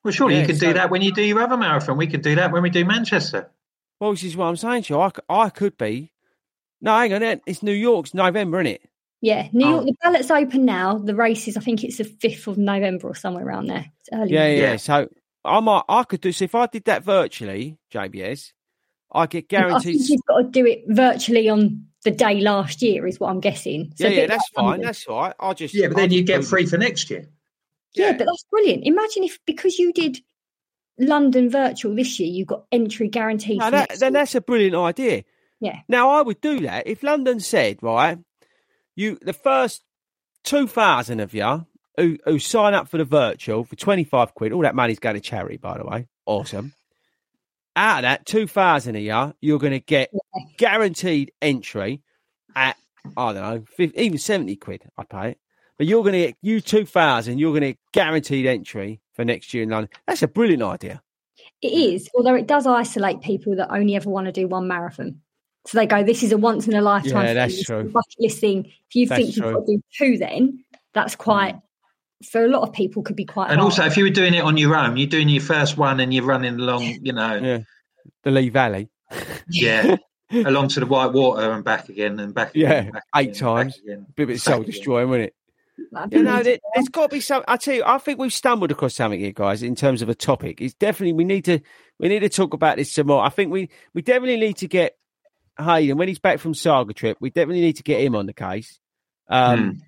Well, 0.04 0.12
surely 0.12 0.34
Yeah, 0.34 0.40
you 0.42 0.46
could 0.48 0.58
so- 0.58 0.66
do 0.68 0.72
that 0.74 0.90
when 0.90 1.02
you 1.02 1.12
do 1.12 1.22
your 1.22 1.40
other 1.40 1.56
marathon. 1.56 1.96
We 1.96 2.06
could 2.06 2.22
do 2.22 2.34
that 2.34 2.52
when 2.52 2.62
we 2.62 2.70
do 2.70 2.84
Manchester. 2.84 3.50
Well, 4.00 4.12
this 4.12 4.24
is 4.24 4.36
what 4.36 4.46
I'm 4.46 4.56
saying 4.56 4.84
to 4.84 4.94
you. 4.94 5.00
I, 5.00 5.08
c- 5.10 5.22
I 5.28 5.50
could 5.50 5.76
be. 5.78 6.10
No, 6.80 6.96
hang 6.96 7.12
on. 7.12 7.22
It's 7.46 7.62
New 7.62 7.72
York's 7.72 8.14
November, 8.14 8.58
isn't 8.60 8.74
it? 8.74 8.82
Yeah. 9.20 9.48
New 9.52 9.68
York, 9.68 9.82
Oh. 9.82 9.84
the 9.86 9.94
ballot's 10.02 10.30
open 10.30 10.64
now. 10.64 10.96
The 10.98 11.14
race 11.14 11.46
is, 11.46 11.56
I 11.56 11.60
think 11.60 11.84
it's 11.84 11.98
the 11.98 12.04
5th 12.04 12.46
of 12.46 12.56
November 12.58 13.08
or 13.08 13.14
somewhere 13.14 13.46
around 13.46 13.66
there. 13.66 13.86
It's 14.00 14.08
early. 14.12 14.32
Yeah, 14.32 14.46
yeah. 14.48 14.60
Yeah. 14.70 14.76
So 14.76 15.08
I 15.44 15.60
might, 15.60 15.82
I 15.88 16.04
could 16.04 16.22
do. 16.22 16.32
So 16.32 16.44
if 16.46 16.54
I 16.54 16.66
did 16.66 16.84
that 16.86 17.04
virtually, 17.04 17.76
JBS, 17.92 18.52
I 19.12 19.26
get 19.26 19.38
I 19.38 19.40
think 19.40 19.48
guaranteed. 19.48 20.08
you've 20.08 20.24
got 20.26 20.38
to 20.38 20.44
do 20.48 20.66
it 20.66 20.84
virtually 20.88 21.48
on 21.48 21.86
the 22.04 22.10
day 22.10 22.40
last 22.40 22.80
year, 22.82 23.06
is 23.06 23.20
what 23.20 23.30
I'm 23.30 23.40
guessing. 23.40 23.92
So 23.96 24.06
yeah, 24.06 24.20
yeah, 24.22 24.26
that's 24.28 24.48
like 24.56 24.62
fine. 24.62 24.64
London. 24.66 24.86
That's 24.86 25.06
all 25.06 25.20
right. 25.20 25.34
I'll 25.40 25.54
just. 25.54 25.74
Yeah, 25.74 25.88
but 25.88 25.96
then 25.96 26.10
you 26.12 26.22
get 26.22 26.44
free 26.44 26.66
for 26.66 26.78
next 26.78 27.10
year. 27.10 27.28
Yeah, 27.94 28.06
Yeah. 28.06 28.12
but 28.16 28.24
that's 28.26 28.44
brilliant. 28.50 28.86
Imagine 28.86 29.24
if 29.24 29.38
because 29.46 29.78
you 29.78 29.92
did 29.92 30.18
London 30.98 31.50
virtual 31.50 31.94
this 31.94 32.18
year, 32.20 32.28
you 32.30 32.44
got 32.44 32.64
entry 32.72 33.08
guaranteed. 33.08 33.58
No, 33.58 33.70
that, 33.70 33.88
next 33.90 34.00
then 34.00 34.12
year. 34.12 34.20
that's 34.20 34.34
a 34.34 34.40
brilliant 34.40 34.76
idea. 34.76 35.24
Yeah. 35.60 35.80
Now 35.88 36.10
I 36.10 36.22
would 36.22 36.40
do 36.40 36.60
that 36.60 36.86
if 36.86 37.02
London 37.02 37.40
said 37.40 37.82
right, 37.82 38.18
you 38.96 39.18
the 39.20 39.32
first 39.32 39.82
two 40.44 40.66
thousand 40.66 41.20
of 41.20 41.34
you 41.34 41.66
who 41.98 42.16
who 42.24 42.38
sign 42.38 42.72
up 42.74 42.88
for 42.88 42.96
the 42.98 43.04
virtual 43.04 43.64
for 43.64 43.76
twenty 43.76 44.04
five 44.04 44.34
quid. 44.34 44.52
All 44.52 44.62
that 44.62 44.74
money's 44.74 44.98
going 44.98 45.16
to 45.16 45.20
charity, 45.20 45.58
by 45.58 45.76
the 45.76 45.84
way. 45.84 46.06
Awesome. 46.24 46.72
Out 47.76 47.98
of 47.98 48.02
that, 48.02 48.26
two 48.26 48.46
thousand 48.46 48.96
of 48.96 49.02
you, 49.02 49.34
you're 49.40 49.58
going 49.58 49.72
to 49.72 49.80
get 49.80 50.10
guaranteed 50.58 51.32
entry 51.40 52.02
at 52.56 52.76
I 53.16 53.32
don't 53.32 53.42
know, 53.42 53.64
50, 53.76 53.98
even 54.00 54.18
seventy 54.18 54.56
quid. 54.56 54.82
I 54.98 55.04
pay 55.04 55.30
it, 55.30 55.38
but 55.78 55.86
you're 55.86 56.02
going 56.02 56.14
to 56.14 56.26
get 56.26 56.36
you 56.42 56.60
two 56.60 56.84
thousand. 56.84 57.38
You're 57.38 57.52
going 57.52 57.62
to 57.62 57.68
get 57.68 57.78
guaranteed 57.92 58.46
entry 58.46 59.00
for 59.14 59.24
next 59.24 59.54
year 59.54 59.62
in 59.62 59.70
London. 59.70 59.90
That's 60.06 60.22
a 60.22 60.28
brilliant 60.28 60.62
idea. 60.62 61.02
It 61.62 61.72
is, 61.72 62.08
although 62.14 62.34
it 62.34 62.46
does 62.46 62.66
isolate 62.66 63.20
people 63.20 63.56
that 63.56 63.72
only 63.72 63.94
ever 63.94 64.10
want 64.10 64.26
to 64.26 64.32
do 64.32 64.48
one 64.48 64.66
marathon. 64.66 65.20
So 65.66 65.78
they 65.78 65.86
go, 65.86 66.02
"This 66.02 66.22
is 66.22 66.32
a 66.32 66.38
once 66.38 66.66
in 66.66 66.74
a 66.74 66.82
lifetime." 66.82 67.26
Yeah, 67.26 67.34
that's 67.34 67.54
thing. 67.54 67.64
True. 67.64 67.80
a 67.80 67.84
Bucket 67.84 68.14
list 68.18 68.40
thing. 68.40 68.66
If 68.66 68.94
you 68.94 69.06
That's 69.06 69.20
think 69.22 69.36
you've 69.36 69.54
got 69.54 69.66
to 69.66 69.76
do 69.76 69.82
two, 69.96 70.18
then 70.18 70.64
that's 70.92 71.14
quite 71.14 71.56
for 72.30 72.44
a 72.44 72.48
lot 72.48 72.62
of 72.62 72.72
people 72.74 73.02
could 73.02 73.16
be 73.16 73.24
quite. 73.24 73.50
And 73.50 73.60
hard. 73.60 73.72
also, 73.72 73.84
if 73.84 73.96
you 73.96 74.04
were 74.04 74.10
doing 74.10 74.34
it 74.34 74.40
on 74.42 74.56
your 74.56 74.76
own, 74.76 74.96
you're 74.96 75.06
doing 75.08 75.28
your 75.28 75.42
first 75.42 75.76
one 75.76 76.00
and 76.00 76.12
you're 76.12 76.24
running 76.24 76.54
along, 76.60 76.82
you 77.02 77.12
know, 77.12 77.34
Yeah, 77.36 77.58
the 78.24 78.30
Lee 78.30 78.48
Valley. 78.50 78.88
yeah, 79.48 79.96
along 80.30 80.68
to 80.68 80.80
the 80.80 80.86
White 80.86 81.12
Water 81.12 81.50
and 81.50 81.64
back 81.64 81.88
again 81.88 82.18
and 82.20 82.34
back. 82.34 82.52
Yeah, 82.54 82.72
again, 82.72 82.92
back 82.92 83.04
eight 83.16 83.20
again, 83.20 83.32
back 83.32 83.38
times. 83.40 83.78
again. 83.78 84.06
Bit 84.16 84.30
of 84.30 84.40
soul 84.40 84.62
destroying, 84.62 85.08
wasn't 85.08 85.24
it? 85.26 85.34
You 86.12 86.22
know, 86.22 86.32
really 86.32 86.42
there, 86.42 86.58
there's 86.74 86.88
got 86.90 87.10
to 87.10 87.16
be 87.16 87.20
some. 87.20 87.42
I 87.48 87.56
tell 87.56 87.74
you, 87.74 87.82
I 87.86 87.96
think 87.96 88.18
we've 88.18 88.32
stumbled 88.34 88.70
across 88.70 88.94
something 88.94 89.18
here, 89.18 89.32
guys, 89.32 89.62
in 89.62 89.74
terms 89.74 90.02
of 90.02 90.10
a 90.10 90.14
topic. 90.14 90.60
It's 90.60 90.74
definitely 90.74 91.14
we 91.14 91.24
need 91.24 91.46
to 91.46 91.60
we 91.98 92.08
need 92.08 92.20
to 92.20 92.28
talk 92.28 92.52
about 92.52 92.76
this 92.76 92.92
some 92.92 93.06
more. 93.06 93.24
I 93.24 93.30
think 93.30 93.50
we 93.50 93.70
we 93.94 94.02
definitely 94.02 94.36
need 94.36 94.58
to 94.58 94.68
get 94.68 94.98
Hayden 95.58 95.96
when 95.96 96.06
he's 96.08 96.18
back 96.18 96.38
from 96.38 96.52
Saga 96.52 96.92
trip. 96.92 97.16
We 97.18 97.30
definitely 97.30 97.62
need 97.62 97.76
to 97.76 97.82
get 97.82 98.02
him 98.02 98.14
on 98.14 98.26
the 98.26 98.34
case. 98.34 98.78
Um, 99.28 99.80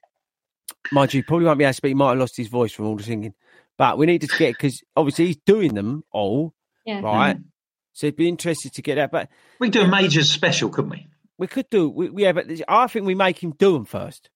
Mind 0.91 1.15
you, 1.15 1.23
probably 1.23 1.47
won't 1.47 1.59
be 1.59 1.65
able 1.65 1.71
to 1.71 1.75
speak. 1.75 1.91
He 1.91 1.95
might 1.95 2.11
have 2.11 2.19
lost 2.19 2.37
his 2.37 2.49
voice 2.49 2.73
from 2.73 2.87
all 2.87 2.97
the 2.97 3.03
singing, 3.03 3.35
but 3.79 3.99
we 3.99 4.07
need 4.07 4.23
to 4.23 4.27
get 4.39 4.55
because 4.55 4.83
obviously 4.97 5.27
he's 5.27 5.37
doing 5.47 5.75
them 5.75 6.03
all, 6.11 6.55
Yeah. 6.85 7.01
right? 7.01 7.37
Mm-hmm. 7.37 7.47
So 7.93 8.07
it'd 8.07 8.17
be 8.17 8.29
interested 8.29 8.73
to 8.75 8.83
get 8.83 8.97
that. 8.97 9.11
But 9.13 9.29
We 9.61 9.69
could 9.69 9.75
do 9.75 9.83
a 9.83 9.89
major 9.89 10.25
special, 10.25 10.71
couldn't 10.71 10.91
we? 10.91 11.07
we 11.39 11.47
could 11.47 11.69
do, 11.71 11.89
we, 11.89 12.11
yeah, 12.23 12.33
but 12.33 12.47
I 12.69 12.87
think 12.87 13.05
we 13.07 13.15
make 13.15 13.43
him 13.43 13.53
do 13.59 13.73
them 13.73 13.85
first 13.85 14.31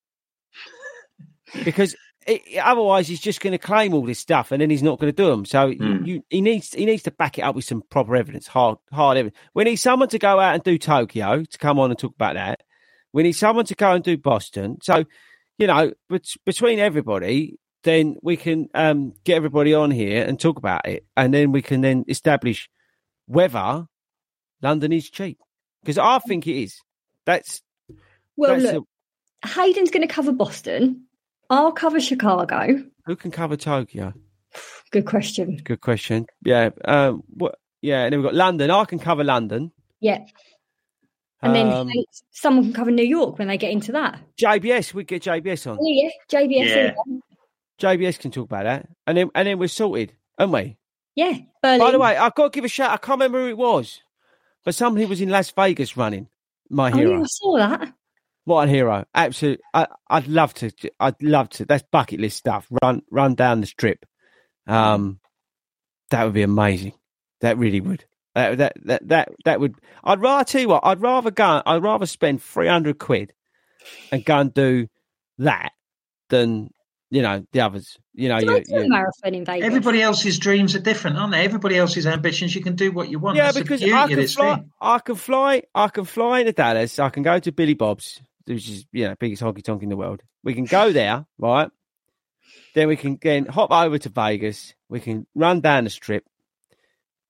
because 1.64 1.94
it, 2.26 2.42
otherwise 2.58 3.06
he's 3.06 3.20
just 3.20 3.40
going 3.40 3.52
to 3.52 3.58
claim 3.58 3.94
all 3.94 4.04
this 4.04 4.18
stuff 4.18 4.50
and 4.50 4.60
then 4.60 4.70
he's 4.70 4.82
not 4.82 4.98
going 4.98 5.12
to 5.12 5.22
do 5.22 5.30
them. 5.30 5.44
So 5.44 5.66
you, 5.68 5.78
hmm. 5.78 6.04
you, 6.04 6.22
he 6.28 6.40
needs 6.40 6.72
he 6.74 6.84
needs 6.84 7.04
to 7.04 7.10
back 7.12 7.38
it 7.38 7.42
up 7.42 7.54
with 7.54 7.64
some 7.64 7.82
proper 7.90 8.16
evidence, 8.16 8.46
hard 8.46 8.78
hard 8.92 9.18
evidence. 9.18 9.38
We 9.54 9.64
need 9.64 9.76
someone 9.76 10.08
to 10.08 10.18
go 10.18 10.40
out 10.40 10.54
and 10.54 10.64
do 10.64 10.78
Tokyo 10.78 11.44
to 11.44 11.58
come 11.58 11.78
on 11.78 11.90
and 11.90 11.98
talk 11.98 12.14
about 12.14 12.34
that. 12.34 12.62
We 13.12 13.22
need 13.22 13.32
someone 13.32 13.64
to 13.66 13.74
go 13.74 13.92
and 13.92 14.02
do 14.02 14.16
Boston. 14.18 14.78
So 14.82 15.04
you 15.58 15.66
know, 15.66 15.92
bet- 16.08 16.36
between 16.44 16.78
everybody, 16.78 17.58
then 17.82 18.16
we 18.22 18.36
can 18.36 18.68
um, 18.74 19.12
get 19.24 19.36
everybody 19.36 19.74
on 19.74 19.90
here 19.90 20.24
and 20.24 20.38
talk 20.38 20.58
about 20.58 20.86
it, 20.86 21.06
and 21.16 21.32
then 21.32 21.52
we 21.52 21.62
can 21.62 21.80
then 21.80 22.04
establish 22.08 22.68
whether 23.26 23.86
London 24.62 24.92
is 24.92 25.10
cheap 25.10 25.38
because 25.82 25.98
I 25.98 26.18
think 26.18 26.46
it 26.46 26.62
is. 26.62 26.80
That's 27.24 27.62
Well, 28.36 28.58
that's 28.58 28.74
look, 28.74 28.88
Hayden's 29.44 29.90
going 29.90 30.06
to 30.06 30.12
cover 30.12 30.32
Boston. 30.32 31.04
I'll 31.48 31.72
cover 31.72 32.00
Chicago. 32.00 32.82
Who 33.06 33.16
can 33.16 33.30
cover 33.30 33.56
Tokyo? 33.56 34.12
Good 34.90 35.06
question. 35.06 35.60
Good 35.62 35.80
question. 35.80 36.26
Yeah. 36.44 36.70
Um. 36.84 37.22
What? 37.28 37.56
Yeah. 37.82 38.04
And 38.04 38.12
then 38.12 38.20
we've 38.20 38.26
got 38.28 38.34
London. 38.34 38.70
I 38.70 38.84
can 38.84 38.98
cover 38.98 39.22
London. 39.22 39.70
Yeah. 40.00 40.24
And 41.42 41.54
then 41.54 41.68
Um, 41.68 41.90
someone 42.30 42.64
can 42.64 42.72
cover 42.72 42.90
New 42.90 43.04
York 43.04 43.38
when 43.38 43.48
they 43.48 43.58
get 43.58 43.70
into 43.70 43.92
that. 43.92 44.20
JBS. 44.40 44.94
We 44.94 45.04
get 45.04 45.22
JBS 45.22 45.70
on. 45.70 45.78
Oh, 45.78 45.86
yeah, 45.86 46.10
JBS. 46.30 46.66
Yeah. 46.66 46.94
JBS 47.78 48.18
can 48.18 48.30
talk 48.30 48.46
about 48.46 48.64
that, 48.64 48.88
and 49.06 49.18
then 49.18 49.30
and 49.34 49.46
then 49.46 49.58
we're 49.58 49.68
sorted, 49.68 50.14
aren't 50.38 50.52
we? 50.52 50.76
Yeah. 51.14 51.38
Berlin. 51.62 51.78
By 51.80 51.90
the 51.90 51.98
way, 51.98 52.16
I've 52.16 52.34
got 52.34 52.52
to 52.52 52.56
give 52.56 52.64
a 52.64 52.68
shout. 52.68 52.90
I 52.90 52.96
can't 52.96 53.20
remember 53.20 53.42
who 53.42 53.48
it 53.48 53.58
was, 53.58 54.00
but 54.64 54.74
somebody 54.74 55.04
was 55.04 55.20
in 55.20 55.28
Las 55.28 55.50
Vegas 55.50 55.96
running. 55.96 56.28
My 56.70 56.90
oh, 56.90 56.96
hero. 56.96 57.10
yeah, 57.18 57.20
I 57.20 57.26
saw 57.26 57.56
that. 57.58 57.92
What 58.44 58.68
a 58.68 58.70
hero! 58.70 59.04
Absolute. 59.14 59.60
I, 59.74 59.88
I'd 60.08 60.26
love 60.26 60.54
to. 60.54 60.70
I'd 60.98 61.22
love 61.22 61.50
to. 61.50 61.66
That's 61.66 61.84
bucket 61.90 62.18
list 62.18 62.38
stuff. 62.38 62.66
Run, 62.82 63.02
run 63.10 63.34
down 63.34 63.60
the 63.60 63.66
strip. 63.66 64.06
Um, 64.66 65.20
that 66.10 66.24
would 66.24 66.32
be 66.34 66.42
amazing. 66.42 66.94
That 67.40 67.58
really 67.58 67.80
would. 67.80 68.04
That 68.36 68.58
that 68.58 68.72
that 68.84 69.08
that, 69.08 69.28
that 69.46 69.60
would. 69.60 69.76
I'd 70.04 70.20
rather 70.20 70.44
tell 70.44 70.60
you 70.60 70.68
what. 70.68 70.84
I'd 70.84 71.00
rather 71.00 71.30
go. 71.30 71.62
I'd 71.64 71.82
rather 71.82 72.04
spend 72.04 72.42
three 72.42 72.68
hundred 72.68 72.98
quid 72.98 73.32
and 74.12 74.22
go 74.26 74.38
and 74.40 74.52
do 74.52 74.88
that 75.38 75.72
than 76.28 76.68
you 77.08 77.22
know 77.22 77.46
the 77.52 77.60
others. 77.60 77.96
You 78.12 78.28
know, 78.28 78.36
you, 78.38 78.54
I 78.54 78.60
do 78.60 78.76
a 78.76 78.82
you, 78.82 78.88
marathon 78.90 79.34
in 79.34 79.46
Vegas? 79.46 79.64
Everybody 79.64 80.02
else's 80.02 80.38
dreams 80.38 80.74
are 80.74 80.80
different, 80.80 81.16
aren't 81.16 81.32
they? 81.32 81.46
Everybody 81.46 81.78
else's 81.78 82.06
ambitions. 82.06 82.54
You 82.54 82.62
can 82.62 82.76
do 82.76 82.92
what 82.92 83.08
you 83.08 83.18
want. 83.18 83.38
Yeah, 83.38 83.52
That's 83.52 83.58
because 83.58 83.82
I 83.82 84.06
can 84.06 84.26
fly. 84.26 84.56
thing. 84.56 84.70
I 84.82 84.98
can 84.98 85.14
fly. 85.14 85.62
I 85.74 85.88
can 85.88 86.04
fly 86.04 86.40
into 86.40 86.52
Dallas. 86.52 86.98
I 86.98 87.08
can 87.08 87.22
go 87.22 87.38
to 87.38 87.52
Billy 87.52 87.72
Bob's, 87.72 88.20
which 88.44 88.68
is 88.68 88.84
you 88.92 89.08
know 89.08 89.14
biggest 89.18 89.42
honky 89.42 89.64
tonk 89.64 89.82
in 89.82 89.88
the 89.88 89.96
world. 89.96 90.20
We 90.44 90.52
can 90.52 90.66
go 90.66 90.92
there, 90.92 91.24
right? 91.38 91.70
Then 92.74 92.88
we 92.88 92.96
can 92.96 93.18
then 93.22 93.46
hop 93.46 93.70
over 93.70 93.96
to 93.96 94.10
Vegas. 94.10 94.74
We 94.90 95.00
can 95.00 95.26
run 95.34 95.62
down 95.62 95.84
the 95.84 95.90
strip. 95.90 96.26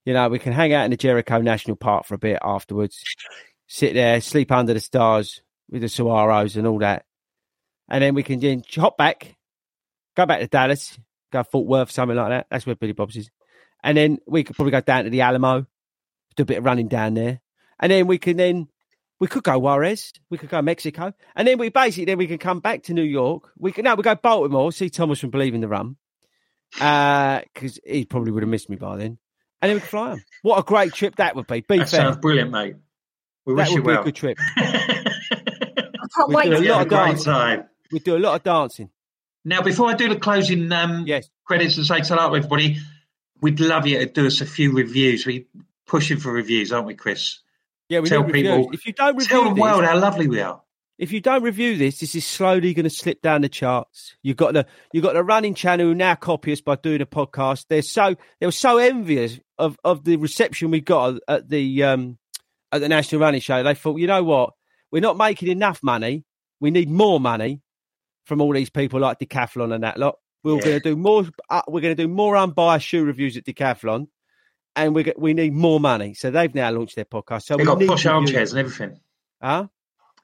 You 0.06 0.12
know, 0.12 0.28
we 0.28 0.38
can 0.38 0.52
hang 0.52 0.72
out 0.72 0.84
in 0.84 0.92
the 0.92 0.96
Jericho 0.96 1.40
National 1.40 1.76
Park 1.76 2.06
for 2.06 2.14
a 2.14 2.18
bit 2.18 2.38
afterwards. 2.40 3.02
Sit 3.66 3.94
there, 3.94 4.20
sleep 4.20 4.52
under 4.52 4.72
the 4.72 4.78
stars 4.78 5.42
with 5.68 5.82
the 5.82 5.88
Saguaros 5.88 6.56
and 6.56 6.64
all 6.64 6.78
that, 6.78 7.04
and 7.88 8.02
then 8.02 8.14
we 8.14 8.22
can 8.22 8.38
then 8.38 8.62
hop 8.76 8.96
back, 8.96 9.34
go 10.14 10.24
back 10.24 10.38
to 10.38 10.46
Dallas, 10.46 10.96
go 11.32 11.42
Fort 11.42 11.66
Worth, 11.66 11.90
something 11.90 12.16
like 12.16 12.28
that. 12.28 12.46
That's 12.48 12.64
where 12.64 12.76
Billy 12.76 12.92
Bob's 12.92 13.16
is, 13.16 13.30
and 13.82 13.98
then 13.98 14.18
we 14.28 14.44
could 14.44 14.54
probably 14.54 14.70
go 14.70 14.80
down 14.80 15.02
to 15.04 15.10
the 15.10 15.22
Alamo, 15.22 15.66
do 16.36 16.42
a 16.44 16.46
bit 16.46 16.58
of 16.58 16.64
running 16.64 16.86
down 16.86 17.14
there, 17.14 17.40
and 17.80 17.90
then 17.90 18.06
we 18.06 18.18
can 18.18 18.36
then 18.36 18.68
we 19.18 19.26
could 19.26 19.42
go 19.42 19.58
Juarez, 19.58 20.12
we 20.30 20.38
could 20.38 20.50
go 20.50 20.62
Mexico, 20.62 21.12
and 21.34 21.48
then 21.48 21.58
we 21.58 21.68
basically 21.68 22.04
then 22.04 22.18
we 22.18 22.28
can 22.28 22.38
come 22.38 22.60
back 22.60 22.84
to 22.84 22.94
New 22.94 23.02
York. 23.02 23.50
We 23.58 23.72
can 23.72 23.82
now 23.82 23.96
we 23.96 24.04
go 24.04 24.14
Baltimore, 24.14 24.70
see 24.70 24.88
Thomas 24.88 25.18
from 25.18 25.30
Believe 25.30 25.54
in 25.56 25.60
the 25.60 25.68
Run, 25.68 25.96
uh, 26.80 27.40
because 27.52 27.80
he 27.84 28.04
probably 28.04 28.30
would 28.30 28.44
have 28.44 28.50
missed 28.50 28.70
me 28.70 28.76
by 28.76 28.96
then, 28.98 29.18
and 29.62 29.68
then 29.70 29.76
we 29.76 29.80
can 29.80 29.88
fly 29.88 30.08
them. 30.10 30.24
What 30.42 30.58
a 30.58 30.62
great 30.62 30.92
trip 30.92 31.16
that 31.16 31.34
would 31.36 31.46
be. 31.46 31.60
Be 31.62 31.78
That 31.78 31.88
fair, 31.88 32.00
sounds 32.00 32.16
brilliant, 32.18 32.50
mate. 32.50 32.76
We 33.44 33.54
that 33.54 33.62
wish 33.62 33.70
you 33.70 33.82
be 33.82 33.86
well. 33.88 34.00
a 34.02 34.04
good 34.04 34.14
trip. 34.16 34.38
I 34.56 36.06
can't 36.14 36.28
We 36.28 36.34
wait 36.34 36.44
do 36.44 36.56
a 36.56 36.68
lot 36.72 36.82
of 36.82 36.88
dancing. 36.88 37.24
time. 37.32 37.64
We 37.92 37.98
do 38.00 38.16
a 38.16 38.18
lot 38.18 38.34
of 38.36 38.42
dancing. 38.42 38.90
Now, 39.44 39.62
before 39.62 39.88
I 39.88 39.94
do 39.94 40.08
the 40.08 40.16
closing 40.16 40.70
um, 40.72 41.04
Yes. 41.06 41.28
credits 41.44 41.76
and 41.76 41.86
say 41.86 42.00
hello, 42.00 42.30
to 42.30 42.36
everybody, 42.36 42.78
we'd 43.40 43.60
love 43.60 43.86
you 43.86 43.98
to 43.98 44.06
do 44.06 44.26
us 44.26 44.40
a 44.40 44.46
few 44.46 44.72
reviews. 44.72 45.24
We 45.26 45.46
pushing 45.86 46.18
for 46.18 46.32
reviews, 46.32 46.72
aren't 46.72 46.86
we, 46.86 46.94
Chris? 46.94 47.38
Yeah, 47.88 48.00
we 48.00 48.08
Tell 48.08 48.22
need 48.24 48.32
reviews. 48.32 48.56
people- 48.56 48.72
If 48.72 48.86
you 48.86 48.92
don't 48.92 49.16
review 49.16 49.28
Tell 49.28 49.44
the 49.44 49.54
this, 49.54 49.60
world 49.60 49.84
how 49.84 49.98
lovely 49.98 50.26
we 50.26 50.40
are. 50.40 50.60
If 50.98 51.12
you 51.12 51.20
don't 51.20 51.42
review 51.42 51.76
this, 51.76 51.98
this 51.98 52.14
is 52.14 52.26
slowly 52.26 52.72
going 52.74 52.84
to 52.84 52.90
slip 52.90 53.20
down 53.20 53.42
the 53.42 53.48
charts. 53.48 54.16
You've 54.22 54.36
got 54.36 54.54
the 54.54 54.66
you've 54.92 55.04
got 55.04 55.14
the 55.14 55.22
running 55.24 55.54
channel 55.54 55.86
who 55.86 55.94
now 55.94 56.14
copy 56.14 56.52
us 56.52 56.60
by 56.60 56.76
doing 56.76 57.00
a 57.02 57.06
podcast. 57.06 57.66
They're 57.68 57.82
so 57.82 58.14
they 58.40 58.46
were 58.46 58.52
so 58.52 58.78
envious 58.78 59.38
of 59.58 59.78
of 59.84 60.04
the 60.04 60.16
reception 60.16 60.70
we 60.70 60.80
got 60.80 61.18
at 61.28 61.48
the 61.48 61.82
um 61.84 62.18
at 62.72 62.80
the 62.80 62.88
National 62.88 63.20
Running 63.20 63.40
Show. 63.40 63.62
They 63.62 63.74
thought, 63.74 63.98
you 63.98 64.06
know 64.06 64.24
what, 64.24 64.54
we're 64.90 65.00
not 65.00 65.16
making 65.16 65.48
enough 65.48 65.82
money. 65.82 66.24
We 66.60 66.70
need 66.70 66.90
more 66.90 67.20
money 67.20 67.60
from 68.24 68.40
all 68.40 68.52
these 68.52 68.70
people 68.70 68.98
like 69.00 69.18
Decathlon 69.18 69.74
and 69.74 69.84
that 69.84 69.98
lot. 69.98 70.18
We're 70.42 70.56
Yeah. 70.56 70.64
going 70.64 70.80
to 70.80 70.88
do 70.90 70.96
more. 70.96 71.26
Uh, 71.50 71.62
we're 71.68 71.80
going 71.80 71.94
to 71.96 72.02
do 72.02 72.08
more 72.08 72.36
unbiased 72.36 72.86
shoe 72.86 73.04
reviews 73.04 73.36
at 73.36 73.44
Decathlon, 73.44 74.08
and 74.74 74.94
we 74.94 75.12
we 75.18 75.34
need 75.34 75.52
more 75.52 75.78
money. 75.78 76.14
So 76.14 76.30
they've 76.30 76.54
now 76.54 76.70
launched 76.70 76.96
their 76.96 77.04
podcast. 77.04 77.42
So 77.42 77.56
They 77.56 77.64
we 77.64 77.66
got 77.66 77.86
posh 77.86 78.06
armchairs 78.06 78.52
and 78.52 78.60
everything. 78.60 78.98
Huh? 79.42 79.66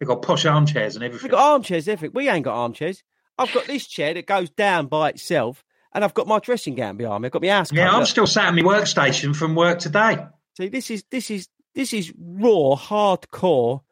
They 0.03 0.07
got 0.07 0.21
posh 0.21 0.45
armchairs 0.47 0.97
and 0.97 1.05
everything. 1.05 1.27
We've 1.27 1.31
got 1.31 1.53
armchairs, 1.53 1.87
everything. 1.87 2.13
We 2.13 2.29
ain't 2.29 2.45
got 2.45 2.57
armchairs. 2.57 3.05
I've 3.39 3.53
got 3.53 3.69
this 3.69 3.87
chair 3.87 4.13
that 4.15 4.27
goes 4.27 4.51
down 4.51 4.89
by 4.89 5.11
itself, 5.11 5.63
and 5.95 6.03
I've 6.03 6.13
got 6.13 6.27
my 6.27 6.41
dressing 6.41 6.75
gown 6.75 6.97
behind 6.97 7.23
me. 7.23 7.27
I've 7.27 7.33
got 7.33 7.41
my 7.41 7.47
house 7.51 7.71
coat. 7.71 7.77
yeah, 7.77 7.89
I'm 7.89 8.05
still 8.05 8.27
sat 8.27 8.47
at 8.47 8.55
my 8.57 8.63
workstation 8.63 9.33
from 9.37 9.55
work 9.55 9.79
today. 9.79 10.27
See, 10.57 10.71
this 10.71 10.91
is 10.91 11.05
this 11.13 11.31
is 11.31 11.47
this 11.77 11.93
is 11.93 12.13
raw, 12.19 12.75
hardcore, 12.75 13.83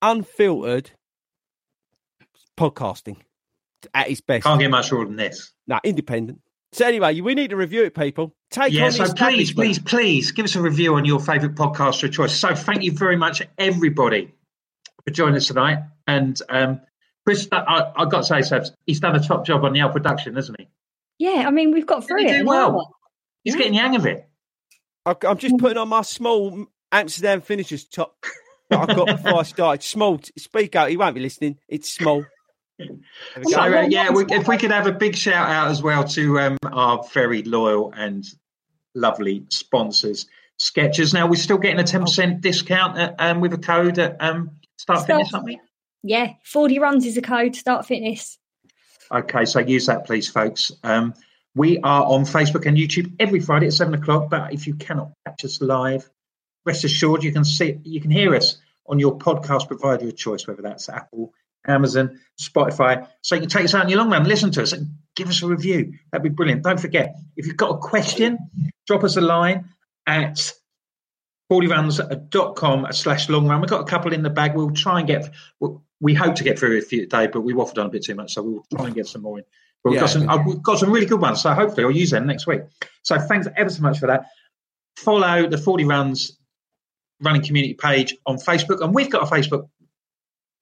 unfiltered 0.00 0.92
podcasting 2.56 3.18
at 3.92 4.08
its 4.08 4.22
best. 4.22 4.44
Can't 4.44 4.58
get 4.58 4.70
much 4.70 4.90
rawer 4.92 5.04
than 5.04 5.16
this. 5.16 5.52
No, 5.66 5.78
independent. 5.84 6.40
So 6.72 6.86
anyway, 6.86 7.20
we 7.20 7.34
need 7.34 7.50
to 7.50 7.56
review 7.56 7.84
it, 7.84 7.94
people. 7.94 8.34
Take 8.50 8.72
yeah, 8.72 8.86
on 8.86 8.92
so 8.92 9.12
please, 9.12 9.52
please, 9.52 9.78
please 9.78 10.32
give 10.32 10.46
us 10.46 10.56
a 10.56 10.62
review 10.62 10.94
on 10.94 11.04
your 11.04 11.20
favourite 11.20 11.54
podcaster 11.54 12.04
of 12.04 12.12
choice. 12.12 12.34
So 12.34 12.54
thank 12.54 12.82
you 12.82 12.92
very 12.92 13.16
much, 13.16 13.42
everybody, 13.58 14.32
for 15.06 15.12
joining 15.12 15.36
us 15.36 15.46
tonight. 15.46 15.78
And 16.06 16.40
um, 16.48 16.80
Chris, 17.26 17.48
I, 17.52 17.92
I've 17.96 18.10
got 18.10 18.18
to 18.18 18.24
say, 18.24 18.42
so 18.42 18.62
he's 18.86 19.00
done 19.00 19.16
a 19.16 19.20
top 19.20 19.46
job 19.46 19.64
on 19.64 19.72
the 19.72 19.80
L 19.80 19.90
production, 19.90 20.34
hasn't 20.36 20.60
he? 20.60 20.68
Yeah, 21.18 21.44
I 21.46 21.50
mean, 21.50 21.70
we've 21.72 21.86
got 21.86 22.06
through 22.06 22.20
He 22.24 22.26
it. 22.28 22.46
well. 22.46 22.94
He's 23.42 23.54
Yeah. 23.54 23.58
getting 23.58 23.72
the 23.74 23.78
hang 23.78 23.96
of 23.96 24.06
it. 24.06 24.28
I, 25.06 25.14
I'm 25.26 25.38
just 25.38 25.58
putting 25.58 25.78
on 25.78 25.88
my 25.88 26.02
small 26.02 26.66
Amsterdam 26.90 27.40
finishers 27.40 27.84
top 27.84 28.16
that 28.70 28.88
I 28.90 28.94
got 28.94 29.06
before 29.06 29.38
I 29.40 29.42
started. 29.42 29.82
Small. 29.82 30.20
Speak 30.38 30.74
out. 30.76 30.88
He 30.90 30.96
won't 30.96 31.14
be 31.14 31.20
listening. 31.20 31.58
It's 31.68 31.90
small. 31.90 32.24
So 32.80 33.60
uh, 33.60 33.86
yeah, 33.88 34.10
we, 34.10 34.24
if 34.28 34.48
we 34.48 34.56
could 34.56 34.72
have 34.72 34.86
a 34.88 34.92
big 34.92 35.14
shout 35.14 35.48
out 35.48 35.70
as 35.70 35.82
well 35.82 36.02
to 36.04 36.40
um, 36.40 36.58
our 36.72 37.04
very 37.12 37.42
loyal 37.42 37.92
and 37.96 38.24
lovely 38.94 39.44
sponsors, 39.50 40.26
Skechers. 40.60 41.14
Now 41.14 41.26
we're 41.28 41.36
still 41.36 41.58
getting 41.58 41.78
a 41.78 41.84
ten 41.84 42.00
percent 42.00 42.40
discount 42.40 42.98
at, 42.98 43.14
um, 43.20 43.40
with 43.40 43.52
a 43.54 43.58
code 43.58 43.98
at 44.00 44.16
um, 44.20 44.52
Start 44.76 45.00
Start- 45.00 45.06
Fitness, 45.06 45.34
aren't 45.34 45.46
we? 45.46 45.60
Yeah, 46.02 46.34
Fordy 46.44 46.78
Runs 46.78 47.06
is 47.06 47.16
a 47.16 47.22
code, 47.22 47.56
start 47.56 47.86
fitness. 47.86 48.38
Okay, 49.10 49.44
so 49.46 49.60
use 49.60 49.86
that, 49.86 50.04
please, 50.06 50.28
folks. 50.28 50.70
Um, 50.82 51.14
we 51.54 51.78
are 51.78 52.04
on 52.04 52.24
Facebook 52.24 52.66
and 52.66 52.76
YouTube 52.76 53.14
every 53.18 53.40
Friday 53.40 53.66
at 53.66 53.72
seven 53.72 53.94
o'clock. 53.94 54.28
But 54.28 54.52
if 54.52 54.66
you 54.66 54.74
cannot 54.74 55.12
catch 55.26 55.44
us 55.44 55.60
live, 55.60 56.08
rest 56.66 56.84
assured 56.84 57.22
you 57.22 57.32
can 57.32 57.44
see 57.44 57.78
you 57.84 58.00
can 58.00 58.10
hear 58.10 58.34
us 58.34 58.58
on 58.86 58.98
your 58.98 59.16
podcast 59.18 59.68
provider 59.68 60.08
of 60.08 60.16
choice, 60.16 60.46
whether 60.46 60.62
that's 60.62 60.88
Apple, 60.88 61.32
Amazon, 61.66 62.20
Spotify. 62.40 63.06
So 63.22 63.34
you 63.34 63.42
can 63.42 63.50
take 63.50 63.64
us 63.64 63.74
out 63.74 63.84
on 63.84 63.88
your 63.88 63.98
long 63.98 64.10
run, 64.10 64.24
listen 64.24 64.50
to 64.52 64.62
us, 64.62 64.72
and 64.72 64.88
give 65.16 65.28
us 65.28 65.42
a 65.42 65.46
review. 65.46 65.94
That'd 66.12 66.22
be 66.22 66.28
brilliant. 66.28 66.64
Don't 66.64 66.80
forget, 66.80 67.16
if 67.36 67.46
you've 67.46 67.56
got 67.56 67.70
a 67.70 67.78
question, 67.78 68.38
drop 68.86 69.04
us 69.04 69.16
a 69.16 69.20
line 69.22 69.70
at 70.06 70.52
fordyruns.com 71.50 72.86
slash 72.92 73.28
long 73.28 73.48
run. 73.48 73.60
We've 73.60 73.70
got 73.70 73.80
a 73.80 73.84
couple 73.84 74.12
in 74.12 74.22
the 74.22 74.30
bag. 74.30 74.54
We'll 74.54 74.70
try 74.70 74.98
and 75.00 75.06
get, 75.08 75.30
we- 76.00 76.14
hope 76.14 76.34
to 76.36 76.44
get 76.44 76.58
through 76.58 76.78
a 76.78 76.80
few 76.82 77.00
today, 77.02 77.26
but 77.26 77.40
we 77.42 77.52
waffled 77.54 77.78
on 77.78 77.86
a 77.86 77.90
bit 77.90 78.04
too 78.04 78.14
much, 78.14 78.34
so 78.34 78.42
we'll 78.42 78.64
try 78.74 78.86
and 78.86 78.94
get 78.94 79.06
some 79.06 79.22
more 79.22 79.38
in. 79.38 79.44
But 79.82 79.90
we've, 79.90 79.96
Yeah. 79.96 80.00
got 80.02 80.10
some, 80.10 80.28
uh, 80.28 80.42
we've 80.46 80.62
got 80.62 80.78
some 80.78 80.90
really 80.90 81.06
good 81.06 81.20
ones, 81.20 81.42
so 81.42 81.52
hopefully 81.54 81.84
I'll 81.84 81.90
use 81.90 82.10
them 82.10 82.26
next 82.26 82.46
week. 82.46 82.62
So 83.02 83.18
thanks 83.18 83.46
ever 83.56 83.70
so 83.70 83.82
much 83.82 83.98
for 83.98 84.06
that. 84.06 84.26
Follow 84.96 85.46
the 85.48 85.58
Fordy 85.58 85.84
Runs 85.84 86.38
running 87.20 87.42
community 87.42 87.74
page 87.74 88.16
on 88.26 88.36
Facebook, 88.36 88.82
and 88.82 88.94
we've 88.94 89.10
got 89.10 89.22
a 89.22 89.26
Facebook 89.26 89.68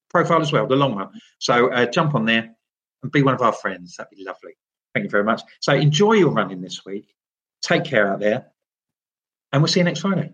profile 0.09 0.41
as 0.41 0.51
well, 0.51 0.67
the 0.67 0.75
long 0.75 0.95
run. 0.95 1.09
So 1.39 1.71
uh, 1.71 1.85
jump 1.85 2.15
on 2.15 2.25
there 2.25 2.55
and 3.01 3.11
be 3.11 3.23
one 3.23 3.33
of 3.33 3.41
our 3.41 3.53
friends. 3.53 3.95
That'd 3.97 4.15
be 4.15 4.23
lovely. 4.23 4.53
Thank 4.93 5.05
you 5.05 5.09
very 5.09 5.23
much. 5.23 5.41
So 5.61 5.73
enjoy 5.73 6.13
your 6.13 6.29
running 6.31 6.61
this 6.61 6.85
week. 6.85 7.13
Take 7.61 7.83
care 7.85 8.11
out 8.11 8.19
there, 8.19 8.47
and 9.51 9.61
we'll 9.61 9.67
see 9.69 9.79
you 9.79 9.85
next 9.85 10.01
Friday. 10.01 10.33